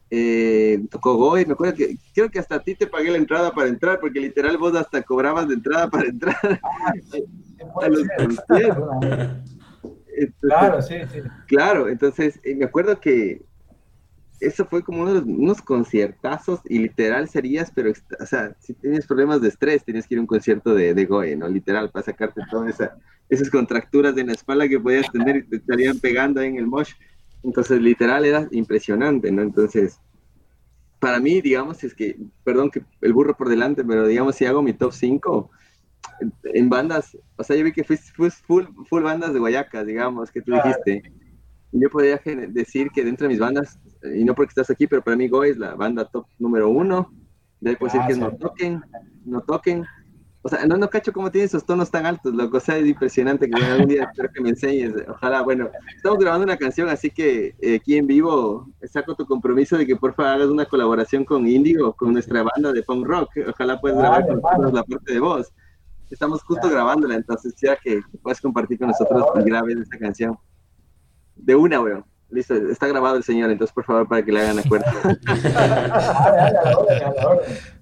eh, 0.09 0.79
tocó 0.89 1.15
Goy, 1.15 1.45
me 1.45 1.53
acuerdo 1.53 1.75
que 1.75 1.97
creo 2.13 2.29
que 2.29 2.39
hasta 2.39 2.55
a 2.55 2.63
ti 2.63 2.75
te 2.75 2.87
pagué 2.87 3.11
la 3.11 3.17
entrada 3.17 3.51
para 3.51 3.67
entrar, 3.67 3.99
porque 3.99 4.19
literal 4.19 4.57
vos 4.57 4.75
hasta 4.75 5.01
cobrabas 5.01 5.47
de 5.47 5.55
entrada 5.55 5.89
para 5.89 6.07
entrar 6.07 6.37
claro, 10.41 10.81
sí, 10.81 10.95
sí. 11.11 11.19
Claro, 11.47 11.89
entonces 11.89 12.39
eh, 12.43 12.55
me 12.55 12.65
acuerdo 12.65 12.99
que 12.99 13.41
eso 14.39 14.65
fue 14.65 14.83
como 14.83 15.03
unos, 15.03 15.61
conciertazos 15.61 16.61
y 16.65 16.79
literal 16.79 17.27
serías, 17.27 17.71
pero, 17.73 17.91
o 18.19 18.25
sea, 18.25 18.55
si 18.59 18.73
tienes 18.73 19.07
problemas 19.07 19.41
de 19.41 19.47
estrés, 19.49 19.83
tienes 19.83 20.07
que 20.07 20.13
ir 20.13 20.19
a 20.19 20.21
un 20.21 20.27
concierto 20.27 20.75
de, 20.75 20.93
de 20.93 21.05
Goe, 21.05 21.35
¿no? 21.35 21.47
Literal, 21.47 21.89
para 21.89 22.05
sacarte 22.05 22.41
todas 22.51 22.69
esa, 22.75 22.97
esas 23.29 23.49
contracturas 23.49 24.15
en 24.17 24.27
la 24.27 24.33
espalda 24.33 24.67
que 24.67 24.79
podías 24.79 25.11
tener 25.11 25.37
y 25.37 25.43
te 25.43 25.57
estarían 25.57 25.99
pegando 25.99 26.39
ahí 26.39 26.47
en 26.47 26.57
el 26.57 26.67
mosh. 26.67 26.93
Entonces, 27.43 27.81
literal, 27.81 28.25
era 28.25 28.47
impresionante, 28.51 29.31
¿no? 29.31 29.41
Entonces, 29.41 29.99
para 30.99 31.19
mí, 31.19 31.41
digamos, 31.41 31.83
es 31.83 31.93
que, 31.93 32.17
perdón 32.43 32.69
que 32.69 32.83
el 33.01 33.13
burro 33.13 33.35
por 33.35 33.49
delante, 33.49 33.83
pero 33.83 34.07
digamos, 34.07 34.35
si 34.35 34.45
hago 34.45 34.61
mi 34.61 34.73
top 34.73 34.91
5 34.91 35.49
en 36.43 36.69
bandas, 36.69 37.17
o 37.35 37.43
sea, 37.43 37.55
yo 37.55 37.63
vi 37.63 37.71
que 37.71 37.83
fuiste 37.83 38.11
full, 38.13 38.63
full 38.89 39.03
bandas 39.03 39.33
de 39.33 39.39
Guayacas, 39.39 39.85
digamos, 39.85 40.31
que 40.31 40.41
tú 40.41 40.53
dijiste. 40.53 41.03
Yo 41.71 41.89
podría 41.89 42.19
decir 42.49 42.89
que 42.91 43.03
dentro 43.03 43.27
de 43.27 43.33
mis 43.33 43.39
bandas, 43.39 43.79
y 44.15 44.23
no 44.23 44.33
porque 44.33 44.49
estás 44.49 44.69
aquí, 44.69 44.87
pero 44.87 45.03
para 45.03 45.17
mí 45.17 45.27
Goy 45.27 45.49
es 45.49 45.57
la 45.57 45.75
banda 45.75 46.05
top 46.05 46.25
número 46.39 46.69
uno. 46.69 47.13
De 47.59 47.71
ahí 47.71 47.75
puedo 47.75 47.93
decir 47.93 48.07
que 48.07 48.19
no 48.19 48.31
toquen, 48.37 48.81
no 49.25 49.41
toquen. 49.41 49.85
O 50.47 50.49
sea, 50.49 50.65
no, 50.65 50.77
no 50.77 50.89
cacho 50.89 51.11
cómo 51.11 51.29
tiene 51.29 51.43
esos 51.43 51.65
tonos 51.65 51.91
tan 51.91 52.05
altos, 52.05 52.33
loco. 52.33 52.55
O 52.55 52.59
sea, 52.61 52.77
es 52.77 52.87
impresionante 52.87 53.49
que 53.49 53.61
algún 53.61 53.89
día 53.89 54.03
espero 54.09 54.29
que 54.33 54.39
me 54.39 54.51
enseñes. 54.51 54.93
Ojalá, 55.09 55.41
bueno, 55.41 55.69
estamos 55.93 56.19
grabando 56.19 56.45
una 56.45 56.55
canción, 56.55 56.87
así 56.87 57.09
que 57.09 57.53
eh, 57.59 57.75
aquí 57.75 57.97
en 57.97 58.07
vivo 58.07 58.65
saco 58.89 59.13
tu 59.13 59.25
compromiso 59.25 59.77
de 59.77 59.85
que 59.85 59.97
por 59.97 60.13
favor 60.13 60.31
hagas 60.31 60.47
una 60.47 60.63
colaboración 60.63 61.25
con 61.25 61.45
Indigo, 61.45 61.91
con 61.91 62.13
nuestra 62.13 62.43
banda 62.43 62.71
de 62.71 62.81
punk 62.81 63.05
rock. 63.05 63.29
Ojalá 63.49 63.81
puedas 63.81 63.97
grabar 63.97 64.25
con 64.25 64.41
nosotros 64.41 64.71
la 64.71 64.83
parte 64.85 65.13
de 65.15 65.19
voz. 65.19 65.51
Estamos 66.09 66.41
justo 66.43 66.69
grabándola, 66.69 67.15
entonces 67.15 67.53
ya 67.61 67.75
que 67.75 67.99
puedes 68.23 68.39
compartir 68.39 68.79
con 68.79 68.87
nosotros 68.87 69.25
y 69.35 69.49
grabes 69.49 69.79
esta 69.79 69.97
canción. 69.97 70.37
De 71.35 71.55
una, 71.55 71.81
weón. 71.81 72.05
Listo, 72.29 72.55
está 72.55 72.87
grabado 72.87 73.17
el 73.17 73.23
señor, 73.23 73.51
entonces 73.51 73.73
por 73.73 73.83
favor 73.83 74.07
para 74.07 74.23
que 74.23 74.31
le 74.31 74.39
hagan 74.39 74.59
acuerdo. 74.59 74.85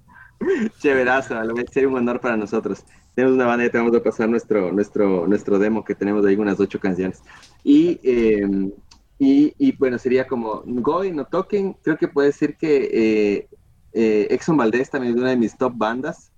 Chéverazo, 0.78 1.34
sería 1.72 1.88
un 1.88 1.96
honor 1.96 2.20
para 2.20 2.36
nosotros. 2.36 2.84
Tenemos 3.14 3.36
una 3.36 3.46
banda 3.46 3.64
y 3.64 3.70
te 3.70 3.78
vamos 3.78 3.94
a 3.96 4.02
pasar 4.02 4.28
nuestro, 4.28 4.72
nuestro, 4.72 5.26
nuestro 5.26 5.58
demo 5.58 5.84
que 5.84 5.94
tenemos 5.94 6.24
ahí 6.26 6.36
unas 6.36 6.60
ocho 6.60 6.78
canciones. 6.78 7.22
Y, 7.64 7.98
em, 8.02 8.70
y, 9.18 9.54
y, 9.58 9.72
bueno, 9.72 9.98
sería 9.98 10.26
como 10.26 10.62
Goy, 10.66 11.12
No 11.12 11.24
Toquen. 11.24 11.74
Creo 11.82 11.96
que 11.96 12.08
puede 12.08 12.32
ser 12.32 12.56
que 12.56 12.90
eh, 12.92 13.48
eh, 13.92 14.26
Exxon 14.30 14.58
Valdez 14.58 14.90
también 14.90 15.14
es 15.14 15.20
una 15.20 15.30
de 15.30 15.36
mis 15.36 15.56
top 15.56 15.72
bandas. 15.74 16.30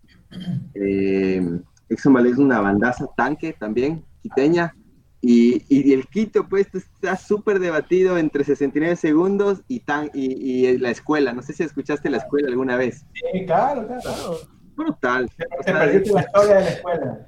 Eh, 0.74 1.61
Exxon 1.88 2.12
Valdez 2.12 2.34
es 2.34 2.38
una 2.38 2.61
bandaza 2.61 3.09
tanque 3.16 3.53
también, 3.59 4.05
quiteña. 4.22 4.74
Y, 5.20 5.64
y, 5.68 5.92
el 5.92 6.06
quinto 6.06 6.48
puesto 6.48 6.78
está 6.78 7.16
súper 7.16 7.58
debatido 7.58 8.18
entre 8.18 8.44
69 8.44 8.94
segundos 8.94 9.62
y, 9.66 9.80
tan, 9.80 10.10
y, 10.14 10.66
y, 10.66 10.78
la 10.78 10.90
escuela. 10.90 11.32
No 11.32 11.42
sé 11.42 11.52
si 11.52 11.64
escuchaste 11.64 12.08
la 12.08 12.18
escuela 12.18 12.48
alguna 12.48 12.76
vez. 12.76 13.04
Sí, 13.14 13.44
claro, 13.44 13.86
claro. 13.86 14.38
Brutal. 14.76 15.28
Te, 15.64 15.72
perdiste 15.72 16.12
la 16.12 16.20
historia 16.20 16.54
de 16.54 16.60
la 16.62 16.70
escuela. 16.70 17.26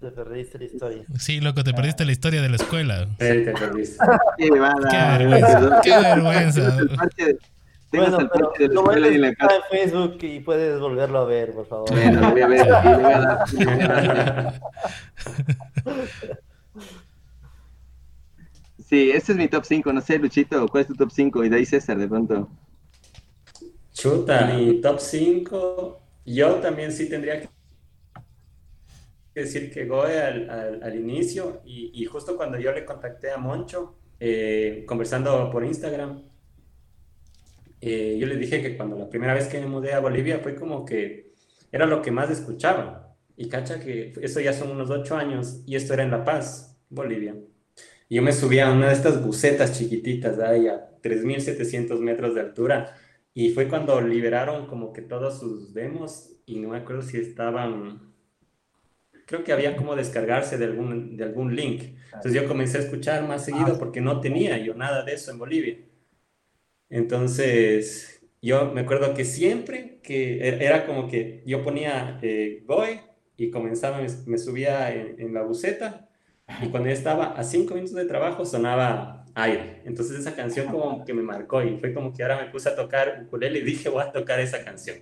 Te 0.00 0.10
perdiste 0.10 0.58
la 0.58 0.64
historia. 0.64 1.04
Sí, 1.18 1.40
loco, 1.40 1.62
te 1.62 1.74
perdiste 1.74 2.06
la 2.06 2.12
historia 2.12 2.40
de 2.40 2.48
la 2.48 2.56
escuela. 2.56 3.04
Sí, 3.04 3.16
te 3.18 3.52
perdiste. 3.52 4.04
Qué, 4.38 4.50
vergüenza. 4.50 5.80
Qué 5.82 5.98
vergüenza. 6.00 6.76
Bueno, 7.92 8.30
pero 8.32 8.52
de 8.56 8.68
la 8.68 8.74
escuela 8.74 9.08
y 9.08 9.14
en 9.16 9.20
la 9.20 9.34
casa. 9.34 9.56
en 9.56 9.78
Facebook 9.78 10.18
y 10.22 10.40
puedes 10.40 10.80
volverlo 10.80 11.18
a 11.18 11.24
ver, 11.24 11.52
por 11.52 11.66
favor. 11.66 11.90
Bueno, 11.90 12.20
lo 12.20 12.30
voy 12.30 12.40
a 12.40 12.46
ver. 12.46 12.66
Voy 12.66 13.12
a 13.12 13.20
dar, 13.20 13.52
lo 13.52 13.70
voy 13.72 13.82
a 13.82 13.88
dar. 13.88 14.60
Sí, 18.90 19.12
este 19.12 19.30
es 19.30 19.38
mi 19.38 19.46
top 19.46 19.64
5. 19.64 19.92
No 19.92 20.00
sé, 20.00 20.18
Luchito, 20.18 20.66
¿cuál 20.66 20.80
es 20.80 20.88
tu 20.88 20.96
top 20.96 21.12
5? 21.12 21.44
Y 21.44 21.48
de 21.48 21.56
ahí 21.58 21.64
César, 21.64 21.96
de 21.96 22.08
pronto. 22.08 22.48
Chuta, 23.92 24.46
mi 24.46 24.80
top 24.80 24.98
5. 24.98 26.00
Yo 26.26 26.56
también 26.56 26.90
sí 26.90 27.08
tendría 27.08 27.40
que 27.40 27.48
decir 29.32 29.72
que 29.72 29.86
Goe 29.86 30.18
al, 30.20 30.82
al, 30.82 30.96
inicio. 30.96 31.62
Y, 31.64 31.92
y, 31.94 32.04
justo 32.04 32.36
cuando 32.36 32.58
yo 32.58 32.72
le 32.72 32.84
contacté 32.84 33.30
a 33.30 33.38
Moncho, 33.38 33.94
eh, 34.18 34.84
conversando 34.88 35.48
por 35.52 35.64
Instagram, 35.64 36.24
eh, 37.80 38.18
yo 38.18 38.26
le 38.26 38.36
dije 38.38 38.60
que 38.60 38.76
cuando 38.76 38.98
la 38.98 39.08
primera 39.08 39.34
vez 39.34 39.46
que 39.46 39.60
me 39.60 39.66
mudé 39.66 39.92
a 39.92 40.00
Bolivia 40.00 40.40
fue 40.40 40.56
como 40.56 40.84
que 40.84 41.32
era 41.70 41.86
lo 41.86 42.02
que 42.02 42.10
más 42.10 42.28
escuchaba. 42.28 43.14
Y 43.36 43.48
cacha 43.48 43.78
que 43.78 44.14
eso 44.20 44.40
ya 44.40 44.52
son 44.52 44.72
unos 44.72 44.90
8 44.90 45.16
años 45.16 45.62
y 45.64 45.76
esto 45.76 45.94
era 45.94 46.02
en 46.02 46.10
La 46.10 46.24
Paz, 46.24 46.76
Bolivia. 46.88 47.36
Y 48.10 48.16
yo 48.16 48.22
me 48.22 48.32
subía 48.32 48.66
a 48.66 48.72
una 48.72 48.88
de 48.88 48.94
estas 48.94 49.24
bucetas 49.24 49.78
chiquititas, 49.78 50.40
ahí 50.40 50.66
a 50.66 50.90
3.700 51.00 52.00
metros 52.00 52.34
de 52.34 52.40
altura. 52.40 52.96
Y 53.32 53.50
fue 53.50 53.68
cuando 53.68 54.00
liberaron 54.00 54.66
como 54.66 54.92
que 54.92 55.00
todos 55.00 55.38
sus 55.38 55.72
demos 55.72 56.32
y 56.44 56.58
no 56.58 56.70
me 56.70 56.78
acuerdo 56.78 57.02
si 57.02 57.18
estaban, 57.18 58.12
creo 59.26 59.44
que 59.44 59.52
había 59.52 59.76
como 59.76 59.94
descargarse 59.94 60.58
de 60.58 60.64
algún, 60.64 61.16
de 61.16 61.22
algún 61.22 61.54
link. 61.54 61.96
Entonces 62.06 62.34
yo 62.34 62.48
comencé 62.48 62.78
a 62.78 62.80
escuchar 62.80 63.28
más 63.28 63.44
seguido 63.44 63.78
porque 63.78 64.00
no 64.00 64.20
tenía 64.20 64.58
yo 64.58 64.74
nada 64.74 65.04
de 65.04 65.14
eso 65.14 65.30
en 65.30 65.38
Bolivia. 65.38 65.78
Entonces 66.88 68.20
yo 68.42 68.72
me 68.72 68.80
acuerdo 68.80 69.14
que 69.14 69.24
siempre 69.24 70.00
que 70.02 70.48
e-, 70.48 70.64
era 70.64 70.84
como 70.84 71.06
que 71.06 71.44
yo 71.46 71.62
ponía 71.62 72.18
eh, 72.22 72.64
Goy 72.66 73.02
y 73.36 73.52
comenzaba, 73.52 74.04
me, 74.26 74.38
subía 74.38 74.92
en, 74.92 75.20
en 75.20 75.32
la 75.32 75.42
buceta 75.42 76.09
y 76.62 76.68
cuando 76.68 76.88
ya 76.88 76.94
estaba 76.94 77.32
a 77.32 77.44
cinco 77.44 77.74
minutos 77.74 77.94
de 77.96 78.04
trabajo 78.04 78.44
sonaba 78.44 79.24
aire. 79.34 79.82
Entonces 79.84 80.18
esa 80.18 80.34
canción 80.34 80.68
como 80.68 81.04
que 81.04 81.14
me 81.14 81.22
marcó 81.22 81.62
y 81.62 81.78
fue 81.78 81.94
como 81.94 82.12
que 82.12 82.22
ahora 82.22 82.42
me 82.42 82.50
puse 82.50 82.68
a 82.68 82.76
tocar 82.76 83.22
ukulele 83.26 83.60
y 83.60 83.62
dije 83.62 83.88
voy 83.88 84.02
a 84.02 84.12
tocar 84.12 84.40
esa 84.40 84.64
canción. 84.64 84.98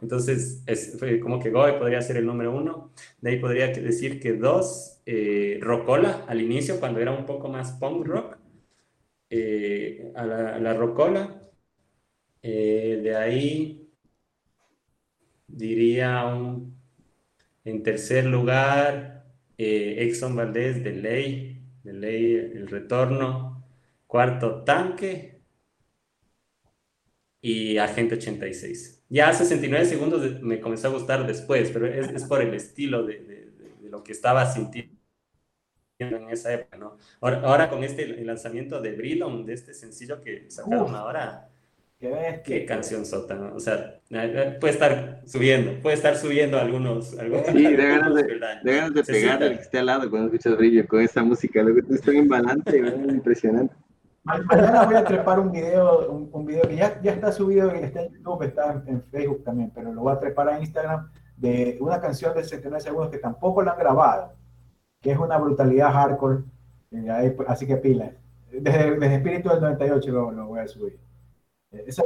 Entonces 0.00 0.62
es, 0.66 0.96
fue 0.98 1.20
como 1.20 1.38
que 1.38 1.50
Goy 1.50 1.72
podría 1.78 2.00
ser 2.02 2.16
el 2.16 2.26
número 2.26 2.52
uno. 2.54 2.92
De 3.20 3.30
ahí 3.30 3.38
podría 3.38 3.68
decir 3.68 4.20
que 4.20 4.32
dos, 4.32 5.00
eh, 5.06 5.58
Rocola 5.60 6.24
al 6.28 6.40
inicio 6.40 6.80
cuando 6.80 7.00
era 7.00 7.12
un 7.12 7.26
poco 7.26 7.48
más 7.48 7.72
punk 7.72 8.06
rock. 8.06 8.38
Eh, 9.30 10.12
a, 10.14 10.26
la, 10.26 10.58
la, 10.58 10.74
Rocola. 10.74 11.40
Eh, 12.42 13.00
de 13.02 13.16
ahí 13.16 13.88
diría 15.46 16.24
un, 16.26 16.76
en 17.64 17.82
tercer 17.82 18.26
lugar 18.26 19.11
eh, 19.64 20.02
Exxon 20.04 20.34
Valdez 20.34 20.82
de 20.82 20.92
ley, 20.92 21.62
de 21.84 21.92
ley 21.92 22.34
el 22.34 22.66
retorno, 22.68 23.64
cuarto 24.08 24.64
tanque 24.64 25.40
y 27.40 27.78
agente 27.78 28.16
86. 28.16 29.04
Ya 29.08 29.32
69 29.32 29.84
segundos 29.86 30.40
me 30.42 30.60
comenzó 30.60 30.88
a 30.88 30.90
gustar 30.90 31.26
después, 31.26 31.70
pero 31.70 31.86
es, 31.86 32.24
por 32.24 32.42
el 32.42 32.54
estilo 32.54 33.04
de, 33.04 33.50
lo 33.82 34.02
que 34.02 34.12
estaba 34.12 34.50
sintiendo 34.50 34.96
en 35.98 36.30
esa 36.30 36.52
época, 36.52 36.76
¿no? 36.78 36.96
Ahora, 37.20 37.70
con 37.70 37.84
este 37.84 38.06
lanzamiento 38.24 38.80
de 38.80 38.92
Brilon, 38.92 39.46
de 39.46 39.52
este 39.52 39.74
sencillo 39.74 40.20
que 40.20 40.50
sacaron 40.50 40.94
ahora, 40.96 41.51
Qué, 42.44 42.66
canción 42.66 43.06
sota, 43.06 43.36
¿no? 43.36 43.54
O 43.54 43.60
sea, 43.60 44.00
puede 44.60 44.72
estar 44.72 45.20
subiendo, 45.24 45.80
puede 45.80 45.94
estar 45.94 46.16
subiendo 46.16 46.58
algunos. 46.58 47.16
algunos 47.16 47.46
sí, 47.46 47.62
de 47.62 47.76
ganas 47.76 48.14
de, 48.16 48.22
de, 48.24 48.76
ganas 48.76 48.94
de 48.94 49.04
pegar 49.04 49.40
al 49.40 49.56
que 49.56 49.62
esté 49.62 49.78
al 49.78 49.86
lado 49.86 50.10
cuando 50.10 50.26
escuchas 50.26 50.56
brillo 50.56 50.84
con 50.88 51.00
esa 51.00 51.22
música. 51.22 51.62
Lo 51.62 51.72
que 51.72 51.82
tú 51.82 51.94
estás 51.94 52.12
en 52.12 52.28
balance, 52.28 52.76
impresionante. 52.76 53.76
Mañana 54.24 54.84
voy 54.84 54.96
a 54.96 55.04
trepar 55.04 55.38
un 55.38 55.52
video, 55.52 56.10
un, 56.10 56.28
un 56.32 56.44
video 56.44 56.62
que 56.62 56.74
ya, 56.74 57.00
ya, 57.02 57.12
está 57.12 57.30
subido, 57.30 57.70
está 57.70 58.02
en 58.02 58.14
YouTube, 58.14 58.42
está 58.42 58.82
en, 58.84 59.04
Facebook 59.04 59.44
también, 59.44 59.70
pero 59.72 59.92
lo 59.92 60.00
voy 60.00 60.12
a 60.12 60.18
trepar 60.18 60.48
a 60.48 60.58
Instagram 60.58 61.08
de 61.36 61.78
una 61.80 62.00
canción 62.00 62.34
de 62.34 62.42
79 62.42 62.80
segundos 62.80 63.10
que 63.10 63.18
tampoco 63.18 63.62
la 63.62 63.72
han 63.72 63.78
grabado, 63.78 64.32
que 65.00 65.12
es 65.12 65.18
una 65.18 65.38
brutalidad 65.38 65.92
hardcore. 65.92 66.42
Eh, 66.90 67.36
así 67.46 67.64
que 67.64 67.76
pila. 67.76 68.10
Desde, 68.50 68.98
desde 68.98 69.14
Espíritu 69.14 69.50
del 69.50 69.60
98 69.60 70.10
lo, 70.10 70.32
lo 70.32 70.46
voy 70.48 70.60
a 70.60 70.66
subir. 70.66 70.98
Esa, 71.72 72.04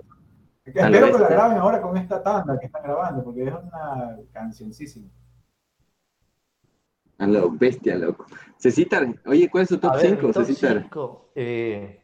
espero 0.65 1.13
que 1.13 1.19
la 1.19 1.29
graben 1.29 1.59
ahora 1.59 1.81
con 1.83 1.97
esta 1.97 2.23
tanda 2.23 2.59
que 2.59 2.67
están 2.67 2.83
grabando, 2.83 3.25
porque 3.25 3.45
es 3.45 3.53
una 3.53 4.19
cancioncísima. 4.33 5.09
A 7.19 7.27
lo 7.27 7.51
bestia, 7.51 7.97
loco. 7.97 8.27
Cecitar, 8.59 9.07
oye, 9.27 9.49
¿cuál 9.49 9.63
es 9.63 9.71
tu 9.71 9.79
top 9.79 9.97
5, 9.99 10.33
Cecitar? 10.33 10.89
Eh, 11.35 12.03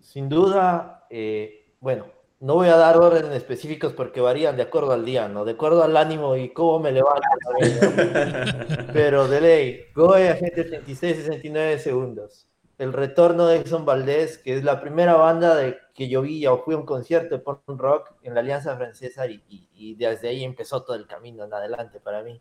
sin 0.00 0.28
duda, 0.28 1.06
eh, 1.10 1.74
bueno, 1.80 2.06
no 2.40 2.54
voy 2.54 2.68
a 2.68 2.76
dar 2.76 2.96
órdenes 2.96 3.32
específicos 3.32 3.92
porque 3.92 4.20
varían 4.20 4.56
de 4.56 4.62
acuerdo 4.62 4.92
al 4.92 5.04
día, 5.04 5.28
¿no? 5.28 5.44
De 5.44 5.52
acuerdo 5.52 5.82
al 5.82 5.96
ánimo 5.96 6.36
y 6.36 6.50
cómo 6.50 6.80
me 6.80 6.92
levanto. 6.92 7.22
Pero 8.92 9.28
de 9.28 9.40
ley, 9.40 9.80
Goe 9.94 10.30
a 10.30 10.36
gente 10.36 10.64
36, 10.64 11.16
69 11.16 11.78
segundos 11.78 12.48
el 12.78 12.92
retorno 12.92 13.46
de 13.46 13.56
Exxon 13.56 13.84
Valdez, 13.84 14.38
que 14.38 14.56
es 14.56 14.64
la 14.64 14.80
primera 14.80 15.14
banda 15.14 15.54
de 15.54 15.78
que 15.94 16.08
yo 16.08 16.22
vi 16.22 16.46
o 16.46 16.62
fui 16.62 16.74
a 16.74 16.78
un 16.78 16.84
concierto 16.84 17.36
de 17.36 17.42
punk 17.42 17.62
rock 17.66 18.12
en 18.22 18.34
la 18.34 18.40
Alianza 18.40 18.76
Francesa 18.76 19.26
y, 19.26 19.94
desde 19.94 20.28
ahí 20.28 20.44
empezó 20.44 20.82
todo 20.84 20.96
el 20.96 21.06
camino 21.06 21.44
en 21.44 21.54
adelante 21.54 22.00
para 22.00 22.22
mí. 22.22 22.40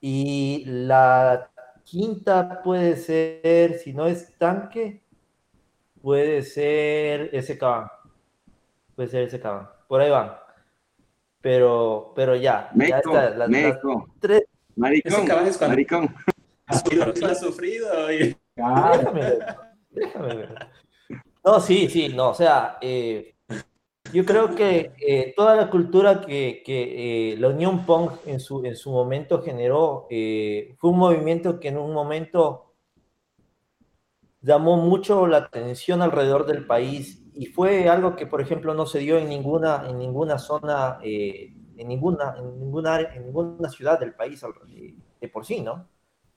Y 0.00 0.64
la 0.66 1.50
quinta 1.82 2.62
puede 2.62 2.96
ser, 2.96 3.78
si 3.78 3.92
no 3.92 4.06
es 4.06 4.36
tanque, 4.38 5.02
puede 6.00 6.42
ser 6.42 7.30
SK. 7.42 7.90
Puede 8.94 9.08
ser 9.08 9.22
ese 9.24 9.40
cabrón. 9.40 9.68
Por 9.88 10.00
ahí 10.00 10.10
van. 10.10 10.36
Pero, 11.40 12.12
pero 12.14 12.36
ya. 12.36 12.70
Meco, 12.74 12.90
ya 12.90 12.98
está. 12.98 13.30
Las, 13.30 13.48
meco. 13.48 14.06
las 14.06 14.20
tres. 14.20 14.42
Maricón, 14.76 15.12
Ese 15.12 15.26
cabrón 15.26 15.46
es 15.48 15.58
cuando- 15.58 15.72
maricón. 15.74 16.14
Lo 17.20 17.26
ha 17.26 17.34
sufrido 17.34 18.12
y 18.12 18.36
Claro. 18.54 18.98
Déjame 18.98 19.20
ver, 19.20 19.46
déjame 19.90 20.34
ver. 20.36 20.68
No, 21.44 21.60
sí, 21.60 21.88
sí, 21.88 22.08
no, 22.10 22.30
o 22.30 22.34
sea, 22.34 22.78
eh, 22.80 23.36
yo 24.12 24.24
creo 24.24 24.54
que 24.54 24.92
eh, 25.00 25.34
toda 25.36 25.56
la 25.56 25.70
cultura 25.70 26.20
que, 26.22 26.62
que, 26.64 27.32
eh, 27.34 27.36
la 27.38 27.48
Unión 27.50 27.86
Punk 27.86 28.12
en 28.26 28.40
su, 28.40 28.64
en 28.64 28.76
su 28.76 28.90
momento 28.92 29.42
generó 29.42 30.06
eh, 30.10 30.76
fue 30.78 30.90
un 30.90 30.98
movimiento 30.98 31.60
que 31.60 31.68
en 31.68 31.78
un 31.78 31.92
momento 31.94 32.74
llamó 34.40 34.76
mucho 34.76 35.26
la 35.26 35.38
atención 35.38 36.02
alrededor 36.02 36.46
del 36.46 36.66
país 36.66 37.22
y 37.34 37.46
fue 37.46 37.88
algo 37.88 38.14
que, 38.16 38.26
por 38.26 38.40
ejemplo, 38.40 38.74
no 38.74 38.86
se 38.86 39.00
dio 39.00 39.18
en 39.18 39.28
ninguna, 39.28 39.86
en 39.88 39.98
ninguna 39.98 40.38
zona, 40.38 40.98
eh, 41.02 41.52
en, 41.76 41.88
ninguna, 41.88 42.34
en, 42.38 42.58
ninguna, 42.60 42.94
área- 42.94 43.14
en 43.14 43.24
ninguna 43.26 43.68
ciudad 43.70 43.98
del 43.98 44.14
país 44.14 44.44
de 45.20 45.28
por 45.28 45.44
sí, 45.44 45.60
¿no? 45.60 45.88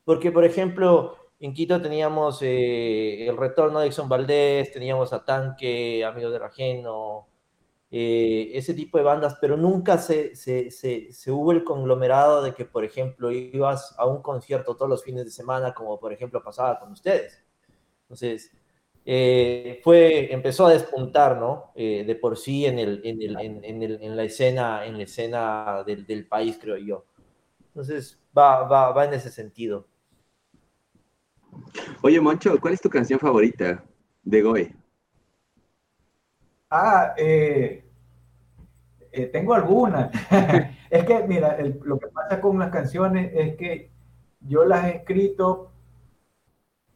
Porque, 0.05 0.31
por 0.31 0.45
ejemplo, 0.45 1.17
en 1.39 1.53
Quito 1.53 1.81
teníamos 1.81 2.41
eh, 2.41 3.27
el 3.27 3.37
retorno 3.37 3.79
de 3.79 3.87
Exxon 3.87 4.09
Valdés, 4.09 4.71
teníamos 4.71 5.13
a 5.13 5.23
Tanque, 5.23 6.03
Amigos 6.03 6.33
del 6.33 6.43
Ajeno, 6.43 7.27
eh, 7.89 8.51
ese 8.53 8.73
tipo 8.73 8.97
de 8.97 9.03
bandas, 9.03 9.37
pero 9.39 9.55
nunca 9.55 9.97
se, 9.97 10.35
se, 10.35 10.71
se, 10.71 11.11
se 11.13 11.31
hubo 11.31 11.51
el 11.51 11.63
conglomerado 11.63 12.41
de 12.41 12.53
que, 12.53 12.65
por 12.65 12.83
ejemplo, 12.83 13.31
ibas 13.31 13.95
a 13.97 14.05
un 14.05 14.21
concierto 14.21 14.75
todos 14.75 14.89
los 14.89 15.03
fines 15.03 15.25
de 15.25 15.31
semana, 15.31 15.73
como 15.73 15.99
por 15.99 16.11
ejemplo 16.11 16.43
pasaba 16.43 16.79
con 16.79 16.91
ustedes. 16.91 17.43
Entonces, 18.03 18.51
eh, 19.05 19.79
fue, 19.83 20.33
empezó 20.33 20.65
a 20.67 20.73
despuntar, 20.73 21.37
¿no? 21.37 21.71
Eh, 21.75 22.03
de 22.05 22.15
por 22.15 22.37
sí 22.37 22.65
en, 22.65 22.79
el, 22.79 23.01
en, 23.05 23.21
el, 23.21 23.39
en, 23.39 23.83
el, 23.83 24.01
en 24.01 24.17
la 24.17 24.23
escena, 24.23 24.85
en 24.85 24.97
la 24.97 25.03
escena 25.03 25.83
del, 25.85 26.05
del 26.05 26.27
país, 26.27 26.57
creo 26.59 26.77
yo. 26.77 27.05
Entonces, 27.69 28.19
va, 28.37 28.63
va, 28.63 28.91
va 28.91 29.05
en 29.05 29.13
ese 29.13 29.29
sentido. 29.31 29.87
Oye, 32.01 32.19
Moncho, 32.21 32.59
¿cuál 32.59 32.73
es 32.73 32.81
tu 32.81 32.89
canción 32.89 33.19
favorita 33.19 33.83
de 34.23 34.41
Goe? 34.41 34.75
Ah, 36.69 37.13
eh, 37.17 37.83
eh, 39.11 39.25
tengo 39.27 39.53
algunas. 39.53 40.11
es 40.89 41.05
que, 41.05 41.23
mira, 41.27 41.57
lo 41.83 41.97
que 41.97 42.07
pasa 42.07 42.41
con 42.41 42.59
las 42.59 42.71
canciones 42.71 43.31
es 43.33 43.55
que 43.55 43.89
yo 44.41 44.65
las 44.65 44.85
he 44.85 44.97
escrito 44.97 45.71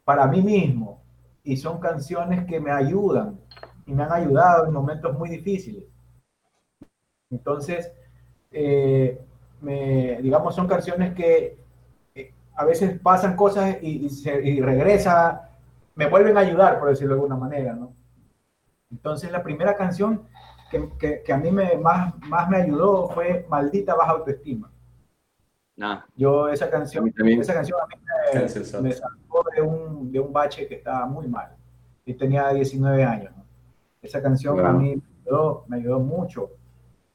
para 0.03 0.27
mí 0.27 0.41
mismo 0.41 1.01
y 1.43 1.57
son 1.57 1.79
canciones 1.79 2.45
que 2.45 2.59
me 2.59 2.71
ayudan 2.71 3.39
y 3.85 3.93
me 3.93 4.03
han 4.03 4.11
ayudado 4.11 4.65
en 4.65 4.73
momentos 4.73 5.17
muy 5.17 5.29
difíciles. 5.29 5.83
Entonces, 7.29 7.91
eh, 8.51 9.19
me, 9.61 10.21
digamos, 10.21 10.53
son 10.53 10.67
canciones 10.67 11.13
que 11.13 11.60
a 12.55 12.65
veces 12.65 12.99
pasan 12.99 13.35
cosas 13.35 13.77
y, 13.81 14.05
y, 14.05 14.09
se, 14.09 14.41
y 14.41 14.61
regresa, 14.61 15.49
me 15.95 16.07
vuelven 16.07 16.37
a 16.37 16.41
ayudar, 16.41 16.79
por 16.79 16.89
decirlo 16.89 17.15
de 17.15 17.21
alguna 17.21 17.35
manera, 17.37 17.73
¿no? 17.73 17.93
Entonces 18.91 19.31
la 19.31 19.41
primera 19.41 19.75
canción 19.75 20.27
que, 20.69 20.89
que, 20.99 21.23
que 21.23 21.33
a 21.33 21.37
mí 21.37 21.51
me, 21.51 21.77
más, 21.77 22.13
más 22.27 22.49
me 22.49 22.57
ayudó 22.57 23.09
fue 23.09 23.45
Maldita 23.49 23.95
Baja 23.95 24.11
Autoestima. 24.11 24.71
No, 25.77 26.03
Yo 26.15 26.49
esa 26.49 26.69
canción, 26.69 27.11
esa 27.39 27.53
canción 27.53 27.79
a 27.81 27.87
mí 27.87 27.95
me, 28.33 28.81
me 28.81 28.91
sacó 28.91 29.45
de 29.55 29.61
un, 29.61 30.11
de 30.11 30.19
un 30.19 30.31
bache 30.31 30.67
que 30.67 30.75
estaba 30.75 31.05
muy 31.05 31.27
mal. 31.27 31.55
Y 32.05 32.13
tenía 32.13 32.49
19 32.49 33.03
años. 33.03 33.33
¿no? 33.35 33.45
Esa 34.01 34.21
canción 34.21 34.63
a 34.65 34.73
mí 34.73 34.95
me 34.95 35.01
ayudó, 35.25 35.65
me 35.67 35.77
ayudó 35.77 35.99
mucho. 35.99 36.51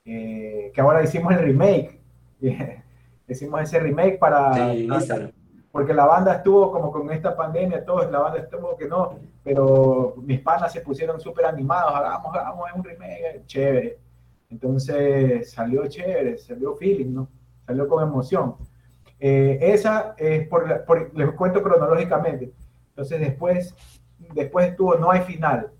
Eh, 0.05 0.73
que 0.75 0.81
ahora 0.81 1.03
hicimos 1.03 1.33
el 1.35 1.41
remake. 1.41 2.01
hicimos 3.29 3.61
ese 3.63 3.79
remake 3.81 4.19
para, 4.19 4.55
Sí, 4.73 4.87
Instagram. 4.93 5.33
porque 5.73 5.93
la 5.95 6.07
banda 6.07 6.37
estuvo 6.37 6.71
como 6.73 6.91
con 6.91 7.11
esta 7.11 7.37
pandemia, 7.37 7.85
todos, 7.85 8.11
la 8.11 8.19
banda 8.21 8.39
estuvo 8.41 8.77
que 8.77 8.87
no, 8.89 9.19
pero 9.43 10.15
mis 10.19 10.41
panas 10.41 10.73
se 10.73 10.81
pusieron 10.81 11.21
súper 11.21 11.47
animados, 11.47 11.95
hagamos, 11.95 12.35
hagamos 12.37 12.65
un 12.75 12.85
remake, 12.85 13.45
chévere. 13.47 13.99
Entonces 14.51 15.51
salió 15.51 15.87
chévere, 15.87 16.39
salió 16.39 16.75
feeling, 16.77 17.13
¿no? 17.15 17.29
Salió 17.67 17.89
con 17.89 18.03
emoción. 18.03 18.55
Eh, 19.19 19.59
esa 19.61 20.15
es 20.19 20.47
por, 20.49 20.69
la- 20.69 20.85
por- 20.85 21.13
les 21.17 21.31
cuento 21.33 21.63
cronológicamente. 21.63 22.53
Entonces 22.91 23.21
después, 23.21 23.75
después 24.35 24.69
estuvo 24.69 24.95
No 24.95 25.11
hay 25.11 25.21
final. 25.23 25.71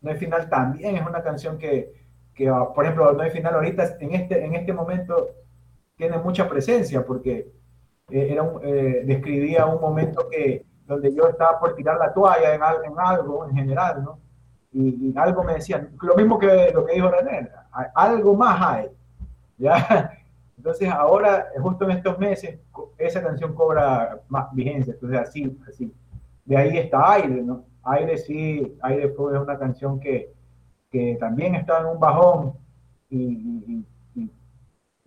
No 0.00 0.10
hay 0.10 0.16
final 0.16 0.48
también 0.48 0.96
es 0.96 1.06
una 1.06 1.22
canción 1.22 1.58
que, 1.58 1.92
que, 2.34 2.50
por 2.74 2.84
ejemplo, 2.84 3.12
No 3.12 3.22
hay 3.22 3.30
final 3.30 3.54
ahorita 3.54 3.96
en 4.00 4.14
este, 4.14 4.44
en 4.44 4.54
este 4.54 4.72
momento 4.72 5.28
tiene 5.96 6.18
mucha 6.18 6.48
presencia 6.48 7.04
porque 7.04 7.50
eh, 8.10 8.28
era 8.30 8.42
un, 8.42 8.60
eh, 8.64 9.02
describía 9.04 9.66
un 9.66 9.80
momento 9.80 10.28
que 10.30 10.64
donde 10.86 11.12
yo 11.14 11.26
estaba 11.28 11.58
por 11.58 11.74
tirar 11.74 11.98
la 11.98 12.12
toalla 12.12 12.54
en, 12.54 12.60
en 12.92 12.94
algo 12.98 13.48
en 13.48 13.56
general, 13.56 14.04
¿no? 14.04 14.18
Y, 14.72 15.10
y 15.10 15.14
algo 15.16 15.42
me 15.42 15.54
decían, 15.54 15.90
lo 16.02 16.14
mismo 16.14 16.38
que 16.38 16.70
lo 16.72 16.84
que 16.84 16.94
dijo 16.94 17.08
René, 17.10 17.48
"Hay- 17.72 17.86
algo 17.94 18.34
más 18.34 18.60
hay, 18.62 18.88
¿ya? 19.58 20.12
Entonces 20.56 20.88
ahora, 20.88 21.46
justo 21.60 21.84
en 21.84 21.92
estos 21.92 22.18
meses, 22.18 22.58
esa 22.98 23.22
canción 23.22 23.54
cobra 23.54 24.20
más 24.28 24.52
vigencia, 24.52 24.92
entonces 24.94 25.18
así, 25.20 25.58
así. 25.68 25.92
De 26.44 26.56
ahí 26.56 26.78
está 26.78 27.12
Aire, 27.12 27.42
¿no? 27.42 27.64
Aire 27.84 28.16
sí, 28.18 28.76
Aire 28.82 29.08
fue 29.10 29.38
una 29.38 29.58
canción 29.58 29.98
que, 30.00 30.32
que 30.90 31.16
también 31.20 31.54
estaba 31.54 31.80
en 31.80 31.86
un 31.86 32.00
bajón 32.00 32.54
y- 33.10 33.16
y- 33.18 33.64
y 33.72 33.86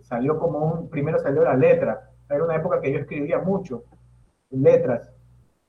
salió 0.09 0.39
como 0.39 0.59
un, 0.59 0.89
primero 0.89 1.19
salió 1.19 1.43
la 1.43 1.55
letra, 1.55 2.11
era 2.29 2.43
una 2.43 2.55
época 2.55 2.81
que 2.81 2.91
yo 2.91 2.99
escribía 2.99 3.39
mucho, 3.39 3.83
letras. 4.51 5.11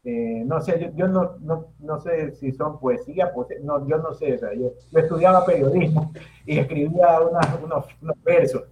Eh, 0.05 0.45
no 0.47 0.61
sé, 0.63 0.81
yo, 0.81 0.89
yo 0.97 1.09
no, 1.09 1.37
no, 1.41 1.75
no 1.81 2.01
sé 2.01 2.33
si 2.33 2.53
son 2.53 2.81
poesía, 2.81 3.33
poesía, 3.35 3.59
no, 3.63 3.87
yo 3.87 3.99
no 3.99 4.15
sé, 4.15 4.35
o 4.35 4.39
sea, 4.39 4.55
yo, 4.55 4.73
yo 4.91 4.99
estudiaba 4.99 5.45
periodismo 5.45 6.13
y 6.47 6.59
escribía 6.59 7.21
unas- 7.21 7.61
unos, 7.63 7.87
unos 8.01 8.23
versos, 8.25 8.65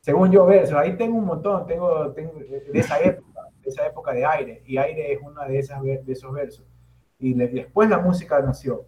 según 0.00 0.30
yo 0.32 0.46
versos, 0.46 0.76
ahí 0.76 0.96
tengo 0.96 1.18
un 1.18 1.26
montón, 1.26 1.66
tengo, 1.66 2.12
tengo 2.12 2.32
de 2.40 2.78
esa 2.80 3.00
época, 3.04 3.42
de 3.62 3.68
esa 3.70 3.86
época 3.86 4.12
de 4.12 4.24
aire, 4.26 4.62
y 4.66 4.78
aire 4.78 5.12
es 5.12 5.20
una 5.22 5.46
de, 5.46 5.58
esas, 5.58 5.82
de 5.82 6.02
esos 6.08 6.32
versos. 6.32 6.64
Y 7.18 7.34
le- 7.34 7.48
después 7.48 7.88
la 7.90 7.98
música 7.98 8.40
nació, 8.40 8.86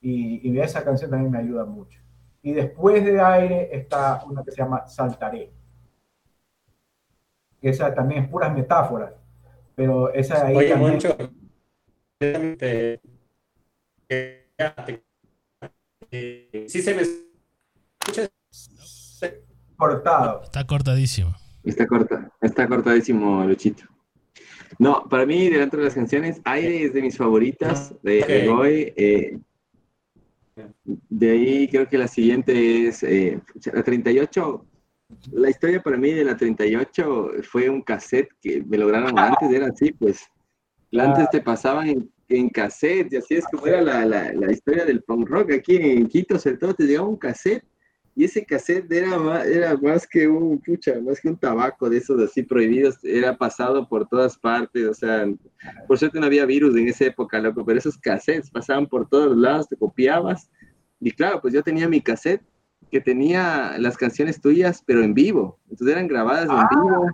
y, 0.00 0.48
y 0.50 0.60
esa 0.60 0.84
canción 0.84 1.10
también 1.10 1.32
me 1.32 1.38
ayuda 1.38 1.64
mucho. 1.64 2.00
Y 2.48 2.52
después 2.54 3.04
de 3.04 3.20
aire 3.20 3.68
está 3.76 4.24
una 4.24 4.42
que 4.42 4.52
se 4.52 4.62
llama 4.62 4.86
Saltaré. 4.86 5.52
Esa 7.60 7.94
también 7.94 8.24
es 8.24 8.30
puras 8.30 8.54
metáforas, 8.54 9.12
pero 9.74 10.10
esa 10.14 10.44
de 10.44 10.46
ahí 10.46 10.56
Oye, 10.56 10.68
también- 10.70 10.92
Moncho, 10.92 11.16
te- 12.18 13.00
eh, 16.10 16.64
sí 16.68 16.80
se 16.80 16.94
me 16.94 17.02
escucha. 17.02 18.30
cortado. 19.76 20.40
Está 20.44 20.66
cortadísimo. 20.66 21.34
Está 21.64 21.86
corta, 21.86 22.32
está 22.40 22.66
cortadísimo, 22.66 23.44
Luchito. 23.44 23.84
No, 24.78 25.06
para 25.06 25.26
mí, 25.26 25.50
delante 25.50 25.76
de 25.76 25.84
las 25.84 25.94
canciones, 25.94 26.40
Aire 26.44 26.84
es 26.84 26.94
de 26.94 27.02
mis 27.02 27.14
favoritas 27.18 27.94
de, 28.02 28.22
de 28.24 28.48
Ok. 28.48 28.56
Goe. 28.56 28.94
eh, 28.96 29.38
de 30.84 31.30
ahí 31.30 31.68
creo 31.68 31.88
que 31.88 31.98
la 31.98 32.08
siguiente 32.08 32.88
es 32.88 33.02
eh, 33.02 33.40
la 33.72 33.82
38. 33.82 34.64
La 35.32 35.50
historia 35.50 35.82
para 35.82 35.96
mí 35.96 36.12
de 36.12 36.24
la 36.24 36.36
38 36.36 37.30
fue 37.42 37.68
un 37.68 37.82
cassette 37.82 38.28
que 38.40 38.62
me 38.62 38.78
lograron 38.78 39.18
antes, 39.18 39.50
era 39.50 39.68
así, 39.68 39.92
pues. 39.92 40.26
Antes 40.92 41.28
te 41.30 41.40
pasaban 41.42 41.88
en, 41.88 42.10
en 42.28 42.48
cassette, 42.48 43.12
y 43.12 43.16
así 43.16 43.34
es 43.34 43.44
como 43.50 43.66
era 43.66 43.82
la, 43.82 44.06
la, 44.06 44.32
la 44.32 44.52
historia 44.52 44.84
del 44.84 45.02
punk 45.02 45.28
rock 45.28 45.52
aquí 45.52 45.76
en 45.76 46.06
Quito, 46.06 46.38
sobre 46.38 46.56
todo 46.56 46.74
te 46.74 46.84
llegaba 46.84 47.08
un 47.08 47.16
cassette 47.16 47.64
y 48.18 48.24
ese 48.24 48.44
cassette 48.44 48.90
era 48.90 49.16
más, 49.16 49.46
era 49.46 49.76
más 49.76 50.04
que 50.04 50.26
un, 50.26 50.58
pucha, 50.58 51.00
más 51.00 51.20
que 51.20 51.28
un 51.28 51.36
tabaco 51.36 51.88
de 51.88 51.98
esos 51.98 52.20
así 52.20 52.42
prohibidos, 52.42 52.98
era 53.04 53.36
pasado 53.36 53.88
por 53.88 54.08
todas 54.08 54.36
partes, 54.36 54.88
o 54.88 54.92
sea, 54.92 55.24
por 55.86 55.98
suerte 55.98 56.18
no 56.18 56.26
había 56.26 56.44
virus 56.44 56.76
en 56.76 56.88
esa 56.88 57.04
época, 57.04 57.38
loco, 57.38 57.64
pero 57.64 57.78
esos 57.78 57.96
cassettes 57.96 58.50
pasaban 58.50 58.88
por 58.88 59.08
todos 59.08 59.36
lados, 59.36 59.68
te 59.68 59.76
copiabas, 59.76 60.50
y 60.98 61.12
claro, 61.12 61.40
pues 61.40 61.54
yo 61.54 61.62
tenía 61.62 61.88
mi 61.88 62.00
cassette 62.00 62.42
que 62.90 63.00
tenía 63.00 63.78
las 63.78 63.96
canciones 63.96 64.40
tuyas, 64.40 64.82
pero 64.84 65.04
en 65.04 65.14
vivo, 65.14 65.60
entonces 65.70 65.94
eran 65.94 66.08
grabadas 66.08 66.48
en 66.50 66.76
vivo, 66.76 67.06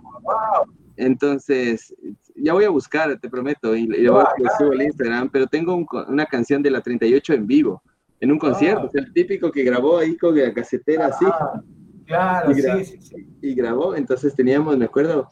entonces, 0.95 1.93
ya 2.35 2.53
voy 2.53 2.63
a 2.63 2.69
buscar, 2.71 3.19
te 3.19 3.29
prometo, 3.29 3.75
y, 3.75 3.83
y 3.83 4.01
lo, 4.01 4.21
lo 4.21 4.49
subo 4.57 4.71
al 4.71 4.81
Instagram, 4.81 5.29
pero 5.29 5.45
tengo 5.45 5.75
un 5.75 5.85
una 6.07 6.25
canción 6.25 6.63
de 6.63 6.71
la 6.71 6.81
38 6.81 7.33
en 7.33 7.45
vivo, 7.45 7.83
en 8.25 8.31
un 8.31 8.39
concierto, 8.39 8.89
sea, 8.91 9.01
el 9.01 9.13
típico 9.13 9.51
que 9.51 9.63
grabó 9.63 9.99
ahí 9.99 10.17
con 10.17 10.37
la 10.37 10.53
casetera 10.53 11.07
así, 11.07 11.25
Ah, 11.27 11.61
claro, 12.05 12.51
Y 12.51 12.55
sí, 12.55 12.85
sí, 12.85 12.97
sí. 13.01 13.27
y 13.41 13.55
grabó, 13.55 13.95
entonces 13.95 14.35
teníamos, 14.35 14.77
me 14.77 14.85
acuerdo, 14.85 15.29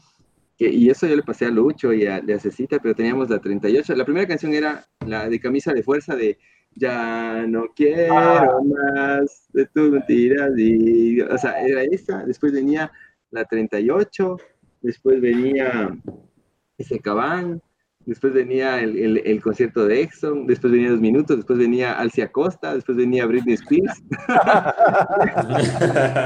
que, 0.57 0.69
y 0.69 0.89
eso 0.89 1.07
yo 1.07 1.15
le 1.15 1.23
pasé 1.23 1.45
a 1.45 1.49
Lucho 1.49 1.91
y 1.91 2.05
a, 2.05 2.17
a 2.17 2.39
Cecita, 2.39 2.79
pero 2.79 2.95
teníamos 2.95 3.29
la 3.29 3.39
38, 3.39 3.95
la 3.95 4.05
primera 4.05 4.27
canción 4.27 4.53
era 4.53 4.85
la 5.05 5.27
de 5.27 5.39
Camisa 5.39 5.73
de 5.73 5.83
Fuerza 5.83 6.15
de 6.15 6.37
ya 6.75 7.45
no 7.47 7.65
quiero 7.75 8.15
ah. 8.17 8.59
más 8.63 9.47
de 9.53 9.65
tus 9.67 9.91
mentiras. 9.91 10.51
Y, 10.57 11.21
o 11.21 11.37
sea, 11.37 11.59
era 11.61 11.83
esa, 11.83 12.25
después 12.25 12.51
venía 12.51 12.91
la 13.31 13.45
38, 13.45 14.37
después 14.81 15.21
venía 15.21 15.95
ese 16.77 16.99
cabán, 16.99 17.61
después 18.05 18.33
venía 18.33 18.81
el, 18.81 19.17
el, 19.17 19.41
concierto 19.41 19.85
de 19.85 20.01
Exxon, 20.01 20.45
después 20.45 20.71
venía 20.73 20.91
dos 20.91 20.99
minutos, 20.99 21.37
después 21.37 21.57
venía 21.57 21.93
Alcia 21.93 22.31
Costa, 22.31 22.75
después 22.75 22.97
venía 22.97 23.25
Britney 23.25 23.55
Spears. 23.55 24.03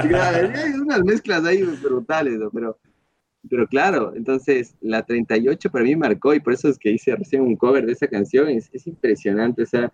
Hay 0.04 0.74
unas 0.80 1.04
mezclas 1.04 1.46
ahí 1.46 1.64
brutales, 1.64 2.40
pero, 2.54 2.80
pero 3.50 3.68
claro, 3.68 4.14
entonces 4.16 4.76
la 4.82 5.04
38 5.04 5.70
para 5.70 5.84
mí 5.84 5.96
marcó 5.96 6.34
y 6.34 6.40
por 6.40 6.54
eso 6.54 6.68
es 6.70 6.78
que 6.78 6.92
hice 6.92 7.16
recién 7.16 7.42
un 7.42 7.56
cover 7.56 7.86
de 7.86 7.94
esa 7.94 8.08
canción, 8.08 8.50
es, 8.50 8.70
es 8.74 8.88
impresionante, 8.88 9.64
o 9.64 9.68
sea, 9.68 9.92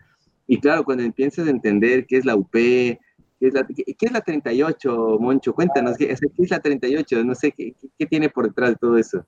y 0.48 0.60
claro, 0.60 0.84
cuando 0.84 1.04
empiezas 1.04 1.48
a 1.48 1.52
entender 1.52 2.06
qué 2.06 2.18
es 2.18 2.26
la 2.26 2.36
UP, 2.36 2.52
qué 2.52 3.00
es 3.40 3.54
la, 3.54 3.66
qué, 3.66 3.96
es 4.00 4.12
la 4.12 4.22
38, 4.22 5.18
Moncho, 5.20 5.54
cuéntanos, 5.54 5.98
¿qué, 5.98 6.12
es 6.12 6.50
la 6.50 6.60
38? 6.60 7.24
No 7.24 7.36
sé, 7.36 7.52
¿qué, 7.52 7.74
qué 7.98 8.06
tiene 8.06 8.30
por 8.30 8.48
detrás 8.48 8.72
de 8.72 8.76
todo 8.76 8.98
eso? 8.98 9.26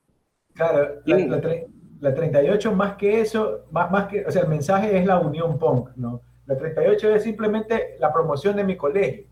Claro, 0.54 1.02
la, 1.06 1.18
la, 1.18 1.42
38 2.00 2.74
más 2.74 2.96
que 2.96 3.22
eso, 3.22 3.66
más, 3.72 3.90
más 3.92 4.08
que, 4.08 4.26
o 4.26 4.32
sea, 4.32 4.44
el 4.44 4.48
mensaje 4.48 4.98
es 4.98 5.06
la 5.06 5.20
unión 5.20 5.58
punk, 5.58 5.90
¿no? 5.96 6.22
La 6.46 6.58
38 6.58 7.16
es 7.16 7.24
simplemente 7.24 7.96
la 8.00 8.14
promoción 8.14 8.56
de 8.56 8.64
mi 8.64 8.78
colegio. 8.78 9.26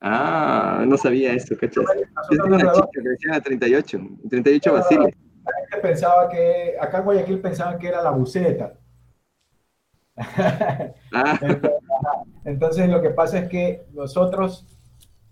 Ah, 0.00 0.84
no 0.86 0.96
sabía 0.96 1.32
eso, 1.32 1.56
¿cachas? 1.58 1.84
Es 2.30 2.38
una 2.38 2.58
chica 2.58 2.88
que 2.92 3.00
decía 3.00 3.32
la 3.32 3.40
38, 3.40 3.98
38 4.28 4.72
Basile. 4.72 5.14
La 5.44 5.52
gente 5.60 5.78
pensaba 5.80 6.28
que, 6.28 6.76
acá 6.78 6.98
en 6.98 7.04
Guayaquil 7.04 7.40
pensaban 7.40 7.78
que 7.78 7.88
era 7.88 8.02
la 8.02 8.10
buceta. 8.10 8.74
Ah. 11.16 11.38
entonces, 12.44 12.88
lo 12.88 13.00
que 13.00 13.10
pasa 13.10 13.38
es 13.38 13.48
que 13.48 13.86
nosotros, 13.92 14.66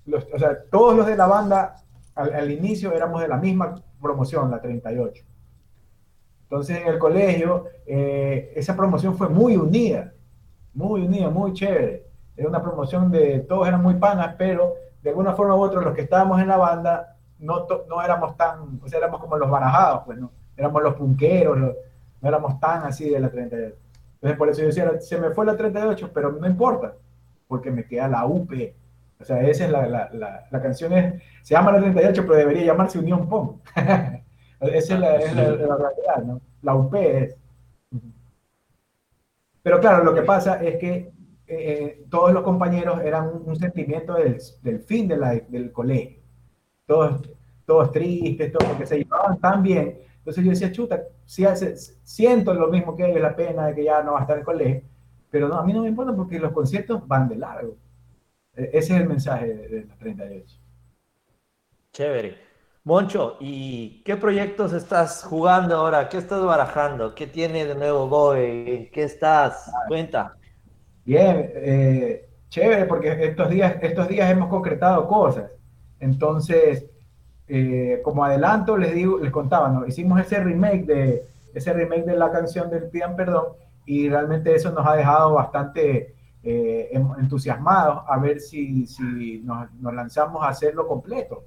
o 0.06 0.38
sea, 0.38 0.62
todos 0.70 0.96
los 0.96 1.06
de 1.06 1.16
la 1.16 1.26
banda 1.26 1.74
al, 2.14 2.50
inicio 2.50 2.92
éramos 2.92 3.20
de 3.20 3.28
la 3.28 3.36
misma 3.36 3.82
promoción, 4.00 4.50
la 4.50 4.60
38. 4.60 5.24
Entonces 6.52 6.82
en 6.82 6.86
el 6.86 6.98
colegio 6.98 7.64
eh, 7.86 8.52
esa 8.54 8.76
promoción 8.76 9.16
fue 9.16 9.26
muy 9.30 9.56
unida, 9.56 10.12
muy 10.74 11.00
unida, 11.00 11.30
muy 11.30 11.54
chévere. 11.54 12.04
Era 12.36 12.46
una 12.46 12.62
promoción 12.62 13.10
de 13.10 13.38
todos 13.38 13.66
eran 13.66 13.82
muy 13.82 13.94
panas, 13.94 14.34
pero 14.36 14.74
de 15.02 15.08
alguna 15.08 15.32
forma 15.32 15.56
u 15.56 15.62
otra 15.62 15.80
los 15.80 15.94
que 15.94 16.02
estábamos 16.02 16.42
en 16.42 16.48
la 16.48 16.58
banda 16.58 17.16
no, 17.38 17.66
no 17.88 18.02
éramos 18.02 18.36
tan, 18.36 18.80
o 18.84 18.86
sea, 18.86 18.98
éramos 18.98 19.18
como 19.18 19.38
los 19.38 19.48
barajados, 19.48 20.02
pues 20.04 20.18
no, 20.18 20.30
éramos 20.54 20.82
los 20.82 20.94
punqueros, 20.94 21.58
no 21.58 22.28
éramos 22.28 22.60
tan 22.60 22.82
así 22.82 23.08
de 23.08 23.18
la 23.18 23.30
38. 23.30 23.74
Entonces, 24.16 24.38
por 24.38 24.50
eso 24.50 24.60
yo 24.60 24.66
decía, 24.66 25.00
se 25.00 25.18
me 25.18 25.30
fue 25.30 25.46
la 25.46 25.56
38, 25.56 26.10
pero 26.12 26.32
no 26.32 26.46
importa, 26.46 26.92
porque 27.48 27.70
me 27.70 27.86
queda 27.86 28.08
la 28.08 28.26
UP. 28.26 28.52
O 29.18 29.24
sea, 29.24 29.40
esa 29.40 29.64
es 29.64 29.70
la, 29.70 29.86
la, 29.86 30.46
la, 30.50 30.60
canción, 30.60 30.92
es, 30.92 31.14
se 31.40 31.54
llama 31.54 31.72
la 31.72 31.80
38, 31.80 32.22
pero 32.26 32.36
debería 32.36 32.66
llamarse 32.66 32.98
Unión 32.98 33.26
POM. 33.26 33.56
esa 34.62 34.94
es, 34.94 35.00
la, 35.00 35.16
es 35.16 35.34
realidad, 35.34 36.24
¿no? 36.24 36.40
La 36.62 36.74
UP 36.74 36.94
es. 36.94 37.36
Pero 39.62 39.80
claro, 39.80 40.04
lo 40.04 40.14
que 40.14 40.22
pasa 40.22 40.62
es 40.62 40.76
que 40.76 40.94
eh, 40.96 41.12
eh, 41.46 42.04
todos 42.10 42.32
los 42.32 42.42
compañeros 42.42 43.00
eran 43.02 43.30
un, 43.44 43.56
sentimiento 43.56 44.14
del, 44.14 44.40
del 44.62 44.80
fin 44.80 45.08
de 45.08 45.44
del 45.48 45.72
colegio. 45.72 46.20
Todos, 46.86 47.28
todos 47.64 47.92
tristes, 47.92 48.52
todos 48.52 48.68
porque 48.68 48.86
se 48.86 48.98
llevaban 48.98 49.38
tan 49.38 49.62
bien 49.62 49.98
entonces 50.22 50.44
yo 50.44 50.50
decía, 50.50 50.70
chuta, 50.70 51.02
si 51.24 51.44
hace, 51.44 51.76
siento 51.76 52.54
lo 52.54 52.68
mismo 52.68 52.94
que 52.94 53.06
ellos, 53.06 53.20
la 53.20 53.34
pena 53.34 53.66
de 53.66 53.74
que 53.74 53.84
ya 53.84 54.04
no 54.04 54.12
va 54.12 54.20
a 54.20 54.22
estar 54.22 54.38
el 54.38 54.44
colegio, 54.44 54.82
pero 55.28 55.48
no, 55.48 55.56
a 55.56 55.64
mí 55.64 55.72
no 55.72 55.82
me 55.82 55.88
importa 55.88 56.14
porque 56.14 56.38
los 56.38 56.52
conciertos 56.52 57.06
van 57.08 57.28
de 57.28 57.36
largo. 57.36 57.76
E, 58.54 58.70
ese 58.72 58.94
es 58.94 59.00
el 59.00 59.08
mensaje 59.08 59.52
de, 59.52 59.84
la 59.84 59.96
38. 59.96 60.56
Chévere. 61.92 62.36
Moncho, 62.84 63.36
¿y 63.38 64.02
qué 64.02 64.16
proyectos 64.16 64.72
estás 64.72 65.22
jugando 65.22 65.76
ahora? 65.76 66.08
¿Qué 66.08 66.18
estás 66.18 66.44
barajando? 66.44 67.14
¿Qué 67.14 67.28
tiene 67.28 67.64
de 67.64 67.76
nuevo 67.76 68.08
Goe? 68.08 68.90
¿Qué 68.92 69.04
estás? 69.04 69.70
Cuenta. 69.86 70.36
Bien, 71.04 71.48
eh, 71.54 72.28
chévere, 72.48 72.86
porque 72.86 73.24
estos 73.24 73.50
días, 73.50 73.76
estos 73.82 74.08
días 74.08 74.28
hemos 74.28 74.48
concretado 74.48 75.06
cosas. 75.06 75.52
Entonces, 76.00 76.86
eh, 77.46 78.00
como 78.02 78.24
adelanto, 78.24 78.76
les 78.76 78.92
digo, 78.92 79.20
les 79.20 79.30
contaba, 79.30 79.68
¿no? 79.68 79.86
hicimos 79.86 80.20
ese 80.20 80.42
remake 80.42 80.84
de 80.84 81.26
ese 81.54 81.72
remake 81.72 82.04
de 82.04 82.16
la 82.16 82.32
canción 82.32 82.68
del 82.68 82.88
Pidan 82.88 83.14
Perdón 83.14 83.44
y 83.86 84.08
realmente 84.08 84.54
eso 84.54 84.72
nos 84.72 84.84
ha 84.86 84.96
dejado 84.96 85.34
bastante 85.34 86.16
eh, 86.42 86.88
em, 86.90 87.06
entusiasmados 87.20 88.02
a 88.08 88.18
ver 88.18 88.40
si, 88.40 88.86
si 88.86 89.40
nos, 89.44 89.72
nos, 89.74 89.94
lanzamos 89.94 90.42
a 90.42 90.48
hacerlo 90.48 90.88
completo. 90.88 91.44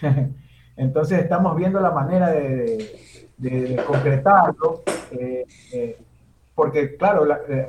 Entonces 0.76 1.18
estamos 1.18 1.56
viendo 1.56 1.80
la 1.80 1.90
manera 1.90 2.30
de, 2.30 3.28
de, 3.36 3.76
concretarlo, 3.86 4.82
eh, 5.12 5.98
porque 6.54 6.96
claro, 6.96 7.26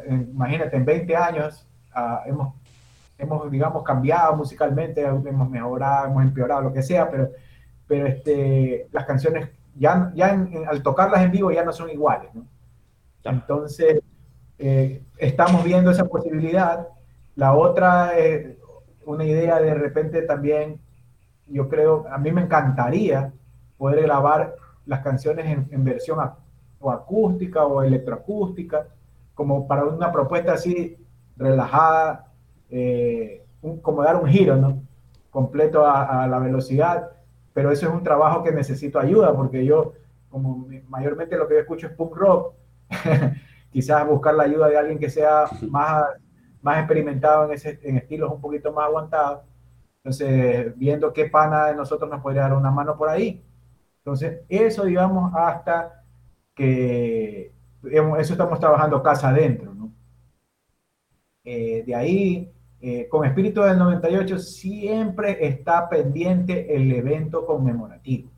imagínate, 0.07 0.77
en 0.77 0.85
20 0.85 1.15
años 1.15 1.67
ah, 1.93 2.23
hemos 2.25 2.53
hemos, 3.21 3.51
digamos, 3.51 3.83
cambiado 3.83 4.35
musicalmente, 4.35 5.01
hemos 5.01 5.49
mejorado, 5.49 6.07
hemos 6.07 6.23
empeorado, 6.23 6.61
lo 6.63 6.73
que 6.73 6.81
sea, 6.81 7.09
pero, 7.09 7.29
pero 7.87 8.07
este, 8.07 8.87
las 8.91 9.05
canciones 9.05 9.49
ya, 9.75 10.11
ya 10.15 10.47
al 10.67 10.83
tocarlas 10.83 11.21
en 11.21 11.31
vivo 11.31 11.51
ya 11.51 11.63
no 11.63 11.71
son 11.71 11.89
iguales, 11.89 12.33
¿no? 12.33 12.45
Entonces, 13.23 14.01
eh, 14.57 15.03
estamos 15.17 15.63
viendo 15.63 15.91
esa 15.91 16.05
posibilidad. 16.05 16.87
La 17.35 17.53
otra 17.53 18.17
es 18.17 18.57
una 19.05 19.23
idea 19.23 19.59
de 19.59 19.75
repente 19.75 20.23
también, 20.23 20.79
yo 21.51 21.69
creo, 21.69 22.05
a 22.11 22.17
mí 22.17 22.31
me 22.31 22.41
encantaría 22.41 23.31
poder 23.77 24.03
grabar 24.03 24.55
las 24.85 25.01
canciones 25.01 25.45
en, 25.45 25.67
en 25.71 25.83
versión 25.83 26.19
o 26.79 26.91
acústica 26.91 27.65
o 27.65 27.83
electroacústica, 27.83 28.87
como 29.33 29.67
para 29.67 29.85
una 29.85 30.11
propuesta 30.11 30.53
así 30.53 30.97
relajada, 31.37 32.27
eh, 32.69 33.43
como 33.81 34.03
dar 34.03 34.15
un 34.15 34.27
giro, 34.27 34.55
¿no? 34.55 34.81
Completo 35.29 35.85
a, 35.85 36.27
la 36.27 36.39
velocidad, 36.39 37.11
pero 37.53 37.71
eso 37.71 37.87
es 37.87 37.93
un 37.93 38.03
trabajo 38.03 38.43
que 38.43 38.51
necesito 38.51 38.99
ayuda, 38.99 39.33
porque 39.33 39.63
yo, 39.63 39.93
como 40.29 40.67
mayormente 40.89 41.37
lo 41.37 41.47
que 41.47 41.55
yo 41.55 41.59
escucho 41.61 41.87
es 41.87 41.93
punk 41.93 42.15
rock, 42.15 42.53
quizás 43.71 44.05
buscar 44.07 44.35
la 44.35 44.43
ayuda 44.43 44.67
de 44.67 44.77
alguien 44.77 44.99
que 44.99 45.09
sea 45.09 45.45
más, 45.69 46.03
más 46.61 46.79
experimentado 46.79 47.45
en, 47.45 47.51
ese, 47.53 47.79
en 47.83 47.97
estilos 47.97 48.31
un 48.31 48.41
poquito 48.41 48.73
más 48.73 48.85
aguantados. 48.85 49.41
Entonces, 50.03 50.77
viendo 50.77 51.13
qué 51.13 51.25
pana 51.25 51.67
de 51.67 51.75
nosotros 51.75 52.09
nos 52.09 52.21
podría 52.21 52.43
dar 52.43 52.53
una 52.53 52.71
mano 52.71 52.97
por 52.97 53.09
ahí. 53.09 53.43
Entonces, 53.99 54.41
eso, 54.49 54.85
digamos, 54.85 55.31
hasta 55.35 56.03
que 56.55 57.53
eso 58.19 58.33
estamos 58.33 58.59
trabajando 58.59 59.01
casa 59.03 59.29
adentro, 59.29 59.73
¿no? 59.73 59.91
Eh, 61.43 61.83
de 61.85 61.95
ahí, 61.95 62.51
eh, 62.79 63.07
con 63.09 63.25
Espíritu 63.25 63.61
del 63.61 63.77
98 63.77 64.39
siempre 64.39 65.45
está 65.45 65.87
pendiente 65.87 66.75
el 66.75 66.91
evento 66.91 67.45
conmemorativo. 67.45 68.29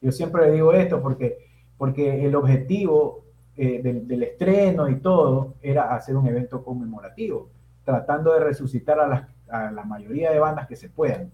Yo 0.00 0.12
siempre 0.12 0.46
le 0.46 0.52
digo 0.52 0.72
esto 0.72 1.02
porque, 1.02 1.38
porque 1.76 2.24
el 2.24 2.34
objetivo 2.36 3.24
eh, 3.56 3.82
del, 3.82 4.22
estreno 4.22 4.88
y 4.88 5.00
todo 5.00 5.54
era 5.60 5.94
hacer 5.94 6.16
un 6.16 6.28
evento 6.28 6.62
conmemorativo, 6.62 7.48
tratando 7.84 8.32
de 8.32 8.40
resucitar 8.40 9.00
a 9.00 9.08
la, 9.08 9.28
a 9.50 9.70
la 9.70 9.84
mayoría 9.84 10.30
de 10.30 10.38
bandas 10.38 10.66
que 10.66 10.76
se 10.76 10.88
puedan. 10.88 11.32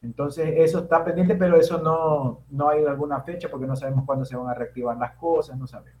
Entonces, 0.00 0.54
eso 0.56 0.80
está 0.80 1.04
pendiente, 1.04 1.34
pero 1.34 1.56
eso 1.56 1.78
no, 1.78 2.44
no 2.50 2.68
hay 2.68 2.84
alguna 2.84 3.20
fecha 3.22 3.48
porque 3.50 3.66
no 3.66 3.74
sabemos 3.74 4.04
cuándo 4.04 4.24
se 4.24 4.36
van 4.36 4.48
a 4.48 4.54
reactivar 4.54 4.96
las 4.96 5.12
cosas, 5.16 5.58
no 5.58 5.66
sabemos. 5.66 6.00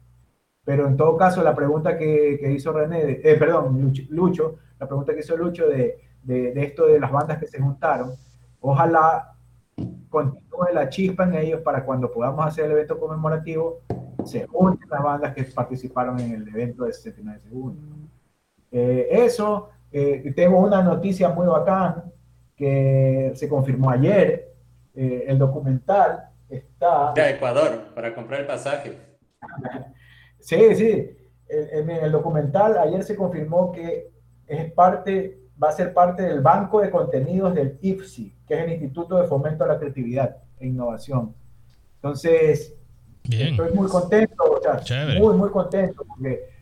Pero 0.64 0.86
en 0.86 0.96
todo 0.96 1.16
caso, 1.16 1.42
la 1.42 1.54
pregunta 1.54 1.96
que, 1.96 2.38
que 2.40 2.52
hizo 2.52 2.72
René, 2.72 3.20
eh, 3.24 3.36
perdón, 3.36 3.92
Lucho, 4.10 4.56
la 4.78 4.86
pregunta 4.86 5.14
que 5.14 5.20
hizo 5.20 5.36
Lucho 5.36 5.66
de, 5.66 5.98
de, 6.22 6.52
de, 6.52 6.64
esto 6.64 6.86
de 6.86 7.00
las 7.00 7.10
bandas 7.10 7.38
que 7.38 7.46
se 7.46 7.60
juntaron, 7.60 8.12
ojalá 8.60 9.34
continúe 10.08 10.72
la 10.72 10.88
chispa 10.88 11.24
en 11.24 11.34
ellos 11.34 11.60
para 11.62 11.84
cuando 11.84 12.10
podamos 12.10 12.46
hacer 12.46 12.66
el 12.66 12.72
evento 12.72 12.98
conmemorativo, 12.98 13.80
se 14.24 14.46
junten 14.46 14.88
las 14.90 15.02
bandas 15.02 15.34
que 15.34 15.44
participaron 15.44 16.20
en 16.20 16.34
el 16.34 16.48
evento 16.48 16.84
de 16.84 16.92
69 16.92 17.40
segundos. 17.40 17.84
Eh, 18.70 19.08
eso, 19.10 19.70
eh, 19.90 20.32
tengo 20.36 20.58
una 20.58 20.82
noticia 20.82 21.30
muy 21.30 21.46
bacán 21.46 22.12
que 22.56 23.32
se 23.34 23.48
confirmó 23.48 23.90
ayer, 23.90 24.52
eh, 24.94 25.24
el 25.28 25.38
documental 25.38 26.28
está... 26.48 27.12
De 27.14 27.30
Ecuador, 27.30 27.94
para 27.94 28.14
comprar 28.14 28.40
el 28.40 28.46
pasaje. 28.46 28.98
sí, 30.40 30.74
sí, 30.74 31.10
en 31.48 31.90
el 31.90 32.12
documental 32.12 32.76
ayer 32.78 33.02
se 33.04 33.16
confirmó 33.16 33.72
que 33.72 34.10
es 34.46 34.72
parte, 34.72 35.38
va 35.62 35.68
a 35.68 35.72
ser 35.72 35.94
parte 35.94 36.22
del 36.22 36.40
banco 36.40 36.80
de 36.80 36.90
contenidos 36.90 37.54
del 37.54 37.78
IFSI, 37.80 38.34
que 38.46 38.54
es 38.54 38.60
el 38.60 38.72
Instituto 38.72 39.18
de 39.18 39.28
Fomento 39.28 39.64
a 39.64 39.68
la 39.68 39.78
Creatividad 39.78 40.36
e 40.58 40.66
Innovación. 40.66 41.34
Entonces, 41.96 42.74
estoy 43.24 43.72
muy 43.72 43.88
contento, 43.88 44.60
muy, 45.18 45.36
muy 45.36 45.50
contento, 45.50 46.04
porque 46.06 46.57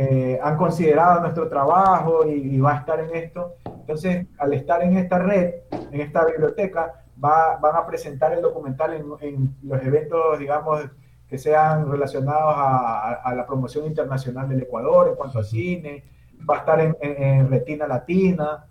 eh, 0.00 0.38
han 0.40 0.56
considerado 0.56 1.22
nuestro 1.22 1.48
trabajo 1.48 2.24
y, 2.24 2.56
va 2.60 2.74
a 2.74 2.78
estar 2.78 3.00
en 3.00 3.16
esto. 3.16 3.56
Entonces, 3.64 4.28
al 4.38 4.52
estar 4.52 4.80
en 4.84 4.96
esta 4.96 5.18
red, 5.18 5.54
en 5.90 6.00
esta 6.00 6.24
biblioteca, 6.24 7.02
va, 7.22 7.56
van 7.56 7.74
a 7.74 7.84
presentar 7.84 8.32
el 8.32 8.40
documental 8.40 8.92
en, 8.92 9.56
los 9.64 9.82
eventos, 9.82 10.38
digamos, 10.38 10.84
que 11.28 11.36
sean 11.36 11.90
relacionados 11.90 12.54
a, 12.56 13.34
la 13.34 13.44
promoción 13.44 13.86
internacional 13.86 14.48
del 14.48 14.62
Ecuador 14.62 15.08
en 15.08 15.16
cuanto 15.16 15.40
a 15.40 15.42
cine, 15.42 16.04
va 16.48 16.54
a 16.54 16.58
estar 16.58 16.80
en 16.80 17.50
Retina 17.50 17.88
Latina, 17.88 18.66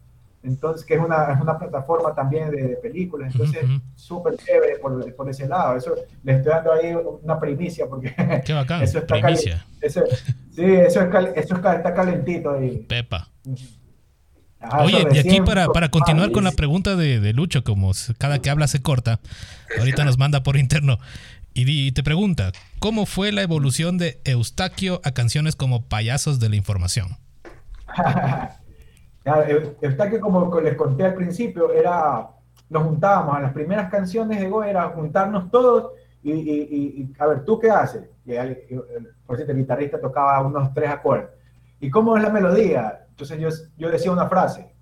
entonces, 0.47 0.85
que 0.85 0.95
es 0.95 0.99
una, 0.99 1.33
es 1.33 1.41
una 1.41 1.59
plataforma 1.59 2.15
también 2.15 2.49
de, 2.51 2.77
películas, 2.81 3.33
entonces, 3.33 3.65
súper 3.95 4.37
chévere 4.37 4.77
por, 4.79 5.13
por, 5.15 5.29
ese 5.29 5.47
lado. 5.47 5.77
Eso, 5.77 5.93
le 6.23 6.33
estoy 6.33 6.51
dando 6.51 6.73
ahí 6.73 6.93
una 7.21 7.39
primicia, 7.39 7.85
porque 7.87 8.15
Qué 8.45 8.53
bacán, 8.53 8.81
eso 8.81 8.99
está 8.99 9.19
primicia. 9.19 9.65
Eso, 9.81 10.01
sí, 10.55 10.63
eso, 10.63 11.01
es, 11.01 11.35
eso 11.35 11.55
está 11.55 11.93
calentito 11.93 12.51
ahí. 12.51 12.77
Pepa. 12.87 13.29
Oye, 14.79 15.07
y 15.11 15.19
aquí 15.19 15.41
para, 15.41 15.67
para 15.67 15.89
continuar 15.89 16.31
con 16.31 16.43
la 16.43 16.51
pregunta 16.51 16.95
de, 16.95 17.19
de, 17.19 17.33
Lucho, 17.33 17.63
como 17.63 17.91
cada 18.17 18.39
que 18.39 18.49
habla 18.49 18.67
se 18.67 18.81
corta, 18.81 19.19
ahorita 19.77 20.03
nos 20.03 20.17
manda 20.17 20.41
por 20.41 20.57
interno 20.57 20.97
y, 21.53 21.69
y 21.69 21.91
te 21.91 22.03
pregunta, 22.03 22.51
¿cómo 22.79 23.05
fue 23.05 23.31
la 23.31 23.43
evolución 23.43 23.97
de 23.97 24.19
Eustaquio 24.25 24.99
a 25.03 25.11
canciones 25.11 25.55
como 25.55 25.85
Payasos 25.85 26.39
de 26.39 26.49
la 26.49 26.55
Información? 26.55 27.17
Está 29.81 30.09
que 30.09 30.19
como 30.19 30.59
les 30.61 30.75
conté 30.75 31.03
al 31.05 31.13
principio, 31.13 31.71
era, 31.71 32.29
nos 32.69 32.83
juntábamos, 32.83 33.35
a 33.35 33.41
las 33.41 33.53
primeras 33.53 33.89
canciones 33.89 34.39
de 34.39 34.49
Go 34.49 34.63
era 34.63 34.89
juntarnos 34.89 35.51
todos 35.51 35.91
y, 36.23 36.31
y, 36.31 37.13
a 37.19 37.27
ver, 37.27 37.45
¿tú 37.45 37.59
qué 37.59 37.69
haces? 37.69 38.09
por 39.25 39.35
cierto, 39.35 39.53
el 39.53 39.57
guitarrista 39.59 39.99
tocaba 39.99 40.45
unos 40.45 40.73
tres 40.73 40.89
acordes. 40.89 41.29
¿Y 41.79 41.89
cómo 41.89 42.17
es 42.17 42.23
la 42.23 42.29
melodía? 42.29 43.05
Entonces 43.09 43.39
yo, 43.39 43.49
yo 43.77 43.89
decía 43.89 44.11
una 44.11 44.27
frase. 44.27 44.73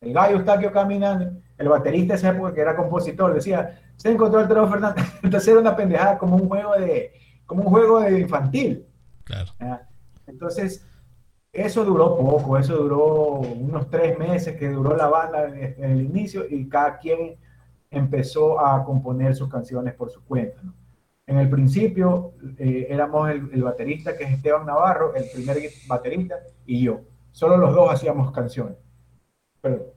El 0.00 0.12
gallo 0.14 0.36
Eustaquio 0.36 0.72
caminando, 0.72 1.40
el 1.58 1.68
baterista 1.68 2.14
de 2.14 2.18
esa 2.18 2.30
época 2.30 2.54
que 2.54 2.60
era 2.60 2.74
compositor, 2.74 3.34
decía, 3.34 3.78
se 3.96 4.10
encontró 4.10 4.40
el 4.40 4.48
Tero 4.48 4.68
Fernández. 4.68 5.04
Entonces 5.22 5.48
era 5.48 5.60
una 5.60 5.76
pendejada 5.76 6.18
como 6.18 6.36
un 6.36 6.48
juego 6.48 6.74
de, 6.74 7.12
como 7.46 7.64
un 7.64 7.68
juego 7.68 8.00
de 8.00 8.20
infantil. 8.20 8.86
Claro. 9.24 9.52
Entonces, 10.26 10.86
eso 11.52 11.84
duró 11.84 12.16
poco, 12.16 12.58
eso 12.58 12.76
duró 12.76 13.40
unos 13.40 13.90
tres 13.90 14.16
meses 14.18 14.56
que 14.56 14.68
duró 14.68 14.96
la 14.96 15.08
banda 15.08 15.48
en, 15.48 15.82
el 15.82 16.02
inicio 16.02 16.44
y 16.48 16.68
cada 16.68 16.98
quien 16.98 17.36
empezó 17.90 18.64
a 18.64 18.84
componer 18.84 19.34
sus 19.34 19.48
canciones 19.48 19.94
por 19.94 20.10
su 20.10 20.24
cuenta. 20.24 20.62
En 21.26 21.38
el 21.38 21.50
principio 21.50 22.34
eh, 22.58 22.86
éramos 22.88 23.30
el, 23.30 23.62
baterista 23.62 24.16
que 24.16 24.24
es 24.24 24.32
Esteban 24.32 24.66
Navarro, 24.66 25.14
el 25.14 25.24
primer 25.32 25.58
baterista, 25.88 26.36
y 26.66 26.82
yo. 26.82 27.00
Solo 27.32 27.56
los 27.56 27.74
dos 27.74 27.92
hacíamos 27.92 28.32
canciones. 28.32 28.76
Pero 29.60 29.94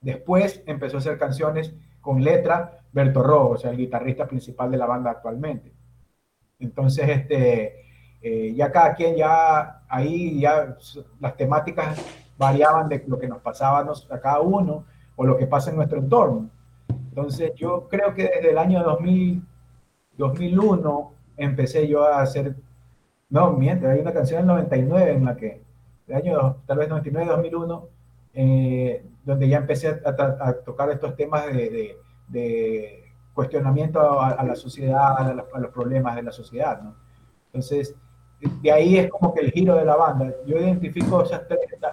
después 0.00 0.62
empezó 0.66 0.96
a 0.96 1.00
hacer 1.00 1.18
canciones 1.18 1.74
con 2.00 2.22
letra 2.22 2.84
Berto 2.92 3.22
Rojo, 3.22 3.50
o 3.50 3.56
sea, 3.56 3.70
el 3.70 3.76
guitarrista 3.76 4.26
principal 4.26 4.70
de 4.70 4.76
la 4.76 4.86
banda 4.86 5.10
actualmente. 5.10 5.72
Entonces, 6.60 7.08
este, 7.08 7.84
eh, 8.20 8.54
ya 8.54 8.72
cada 8.72 8.94
quien 8.94 9.16
ya 9.16 9.83
ahí 9.94 10.40
ya 10.40 10.76
las 11.20 11.36
temáticas 11.36 11.98
variaban 12.36 12.88
de 12.88 13.04
lo 13.06 13.18
que 13.18 13.28
nos 13.28 13.40
pasaba 13.40 13.86
a 14.10 14.18
cada 14.20 14.40
uno 14.40 14.84
o 15.16 15.24
lo 15.24 15.36
que 15.36 15.46
pasa 15.46 15.70
en 15.70 15.76
nuestro 15.76 15.98
entorno. 15.98 16.50
Entonces 16.88 17.52
yo 17.54 17.88
creo 17.88 18.12
que 18.14 18.24
desde 18.24 18.50
el 18.50 18.58
año 18.58 18.82
2000, 18.82 19.42
2001 20.16 21.12
empecé 21.36 21.86
yo 21.86 22.04
a 22.04 22.22
hacer, 22.22 22.56
no, 23.30 23.52
mientras 23.52 23.92
hay 23.92 24.00
una 24.00 24.12
canción 24.12 24.40
del 24.40 24.48
99 24.48 25.12
en 25.12 25.24
la 25.24 25.36
que, 25.36 25.62
el 26.08 26.14
año 26.14 26.56
tal 26.66 26.78
vez 26.78 26.88
99, 26.88 27.30
2001, 27.30 27.88
eh, 28.34 29.06
donde 29.24 29.48
ya 29.48 29.58
empecé 29.58 30.00
a, 30.04 30.52
tocar 30.64 30.90
estos 30.90 31.16
temas 31.16 31.46
de, 31.46 33.00
cuestionamiento 33.32 34.20
a, 34.20 34.44
la 34.44 34.54
sociedad, 34.54 35.16
a, 35.18 35.58
los 35.58 35.70
problemas 35.70 36.16
de 36.16 36.22
la 36.22 36.32
sociedad. 36.32 36.80
Entonces, 37.46 37.96
de 38.62 38.72
ahí 38.72 38.98
es 38.98 39.10
como 39.10 39.32
que 39.32 39.40
el 39.40 39.50
giro 39.50 39.76
de 39.76 39.84
la 39.84 39.96
banda. 39.96 40.32
Yo 40.46 40.58
identifico 40.58 41.22
esas, 41.22 41.42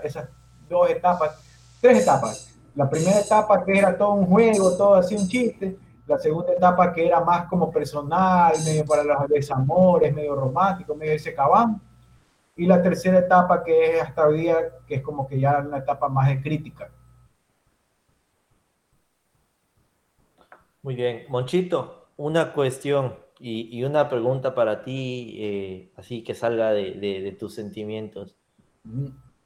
esas 0.03 0.30
dos 0.69 0.90
etapas, 0.90 1.40
tres 1.80 2.03
etapas. 2.03 2.56
La 2.76 2.90
primera 2.90 3.19
etapa 3.19 3.64
que 3.64 3.78
era 3.78 3.98
todo 3.98 4.14
un 4.14 4.26
juego, 4.26 4.76
todo 4.78 4.95
así 4.95 5.15
un 5.15 5.28
chiste. 5.28 5.78
La 6.07 6.18
segunda 6.18 6.53
etapa 6.53 6.91
que 6.94 7.06
era 7.06 7.22
más 7.22 7.48
como 7.48 7.72
personal, 7.72 8.53
medio 8.65 8.86
para 8.86 9.03
los 9.03 9.28
desamores, 9.28 10.14
medio 10.14 10.36
romántico, 10.36 10.95
medio 10.95 11.14
ese 11.14 11.34
cabán. 11.34 11.82
Y 12.56 12.65
la 12.65 12.82
tercera 12.82 13.19
etapa 13.19 13.64
que 13.64 13.98
es 13.98 14.02
hasta 14.02 14.28
hoy 14.28 14.41
día, 14.41 14.57
que 14.88 14.95
es 14.95 15.02
como 15.02 15.28
que 15.28 15.40
ya 15.40 15.60
una 15.60 15.78
etapa 15.80 16.10
más 16.10 16.28
de 16.28 16.41
crítica. 16.41 16.90
Muy 20.82 20.95
bien. 20.95 21.26
Monchito, 21.30 22.07
una 22.18 22.53
cuestión. 22.53 23.15
Y, 23.43 23.84
una 23.84 24.07
pregunta 24.07 24.53
para 24.53 24.84
ti, 24.84 25.35
eh, 25.39 25.91
así 25.95 26.23
que 26.23 26.35
salga 26.35 26.72
de, 26.73 27.35
tus 27.39 27.55
sentimientos. 27.55 28.35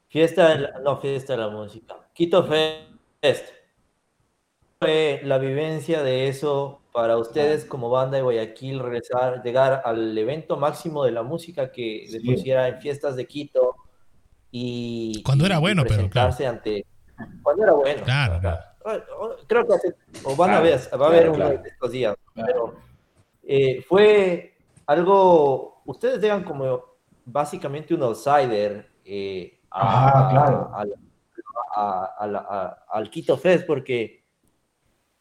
Fiesta, 0.08 0.80
no, 0.84 0.98
fiesta 0.98 1.32
de 1.32 1.38
la 1.38 1.48
música. 1.48 1.96
Quito 2.12 2.44
Fest. 2.44 3.48
Fue 4.78 5.22
la 5.24 5.38
vivencia 5.38 6.02
de 6.02 6.28
eso 6.28 6.82
para 6.92 7.16
ustedes 7.16 7.64
como 7.64 7.88
banda 7.88 8.18
de 8.18 8.22
Guayaquil, 8.22 8.78
regresar, 8.78 9.42
llegar 9.42 9.82
al 9.84 10.16
evento 10.16 10.58
máximo 10.58 11.04
de 11.04 11.12
la 11.12 11.22
música 11.22 11.72
que 11.72 12.06
se 12.08 12.20
pusiera 12.20 12.68
en 12.68 12.80
fiestas 12.80 13.16
de 13.16 13.26
Quito 13.26 13.76
y 14.50 15.22
cuando 15.22 15.44
era 15.44 15.58
bueno, 15.58 15.84
pero 15.86 16.08
claro. 16.08 16.34
ante 16.48 16.86
cuando 17.42 17.62
era 17.62 17.72
bueno. 17.72 18.02
Claro, 18.04 18.40
claro. 18.40 18.60
Creo 19.46 19.66
que 19.66 19.74
o 20.24 20.36
van 20.36 20.50
a 20.52 20.60
ver, 20.60 20.80
va 21.00 21.06
a 21.06 21.08
haber 21.08 21.28
uno 21.28 21.48
de 21.48 21.68
estos 21.68 21.90
días, 21.90 22.16
pero 22.34 22.76
eh, 23.46 23.80
fue 23.82 24.56
algo, 24.86 25.82
ustedes 25.84 26.20
llegan 26.20 26.42
como 26.42 26.82
básicamente 27.24 27.94
un 27.94 28.02
outsider 28.02 28.90
eh, 29.04 29.60
al 32.90 33.10
Quito 33.10 33.36
Fest, 33.36 33.66
porque 33.66 34.24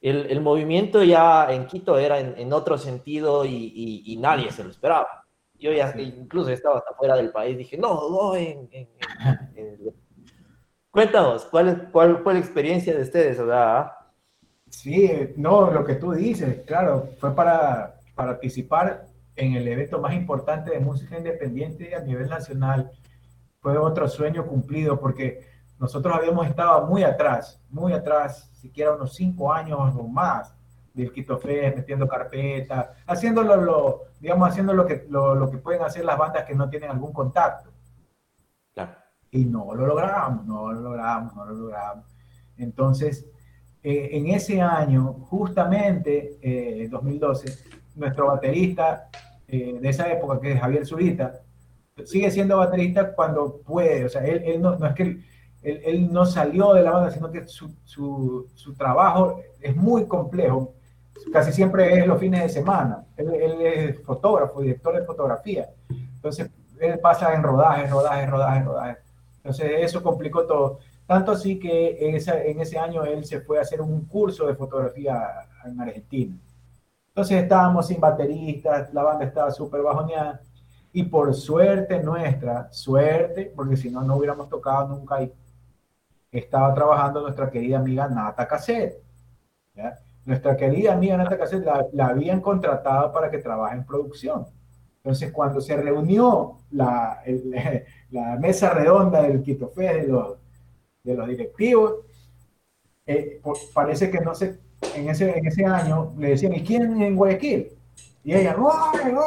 el, 0.02 0.42
movimiento 0.42 1.04
ya 1.04 1.52
en 1.52 1.68
Quito 1.68 2.00
era 2.00 2.20
en, 2.20 2.52
otro 2.52 2.78
sentido 2.80 3.46
y, 3.46 4.18
nadie 4.20 4.52
se 4.52 4.64
lo 4.64 4.72
esperaba. 4.72 5.24
Yo 5.60 5.72
ya 5.72 5.94
incluso 5.98 6.50
estaba 6.50 6.80
hasta 6.80 6.96
fuera 6.96 7.16
del 7.16 7.32
país, 7.32 7.58
dije, 7.58 7.78
no, 7.78 8.10
no, 8.10 8.36
en, 8.36 8.70
Cuéntanos, 10.90 11.46
¿cuál, 11.46 11.90
¿cuál 11.92 12.24
fue 12.24 12.34
la 12.34 12.40
experiencia 12.40 12.96
de 12.96 13.02
ustedes? 13.02 13.40
Sí, 14.70 15.34
no, 15.36 15.70
lo 15.70 15.84
que 15.84 15.96
tú 15.96 16.14
dices, 16.14 16.64
claro, 16.66 17.10
fue 17.20 17.36
para, 17.36 17.95
participar 18.16 19.06
en 19.36 19.54
el 19.54 19.68
evento 19.68 20.00
más 20.00 20.14
importante 20.14 20.72
de 20.72 20.80
música 20.80 21.18
independiente 21.18 21.96
a 21.96 22.00
nivel 22.00 22.30
nacional 22.30 22.92
fue 23.60 23.78
otro 23.78 24.08
sueño 24.08 24.46
cumplido 24.46 25.00
porque 25.00 25.42
nosotros 25.80 26.16
habíamos 26.16 26.48
estado 26.48 26.88
muy 26.88 27.04
atrás, 27.04 27.62
muy 27.70 27.94
atrás, 27.94 28.50
siquiera 28.54 28.94
unos 28.94 29.14
cinco 29.14 29.52
años 29.52 29.80
o 29.96 30.08
más 30.08 30.56
del 30.94 31.12
Quito 31.12 31.38
Fest, 31.38 31.76
metiendo 31.76 32.08
carpeta, 32.08 32.94
haciéndolo, 33.06 33.58
lo, 33.58 34.02
digamos, 34.20 34.50
haciendo 34.50 34.74
lo 34.74 34.86
que, 34.86 35.06
lo, 35.10 35.50
que 35.52 35.58
pueden 35.58 35.82
hacer 35.82 36.06
las 36.06 36.18
bandas 36.18 36.46
que 36.46 36.56
no 36.56 36.70
tienen 36.70 36.90
algún 36.90 37.12
contacto. 37.12 37.72
Y 39.32 39.44
no 39.44 39.76
lo 39.76 39.86
logramos, 39.86 40.46
no 40.46 40.72
lo 40.72 40.80
logramos, 40.80 41.36
no 41.36 41.46
lo 41.46 41.54
logramos. 41.54 42.16
Entonces, 42.56 43.26
eh, 43.84 44.10
en 44.14 44.28
ese 44.28 44.62
año, 44.62 45.12
justamente, 45.12 46.40
eh, 46.42 46.88
2012, 46.88 47.52
nuestro 47.96 48.28
baterista 48.28 49.10
eh, 49.48 49.78
de 49.80 49.90
esa 49.90 50.12
época, 50.12 50.40
que 50.40 50.54
es 50.54 50.60
Javier 50.60 50.86
Zurita, 50.86 51.42
sigue 52.04 52.30
siendo 52.32 52.58
baterista 52.58 53.14
cuando 53.14 53.58
puede. 53.58 54.06
O 54.06 54.10
sea, 54.10 54.26
él, 54.26 54.62
no, 54.62 54.74
es 54.86 54.94
que 54.94 55.20
él, 55.62 56.12
no 56.12 56.26
salió 56.26 56.74
de 56.74 56.84
la 56.84 56.92
banda, 56.92 57.12
sino 57.12 57.32
que 57.32 57.48
su, 57.48 57.74
su, 57.86 58.74
trabajo 58.78 59.42
es 59.62 59.76
muy 59.76 60.06
complejo. 60.06 60.74
Casi 61.32 61.54
siempre 61.54 61.98
es 61.98 62.06
los 62.06 62.20
fines 62.20 62.42
de 62.42 62.50
semana. 62.50 63.06
Él, 63.16 63.62
es 63.62 64.04
fotógrafo, 64.04 64.62
director 64.62 64.96
de 64.96 65.06
fotografía. 65.06 65.70
Entonces, 65.90 66.50
él 66.80 67.00
pasa 67.00 67.34
en 67.34 67.44
rodaje, 67.44 67.88
rodaje, 67.88 68.28
rodaje, 68.28 68.64
rodaje. 68.64 68.98
Entonces, 69.38 69.72
eso 69.80 70.04
complicó 70.04 70.46
todo. 70.46 70.80
Tanto 71.08 71.32
así 71.32 71.60
que 71.60 71.98
en, 72.00 72.16
en 72.16 72.60
ese 72.60 72.80
año 72.80 73.04
él 73.06 73.26
se 73.26 73.40
fue 73.42 73.60
a 73.60 73.62
hacer 73.62 73.80
un 73.80 74.06
curso 74.06 74.48
de 74.48 74.56
fotografía 74.56 75.24
en 75.64 75.80
Argentina. 75.80 76.36
Entonces 77.16 77.44
estábamos 77.44 77.88
sin 77.88 78.02
bateristas, 78.02 78.94
la 78.94 79.02
banda 79.02 79.24
estaba 79.24 79.50
súper 79.50 79.82
bajoneada. 79.82 80.42
Y 80.92 81.04
por 81.04 81.34
suerte 81.34 82.04
nuestra, 82.04 82.70
suerte, 82.74 83.54
porque 83.56 83.78
si 83.78 83.90
no, 83.90 84.02
no 84.02 84.18
hubiéramos 84.18 84.50
tocado 84.50 84.90
nunca 84.90 85.16
ahí, 85.16 85.32
estaba 86.30 86.74
trabajando 86.74 87.22
nuestra 87.22 87.50
querida 87.50 87.78
amiga 87.78 88.10
Nata 88.10 88.46
Cassette. 88.46 89.02
Nuestra 90.26 90.58
querida 90.58 90.92
amiga 90.92 91.16
Nata 91.16 91.38
Cassette 91.38 91.66
la, 91.94 92.08
habían 92.08 92.42
contratado 92.42 93.14
para 93.14 93.32
que 93.32 93.38
trabaje 93.38 93.78
en 93.78 93.86
producción. 93.86 94.46
Entonces, 94.98 95.32
cuando 95.32 95.62
se 95.62 95.78
reunió 95.78 96.58
la, 96.72 97.24
la 98.12 98.36
mesa 98.36 98.72
redonda 98.72 99.22
del 99.22 99.42
Quito 99.42 99.70
Fest 99.70 100.02
de 100.02 100.08
los, 100.10 100.38
de 101.02 101.16
los 101.16 101.30
directivos, 101.30 101.94
eh, 103.06 103.42
parece 103.74 104.12
que 104.12 104.20
no 104.20 104.36
sé, 104.36 104.60
en 104.96 105.10
ese, 105.10 105.38
en 105.38 105.46
ese 105.46 105.66
año 105.66 106.14
le 106.18 106.30
decían, 106.30 106.54
¿y 106.54 106.64
quién 106.64 107.02
en 107.02 107.16
Guayaquil? 107.16 107.72
Y 108.24 108.34
ella, 108.34 108.56
no, 108.58 108.70
no, 108.92 109.12
no. 109.12 109.22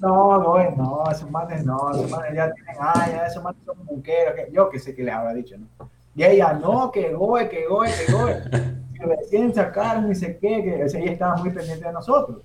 No, 0.00 0.38
no, 0.38 0.70
no, 0.76 1.10
esos 1.10 1.30
manes 1.30 1.64
no, 1.64 1.90
esos 1.90 2.10
manes 2.10 2.34
ya 2.34 2.50
tienen 2.52 2.76
años, 2.80 3.22
esos 3.26 3.42
manes 3.42 3.60
son 3.66 3.84
buqueros, 3.84 4.34
que, 4.34 4.48
yo 4.50 4.70
que 4.70 4.78
sé 4.78 4.94
que 4.94 5.02
les 5.02 5.14
habrá 5.14 5.34
dicho, 5.34 5.56
¿no? 5.58 5.90
Y 6.14 6.24
ella, 6.24 6.54
no, 6.54 6.90
que 6.90 7.12
goe, 7.12 7.48
que 7.48 7.66
goe, 7.66 7.88
que 7.88 8.12
goe. 8.12 8.42
Y 8.92 9.02
recién 9.02 9.54
sacaron 9.54 10.10
y 10.10 10.14
sé 10.14 10.36
qué, 10.36 10.62
que 10.62 10.82
ella 10.82 11.12
estaba 11.12 11.36
muy 11.36 11.48
pendiente 11.50 11.86
de 11.86 11.92
nosotros. 11.92 12.42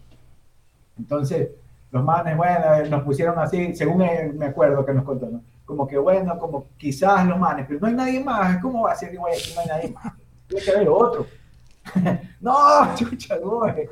Entonces, 0.97 1.49
los 1.91 2.01
manes, 2.01 2.37
bueno, 2.37 2.85
nos 2.89 3.03
pusieron 3.03 3.37
así, 3.39 3.75
según 3.75 3.97
me 4.37 4.45
acuerdo 4.45 4.85
que 4.85 4.93
nos 4.93 5.03
contó, 5.03 5.25
¿no? 5.25 5.41
Como 5.65 5.85
que, 5.85 5.97
bueno, 5.97 6.37
como 6.39 6.67
quizás 6.77 7.25
los 7.25 7.37
manes, 7.37 7.65
pero 7.67 7.81
no 7.81 7.87
hay 7.87 7.93
nadie 7.93 8.23
más, 8.23 8.61
¿cómo 8.61 8.83
va 8.83 8.93
a 8.93 8.95
ser 8.95 9.11
que 9.11 9.17
no 9.17 9.25
hay 9.25 9.67
nadie 9.67 9.91
más? 9.91 10.13
Tiene 10.47 10.63
que 10.63 10.71
haber 10.71 10.89
otro. 10.89 11.25
no, 12.41 12.95
chucha, 12.95 13.37
goe 13.37 13.87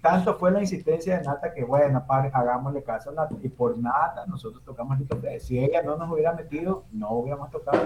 tanto 0.00 0.34
fue 0.34 0.50
la 0.50 0.60
insistencia 0.60 1.18
de 1.18 1.24
Nata 1.24 1.52
que, 1.52 1.64
bueno, 1.64 2.04
padre, 2.06 2.30
hagámosle 2.32 2.82
caso 2.82 3.10
a 3.10 3.14
Nata. 3.14 3.34
Y 3.42 3.48
por 3.48 3.76
Nata 3.78 4.24
nosotros 4.26 4.62
tocamos 4.64 4.98
el. 4.98 5.40
Si 5.40 5.58
ella 5.58 5.82
no 5.82 5.96
nos 5.96 6.10
hubiera 6.10 6.32
metido, 6.32 6.84
no 6.92 7.10
hubiéramos 7.10 7.50
tocado. 7.50 7.82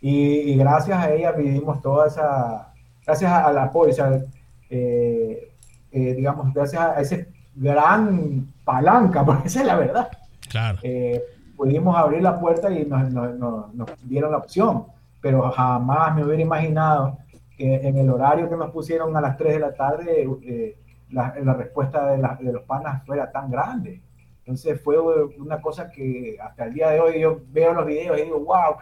Y, 0.00 0.10
y 0.10 0.56
gracias 0.56 0.98
a 0.98 1.10
ella 1.10 1.32
vivimos 1.32 1.82
toda 1.82 2.06
esa, 2.06 2.72
gracias 3.04 3.32
a, 3.32 3.52
la 3.52 3.70
policía, 3.70 4.24
eh, 4.70 5.52
eh, 5.90 6.14
digamos, 6.14 6.54
gracias 6.54 6.80
a 6.80 7.00
ese 7.00 7.28
gran 7.54 8.52
palanca, 8.64 9.24
porque 9.26 9.48
esa 9.48 9.60
es 9.60 9.66
la 9.66 9.76
verdad. 9.76 10.08
Claro. 10.48 10.78
Eh, 10.82 11.22
pudimos 11.56 11.96
abrir 11.96 12.22
la 12.22 12.38
puerta 12.38 12.70
y 12.70 12.84
nos, 12.86 13.10
nos, 13.12 13.74
nos 13.74 14.08
dieron 14.08 14.30
la 14.30 14.38
opción, 14.38 14.86
pero 15.20 15.50
jamás 15.50 16.14
me 16.14 16.24
hubiera 16.24 16.42
imaginado 16.42 17.18
en 17.58 17.96
el 17.96 18.08
horario 18.10 18.48
que 18.48 18.56
nos 18.56 18.70
pusieron 18.70 19.16
a 19.16 19.20
las 19.20 19.36
3 19.36 19.54
de 19.54 19.60
la 19.60 19.74
tarde, 19.74 20.28
eh, 20.42 20.78
la, 21.10 21.34
la, 21.42 21.54
respuesta 21.54 22.12
de, 22.12 22.22
de, 22.40 22.52
los 22.52 22.62
panas 22.62 23.04
fuera 23.04 23.30
tan 23.32 23.50
grande. 23.50 24.00
Entonces 24.40 24.80
fue 24.80 24.96
una 25.38 25.60
cosa 25.60 25.90
que 25.90 26.38
hasta 26.40 26.64
el 26.64 26.74
día 26.74 26.90
de 26.90 27.00
hoy 27.00 27.20
yo 27.20 27.40
veo 27.50 27.74
los 27.74 27.84
videos 27.84 28.18
y 28.18 28.22
digo, 28.22 28.40
wow, 28.40 28.76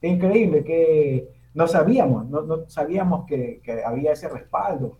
qué, 0.00 0.08
increíble, 0.08 0.64
que 0.64 1.28
no 1.54 1.66
sabíamos, 1.66 2.28
no, 2.28 2.42
no 2.42 2.68
sabíamos 2.68 3.26
que, 3.26 3.60
que, 3.62 3.82
había 3.84 4.12
ese 4.12 4.28
respaldo 4.28 4.98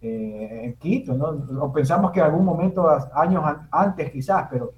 eh, 0.00 0.60
en 0.64 0.74
Quito, 0.76 1.14
¿no? 1.14 1.72
pensamos 1.72 2.12
que 2.12 2.20
en 2.20 2.26
algún 2.26 2.44
momento, 2.44 2.88
años 3.14 3.44
antes 3.70 4.10
quizás, 4.10 4.48
pero, 4.50 4.72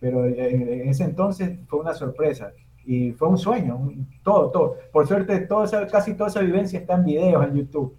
pero 0.00 0.26
en 0.26 0.88
ese 0.88 1.04
entonces 1.04 1.58
fue 1.66 1.80
una 1.80 1.94
sorpresa 1.94 2.52
y 2.86 3.12
fue 3.12 3.28
un 3.28 3.38
sueño, 3.38 3.90
todo, 4.22 4.50
todo. 4.50 4.76
Por 4.92 5.06
suerte, 5.06 5.40
todo 5.40 5.64
casi 5.90 6.14
toda 6.14 6.28
esa 6.28 6.40
vivencia 6.40 6.78
está 6.78 6.94
en 6.94 7.04
videos 7.04 7.44
en 7.46 7.54
YouTube. 7.54 7.96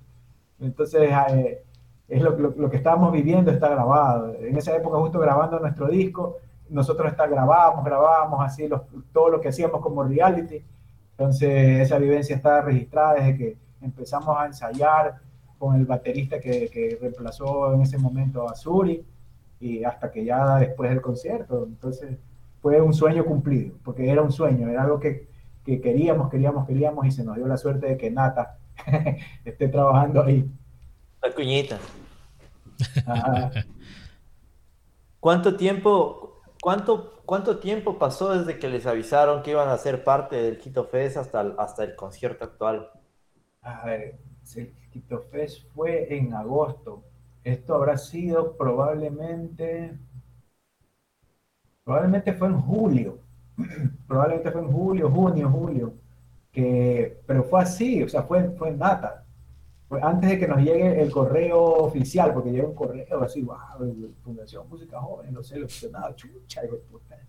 Entonces, 0.59 1.09
eh, 1.29 1.63
es 2.07 2.21
lo, 2.21 2.37
lo, 2.37 2.69
que 2.69 2.77
estábamos 2.77 3.11
viviendo 3.11 3.51
está 3.51 3.69
grabado. 3.69 4.35
En 4.35 4.57
esa 4.57 4.75
época, 4.75 4.97
justo 4.99 5.19
grabando 5.19 5.59
nuestro 5.59 5.87
disco, 5.87 6.37
nosotros 6.69 7.11
está, 7.11 7.27
grabábamos, 7.27 7.83
grabábamos 7.83 8.39
así 8.45 8.67
los, 8.67 8.81
todo 9.11 9.29
lo 9.29 9.41
que 9.41 9.49
hacíamos 9.49 9.81
como 9.81 10.03
reality. 10.03 10.63
Entonces, 11.11 11.81
esa 11.81 11.97
vivencia 11.97 12.35
está 12.35 12.61
registrada 12.61 13.15
desde 13.15 13.37
que 13.37 13.57
empezamos 13.81 14.37
a 14.37 14.45
ensayar 14.45 15.15
con 15.57 15.75
el 15.75 15.85
baterista 15.85 16.39
que, 16.39 16.69
que 16.69 16.97
reemplazó 17.01 17.73
en 17.73 17.81
ese 17.81 17.97
momento 17.97 18.47
a 18.47 18.55
Suri 18.55 19.03
y 19.59 19.83
hasta 19.83 20.11
que 20.11 20.25
ya 20.25 20.57
después 20.57 20.89
del 20.89 21.01
concierto. 21.01 21.63
Entonces, 21.65 22.17
fue 22.65 22.81
un 22.81 22.95
sueño 22.95 23.23
cumplido, 23.25 23.77
porque 23.83 24.09
era 24.09 24.23
un 24.23 24.31
sueño, 24.31 24.67
era 24.67 24.81
algo 24.81 24.99
que, 24.99 25.29
que 25.63 25.79
queríamos, 25.79 26.31
queríamos, 26.31 26.65
queríamos 26.65 27.05
y 27.05 27.11
se 27.11 27.23
nos 27.23 27.35
dio 27.35 27.45
la 27.45 27.57
suerte 27.57 27.85
de 27.85 27.95
que 27.95 28.09
Nata 28.09 28.57
esté 29.45 29.67
trabajando 29.67 30.23
ahí. 30.23 30.49
La 31.21 31.31
cuñita. 31.31 31.77
¿Cuánto 35.19 35.55
tiempo, 35.57 36.41
cuánto, 36.59 37.21
cuánto 37.23 37.59
tiempo 37.59 37.99
pasó 37.99 38.35
desde 38.35 38.57
que 38.57 38.67
les 38.67 38.87
avisaron 38.87 39.43
que 39.43 39.51
iban 39.51 39.69
a 39.69 39.77
ser 39.77 40.03
parte 40.03 40.35
del 40.35 40.57
Quito 40.57 40.85
Fest 40.85 41.17
hasta 41.17 41.41
el, 41.41 41.53
hasta 41.59 41.83
el 41.83 41.95
concierto 41.95 42.45
actual? 42.45 42.89
A 43.61 43.85
ver, 43.85 44.17
el 44.55 44.73
Quito 44.89 45.21
Fest 45.29 45.67
fue 45.75 46.17
en 46.17 46.33
agosto. 46.33 47.03
Esto 47.43 47.75
habrá 47.75 47.95
sido 47.99 48.57
probablemente 48.57 49.99
probablemente 51.85 52.33
fue 52.33 52.47
en 52.47 52.59
julio, 52.59 53.19
probablemente 54.07 54.51
fue 54.51 54.61
en 54.61 54.71
julio, 54.71 55.09
junio, 55.09 55.49
julio, 55.49 55.93
que, 56.51 57.21
pero 57.25 57.43
fue 57.43 57.61
así, 57.61 58.03
o 58.03 58.09
sea, 58.09 58.23
fue, 58.23 58.49
fue 58.57 58.69
en 58.69 58.79
data. 58.79 59.21
Fue 59.87 59.99
antes 60.01 60.31
de 60.31 60.39
que 60.39 60.47
nos 60.47 60.57
llegue 60.57 60.99
el 60.99 61.11
correo 61.11 61.61
oficial, 61.61 62.33
porque 62.33 62.51
llega 62.51 62.67
un 62.67 62.73
correo 62.73 63.21
así, 63.21 63.43
wow, 63.43 63.55
Fundación 64.23 64.67
Música 64.67 64.99
Joven, 64.99 65.31
no 65.31 65.43
sé, 65.43 65.59
nada, 65.91 66.13
chucha, 66.15 66.65
hijo 66.65 66.77
puta. 66.91 67.15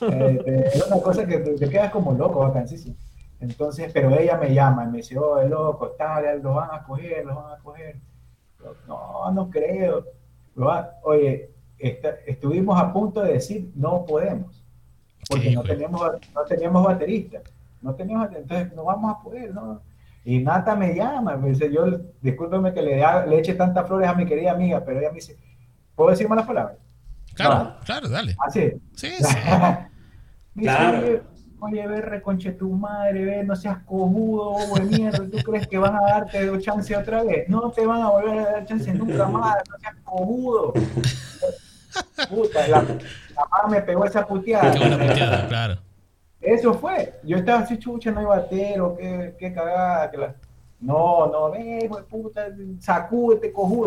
Eh, 0.00 0.70
es 0.74 0.86
una 0.88 1.00
cosa 1.00 1.24
que 1.24 1.38
te, 1.38 1.68
quedas 1.68 1.92
como 1.92 2.12
loco, 2.12 2.40
vacancísimo. 2.40 2.96
Entonces, 3.38 3.90
pero 3.92 4.10
ella 4.18 4.36
me 4.36 4.52
llama 4.52 4.84
y 4.84 4.88
me 4.88 4.96
dice, 4.98 5.16
oh, 5.16 5.40
loco, 5.44 5.90
tal, 5.92 6.42
lo 6.42 6.54
van 6.54 6.70
a 6.72 6.82
coger, 6.82 7.24
lo 7.24 7.36
van 7.36 7.52
a 7.52 7.62
coger. 7.62 7.96
No, 8.86 9.30
no 9.32 9.48
creo. 9.48 10.04
Oye, 11.04 11.55
estuvimos 11.78 12.80
a 12.80 12.92
punto 12.92 13.22
de 13.22 13.34
decir 13.34 13.70
no 13.74 14.04
podemos, 14.04 14.64
porque 15.28 15.50
no, 15.50 15.62
teníamos, 15.62 16.00
no 16.34 16.44
teníamos 16.44 16.84
baterista, 16.84 17.40
no 17.82 17.94
teníamos, 17.94 18.28
entonces 18.34 18.72
no 18.74 18.84
vamos 18.84 19.14
a 19.14 19.22
poder, 19.22 19.52
¿no? 19.54 19.82
Y 20.24 20.40
Nata 20.40 20.74
me 20.74 20.92
llama, 20.94 21.36
me 21.36 21.50
dice, 21.50 21.72
yo, 21.72 21.86
discúlpeme 22.20 22.74
que 22.74 22.82
le, 22.82 22.96
le 23.28 23.38
eche 23.38 23.54
tantas 23.54 23.86
flores 23.86 24.08
a 24.08 24.14
mi 24.14 24.26
querida 24.26 24.52
amiga, 24.52 24.84
pero 24.84 24.98
ella 24.98 25.10
me 25.10 25.16
dice, 25.16 25.36
¿puedo 25.94 26.10
decir 26.10 26.28
malas 26.28 26.46
palabras? 26.46 26.78
Claro, 27.34 27.76
claro, 27.84 28.08
dale. 28.08 28.34
¿Ah, 28.44 28.50
sí? 28.50 28.72
Sí, 28.94 29.10
claro. 30.56 31.22
Oye, 31.58 31.86
ve, 31.86 32.00
reconche 32.02 32.52
tu 32.52 32.70
madre, 32.70 33.24
ve, 33.24 33.44
no 33.44 33.56
seas 33.56 33.78
cojudo, 33.84 34.50
bobo 34.50 34.74
de 34.76 34.84
mierda, 34.84 35.18
¿tú 35.18 35.38
crees 35.44 35.66
que 35.66 35.78
van 35.78 35.94
a 35.94 36.00
darte 36.00 36.58
chance 36.60 36.94
otra 36.94 37.22
vez? 37.22 37.48
No 37.48 37.70
te 37.70 37.86
van 37.86 38.02
a 38.02 38.10
volver 38.10 38.38
a 38.38 38.50
dar 38.52 38.66
chance 38.66 38.92
nunca 38.92 39.26
más, 39.26 39.56
no 39.70 39.78
seas 39.78 39.94
cojudo. 40.04 40.74
Puta, 42.28 42.66
la, 42.68 42.82
mamá 42.82 43.68
me 43.68 43.82
pegó 43.82 44.04
esa 44.04 44.26
puteada. 44.26 44.72
Qué 44.72 44.78
buena 44.78 44.98
puteada, 44.98 45.48
claro. 45.48 45.76
Eso 46.40 46.74
fue. 46.74 47.14
Yo 47.24 47.36
estaba 47.36 47.60
así, 47.60 47.78
chucha, 47.78 48.10
no 48.10 48.20
hay 48.20 48.26
batero, 48.26 48.96
qué, 48.96 49.34
qué 49.38 49.52
cagada. 49.52 50.10
Que 50.10 50.16
la... 50.18 50.34
No, 50.80 51.26
no, 51.26 51.50
ve, 51.50 51.90
puta, 52.08 52.48
sacúdete, 52.80 53.52
cojudo. 53.52 53.86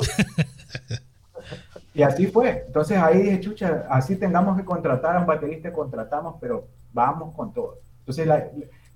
y 1.94 2.02
así 2.02 2.28
fue. 2.28 2.64
Entonces 2.68 2.98
ahí 2.98 3.22
dije, 3.22 3.40
chucha, 3.40 3.86
así 3.90 4.16
tengamos 4.16 4.58
que 4.58 4.66
contratar 4.66 5.16
a 5.16 5.20
un 5.20 5.26
baterista, 5.26 5.72
contratamos, 5.72 6.36
pero 6.42 6.68
vamos 6.92 7.36
con 7.36 7.54
todo. 7.54 7.80
Entonces, 8.00 8.26
la, 8.26 8.50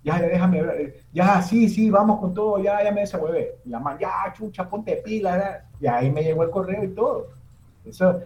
ya 0.04 0.20
déjame 0.20 0.94
ya 1.14 1.42
sí, 1.42 1.70
sí, 1.70 1.90
vamos 1.90 2.20
con 2.20 2.34
todo, 2.34 2.60
ya, 2.60 2.84
ya 2.84 2.92
me 2.92 3.02
desahueve. 3.02 3.60
La 3.66 3.80
man, 3.80 3.98
ya, 4.00 4.34
chucha, 4.34 4.68
ponte 4.68 4.98
pila, 4.98 5.66
y 5.80 5.88
ahí 5.88 6.12
me 6.12 6.24
llegó 6.24 6.44
el 6.44 6.50
correo 6.50 6.84
y 6.84 6.90
todo. 6.90 7.30
Eso, 7.86 8.22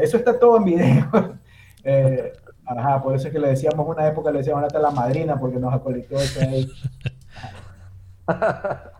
eso 0.00 0.16
está 0.16 0.38
todo 0.38 0.58
en 0.58 0.64
video. 0.64 1.38
Eh, 1.84 2.32
ajá, 2.66 3.00
por 3.00 3.14
eso 3.14 3.28
es 3.28 3.32
que 3.32 3.38
le 3.38 3.48
decíamos 3.48 3.86
una 3.88 4.06
época, 4.06 4.30
le 4.30 4.38
decíamos 4.38 4.62
hasta 4.64 4.80
la 4.80 4.90
madrina, 4.90 5.38
porque 5.38 5.58
nos 5.58 5.72
acolitó 5.72 6.16
eso 6.16 6.40
ahí. 6.40 6.68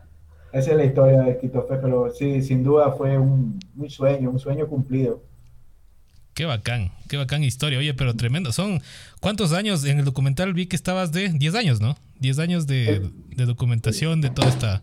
Esa 0.52 0.70
es 0.70 0.76
la 0.76 0.84
historia 0.84 1.20
de 1.20 1.34
Fe, 1.34 1.50
pero 1.82 2.08
sí, 2.10 2.40
sin 2.40 2.62
duda 2.64 2.92
fue 2.92 3.18
un, 3.18 3.58
un, 3.76 3.90
sueño, 3.90 4.30
un 4.30 4.38
sueño 4.38 4.66
cumplido. 4.68 5.22
Qué 6.32 6.46
bacán, 6.46 6.92
qué 7.08 7.18
bacán 7.18 7.44
historia. 7.44 7.78
Oye, 7.78 7.92
pero 7.92 8.14
tremendo. 8.14 8.52
Son, 8.52 8.80
¿cuántos 9.20 9.52
años? 9.52 9.84
En 9.84 9.98
el 9.98 10.04
documental 10.06 10.54
vi 10.54 10.66
que 10.66 10.76
estabas 10.76 11.12
de 11.12 11.28
10 11.28 11.54
años, 11.56 11.80
¿no? 11.80 11.98
10 12.20 12.38
años 12.38 12.66
de, 12.66 13.10
de 13.36 13.44
documentación 13.44 14.22
de 14.22 14.30
todo 14.30 14.48
esta, 14.48 14.82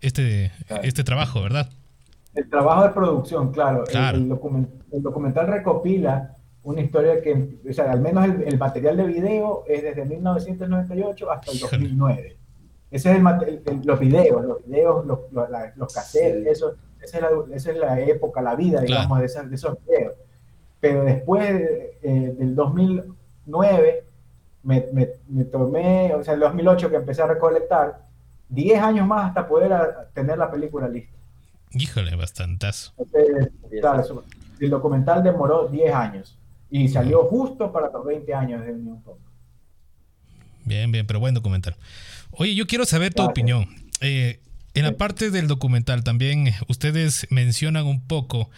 este, 0.00 0.50
este 0.82 1.04
trabajo, 1.04 1.42
¿verdad? 1.42 1.70
El 2.36 2.50
trabajo 2.50 2.82
de 2.82 2.90
producción, 2.90 3.50
claro. 3.50 3.84
El, 4.12 4.28
documental 4.28 5.46
recopila 5.46 6.36
una 6.62 6.82
historia 6.82 7.22
que, 7.22 7.58
o 7.68 7.72
sea, 7.72 7.90
al 7.90 8.00
menos 8.00 8.26
el, 8.26 8.58
material 8.58 8.96
de 8.98 9.06
video 9.06 9.64
es 9.66 9.82
desde 9.82 10.04
1998 10.04 11.30
hasta 11.30 11.52
el 11.52 11.60
2009. 11.60 12.36
Ese 12.90 13.12
es 13.12 13.16
el, 13.16 13.80
los 13.84 13.98
videos, 13.98 14.44
los 14.44 14.64
videos, 14.66 15.06
los, 15.06 15.20
los, 15.76 15.94
cassettes, 15.94 16.46
eso, 16.46 16.74
esa, 17.00 17.16
es 17.16 17.22
la, 17.22 17.56
esa 17.56 17.70
es 17.70 17.78
la 17.78 18.00
época, 18.00 18.42
la 18.42 18.54
vida, 18.54 18.80
digamos, 18.80 19.18
de, 19.18 19.24
esos, 19.24 19.78
videos. 19.86 20.14
Pero 20.78 21.04
después 21.04 21.48
eh, 22.02 22.34
del 22.36 22.54
2009, 22.54 24.04
me, 24.62 24.86
me, 24.92 25.08
me, 25.28 25.44
tomé, 25.44 26.14
o 26.14 26.22
sea, 26.22 26.34
el 26.34 26.40
2008 26.40 26.90
que 26.90 26.96
empecé 26.96 27.22
a 27.22 27.28
recolectar, 27.28 28.04
10 28.48 28.82
años 28.82 29.06
más 29.06 29.28
hasta 29.28 29.48
poder 29.48 29.72
tener 30.12 30.36
la 30.36 30.50
película 30.50 30.86
lista. 30.88 31.15
Híjole, 31.72 32.14
bastantazo. 32.16 32.92
Entonces, 32.98 33.52
el 34.60 34.70
documental 34.70 35.22
demoró 35.22 35.68
10 35.68 35.94
años 35.94 36.38
y 36.70 36.88
salió 36.88 37.24
justo 37.24 37.72
para 37.72 37.90
los 37.90 38.04
20 38.04 38.34
años 38.34 38.64
de 38.64 38.72
Unión 38.72 39.02
Pop. 39.02 39.18
Bien, 40.64 40.90
bien, 40.90 41.06
pero 41.06 41.20
buen 41.20 41.34
documental. 41.34 41.76
Oye, 42.32 42.54
yo 42.54 42.66
quiero 42.66 42.84
saber 42.84 43.14
tu 43.14 43.22
Gracias. 43.22 43.30
opinión. 43.30 43.68
Eh, 44.00 44.40
en 44.74 44.84
la 44.84 44.92
parte 44.92 45.30
del 45.30 45.46
documental 45.46 46.04
también 46.04 46.52
ustedes 46.68 47.26
mencionan 47.30 47.86
un 47.86 48.06
poco 48.06 48.50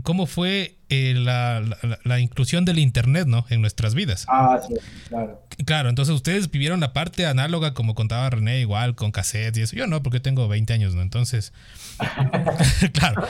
cómo 0.00 0.26
fue 0.26 0.76
eh, 0.88 1.14
la, 1.16 1.60
la- 1.60 1.98
la 2.02 2.18
inclusión 2.20 2.64
del 2.64 2.78
Internet 2.78 3.26
¿no? 3.26 3.44
en 3.50 3.60
nuestras 3.60 3.94
vidas. 3.94 4.24
Ah, 4.28 4.58
sí, 4.66 4.74
claro. 5.08 5.42
Claro, 5.66 5.88
entonces 5.90 6.14
ustedes 6.14 6.50
vivieron 6.50 6.80
la 6.80 6.92
parte 6.94 7.26
análoga 7.26 7.74
como 7.74 7.94
contaba 7.94 8.30
René, 8.30 8.60
igual 8.60 8.94
con 8.94 9.12
cassettes 9.12 9.58
y 9.58 9.62
eso. 9.62 9.76
Yo 9.76 9.86
no, 9.86 10.02
porque 10.02 10.20
tengo 10.20 10.48
20 10.48 10.72
años, 10.72 10.94
¿no? 10.94 11.02
Entonces, 11.02 11.52
claro. 12.94 13.26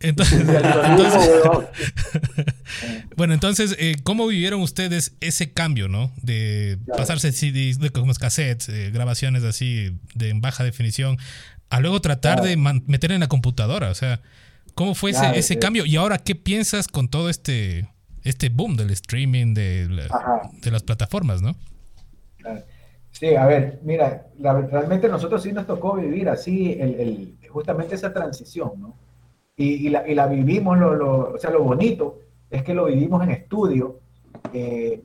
Entonces, 0.00 0.46
bueno, 3.16 3.34
entonces, 3.34 3.76
eh, 3.78 3.96
¿cómo 4.02 4.26
vivieron 4.26 4.60
ustedes 4.60 5.12
ese 5.20 5.52
cambio, 5.52 5.88
no? 5.88 6.12
De 6.22 6.78
pasarse 6.96 7.32
CDs, 7.32 7.78
de 7.80 7.90
como 7.90 8.12
cassettes, 8.14 8.68
eh, 8.68 8.90
grabaciones 8.92 9.44
así 9.44 9.96
de 10.14 10.30
en 10.30 10.40
baja 10.40 10.64
definición, 10.64 11.18
a 11.70 11.80
luego 11.80 12.00
tratar 12.00 12.42
de 12.42 12.56
meter 12.56 13.12
en 13.12 13.20
la 13.20 13.28
computadora. 13.28 13.90
O 13.90 13.94
sea, 13.94 14.20
¿cómo 14.78 14.94
fue 14.94 15.10
ese, 15.10 15.42
sí. 15.42 15.56
cambio? 15.58 15.84
Y 15.84 15.96
ahora, 15.96 16.18
¿qué 16.18 16.36
piensas 16.36 16.86
con 16.86 17.08
todo 17.08 17.28
este, 17.28 17.88
este 18.22 18.48
boom 18.48 18.76
del 18.76 18.90
streaming, 18.90 19.52
de, 19.52 19.88
la- 19.90 20.50
de 20.62 20.70
las 20.70 20.84
plataformas, 20.84 21.42
no? 21.42 21.56
Sí, 23.10 23.34
a 23.34 23.44
ver, 23.46 23.80
mira, 23.82 24.28
la- 24.38 24.60
realmente 24.60 25.08
nosotros 25.08 25.42
sí 25.42 25.52
nos 25.52 25.66
tocó 25.66 25.94
vivir 25.94 26.28
así, 26.28 26.76
el, 26.78 26.94
el- 27.00 27.38
justamente 27.50 27.96
esa 27.96 28.12
transición, 28.12 28.70
¿no? 28.78 28.94
Y, 29.56 29.86
y 29.86 29.88
la, 29.90 30.06
y 30.08 30.14
la 30.14 30.28
vivimos, 30.28 30.78
lo, 30.78 30.94
lo- 30.94 31.32
o 31.34 31.38
sea, 31.38 31.50
lo 31.50 31.64
bonito 31.64 32.20
es 32.48 32.62
que 32.62 32.72
lo 32.74 32.84
vivimos 32.84 33.20
en 33.24 33.30
estudio, 33.32 33.98
eh, 34.52 35.02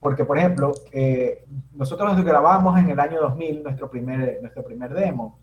porque, 0.00 0.26
por 0.26 0.36
ejemplo, 0.38 0.74
eh, 0.92 1.44
nosotros 1.72 2.14
nos 2.14 2.22
grabamos 2.24 2.78
en 2.78 2.90
el 2.90 3.00
año 3.00 3.20
2000 3.22 3.62
nuestro 3.62 3.90
primer, 3.90 4.38
nuestro 4.42 4.62
primer 4.62 4.92
demo, 4.92 5.38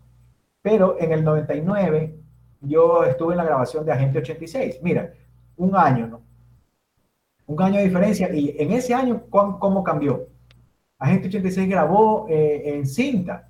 pero 0.62 0.96
en 1.00 1.10
el 1.12 1.24
99 1.24 2.14
yo 2.60 3.04
estuve 3.04 3.32
en 3.34 3.38
la 3.38 3.44
grabación 3.44 3.84
de 3.84 3.92
Agente 3.92 4.18
86. 4.18 4.78
Mira, 4.82 5.12
un 5.56 5.74
año, 5.76 6.06
¿no? 6.06 6.22
Un 7.46 7.62
año 7.62 7.78
de 7.78 7.84
diferencia, 7.84 8.32
y 8.34 8.56
en 8.58 8.72
ese 8.72 8.92
año, 8.94 9.22
¿cuán- 9.30 9.58
¿cómo 9.58 9.84
cambió? 9.84 10.28
Agente 10.98 11.28
86 11.28 11.68
grabó 11.68 12.26
eh, 12.28 12.74
en 12.74 12.86
cinta. 12.86 13.48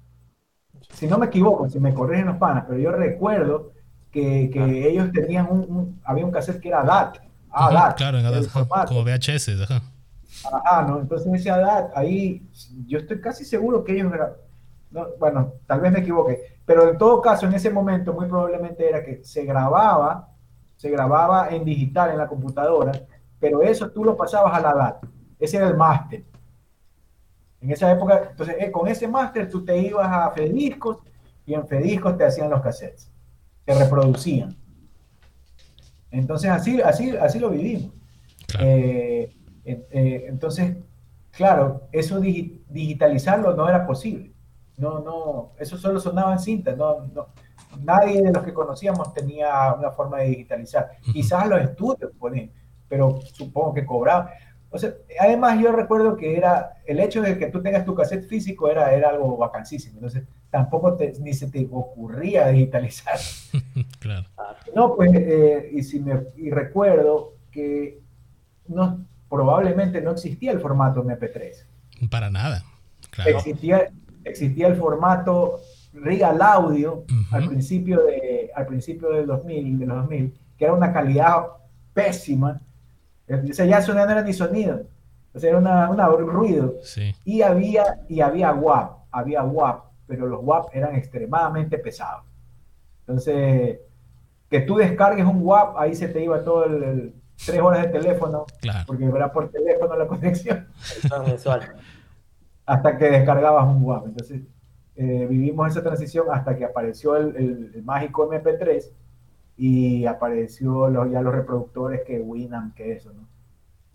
Si 0.93 1.07
no 1.07 1.19
me 1.19 1.27
equivoco, 1.27 1.69
si 1.69 1.81
me 1.81 1.95
corrigen 1.95 2.27
los 2.27 2.37
panas, 2.37 2.65
pero 2.69 2.79
yo 2.79 2.91
recuerdo 2.93 3.73
que, 4.11 4.51
que 4.53 4.89
ellos 4.89 5.11
tenían 5.13 5.47
un, 5.51 5.61
un- 5.61 6.01
había 6.05 6.25
un 6.25 6.31
cassette 6.31 6.61
que 6.61 6.69
era 6.69 6.83
DAT. 6.85 7.19
Ah, 7.51 7.73
DAT. 7.73 7.97
claro, 7.97 8.19
en 8.19 8.27
el 8.27 8.35
ajá, 8.47 8.85
como 8.87 9.03
VHS, 9.03 9.63
ajá. 9.63 9.83
Ajá, 10.53 10.83
¿no? 10.83 11.01
Entonces 11.01 11.33
ese 11.33 11.49
DAT, 11.49 11.93
ahí 11.97 12.47
yo 12.87 12.99
estoy 12.99 13.21
casi 13.21 13.45
seguro 13.45 13.83
que 13.85 13.93
ellos 13.95 14.13
no, 14.91 15.07
bueno, 15.19 15.55
tal 15.67 15.81
vez 15.81 15.93
me 15.93 16.01
equivoque, 16.01 16.61
pero 16.65 16.91
en 16.91 16.99
todo 16.99 17.21
caso, 17.21 17.47
en 17.47 17.55
ese 17.55 17.71
momento 17.71 18.13
muy 18.13 18.27
probablemente 18.27 18.89
era 18.89 19.03
que 19.05 19.23
se 19.25 19.45
grababa, 19.45 20.29
se 20.77 20.91
grababa 20.91 21.49
en 21.51 21.65
digital 21.65 22.11
en 22.11 22.19
la 22.19 22.27
computadora, 22.29 22.93
pero 23.39 23.63
eso 23.63 23.91
tú 23.91 24.05
lo 24.05 24.17
pasabas 24.17 24.55
a 24.57 24.61
la 24.61 24.75
DAT. 24.75 25.05
Ese 25.39 25.59
era 25.59 25.69
el 25.69 25.77
máster. 25.77 26.25
En 27.61 27.71
esa 27.71 27.91
época, 27.91 28.29
entonces 28.31 28.57
eh, 28.59 28.71
con 28.71 28.87
ese 28.89 29.09
máster 29.09 29.49
tú 29.51 29.65
te 29.65 29.77
ibas 29.77 30.07
a 30.11 30.31
Fediscos 30.31 30.99
y 31.45 31.55
en 31.55 31.67
Fediscos 31.67 32.17
te 32.17 32.25
hacían 32.25 32.51
los 32.51 32.61
cassettes, 32.63 33.11
te 33.65 33.75
reproducían. 33.75 34.57
Entonces 36.11 36.51
así, 36.51 36.81
así, 36.81 37.17
así 37.17 37.39
lo 37.39 37.51
vivimos. 37.51 37.93
Claro. 38.47 38.67
Eh, 38.67 39.37
eh, 39.65 40.27
entonces, 40.29 40.77
claro, 41.33 41.89
eso 41.93 42.21
digi- 42.21 42.61
digitalizarlo 42.69 43.55
no 43.57 43.69
era 43.69 43.87
posible. 43.87 44.33
No, 44.79 45.01
no, 45.01 45.53
eso 45.59 45.77
solo 45.79 46.01
sonaba 46.01 46.33
en 46.33 46.39
cinta. 46.39 46.75
No, 46.77 47.07
no, 47.15 47.29
nadie 47.83 48.23
de 48.23 48.33
los 48.33 48.43
que 48.43 48.53
conocíamos 48.53 49.13
tenía 49.15 49.73
una 49.75 49.91
forma 49.91 50.19
de 50.19 50.29
digitalizar. 50.29 50.91
Quizás 51.13 51.49
los 51.49 51.61
estudios 51.61 52.13
ponen, 52.19 52.51
pero 52.89 53.21
supongo 53.23 53.75
que 53.75 53.87
cobraban. 53.87 54.29
O 54.71 54.79
sea, 54.79 54.93
además 55.19 55.59
yo 55.61 55.73
recuerdo 55.73 56.17
que 56.17 56.37
era 56.37 56.75
el 56.85 57.01
hecho 57.01 57.23
de 57.23 57.39
que 57.39 57.47
tú 57.47 57.63
tengas 57.63 57.85
tu 57.85 57.95
cassette 57.95 58.29
físico 58.29 58.69
era, 58.69 58.93
era 58.93 59.11
algo 59.11 59.37
vacancísimo. 59.37 59.95
Entonces, 59.97 60.25
tampoco 60.51 60.95
te- 60.97 61.15
ni 61.21 61.33
se 61.33 61.51
te 61.51 61.67
ocurría 61.71 62.49
digitalizar. 62.49 63.17
claro. 64.01 64.27
No, 64.75 64.95
pues, 64.95 65.11
eh, 65.15 65.71
y, 65.73 65.83
si 65.83 66.01
me, 66.01 66.25
y 66.37 66.51
recuerdo 66.51 67.35
que 67.51 68.01
no, 68.69 69.07
probablemente 69.31 70.01
no 70.03 70.11
existía 70.11 70.53
el 70.53 70.61
formato 70.61 71.03
MP3. 71.03 71.65
Para 72.11 72.29
nada. 72.29 72.63
Claro. 73.11 73.39
Existía, 73.39 73.91
existía 74.29 74.67
el 74.69 74.77
formato 74.77 75.61
Real 75.93 76.41
Audio 76.43 77.05
al 77.31 77.49
principio 77.49 78.03
de 78.05 78.51
al 78.55 78.67
principio 78.67 79.11
del 79.11 79.27
2000, 79.27 79.79
de 79.79 79.87
los 79.87 79.97
2000, 79.99 80.35
que 80.59 80.65
era 80.65 80.75
una 80.75 80.93
calidad 80.93 81.47
pésima. 81.95 82.61
O 83.29 83.53
sea, 83.55 83.67
ya 83.67 83.79
eso 83.79 83.93
no 83.95 84.01
era 84.03 84.23
ni 84.23 84.33
sonido. 84.33 84.83
O 85.35 85.39
sea, 85.39 85.51
era 85.51 85.59
una, 85.59 85.91
una- 85.91 86.09
un 86.11 86.27
ruido. 86.31 86.75
Sí. 86.83 87.15
Y 87.25 87.43
había, 87.43 88.01
y 88.09 88.21
había 88.21 88.53
WAP, 88.53 88.99
había 89.11 89.43
WAP, 89.43 89.85
pero 90.07 90.27
los 90.27 90.41
WAP 90.43 90.75
eran 90.75 90.95
extremadamente 90.95 91.77
pesados. 91.79 92.25
Entonces, 93.01 93.81
que 94.49 94.61
tú 94.61 94.77
descargues 94.77 95.25
un 95.27 95.41
WAP, 95.43 95.77
ahí 95.79 95.95
se 95.95 96.09
te 96.09 96.23
iba 96.23 96.43
todo 96.43 96.65
el, 96.65 96.83
el- 96.83 97.15
tres 97.45 97.61
horas 97.61 97.83
de 97.83 97.89
teléfono, 97.89 98.47
Claro. 98.63 98.85
porque 98.87 99.05
era 99.05 99.31
por 99.31 99.51
teléfono 99.51 99.95
la 99.97 100.07
conexión. 100.15 100.67
Hasta 102.67 102.99
que 102.99 103.07
descargabas 103.11 103.67
un 103.67 103.83
WAP. 103.85 104.07
Entonces, 104.07 104.43
eh, 104.97 105.27
vivimos 105.29 105.69
esa 105.71 105.83
transición 105.83 106.27
hasta 106.33 106.57
que 106.57 106.65
apareció 106.65 107.17
el, 107.17 107.37
el- 107.37 107.73
el 107.75 107.83
mágico 107.85 108.25
MP3 108.27 108.93
y 109.57 110.05
apareció 110.07 110.89
los, 110.91 111.11
ya 111.11 111.23
los 111.23 111.35
reproductores 111.35 112.03
que 112.07 112.21
Winamp, 112.21 112.75
que 112.75 112.93
eso, 112.93 113.13
¿no? 113.13 113.27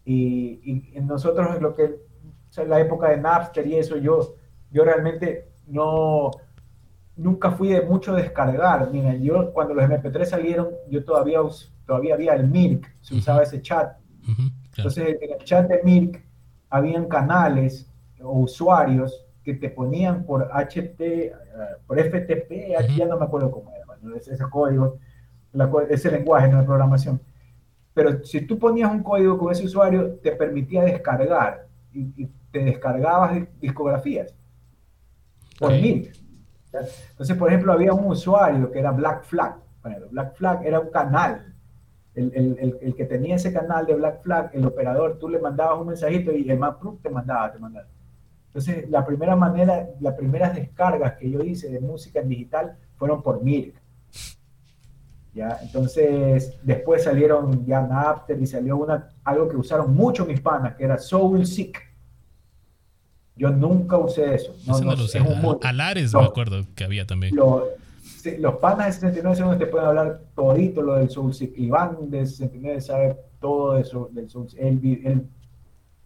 Y, 0.06 0.62
y 0.64 0.98
en 0.98 1.08
nosotros 1.08 1.62
lo 1.62 1.76
que, 1.76 1.84
o 1.86 2.52
sea, 2.54 2.66
la 2.66 2.80
época 2.80 3.10
de 3.10 3.18
Napster 3.18 3.68
y 3.68 3.76
eso, 3.78 3.98
yo, 3.98 4.36
yo 4.72 4.84
realmente 4.84 5.50
no, 5.68 6.32
nunca 7.16 7.52
fui 7.52 7.70
de 7.70 7.82
mucho 7.82 8.14
descargar. 8.14 8.90
Mira, 8.92 9.16
yo 9.16 9.52
cuando 9.54 9.74
los 9.74 9.84
MP3 9.86 10.26
salieron, 10.26 10.70
yo 10.90 11.04
todavía, 11.04 11.40
todavía 11.86 12.16
había 12.16 12.34
el 12.36 12.48
Mirk, 12.48 12.96
se 13.02 13.16
usaba 13.16 13.44
ese 13.44 13.62
chat. 13.62 13.98
Claro. 14.72 14.90
Entonces, 14.90 15.18
en 15.22 15.32
el 15.34 15.44
chat 15.44 15.68
de 15.68 15.82
Mirk 15.84 16.24
habían 16.70 17.06
canales 17.08 17.91
o 18.24 18.40
usuarios 18.40 19.26
que 19.44 19.56
te 19.56 19.70
ponían 19.70 20.24
por 20.26 20.50
HT, 20.52 21.00
eh, 21.02 21.34
por 21.88 21.98
FTP, 22.00 22.74
ya 22.96 23.06
no 23.06 23.18
me 23.18 23.26
acuerdo 23.26 23.50
cómo 23.52 23.72
era, 23.72 23.86
ese, 24.16 24.34
ese 24.34 24.44
código, 24.50 24.98
la 25.54 25.70
co- 25.70 25.82
ese 25.82 26.12
lenguaje 26.12 26.48
no 26.48 26.60
de 26.60 26.66
programación. 26.66 27.20
Pero 27.94 28.24
si 28.24 28.42
tú 28.42 28.58
ponías 28.58 28.92
un 28.92 29.04
código 29.04 29.38
con 29.38 29.52
ese 29.52 29.66
usuario, 29.66 30.16
te 30.24 30.32
permitía 30.34 30.84
descargar 30.84 31.68
y, 31.92 32.24
y 32.24 32.30
te 32.52 32.64
descargabas 32.64 33.34
di- 33.36 33.48
discografías 33.60 34.34
por 35.60 35.72
Ok. 35.74 35.80
Mirk. 35.82 36.14
¿ya? 36.72 36.80
Entonces, 37.12 37.36
por 37.38 37.50
ejemplo, 37.50 37.74
había 37.74 37.94
un 37.94 38.06
usuario 38.06 38.72
que 38.72 38.80
era 38.80 38.92
Black 38.92 39.24
Flag. 39.24 39.56
Bueno, 39.84 40.06
Black 40.12 40.36
Flag 40.36 40.66
era 40.66 40.80
un 40.80 40.90
canal 40.90 41.54
el, 42.14 42.32
el, 42.36 42.58
el, 42.60 42.78
el 42.82 42.96
que 42.96 43.06
tenía 43.06 43.36
ese 43.36 43.54
canal 43.54 43.86
de 43.86 43.96
Black 43.96 44.22
Flag, 44.22 44.52
el 44.54 44.66
operador, 44.66 45.18
tú 45.18 45.30
le 45.30 45.40
mandabas 45.40 45.80
un 45.80 45.88
mensajito 45.88 46.32
y 46.32 46.50
el 46.50 46.60
MapRoot 46.60 47.02
te 47.02 47.10
mandaba, 47.10 47.52
te 47.52 47.58
mandaba. 47.60 47.88
Entonces, 48.54 48.90
la 48.90 49.06
primera 49.06 49.36
manera, 49.38 49.88
las 50.02 50.16
primeras 50.16 50.54
descargas 50.54 51.14
que 51.18 51.30
yo 51.30 51.40
hice 51.42 51.70
de 51.70 51.80
música 51.80 52.20
en 52.20 52.28
digital 52.28 52.76
fueron 52.98 53.24
por 53.24 53.42
Mirk. 53.42 53.76
¿Ya? 55.34 55.58
Entonces, 55.62 56.58
después 56.62 57.06
salieron 57.06 57.66
ya 57.66 57.80
Napster 57.82 58.38
y 58.42 58.46
salió 58.46 58.76
una, 58.76 59.08
algo 59.24 59.48
que 59.48 59.56
usaron 59.56 59.96
mucho 59.96 60.26
mis 60.26 60.42
panas, 60.42 60.76
que 60.76 60.84
era 60.84 60.98
Soul 60.98 61.46
Seek. 61.46 61.80
Yo 63.38 63.50
nunca 63.50 63.98
usé 63.98 64.36
eso. 64.36 64.54
No, 64.68 64.76
Ese 64.76 64.84
no, 64.84 64.92
no 64.92 64.98
lo 64.98 65.06
es 65.06 65.12
sé. 65.12 65.22
un 65.22 65.42
mundo. 65.42 65.60
Alares, 65.64 66.12
No. 66.12 66.20
me 66.20 66.26
acuerdo 66.26 66.66
que 66.76 66.84
había 66.84 67.08
también. 67.08 67.34
Lo- 67.34 67.70
sí, 68.04 68.36
los 68.38 68.56
panas 68.58 68.88
de 68.88 68.92
69 68.94 69.38
segundos 69.38 69.60
te 69.60 69.68
pueden 69.68 69.88
hablar 69.88 70.22
todito 70.36 70.82
lo 70.82 70.96
del 70.96 71.10
Soul 71.10 71.34
Seek. 71.34 71.58
Iván 71.58 72.10
de 72.10 72.26
69 72.26 72.82
sabe 72.82 73.16
todo 73.40 73.76
de 73.76 73.84
del 74.12 74.30
Soul 74.30 74.50
Seek. 74.50 74.62
Él- 74.62 75.30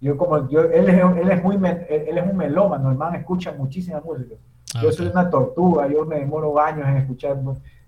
yo 0.01 0.17
como, 0.17 0.47
yo, 0.49 0.61
él, 0.61 0.89
es, 0.89 0.95
él, 1.17 1.31
es 1.31 1.43
muy, 1.43 1.57
men- 1.57 1.85
él, 1.89 2.17
es 2.17 2.23
un 2.29 2.37
melómano, 2.37 2.89
el 2.91 2.97
man 2.97 3.15
escucha 3.15 3.51
muchísima 3.51 4.01
música. 4.01 4.35
Ah, 4.75 4.81
yo 4.83 4.91
soy 4.91 5.07
una 5.07 5.29
tortuga, 5.29 5.87
yo 5.87 6.05
me 6.05 6.19
demoro 6.19 6.59
años 6.59 6.87
en 6.87 6.97
escuchar 6.97 7.37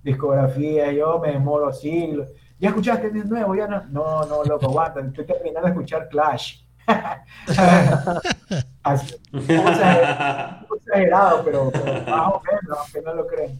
discografía, 0.03 0.91
yo 0.91 1.19
me 1.19 1.33
demoro 1.33 1.71
siglos. 1.73 2.29
¿Ya 2.59 2.69
escuchaste 2.69 3.11
de 3.11 3.23
nuevo? 3.25 3.55
Ya 3.55 3.67
no, 3.67 3.83
no, 3.89 4.25
no, 4.25 4.43
loco, 4.43 4.65
aguanta, 4.69 5.01
estoy 5.01 5.25
terminando 5.25 5.67
de 5.67 5.73
escuchar 5.73 6.07
Clash. 6.09 6.63
Así, 8.83 9.15
exagerado, 10.75 11.43
pero, 11.43 11.69
pero 11.71 11.85
más 12.09 12.27
o 12.33 12.41
menos, 12.41 12.77
aunque 12.79 13.01
no 13.01 13.13
lo 13.13 13.27
creen. 13.27 13.59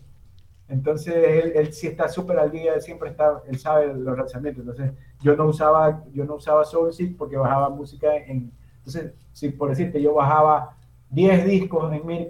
Entonces 0.70 1.16
él, 1.16 1.54
él 1.56 1.74
sí 1.74 1.88
está 1.88 2.10
súper 2.10 2.40
al 2.40 2.52
día, 2.52 2.80
siempre 2.82 3.10
está, 3.10 3.42
él 3.48 3.58
sabe 3.58 3.94
los 3.94 4.18
lanzamientos. 4.18 4.62
Entonces 4.62 4.92
yo 5.22 5.36
no 5.36 5.46
usaba, 5.46 6.04
yo 6.14 6.26
no 6.26 6.36
usaba 6.36 6.66
SoulSeek 6.66 7.16
porque 7.16 7.38
bajaba 7.38 7.70
música 7.70 8.16
en, 8.16 8.52
entonces, 8.88 9.14
si 9.34 9.50
por 9.50 9.70
decirte, 9.70 10.02
yo 10.02 10.14
bajaba 10.14 10.78
10 11.10 11.46
discos 11.46 11.92
en 11.92 12.08
Mirk, 12.08 12.30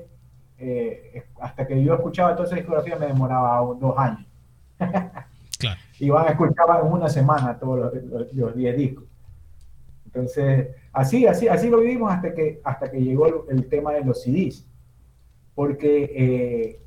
eh, 0.58 1.24
hasta 1.40 1.68
que 1.68 1.84
yo 1.84 1.94
escuchaba 1.94 2.36
toda 2.36 2.48
esa 2.48 2.56
discografía 2.56 2.96
me 2.96 3.06
demoraba 3.06 3.60
dos 3.80 3.96
años. 3.96 4.26
claro. 5.60 5.80
Y 6.00 6.10
van 6.10 6.26
a 6.26 6.30
escuchar 6.32 6.66
en 6.84 6.92
una 6.92 7.10
semana 7.10 7.60
todos 7.60 7.94
los 8.34 8.56
10 8.56 8.76
discos. 8.76 9.04
Entonces, 10.08 10.70
así, 10.94 11.28
así, 11.28 11.48
así 11.48 11.70
lo 11.70 11.80
vivimos 11.80 12.12
hasta 12.12 12.34
que, 12.34 12.60
hasta 12.64 12.90
que 12.90 13.02
llegó 13.02 13.48
el, 13.48 13.68
tema 13.68 13.94
de 13.94 14.04
los 14.04 14.24
CDs. 14.24 14.66
Porque 15.54 16.12
eh, 16.16 16.80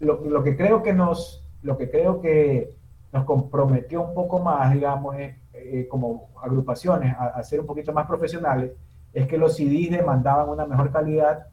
lo, 0.00 0.24
lo, 0.24 0.42
que 0.42 0.56
creo 0.56 0.82
que 0.82 0.92
nos, 0.92 1.44
lo 1.62 1.76
que 1.78 1.90
creo 1.90 2.20
que 2.20 2.74
nos 3.12 3.24
comprometió 3.24 4.02
un 4.02 4.14
poco 4.14 4.38
más, 4.40 4.72
digamos, 4.72 5.16
eh, 5.16 5.86
como 5.88 6.28
agrupaciones 6.42 7.14
a, 7.16 7.26
a, 7.26 7.42
ser 7.42 7.60
un 7.60 7.66
poquito 7.66 7.92
más 7.92 8.06
profesionales, 8.06 8.72
es 9.12 9.26
que 9.28 9.38
los 9.38 9.56
CDs 9.56 9.90
demandaban 9.90 10.48
una 10.48 10.66
mejor 10.66 10.90
calidad, 10.90 11.46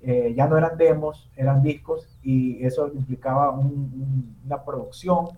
eh, 0.00 0.34
ya 0.36 0.46
no 0.46 0.58
eran 0.58 0.76
demos, 0.76 1.30
eran 1.36 1.62
discos, 1.62 2.18
y 2.22 2.64
eso 2.64 2.88
implicaba 2.88 3.50
una 3.50 4.62
producción 4.64 5.28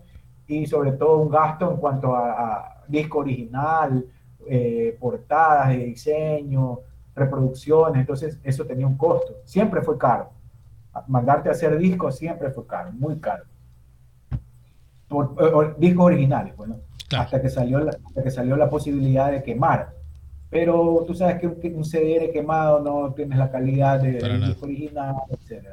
y 0.45 0.65
sobre 0.65 0.93
todo 0.93 1.19
un 1.19 1.29
gasto 1.29 1.71
en 1.71 1.77
cuanto 1.77 2.15
a, 2.15 2.83
disco 2.87 3.19
original, 3.19 4.05
eh, 4.45 4.97
portadas 4.99 5.69
de 5.69 5.77
diseño, 5.77 6.79
reproducciones, 7.13 7.99
entonces 7.99 8.39
eso 8.43 8.65
tenía 8.65 8.87
un 8.87 8.97
costo, 8.97 9.35
siempre 9.43 9.81
fue 9.81 9.97
caro. 9.97 10.29
Mandarte 11.07 11.49
a 11.49 11.53
hacer 11.53 11.77
discos 11.77 12.17
siempre 12.17 12.49
fue 12.51 12.65
caro, 12.67 12.91
muy 12.93 13.17
caro. 13.19 13.43
Por, 15.07 15.77
discos 15.79 16.05
originales, 16.05 16.55
bueno, 16.57 16.77
hasta, 17.17 17.41
que 17.41 17.49
salió 17.49 17.79
la, 17.79 17.91
hasta 17.91 18.23
que 18.23 18.31
salió 18.31 18.57
la 18.57 18.69
posibilidad 18.69 19.31
de 19.31 19.41
quemar 19.41 19.97
pero 20.49 21.03
tú 21.05 21.13
sabes 21.13 21.39
que 21.39 21.47
un, 21.47 21.83
CD 21.83 22.31
quemado 22.31 22.79
no 22.79 23.13
tienes 23.13 23.37
la 23.37 23.51
calidad 23.51 23.99
de, 23.99 24.13
del 24.13 24.45
disco 24.45 24.65
original, 24.65 25.15
etc. 25.29 25.65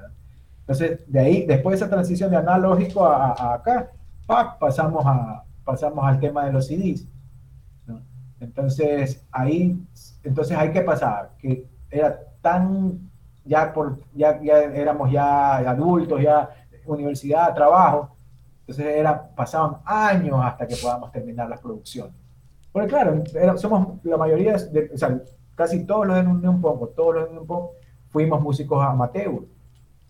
Entonces, 0.61 1.01
de 1.07 1.21
ahí, 1.21 1.47
después 1.47 1.79
de 1.79 1.85
esa 1.85 1.95
transición 1.95 2.31
de 2.31 2.39
analógico 2.39 3.05
a, 3.05 3.55
acá, 3.55 3.91
pasamos, 4.59 5.05
a, 5.07 5.45
pasamos 5.65 6.05
al 6.05 6.19
tema 6.19 6.47
de 6.47 6.53
los 6.53 6.67
CDs. 6.67 7.07
Entonces, 8.41 9.25
ahí, 9.31 9.81
entonces 10.25 10.57
hay 10.57 10.71
que 10.71 10.83
pasar, 10.83 11.31
que 11.39 11.67
era 11.91 12.19
tan, 12.43 12.99
ya, 13.45 13.73
por, 13.73 13.99
ya, 14.15 14.41
ya 14.43 14.59
éramos 14.63 15.11
ya 15.11 15.57
adultos, 15.59 16.21
ya 16.21 16.51
universidad, 16.87 17.55
trabajo, 17.55 18.17
entonces 18.61 18.87
era, 18.87 19.29
pasaban 19.35 19.77
años 19.85 20.41
hasta 20.43 20.67
que 20.67 20.77
podamos 20.77 21.13
terminar 21.13 21.49
las 21.49 21.61
producciones. 21.61 22.15
Porque 22.73 22.89
claro, 22.89 23.23
somos 23.57 24.03
la 24.05 24.17
mayoría, 24.17 24.57
de, 24.57 24.91
o 24.93 24.99
sea, 24.99 25.21
casi 25.55 25.85
todos 25.87 26.07
los 26.07 26.43
de 26.43 26.49
un 26.49 26.61
poco, 26.61 26.89
todos 26.89 27.15
los 27.15 27.31
de 27.31 27.39
un 27.39 27.47
poco, 27.47 27.73
fuimos 28.11 28.41
músicos 28.41 28.85
amateur, 28.85 29.43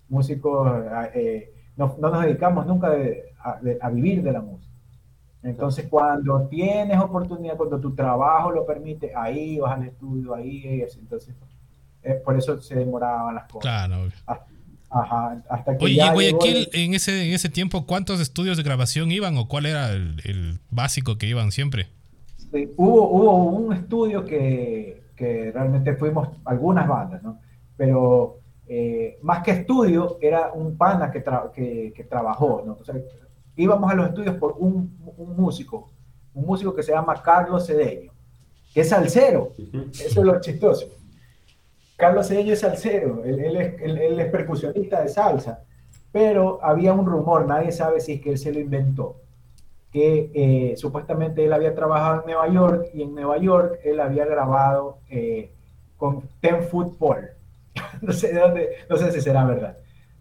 músicos, 0.08 0.70
eh, 1.14 1.52
no, 1.76 1.96
no, 1.98 2.10
nos 2.10 2.22
dedicamos 2.22 2.66
nunca 2.66 2.92
a, 3.42 3.90
vivir 3.90 4.22
de 4.22 4.32
la 4.32 4.40
música. 4.40 4.72
Entonces, 5.42 5.86
cuando 5.90 6.46
tienes 6.46 6.98
oportunidad, 6.98 7.56
cuando 7.56 7.78
tu 7.78 7.94
trabajo 7.94 8.50
lo 8.50 8.64
permite, 8.64 9.12
ahí 9.14 9.58
vas 9.58 9.72
al 9.72 9.88
estudio, 9.88 10.34
ahí 10.34 10.80
es. 10.80 10.98
Por 12.24 12.36
eso 12.36 12.60
se 12.60 12.74
demoraban 12.74 13.34
las 13.34 13.44
cosas. 13.44 13.62
Claro. 13.62 14.08
Ajá, 14.90 15.42
hasta 15.50 15.76
que 15.76 15.84
Oye, 15.84 15.96
ya 15.96 16.12
Guayaquil, 16.12 16.68
en, 16.72 16.94
ese, 16.94 17.26
en 17.26 17.34
ese 17.34 17.48
tiempo, 17.48 17.84
¿cuántos 17.84 18.20
estudios 18.20 18.56
de 18.56 18.62
grabación 18.62 19.10
iban 19.10 19.36
o 19.38 19.48
cuál 19.48 19.66
era 19.66 19.90
el, 19.90 20.20
el 20.24 20.60
básico 20.70 21.18
que 21.18 21.26
iban 21.26 21.50
siempre? 21.50 21.88
hubo, 22.76 23.10
hubo 23.10 23.44
un 23.46 23.72
estudio 23.72 24.24
que, 24.24 25.02
que, 25.16 25.50
realmente 25.52 25.94
fuimos 25.94 26.28
algunas 26.44 26.86
bandas, 26.86 27.22
¿no? 27.22 27.40
Pero 27.76 28.38
eh, 28.66 29.18
más 29.22 29.42
que 29.42 29.50
estudio, 29.50 30.18
era 30.20 30.52
un 30.52 30.76
pana 30.76 31.10
que, 31.10 31.22
que, 31.54 31.92
que, 31.94 32.04
trabajó, 32.04 32.62
¿no? 32.64 32.78
O 32.80 32.84
sea, 32.84 32.94
íbamos 33.56 33.90
a 33.90 33.94
los 33.94 34.08
estudios 34.08 34.36
por 34.36 34.54
un, 34.58 34.96
un, 35.16 35.36
músico, 35.36 35.90
un 36.34 36.46
músico 36.46 36.74
que 36.74 36.82
se 36.82 36.92
llama 36.92 37.20
Carlos 37.22 37.66
Cedeño, 37.66 38.12
que 38.72 38.80
es 38.80 38.88
salsero, 38.88 39.52
eso 39.92 40.20
es 40.20 40.26
lo 40.26 40.40
chistoso. 40.40 40.86
Carlos 41.96 42.28
Cedeño 42.28 42.52
es 42.52 42.60
salsero, 42.60 43.24
él, 43.24 43.40
él, 43.40 44.20
es, 44.20 44.30
percusionista 44.30 45.00
de 45.02 45.08
salsa, 45.08 45.62
pero 46.10 46.58
había 46.62 46.92
un 46.92 47.06
rumor, 47.06 47.46
nadie 47.46 47.70
sabe 47.70 48.00
si 48.00 48.14
es 48.14 48.20
que 48.20 48.30
él 48.32 48.38
se 48.38 48.52
lo 48.52 48.58
inventó, 48.58 49.16
que 49.92 50.30
eh, 50.34 50.76
supuestamente 50.76 51.44
él 51.44 51.52
había 51.52 51.74
trabajado 51.74 52.20
en 52.20 52.26
Nueva 52.26 52.48
York 52.48 52.86
y 52.94 53.02
en 53.02 53.14
Nueva 53.14 53.38
York 53.38 53.78
él 53.84 54.00
había 54.00 54.24
grabado 54.24 54.98
eh, 55.08 55.52
con 55.96 56.22
Ten 56.40 56.64
Football. 56.64 57.30
no 58.02 58.12
sé 58.12 58.32
de 58.32 58.40
dónde, 58.40 58.70
no 58.90 58.96
sé 58.96 59.12
si 59.12 59.20
será 59.20 59.44
verdad. 59.44 59.76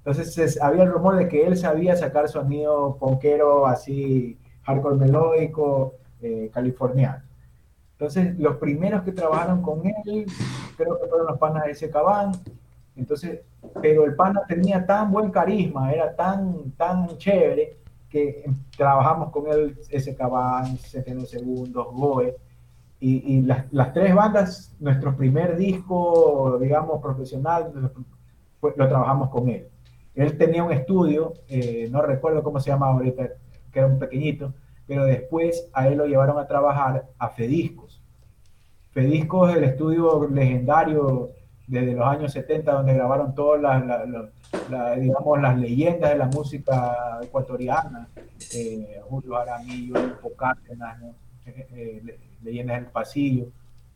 Entonces 0.05 0.61
había 0.61 0.83
el 0.83 0.91
rumor 0.91 1.15
de 1.15 1.27
que 1.27 1.47
él 1.47 1.57
sabía 1.57 1.95
sacar 1.95 2.27
sonido 2.27 2.97
ponquero 2.99 3.65
así 3.65 4.37
hardcore 4.63 4.97
melódico 4.97 5.95
eh, 6.21 6.49
californiano. 6.53 7.22
Entonces 7.93 8.37
los 8.39 8.57
primeros 8.57 9.03
que 9.03 9.11
trabajaron 9.11 9.61
con 9.61 9.85
él 9.85 10.25
creo 10.77 10.99
que 10.99 11.07
fueron 11.07 11.27
los 11.27 11.37
panas 11.37 11.65
de 11.65 11.71
ese 11.71 11.89
cabán. 11.89 12.33
Entonces, 12.95 13.41
pero 13.81 14.05
el 14.05 14.15
pana 14.15 14.41
tenía 14.47 14.85
tan 14.85 15.11
buen 15.11 15.31
carisma, 15.31 15.91
era 15.91 16.15
tan, 16.15 16.71
tan 16.71 17.17
chévere 17.17 17.77
que 18.13 18.45
trabajamos 18.77 19.31
con 19.31 19.51
él, 19.51 19.75
ese 19.89 20.15
Cabán, 20.15 20.77
70 20.77 21.25
Segundos, 21.25 21.87
Goe, 21.93 22.35
y, 22.99 23.37
y 23.37 23.41
las, 23.41 23.65
las, 23.73 23.91
tres 23.91 24.13
bandas, 24.13 24.75
nuestro 24.79 25.17
primer 25.17 25.57
disco, 25.57 26.59
digamos, 26.61 27.01
profesional, 27.01 27.91
lo 28.61 28.87
trabajamos 28.87 29.29
con 29.29 29.49
él. 29.49 29.67
Él 30.13 30.37
tenía 30.37 30.63
un 30.63 30.71
estudio, 30.71 31.33
eh, 31.49 31.89
no 31.91 32.03
recuerdo 32.03 32.43
cómo 32.43 32.59
se 32.59 32.69
llamaba 32.69 32.93
ahorita, 32.93 33.29
que 33.71 33.79
era 33.79 33.87
un 33.87 33.97
pequeñito, 33.97 34.53
pero 34.87 35.05
después 35.05 35.69
a 35.73 35.87
él 35.87 35.97
lo 35.97 36.05
llevaron 36.05 36.37
a 36.37 36.47
trabajar 36.47 37.05
a 37.17 37.29
Fediscos. 37.29 38.01
Fediscos 38.91 39.51
es 39.51 39.57
el 39.57 39.63
estudio 39.63 40.29
legendario 40.29 41.31
desde 41.67 41.93
los 41.93 42.05
años 42.05 42.31
70, 42.33 42.71
donde 42.71 42.93
grabaron 42.93 43.33
todas 43.33 43.61
las, 43.61 44.99
digamos, 44.99 45.41
las 45.41 45.57
leyendas 45.57 46.11
de 46.11 46.17
la 46.17 46.27
música 46.27 47.19
ecuatoriana, 47.23 48.09
eh, 48.53 49.01
Julio 49.09 49.37
Aramillo, 49.37 49.93
Cárdenas, 50.37 51.01
eh, 51.45 51.67
eh, 51.73 52.19
leyendas 52.43 52.81
del 52.81 52.91
pasillo, 52.91 53.47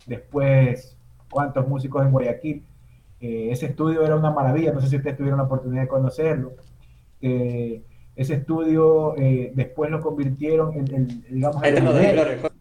después 0.05 0.97
cuántos 1.29 1.67
músicos 1.67 2.05
en 2.05 2.11
Guayaquil. 2.11 2.65
ese 3.19 3.65
estudio 3.67 4.05
era 4.05 4.15
una 4.15 4.31
maravilla, 4.31 4.71
no 4.71 4.79
sé 4.81 4.87
si 4.87 4.97
ustedes 4.97 5.17
tuvieron 5.17 5.37
la 5.37 5.45
oportunidad 5.45 5.83
de 5.83 5.87
conocerlo. 5.87 6.53
Ese 8.17 8.33
estudio 8.33 9.15
después 9.53 9.89
lo 9.89 10.01
convirtieron 10.01 10.73
en, 10.73 10.93
el, 10.93 11.23
digamos, 11.29 11.63
el 11.63 11.77
heredero, 11.77 12.51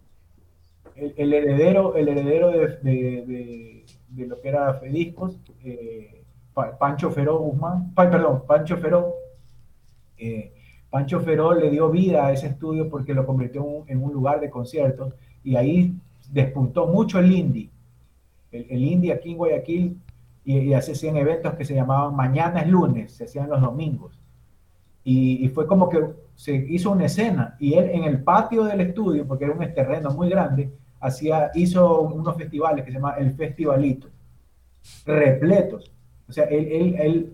el, 0.94 1.32
heredero, 1.34 1.96
el 1.96 2.08
heredero 2.08 2.50
de 2.50 3.76
de 4.16 4.26
lo 4.26 4.40
que 4.40 4.48
era 4.48 4.74
Fediscos, 4.74 5.38
eh, 5.62 6.22
Pancho 6.78 7.10
Feró 7.10 7.38
Guzmán, 7.38 7.92
perdón, 7.94 8.44
Pancho 8.46 8.78
Feró, 8.78 9.14
eh, 10.16 10.52
Pancho 10.88 11.20
Feró 11.20 11.52
le 11.52 11.70
dio 11.70 11.90
vida 11.90 12.26
a 12.26 12.32
ese 12.32 12.46
estudio 12.46 12.88
porque 12.88 13.12
lo 13.12 13.26
convirtió 13.26 13.84
en 13.86 14.02
un 14.02 14.12
lugar 14.12 14.40
de 14.40 14.48
conciertos 14.48 15.14
y 15.44 15.56
ahí 15.56 15.94
despuntó 16.30 16.86
mucho 16.86 17.18
el 17.18 17.30
indie. 17.30 17.68
El, 18.50 18.66
el 18.70 18.82
indie 18.82 19.12
aquí 19.12 19.32
en 19.32 19.36
Guayaquil 19.36 20.00
y, 20.44 20.58
y 20.58 20.72
hacían 20.72 21.16
eventos 21.18 21.54
que 21.54 21.64
se 21.66 21.74
llamaban 21.74 22.16
Mañana 22.16 22.60
es 22.60 22.68
lunes, 22.68 23.12
se 23.12 23.24
hacían 23.24 23.50
los 23.50 23.60
domingos. 23.60 24.18
Y, 25.08 25.44
y, 25.44 25.48
fue 25.50 25.68
como 25.68 25.88
que 25.88 26.04
se 26.34 26.52
hizo 26.52 26.90
una 26.90 27.06
escena 27.06 27.56
y 27.60 27.74
él 27.74 27.90
en 27.90 28.02
el 28.04 28.24
patio 28.24 28.64
del 28.64 28.80
estudio, 28.80 29.24
porque 29.24 29.44
era 29.44 29.54
un 29.54 29.60
terreno 29.72 30.10
muy 30.10 30.28
grande, 30.28 30.72
hacía, 30.98 31.52
hizo 31.54 32.00
unos 32.00 32.36
festivales 32.36 32.84
que 32.84 32.90
se 32.90 32.96
llama 32.96 33.14
El 33.16 33.32
Festivalito, 33.34 34.08
repletos. 35.04 35.92
O 36.28 36.32
sea, 36.32 36.46
él, 36.46 36.68
él, 36.72 36.96
él 36.98 37.32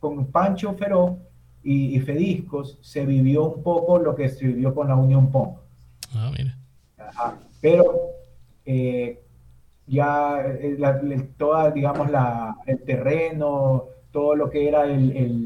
con 0.00 0.26
Pancho 0.26 0.74
Feró 0.74 1.18
y, 1.62 1.98
Fediscos 2.00 2.78
se 2.82 3.06
vivió 3.06 3.44
un 3.44 3.62
poco 3.62 3.98
lo 3.98 4.14
que 4.14 4.28
se 4.28 4.46
vivió 4.46 4.74
con 4.74 4.88
la 4.88 4.96
Unión 4.96 5.30
Pong. 5.30 5.54
Ah, 6.14 6.30
mira. 6.36 6.56
pero 7.60 7.84
eh, 8.66 9.22
ya 9.86 10.42
eh, 10.46 11.28
toda, 11.38 11.70
digamos, 11.70 12.10
la, 12.10 12.56
el 12.66 12.82
terreno, 12.82 13.84
todo 14.12 14.36
lo 14.36 14.50
que 14.50 14.68
era 14.68 14.84
el, 14.84 15.16
el, 15.16 15.43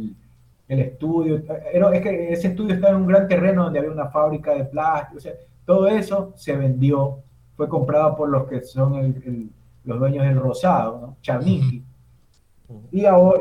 el 0.68 0.80
estudio, 0.80 1.36
es 1.36 2.02
que 2.02 2.32
ese 2.32 2.48
estudio 2.48 2.74
estaba 2.74 2.94
en 2.94 3.02
un 3.02 3.06
gran 3.06 3.26
terreno 3.26 3.64
donde 3.64 3.78
había 3.78 3.90
una 3.90 4.08
fábrica 4.08 4.54
de 4.54 4.64
plástico, 4.64 5.16
o 5.16 5.20
sea, 5.20 5.32
todo 5.64 5.88
eso 5.88 6.32
se 6.36 6.56
vendió 6.56 7.22
fue 7.58 7.68
comprado 7.68 8.16
por 8.16 8.28
los 8.28 8.46
que 8.46 8.62
son 8.62 9.20
los 9.84 9.98
dueños 9.98 10.24
del 10.24 10.38
Rosado, 10.38 11.00
¿no? 11.00 11.16
Y, 12.92 13.04
ahora, 13.04 13.40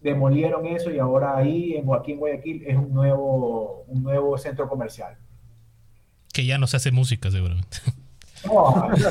demolieron 0.00 0.66
eso 0.66 0.88
y 0.92 1.00
ahora 1.00 1.36
ahí, 1.36 1.74
en, 1.74 1.92
aquí 1.92 2.12
en 2.12 2.18
Guayaquil, 2.20 2.62
es 2.64 2.76
un 2.76 2.94
nuevo, 2.94 3.84
un 3.88 4.04
nuevo 4.04 4.38
centro 4.38 4.68
comercial. 4.68 5.16
Que 6.32 6.46
ya 6.46 6.58
no 6.58 6.68
se 6.68 6.76
hace 6.76 6.92
música, 6.92 7.28
seguramente. 7.32 7.78
No, 8.46 8.92
es 8.94 9.04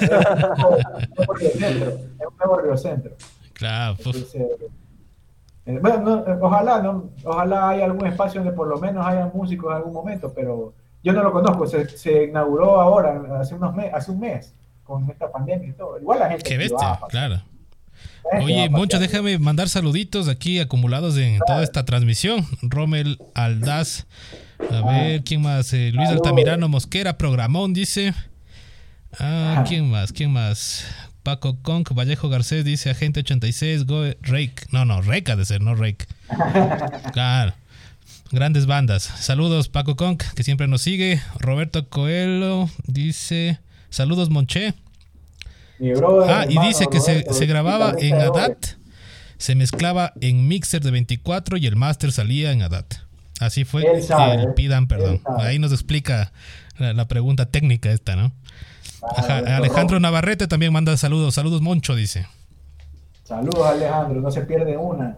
un 2.26 2.38
nuevo 2.38 2.60
Río 2.62 2.78
Centro. 2.78 3.16
Claro, 3.52 3.98
pues. 4.02 4.38
Eh, 5.66 5.80
bueno, 5.82 6.24
eh, 6.26 6.38
ojalá, 6.42 6.82
no, 6.82 7.10
ojalá 7.24 7.70
haya 7.70 7.86
algún 7.86 8.08
espacio 8.08 8.42
donde 8.42 8.56
por 8.56 8.68
lo 8.68 8.80
menos 8.80 9.06
haya 9.06 9.30
músicos 9.34 9.72
en 9.72 9.78
algún 9.78 9.94
momento, 9.94 10.34
pero 10.34 10.74
yo 11.04 11.14
no 11.14 11.24
lo 11.24 11.32
conozco. 11.32 11.68
Se, 11.68 12.24
inauguró 12.26 12.80
ahora, 12.80 13.40
hace, 13.40 13.56
unos 13.56 13.76
hace 13.94 14.12
un 14.12 14.20
mes, 14.20 14.54
con 14.84 15.10
esta 15.10 15.32
pandemia 15.32 15.70
y 15.70 15.74
todo. 15.74 16.00
Igual 16.00 16.20
la 16.20 16.30
gente. 16.30 16.44
Qué 16.44 16.58
bestia, 16.58 17.00
claro. 17.10 17.42
Oye, 18.42 18.70
Moncho, 18.70 19.00
déjame 19.00 19.40
mandar 19.40 19.70
saluditos 19.70 20.28
aquí 20.28 20.60
acumulados 20.60 21.18
en 21.18 21.40
toda 21.46 21.64
esta 21.64 21.86
transmisión. 21.86 22.46
Rommel 22.62 23.20
Aldaz. 23.34 24.06
A 24.60 24.80
ah. 24.80 24.92
ver, 24.92 25.24
¿quién 25.24 25.42
más? 25.42 25.74
Eh, 25.74 25.92
Luis 25.94 26.10
Altamirano 26.10 26.68
Mosquera, 26.68 27.18
Programón, 27.18 27.74
dice. 27.74 28.14
Ah, 29.20 29.64
¿quién 29.68 29.90
más? 29.90 30.12
¿Quién 30.12 30.32
más? 30.32 30.86
Paco 31.24 31.58
Conk, 31.62 31.94
Vallejo 31.94 32.30
Garcés 32.30 32.64
dice 32.66 32.90
Agente 32.90 33.22
86, 33.22 33.86
Go 33.86 34.04
Rake. 34.22 34.66
No, 34.72 34.86
no, 34.86 35.02
Rake 35.02 35.32
ha 35.32 35.36
de 35.36 35.46
ser, 35.46 35.62
no 35.62 35.76
Rake. 35.76 36.06
Claro. 37.14 37.54
Grandes 38.32 38.68
bandas. 38.68 39.04
Saludos, 39.04 39.70
Paco 39.70 39.96
Conk, 39.96 40.24
que 40.36 40.44
siempre 40.44 40.68
nos 40.68 40.84
sigue. 40.84 41.20
Roberto 41.40 41.90
Coelho 41.90 42.70
dice: 42.86 43.60
Saludos, 43.90 44.30
Monché 44.30 44.76
ah, 46.28 46.46
y 46.48 46.60
dice 46.60 46.88
que 46.92 47.00
se, 47.00 47.46
grababa 47.46 47.94
en 47.98 48.16
ADAT, 48.16 48.78
se 49.38 49.56
mezclaba 49.56 50.14
en 50.22 50.48
mixer 50.48 50.82
de 50.82 50.92
24 50.92 51.58
y 51.58 51.68
el 51.68 51.76
master 51.76 52.12
salía 52.12 52.52
en 52.52 52.62
ADAT. 52.62 52.96
Así 53.40 53.64
fue 53.64 53.84
el 53.84 54.54
pidan 54.54 54.88
perdón. 54.88 55.22
Ahí 55.40 55.60
nos 55.60 55.72
explica 55.72 56.32
la, 56.78 57.08
pregunta 57.08 57.46
técnica 57.46 57.92
esta, 57.92 58.16
¿no? 58.16 58.34
Alejandro 59.02 60.00
Navarrete 60.00 60.48
también 60.48 60.74
manda 60.74 60.96
saludos. 60.98 61.36
Saludos, 61.36 61.62
Moncho, 61.62 61.96
dice. 61.96 62.28
Saludos, 63.30 63.68
Alejandro, 63.68 64.22
no 64.22 64.32
se 64.32 64.42
pierde 64.42 64.76
una. 64.76 65.18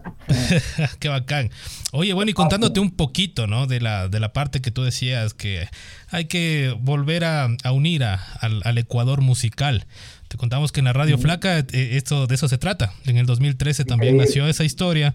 Qué 0.98 1.08
bacán. 1.08 1.50
Oye, 1.92 2.12
bueno, 2.12 2.30
y 2.30 2.34
contándote 2.34 2.78
un 2.78 2.90
poquito, 2.90 3.46
¿no? 3.46 3.66
De 3.66 3.80
la, 3.80 4.08
de 4.08 4.20
la 4.20 4.34
parte 4.34 4.60
que 4.60 4.70
tú 4.70 4.82
decías 4.82 5.32
que 5.32 5.66
hay 6.10 6.26
que 6.26 6.76
volver 6.78 7.24
a, 7.24 7.48
unir 7.72 8.04
al, 8.04 8.76
Ecuador 8.76 9.22
musical. 9.22 9.86
Te 10.28 10.36
contamos 10.36 10.72
que 10.72 10.80
en 10.80 10.84
la 10.84 10.92
Radio 10.92 11.16
Flaca 11.16 11.58
eh, 11.58 11.66
esto, 11.72 12.26
de 12.26 12.34
eso 12.34 12.48
se 12.48 12.58
trata. 12.58 12.92
En 13.06 13.16
el 13.16 13.24
2013 13.24 13.86
también 13.86 14.18
nació 14.18 14.46
esa 14.46 14.64
historia 14.64 15.14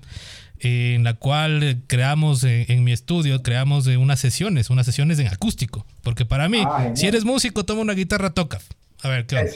eh, 0.59 0.93
en 0.95 1.03
la 1.03 1.13
cual 1.13 1.81
creamos 1.87 2.43
eh, 2.43 2.65
en 2.69 2.83
mi 2.83 2.91
estudio, 2.91 3.41
creamos 3.43 3.87
unas 3.87 4.19
sesiones, 4.19 4.69
unas 4.69 4.85
sesiones 4.85 5.19
en 5.19 5.27
acústico. 5.27 5.85
Porque 6.03 6.25
para 6.25 6.49
mí, 6.49 6.63
ah, 6.65 6.91
si 6.95 7.07
eres 7.07 7.25
músico, 7.25 7.65
toma 7.65 7.81
una 7.81 7.93
guitarra, 7.93 8.31
toca. 8.31 8.59
A 9.03 9.09
ver, 9.09 9.25
claro. 9.25 9.49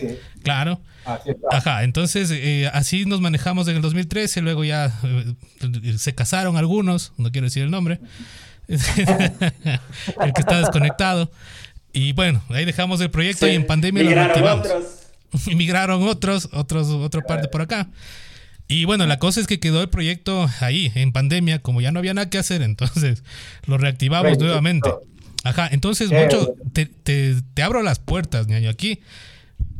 Claro. 0.44 0.82
Ajá, 1.52 1.84
entonces 1.84 2.32
así 2.74 3.06
nos 3.06 3.22
manejamos 3.22 3.68
en 3.68 3.76
el 3.76 3.82
2013, 3.82 4.42
luego 4.42 4.64
ya 4.64 4.94
se 5.98 6.14
casaron 6.14 6.58
algunos, 6.58 7.12
no 7.18 7.32
quiero 7.32 7.46
decir 7.46 7.64
el 7.64 7.72
nombre, 7.72 8.00
el 8.68 10.34
que 10.34 10.42
está 10.42 10.60
desconectado. 10.60 11.32
Y 11.94 12.14
bueno, 12.14 12.42
ahí 12.50 12.66
dejamos 12.66 13.02
el 13.02 13.10
proyecto 13.10 13.48
y 13.48 13.56
en 13.56 13.66
pandemia 13.66 14.04
lo 14.04 14.12
reactivamos. 14.12 14.68
Emigraron 15.48 16.04
otros, 16.08 16.50
otros, 16.54 16.90
otra 16.90 17.22
parte 17.22 17.48
por 17.48 17.62
acá. 17.62 17.90
Y 18.72 18.86
bueno, 18.86 19.06
la 19.06 19.20
cosa 19.20 19.42
es 19.42 19.48
que 19.48 19.60
quedó 19.60 19.82
el 19.82 19.90
proyecto 19.90 20.50
ahí, 20.62 20.94
en 20.96 21.12
pandemia, 21.12 21.60
como 21.60 21.82
ya 21.82 21.92
no 21.92 22.00
había 22.00 22.14
nada 22.14 22.30
que 22.30 22.38
hacer, 22.38 22.62
entonces 22.62 23.22
lo 23.66 23.78
reactivamos 23.78 24.40
nuevamente. 24.40 24.90
Ajá, 25.44 25.68
entonces, 25.72 26.10
mucho, 26.10 26.54
te, 26.72 26.86
te, 26.86 27.62
abro 27.62 27.84
las 27.84 28.00
puertas, 28.00 28.48
ñaño, 28.48 28.70
aquí, 28.70 29.02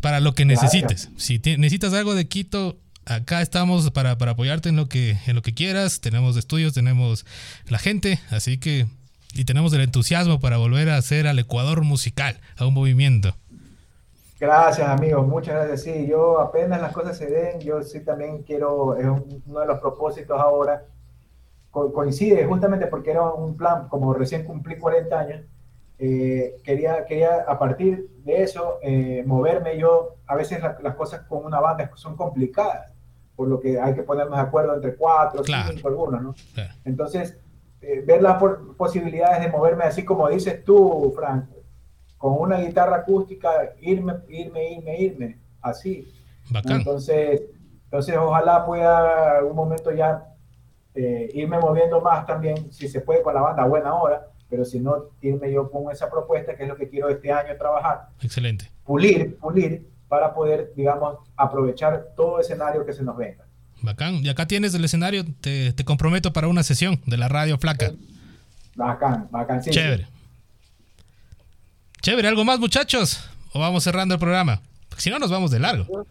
para 0.02 0.20
lo 0.20 0.36
que 0.36 0.44
necesites. 0.44 1.10
Si 1.16 1.40
necesitas 1.40 1.94
algo 1.94 2.16
de 2.16 2.28
Quito, 2.28 2.82
acá 3.06 3.42
estamos 3.42 3.90
para, 3.92 4.18
para, 4.18 4.32
apoyarte 4.32 4.68
en 4.68 4.76
lo, 4.76 4.90
que, 4.90 5.18
en 5.26 5.36
lo 5.36 5.42
que 5.42 5.54
quieras. 5.54 6.02
Tenemos 6.02 6.36
estudios, 6.36 6.74
tenemos 6.74 7.26
la 7.68 7.80
gente, 7.80 8.20
así 8.30 8.58
que, 8.58 8.88
y 9.34 9.46
tenemos 9.46 9.72
el 9.72 9.82
entusiasmo 9.82 10.42
para 10.42 10.58
volver 10.58 10.90
a 10.90 10.98
hacer 10.98 11.28
al 11.28 11.40
Ecuador 11.40 11.86
musical, 11.86 12.42
a 12.58 12.66
un 12.66 12.74
movimiento. 12.74 13.38
Gracias, 14.42 14.90
amigos. 14.90 15.28
Muchas 15.28 15.54
gracias. 15.54 15.84
Sí, 15.84 16.08
yo 16.08 16.40
apenas 16.40 16.82
las 16.82 16.92
cosas 16.94 17.16
se 17.16 17.28
den, 17.28 17.60
yo 17.60 17.84
sí 17.84 18.04
también 18.04 18.42
quiero, 18.42 18.98
es 18.98 19.06
uno 19.06 19.60
de 19.60 19.68
los 19.68 19.80
propósitos 19.80 20.40
ahora, 20.40 20.84
coincide 21.70 22.44
justamente 22.48 22.88
porque 22.88 23.12
era 23.12 23.22
un 23.22 23.56
plan, 23.56 23.88
como 23.88 24.16
recién 24.16 24.44
cumplí 24.44 24.80
40 24.80 25.20
años, 25.20 25.42
eh, 26.00 26.58
quería, 26.64 27.06
quería 27.06 27.46
a 27.48 27.60
partir 27.60 28.10
de 28.26 28.42
eso 28.42 28.80
eh, 28.82 29.24
moverme 29.28 29.78
yo, 29.78 30.16
a 30.26 30.36
veces 30.36 30.60
las 30.82 30.96
cosas 30.96 31.22
con 31.28 31.46
una 31.46 31.60
banda 31.60 31.92
son 31.94 32.18
complicadas, 32.18 32.92
por 33.36 33.48
lo 33.48 33.60
que 33.60 33.80
hay 33.80 33.94
que 33.94 34.02
ponernos 34.02 34.38
de 34.38 34.42
acuerdo 34.42 34.74
entre 34.74 34.96
cuatro, 34.96 35.44
cinco, 35.44 35.88
algunos, 35.88 36.20
¿no? 36.20 36.36
Entonces, 36.84 37.38
eh, 37.80 38.02
ver 38.04 38.24
las 38.24 38.42
posibilidades 38.76 39.44
de 39.44 39.52
moverme 39.52 39.84
así 39.84 40.04
como 40.04 40.28
dices 40.30 40.64
tú, 40.64 41.14
Frank, 41.16 41.46
con 42.22 42.40
una 42.40 42.60
guitarra 42.60 42.98
acústica, 42.98 43.74
irme, 43.82 44.14
irme, 44.30 44.74
irme, 44.74 45.02
irme, 45.02 45.38
así. 45.60 46.08
Entonces, 46.66 47.42
entonces 47.86 48.16
ojalá 48.16 48.64
pueda 48.64 49.40
algún 49.40 49.56
momento 49.56 49.92
ya 49.92 50.24
eh, 50.94 51.32
irme 51.34 51.58
moviendo 51.58 52.00
más 52.00 52.28
también, 52.28 52.72
si 52.72 52.88
se 52.88 53.02
puede 53.02 53.24
con 53.24 53.34
la 53.34 53.42
banda, 53.42 53.66
buena 53.66 53.96
hora, 53.96 54.28
pero 54.52 54.64
si 54.64 54.80
no, 54.80 55.06
irme 55.20 55.52
yo 55.52 55.72
con 55.72 55.92
esa 55.92 56.12
propuesta, 56.12 56.56
que 56.56 56.62
es 56.62 56.70
lo 56.70 56.76
que 56.76 56.90
quiero 56.90 57.10
este 57.10 57.32
año 57.32 57.58
trabajar. 57.58 58.10
Excelente. 58.22 58.70
Pulir, 58.86 59.36
pulir, 59.38 59.90
para 60.08 60.32
poder, 60.36 60.74
digamos, 60.76 61.18
aprovechar 61.36 62.10
todo 62.16 62.40
escenario 62.40 62.86
que 62.86 62.94
se 62.94 63.02
nos 63.02 63.18
venga. 63.18 63.46
Bacán. 63.82 64.24
Y 64.24 64.30
acá 64.30 64.46
tienes 64.46 64.76
el 64.76 64.86
escenario, 64.86 65.24
te, 65.42 65.74
te 65.74 65.84
comprometo 65.86 66.34
para 66.34 66.48
una 66.48 66.62
sesión 66.62 67.02
de 67.08 67.18
la 67.18 67.30
radio 67.30 67.58
flaca. 67.58 67.94
Bacán, 68.76 69.28
bacán, 69.32 69.64
sí. 69.64 69.72
Chévere. 69.72 70.06
Chévere, 72.02 72.28
¿algo 72.28 72.44
más, 72.44 72.60
muchachos? 72.60 73.30
¿O 73.54 73.60
vamos 73.60 73.84
cerrando 73.84 74.16
el 74.16 74.20
programa? 74.20 74.60
Porque 74.90 75.04
si 75.04 75.12
no, 75.12 75.20
nos 75.20 75.30
vamos 75.30 75.52
de 75.52 75.60
largo. 75.60 76.08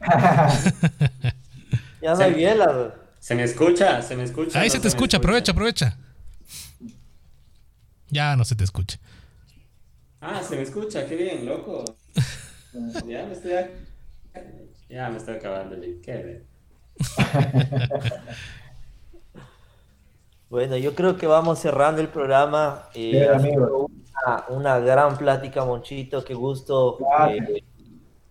ya 2.02 2.14
no 2.14 2.20
hay 2.20 2.34
biela. 2.34 2.96
Se 3.20 3.36
me 3.36 3.44
escucha, 3.44 4.02
se 4.02 4.16
me 4.16 4.24
escucha. 4.24 4.60
Ahí 4.60 4.68
se 4.68 4.80
te 4.80 4.88
escucha, 4.88 5.18
aprovecha, 5.18 5.52
aprovecha. 5.52 5.96
Ya 8.10 8.34
no 8.34 8.44
se 8.44 8.56
te 8.56 8.64
escucha. 8.64 8.98
Ah, 10.20 10.42
se 10.42 10.56
me 10.56 10.62
escucha, 10.62 11.06
qué 11.06 11.14
bien, 11.14 11.46
loco. 11.46 11.84
ya 13.06 13.24
me 13.24 13.32
estoy. 13.32 13.52
Ya 14.88 15.08
me 15.08 15.18
estoy 15.18 15.36
acabando, 15.36 15.76
qué 16.02 16.42
Bueno, 20.50 20.78
yo 20.78 20.94
creo 20.94 21.16
que 21.16 21.26
vamos 21.26 21.58
cerrando 21.58 22.00
el 22.00 22.08
programa. 22.08 22.88
Eh, 22.94 23.28
una, 24.48 24.78
gran 24.78 25.16
plática, 25.18 25.64
Monchito. 25.64 26.24
Qué 26.24 26.34
gusto 26.34 26.98
eh, 27.28 27.62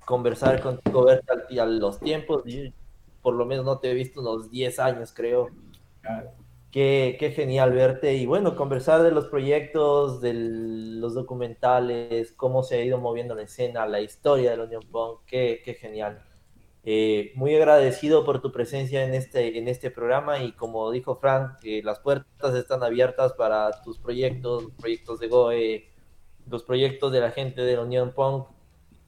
conversar 0.03 0.59
contigo, 0.61 1.05
verte 1.05 1.59
a 1.59 1.65
los 1.65 1.99
tiempos. 1.99 2.43
por 3.21 3.35
lo 3.35 3.45
menos 3.45 3.65
no 3.65 3.79
te 3.79 3.91
he 3.91 3.93
visto 3.93 4.21
unos 4.21 4.49
10 4.49 4.79
años, 4.79 5.13
creo. 5.13 5.49
Qué, 6.71 7.17
qué, 7.19 7.31
genial 7.31 7.71
verte 7.71 8.13
y 8.15 8.25
bueno, 8.25 8.55
conversar 8.55 9.01
de 9.03 9.11
los 9.11 9.27
proyectos, 9.27 10.19
de 10.21 10.33
los 10.33 11.13
documentales, 11.13 12.33
cómo 12.33 12.61
se 12.63 12.75
ha 12.75 12.83
ido 12.83 12.97
moviendo 12.97 13.35
la 13.35 13.43
escena, 13.43 13.85
la 13.85 14.01
historia 14.01 14.51
de 14.51 14.57
la 14.57 14.63
Unión 14.63 14.83
Punk, 14.91 15.21
qué, 15.25 15.61
qué 15.63 15.75
genial. 15.75 16.23
Eh, 16.89 17.33
muy 17.35 17.53
agradecido 17.53 18.23
por 18.23 18.41
tu 18.41 18.53
presencia 18.53 19.03
en 19.03 19.13
este, 19.13 19.57
en 19.57 19.67
este 19.67 19.91
programa 19.91 20.41
y 20.41 20.53
como 20.53 20.89
dijo 20.89 21.17
Frank, 21.17 21.57
eh, 21.63 21.81
las 21.83 21.99
puertas 21.99 22.55
están 22.55 22.81
abiertas 22.81 23.33
para 23.33 23.81
tus 23.81 23.99
proyectos, 23.99 24.71
proyectos 24.79 25.19
de 25.19 25.27
GOE, 25.27 25.91
los 26.49 26.63
proyectos 26.63 27.11
de 27.11 27.19
la 27.19 27.31
gente 27.31 27.63
de 27.63 27.75
la 27.75 27.81
Unión 27.81 28.13
Punk, 28.13 28.47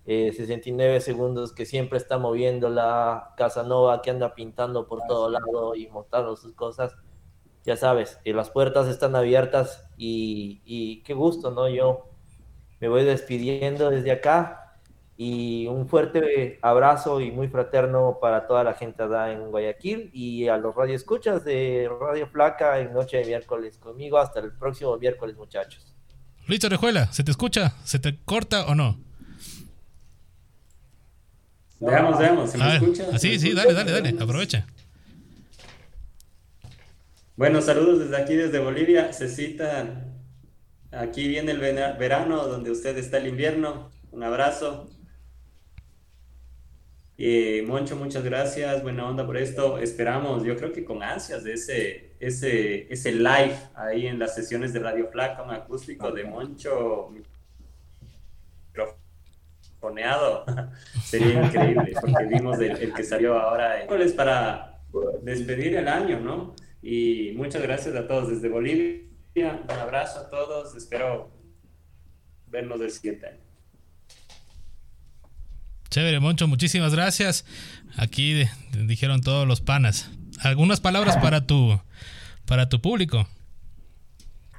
69 0.06 0.97
eh, 0.97 0.99
segundos 0.99 1.53
que 1.53 1.65
siempre 1.65 1.97
está 1.97 2.18
moviendo 2.18 2.68
la 2.68 3.34
Casanova, 3.38 4.01
que 4.01 4.10
anda 4.10 4.35
pintando 4.35 4.85
por 4.85 4.99
todo 5.07 5.30
lado 5.30 5.73
y 5.73 5.88
mostrando 5.88 6.35
sus 6.35 6.53
cosas. 6.56 6.93
Ya 7.64 7.77
sabes, 7.77 8.19
las 8.26 8.49
puertas 8.49 8.89
están 8.89 9.15
abiertas 9.15 9.89
y, 9.95 10.61
y 10.65 11.01
qué 11.03 11.14
gusto, 11.14 11.51
¿no? 11.51 11.69
Yo 11.69 12.10
me 12.81 12.89
voy 12.89 13.06
despidiendo 13.06 13.89
desde 13.89 14.11
acá 14.11 14.68
y 15.21 15.67
un 15.67 15.89
fuerte 15.89 16.59
abrazo 16.61 17.19
y 17.19 17.29
muy 17.29 17.49
fraterno 17.49 18.19
para 18.21 18.47
toda 18.47 18.63
la 18.63 18.73
gente 18.73 19.03
allá 19.03 19.33
en 19.33 19.51
Guayaquil 19.51 20.09
y 20.13 20.47
a 20.47 20.55
los 20.55 20.73
radioescuchas 20.73 21.43
de 21.43 21.91
Radio 21.99 22.25
Flaca 22.27 22.79
en 22.79 22.93
Noche 22.93 23.17
de 23.17 23.25
Miércoles 23.25 23.77
conmigo. 23.79 24.17
Hasta 24.17 24.39
el 24.39 24.53
próximo 24.53 24.97
miércoles, 24.97 25.35
muchachos. 25.35 25.93
Listo, 26.47 26.69
Rejuela, 26.69 27.11
¿se 27.11 27.25
te 27.25 27.31
escucha? 27.31 27.73
¿Se 27.83 27.99
te 27.99 28.17
corta 28.23 28.67
o 28.67 28.75
no? 28.75 28.97
Veamos, 31.81 32.17
veamos, 32.17 32.51
¿se 32.51 32.57
me 32.57 32.75
escucha? 32.77 33.19
Sí, 33.19 33.37
sí, 33.39 33.51
dale, 33.53 33.73
dale, 33.73 33.91
dale, 33.91 34.15
aprovecha. 34.17 34.67
Bueno, 37.35 37.61
saludos 37.61 37.99
desde 37.99 38.15
aquí, 38.15 38.35
desde 38.35 38.59
Bolivia. 38.59 39.11
Cecita, 39.11 40.01
aquí 40.93 41.27
viene 41.27 41.51
el 41.51 41.59
verano, 41.59 42.47
donde 42.47 42.71
usted 42.71 42.97
está 42.97 43.17
el 43.17 43.27
invierno. 43.27 43.91
Un 44.11 44.23
abrazo. 44.23 44.87
Eh, 47.21 47.65
Moncho, 47.67 47.97
muchas 47.97 48.23
gracias, 48.23 48.81
buena 48.81 49.05
onda 49.05 49.25
por 49.25 49.35
esto. 49.35 49.77
Esperamos, 49.77 50.41
yo 50.45 50.55
creo 50.55 50.71
que 50.71 50.85
con 50.85 51.03
ansias 51.03 51.43
de 51.43 51.51
ese, 51.51 52.13
ese, 52.17 52.87
ese 52.89 53.11
live 53.11 53.57
ahí 53.75 54.07
en 54.07 54.19
las 54.19 54.35
sesiones 54.35 54.71
de 54.71 54.79
Radio 54.79 55.09
Flaca, 55.09 55.43
un 55.43 55.51
acústico 55.51 56.13
de 56.13 56.23
Moncho 56.23 57.11
microfoneado. 58.71 60.45
Sería 61.03 61.43
increíble, 61.43 61.93
porque 61.99 62.23
vimos 62.23 62.57
el, 62.59 62.93
que 62.93 63.03
salió 63.03 63.37
ahora 63.37 63.83
es 63.83 64.13
para 64.13 64.79
despedir 65.21 65.75
el 65.75 65.89
año, 65.89 66.21
¿no? 66.21 66.55
Y 66.81 67.33
muchas 67.35 67.61
gracias 67.61 67.97
a 67.97 68.07
todos 68.07 68.29
desde 68.29 68.47
Bolivia. 68.47 69.03
Un 69.35 69.71
abrazo 69.71 70.21
a 70.21 70.29
todos. 70.29 70.73
Espero 70.73 71.31
vernos 72.47 72.79
el 72.79 72.91
siguiente 72.91 73.27
año. 73.27 73.48
Chévere, 75.90 76.20
Moncho, 76.20 76.48
muchísimas 76.48 76.94
gracias. 76.94 77.45
Aquí 77.98 78.44
dijeron 78.86 79.22
todos 79.22 79.48
los 79.48 79.60
panas. 79.60 80.11
¿Algunas 80.41 80.80
palabras 80.80 81.18
para 81.18 81.48
tu, 81.48 81.80
para 82.45 82.70
tu 82.70 82.80
público? 82.80 83.28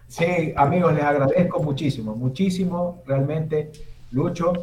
Sí, 0.09 0.52
amigos, 0.57 0.93
les 0.93 1.05
agradezco 1.05 1.62
muchísimo, 1.62 2.16
muchísimo, 2.16 3.05
realmente. 3.07 3.70
Lucho, 4.11 4.55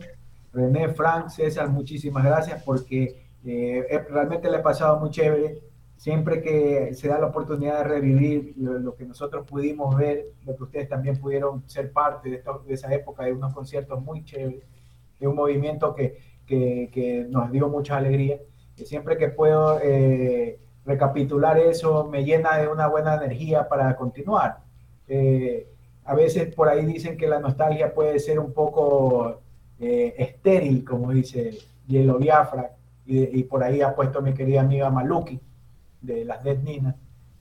René, 0.52 0.90
Frank, 0.90 1.30
César, 1.30 1.70
muchísimas 1.70 2.26
gracias 2.26 2.62
porque 2.64 3.28
eh, 3.46 4.06
realmente 4.10 4.52
le 4.52 4.58
he 4.58 4.62
pasado 4.62 5.00
muy 5.00 5.10
chévere. 5.10 5.60
Siempre 5.96 6.42
que 6.42 6.94
se 6.94 7.08
da 7.08 7.18
la 7.18 7.28
oportunidad 7.28 7.78
de 7.78 7.84
revivir 7.86 8.54
lo, 8.58 8.94
que 8.94 9.06
nosotros 9.06 9.48
pudimos 9.48 9.96
ver, 9.96 10.26
lo 10.46 10.56
que 10.58 10.64
ustedes 10.64 10.90
también 10.90 11.18
pudieron 11.18 11.64
ser 11.66 11.94
parte 11.94 12.30
de, 12.30 12.44
de 12.68 12.74
esa 12.74 12.94
época, 12.94 13.24
de 13.24 13.32
unos 13.32 13.54
conciertos 13.54 14.04
muy 14.04 14.26
chéveres, 14.26 14.64
de 15.20 15.28
un 15.28 15.36
movimiento 15.36 15.96
que, 15.96 16.37
que, 16.48 17.28
nos 17.30 17.52
dio 17.52 17.68
mucha 17.70 17.98
alegría. 17.98 18.40
Y 18.78 18.86
siempre 18.86 19.18
que 19.18 19.28
puedo 19.30 19.80
eh, 19.82 20.60
recapitular 20.86 21.60
eso, 21.60 22.06
me 22.06 22.24
llena 22.24 22.58
de 22.58 22.68
una 22.68 22.88
buena 22.88 23.16
energía 23.16 23.68
para 23.68 23.96
continuar. 23.96 24.60
Eh, 25.08 25.68
a 26.06 26.16
veces 26.16 26.54
por 26.54 26.70
ahí 26.70 26.86
dicen 26.86 27.18
que 27.18 27.28
la 27.28 27.40
nostalgia 27.40 27.94
puede 27.94 28.20
ser 28.20 28.40
un 28.40 28.54
poco 28.54 29.42
eh, 29.80 30.16
estéril, 30.18 30.86
como 30.86 31.12
dice 31.12 31.58
Hielo 31.88 32.18
Biafra, 32.18 32.72
y, 33.10 33.44
por 33.44 33.64
ahí 33.64 33.82
ha 33.82 33.96
puesto 33.96 34.22
mi 34.22 34.34
querida 34.34 34.60
amiga 34.60 34.90
Maluki, 34.90 35.40
de 36.02 36.26
las 36.26 36.44
Dead 36.44 36.58
Nina. 36.58 36.94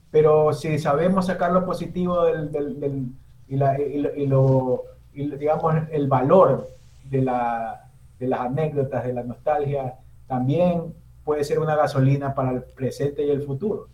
Pero 0.09 0.53
si 0.53 0.79
sabemos 0.79 1.25
sacar 1.25 1.51
lo 1.51 1.65
positivo 1.65 2.23
del, 2.23 3.11
y, 3.49 3.55
y, 3.55 4.27
lo, 4.27 4.83
digamos, 5.13 5.75
el 5.91 6.07
valor 6.07 6.69
de 7.09 7.21
la, 7.21 7.86
de 8.19 8.27
las 8.27 8.41
anécdotas, 8.41 9.03
de 9.05 9.13
la 9.13 9.23
nostalgia, 9.23 9.95
también 10.27 10.93
puede 11.23 11.43
ser 11.43 11.59
una 11.59 11.75
gasolina 11.75 12.33
para 12.33 12.51
el 12.51 12.63
presente 12.63 13.25
y 13.25 13.29
el 13.29 13.43
futuro. 13.43 13.87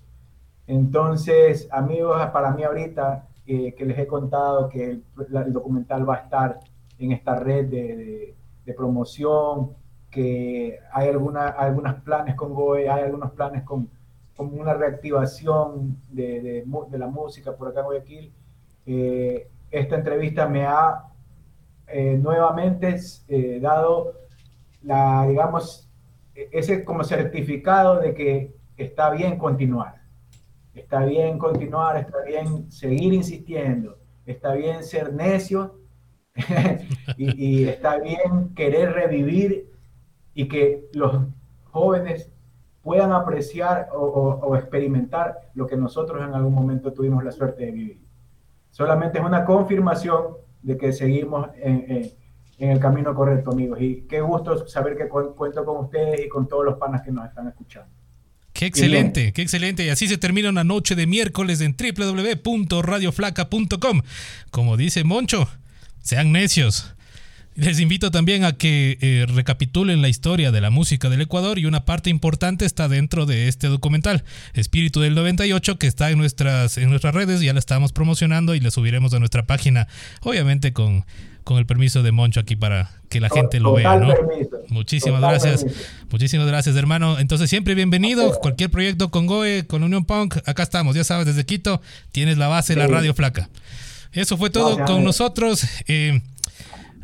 Entonces, 0.68 1.68
amigos, 1.72 2.26
para 2.28 2.52
mí 2.52 2.64
ahorita 2.64 3.28
eh, 3.46 3.74
que 3.74 3.86
les 3.86 3.98
he 4.00 4.08
contado 4.08 4.70
que 4.70 4.92
el, 4.92 5.54
documental 5.54 6.08
va 6.08 6.16
a 6.16 6.20
estar 6.20 6.60
en 7.00 7.12
esta 7.12 7.36
red 7.36 7.66
de, 7.66 8.36
promoción, 8.78 9.72
que 10.10 10.80
hay 10.94 11.10
alguna, 11.10 11.48
algunos 11.50 11.96
planes 11.96 12.36
con 12.36 12.54
GOE, 12.54 12.90
hay 12.90 13.04
algunos 13.04 13.32
planes 13.32 13.64
con, 13.64 13.90
con 14.38 14.58
una 14.58 14.74
reactivación 14.74 15.98
de, 16.10 16.64
la 16.92 17.08
música 17.08 17.52
por 17.56 17.68
acá 17.68 17.82
en 17.82 17.86
Guayaquil. 17.86 18.34
Eh, 18.86 19.48
esta 19.70 19.96
entrevista 19.96 20.48
me 20.48 20.66
ha 20.66 21.04
eh, 21.88 22.18
nuevamente 22.18 22.96
eh, 23.28 23.60
dado 23.62 24.14
la, 24.82 25.26
digamos, 25.28 25.90
ese 26.34 26.84
como 26.84 27.04
certificado 27.04 28.00
de 28.00 28.14
que 28.14 28.56
está 28.78 29.10
bien 29.12 29.38
continuar. 29.38 30.02
Está 30.74 31.06
bien 31.06 31.38
continuar, 31.38 31.98
está 31.98 32.22
bien 32.26 32.72
seguir 32.72 33.14
insistiendo, 33.14 34.00
está 34.26 34.54
bien 34.54 34.84
ser 34.84 35.14
necio 35.14 35.76
y, 37.18 37.66
está 37.66 38.00
bien 38.00 38.56
querer 38.56 38.94
revivir 38.94 39.72
y 40.34 40.48
que 40.48 40.90
los 40.94 41.28
jóvenes 41.66 42.32
puedan 42.82 43.12
apreciar 43.12 43.90
o, 43.94 44.56
experimentar 44.56 45.52
lo 45.54 45.68
que 45.68 45.78
nosotros 45.78 46.22
en 46.28 46.34
algún 46.34 46.54
momento 46.54 46.92
tuvimos 46.92 47.24
la 47.24 47.32
suerte 47.32 47.66
de 47.66 47.72
vivir. 47.72 48.02
Solamente 48.72 49.20
es 49.20 49.24
una 49.24 49.46
confirmación 49.46 50.38
de 50.64 50.78
que 50.78 50.94
seguimos 50.94 51.50
en, 51.62 52.12
el 52.58 52.80
camino 52.80 53.14
correcto, 53.14 53.52
amigos. 53.52 53.80
Y 53.82 54.06
qué 54.10 54.22
gusto 54.22 54.66
saber 54.68 54.98
que 54.98 55.10
cuento 55.10 55.66
con 55.66 55.84
ustedes 55.86 56.26
y 56.26 56.30
con 56.30 56.48
todos 56.48 56.64
los 56.66 56.78
panas 56.78 57.02
que 57.02 57.12
nos 57.12 57.28
están 57.28 57.48
escuchando. 57.48 57.90
Qué 58.54 58.68
excelente, 58.68 59.34
qué 59.34 59.42
excelente. 59.42 59.84
Y 59.86 59.90
así 59.90 60.08
se 60.08 60.18
termina 60.18 60.48
una 60.50 60.64
noche 60.64 60.96
de 60.96 61.06
miércoles 61.08 61.60
en 61.62 61.76
www.radioflaca.com. 61.76 64.02
Como 64.52 64.78
dice 64.78 65.04
Moncho, 65.04 65.50
sean 66.02 66.32
necios. 66.32 66.96
Les 67.56 67.80
invito 67.80 68.10
también 68.10 68.46
a 68.46 68.54
que 68.54 68.98
eh, 69.02 69.26
recapitulen 69.28 70.02
la 70.02 70.10
historia 70.10 70.52
de 70.52 70.60
la 70.60 70.72
música 70.72 71.10
del 71.10 71.22
Ecuador 71.22 71.60
y 71.60 71.66
una 71.66 71.86
parte 71.86 72.10
importante 72.10 72.66
está 72.66 72.88
dentro 72.88 73.28
de 73.28 73.48
este 73.48 73.68
documental, 73.68 74.24
Espíritu 74.54 75.02
del 75.02 75.14
98, 75.14 75.78
que 75.78 75.86
está 75.86 76.10
en 76.10 76.18
nuestras, 76.18 76.78
en 76.78 76.90
nuestras 76.90 77.14
redes, 77.14 77.42
ya 77.42 77.54
la 77.54 77.60
estamos 77.60 77.94
promocionando 77.94 78.56
y 78.56 78.60
la 78.60 78.72
subiremos 78.72 79.14
a 79.14 79.20
nuestra 79.20 79.46
página, 79.46 79.88
obviamente 80.22 80.74
con, 80.74 81.06
con 81.44 81.60
el 81.60 81.68
permiso 81.68 82.02
de 82.02 82.12
Moncho 82.12 82.40
aquí 82.40 82.56
para 82.56 82.92
que 83.10 83.20
la 83.20 83.30
gente 83.30 83.60
lo 83.60 83.74
vea. 83.74 83.98
¿no? 83.98 84.16
Muchísimas 84.70 85.22
gracias, 85.22 85.64
muchísimas 86.10 86.48
gracias 86.48 86.76
hermano. 86.76 87.20
Entonces 87.20 87.52
siempre 87.52 87.76
bienvenido, 87.76 88.34
cualquier 88.40 88.72
proyecto 88.72 89.12
con 89.12 89.28
Goe, 89.28 89.68
con 89.68 89.84
Unión 89.84 90.06
Punk, 90.06 90.38
acá 90.46 90.64
estamos, 90.64 90.96
ya 90.96 91.04
sabes, 91.04 91.28
desde 91.28 91.46
Quito 91.46 91.82
tienes 92.12 92.40
la 92.40 92.48
base, 92.48 92.76
la 92.76 92.88
radio 92.88 93.14
flaca. 93.14 93.50
Eso 94.12 94.38
fue 94.38 94.50
todo 94.50 94.84
con 94.86 95.04
nosotros. 95.04 95.66
Eh, 95.88 96.22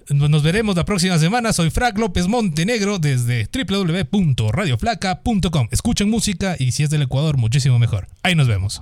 nos 0.09 0.43
veremos 0.43 0.75
la 0.75 0.83
próxima 0.85 1.17
semana. 1.19 1.53
Soy 1.53 1.69
Frank 1.69 1.97
López 1.97 2.27
Montenegro 2.27 2.99
desde 2.99 3.47
www.radioflaca.com. 3.51 5.67
Escuchen 5.71 6.09
música 6.09 6.55
y 6.57 6.71
si 6.71 6.83
es 6.83 6.89
del 6.89 7.03
Ecuador, 7.03 7.37
muchísimo 7.37 7.79
mejor. 7.79 8.07
Ahí 8.23 8.35
nos 8.35 8.47
vemos. 8.47 8.81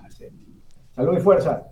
Salud 0.95 1.17
y 1.17 1.21
fuerza. 1.21 1.63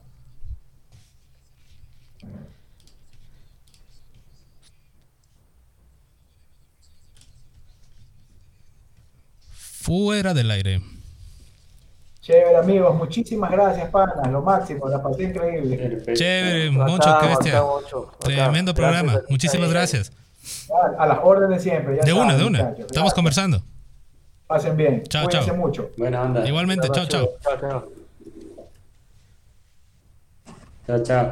Fuera 9.52 10.34
del 10.34 10.50
aire. 10.50 10.82
Chévere, 12.26 12.58
amigos. 12.58 12.96
Muchísimas 12.96 13.52
gracias, 13.52 13.88
pana. 13.92 14.28
Lo 14.32 14.42
máximo. 14.42 14.90
La 14.90 15.00
pasé 15.00 15.26
increíble. 15.26 16.02
Chévere, 16.16 16.72
mucho 16.72 17.20
bestia. 17.22 17.62
Tremendo 18.20 18.74
programa. 18.74 19.22
Muchísimas 19.30 19.70
gracias. 19.70 20.12
A 20.98 21.06
las 21.06 21.20
órdenes 21.22 21.62
siempre. 21.62 22.00
de 22.04 22.14
una, 22.14 22.36
de 22.36 22.44
una. 22.44 22.74
Estamos 22.80 23.14
conversando. 23.14 23.62
Pasen 24.48 24.76
bien. 24.76 25.04
Chao, 25.04 25.28
chao. 25.30 25.56
mucho. 25.56 25.92
Buena 25.98 26.24
onda. 26.24 26.48
Igualmente. 26.48 26.90
Chao, 26.90 27.06
chao. 27.06 27.30
Chao, 27.44 27.60
chao. 27.60 27.88
Chao, 30.88 31.04
chao. 31.04 31.24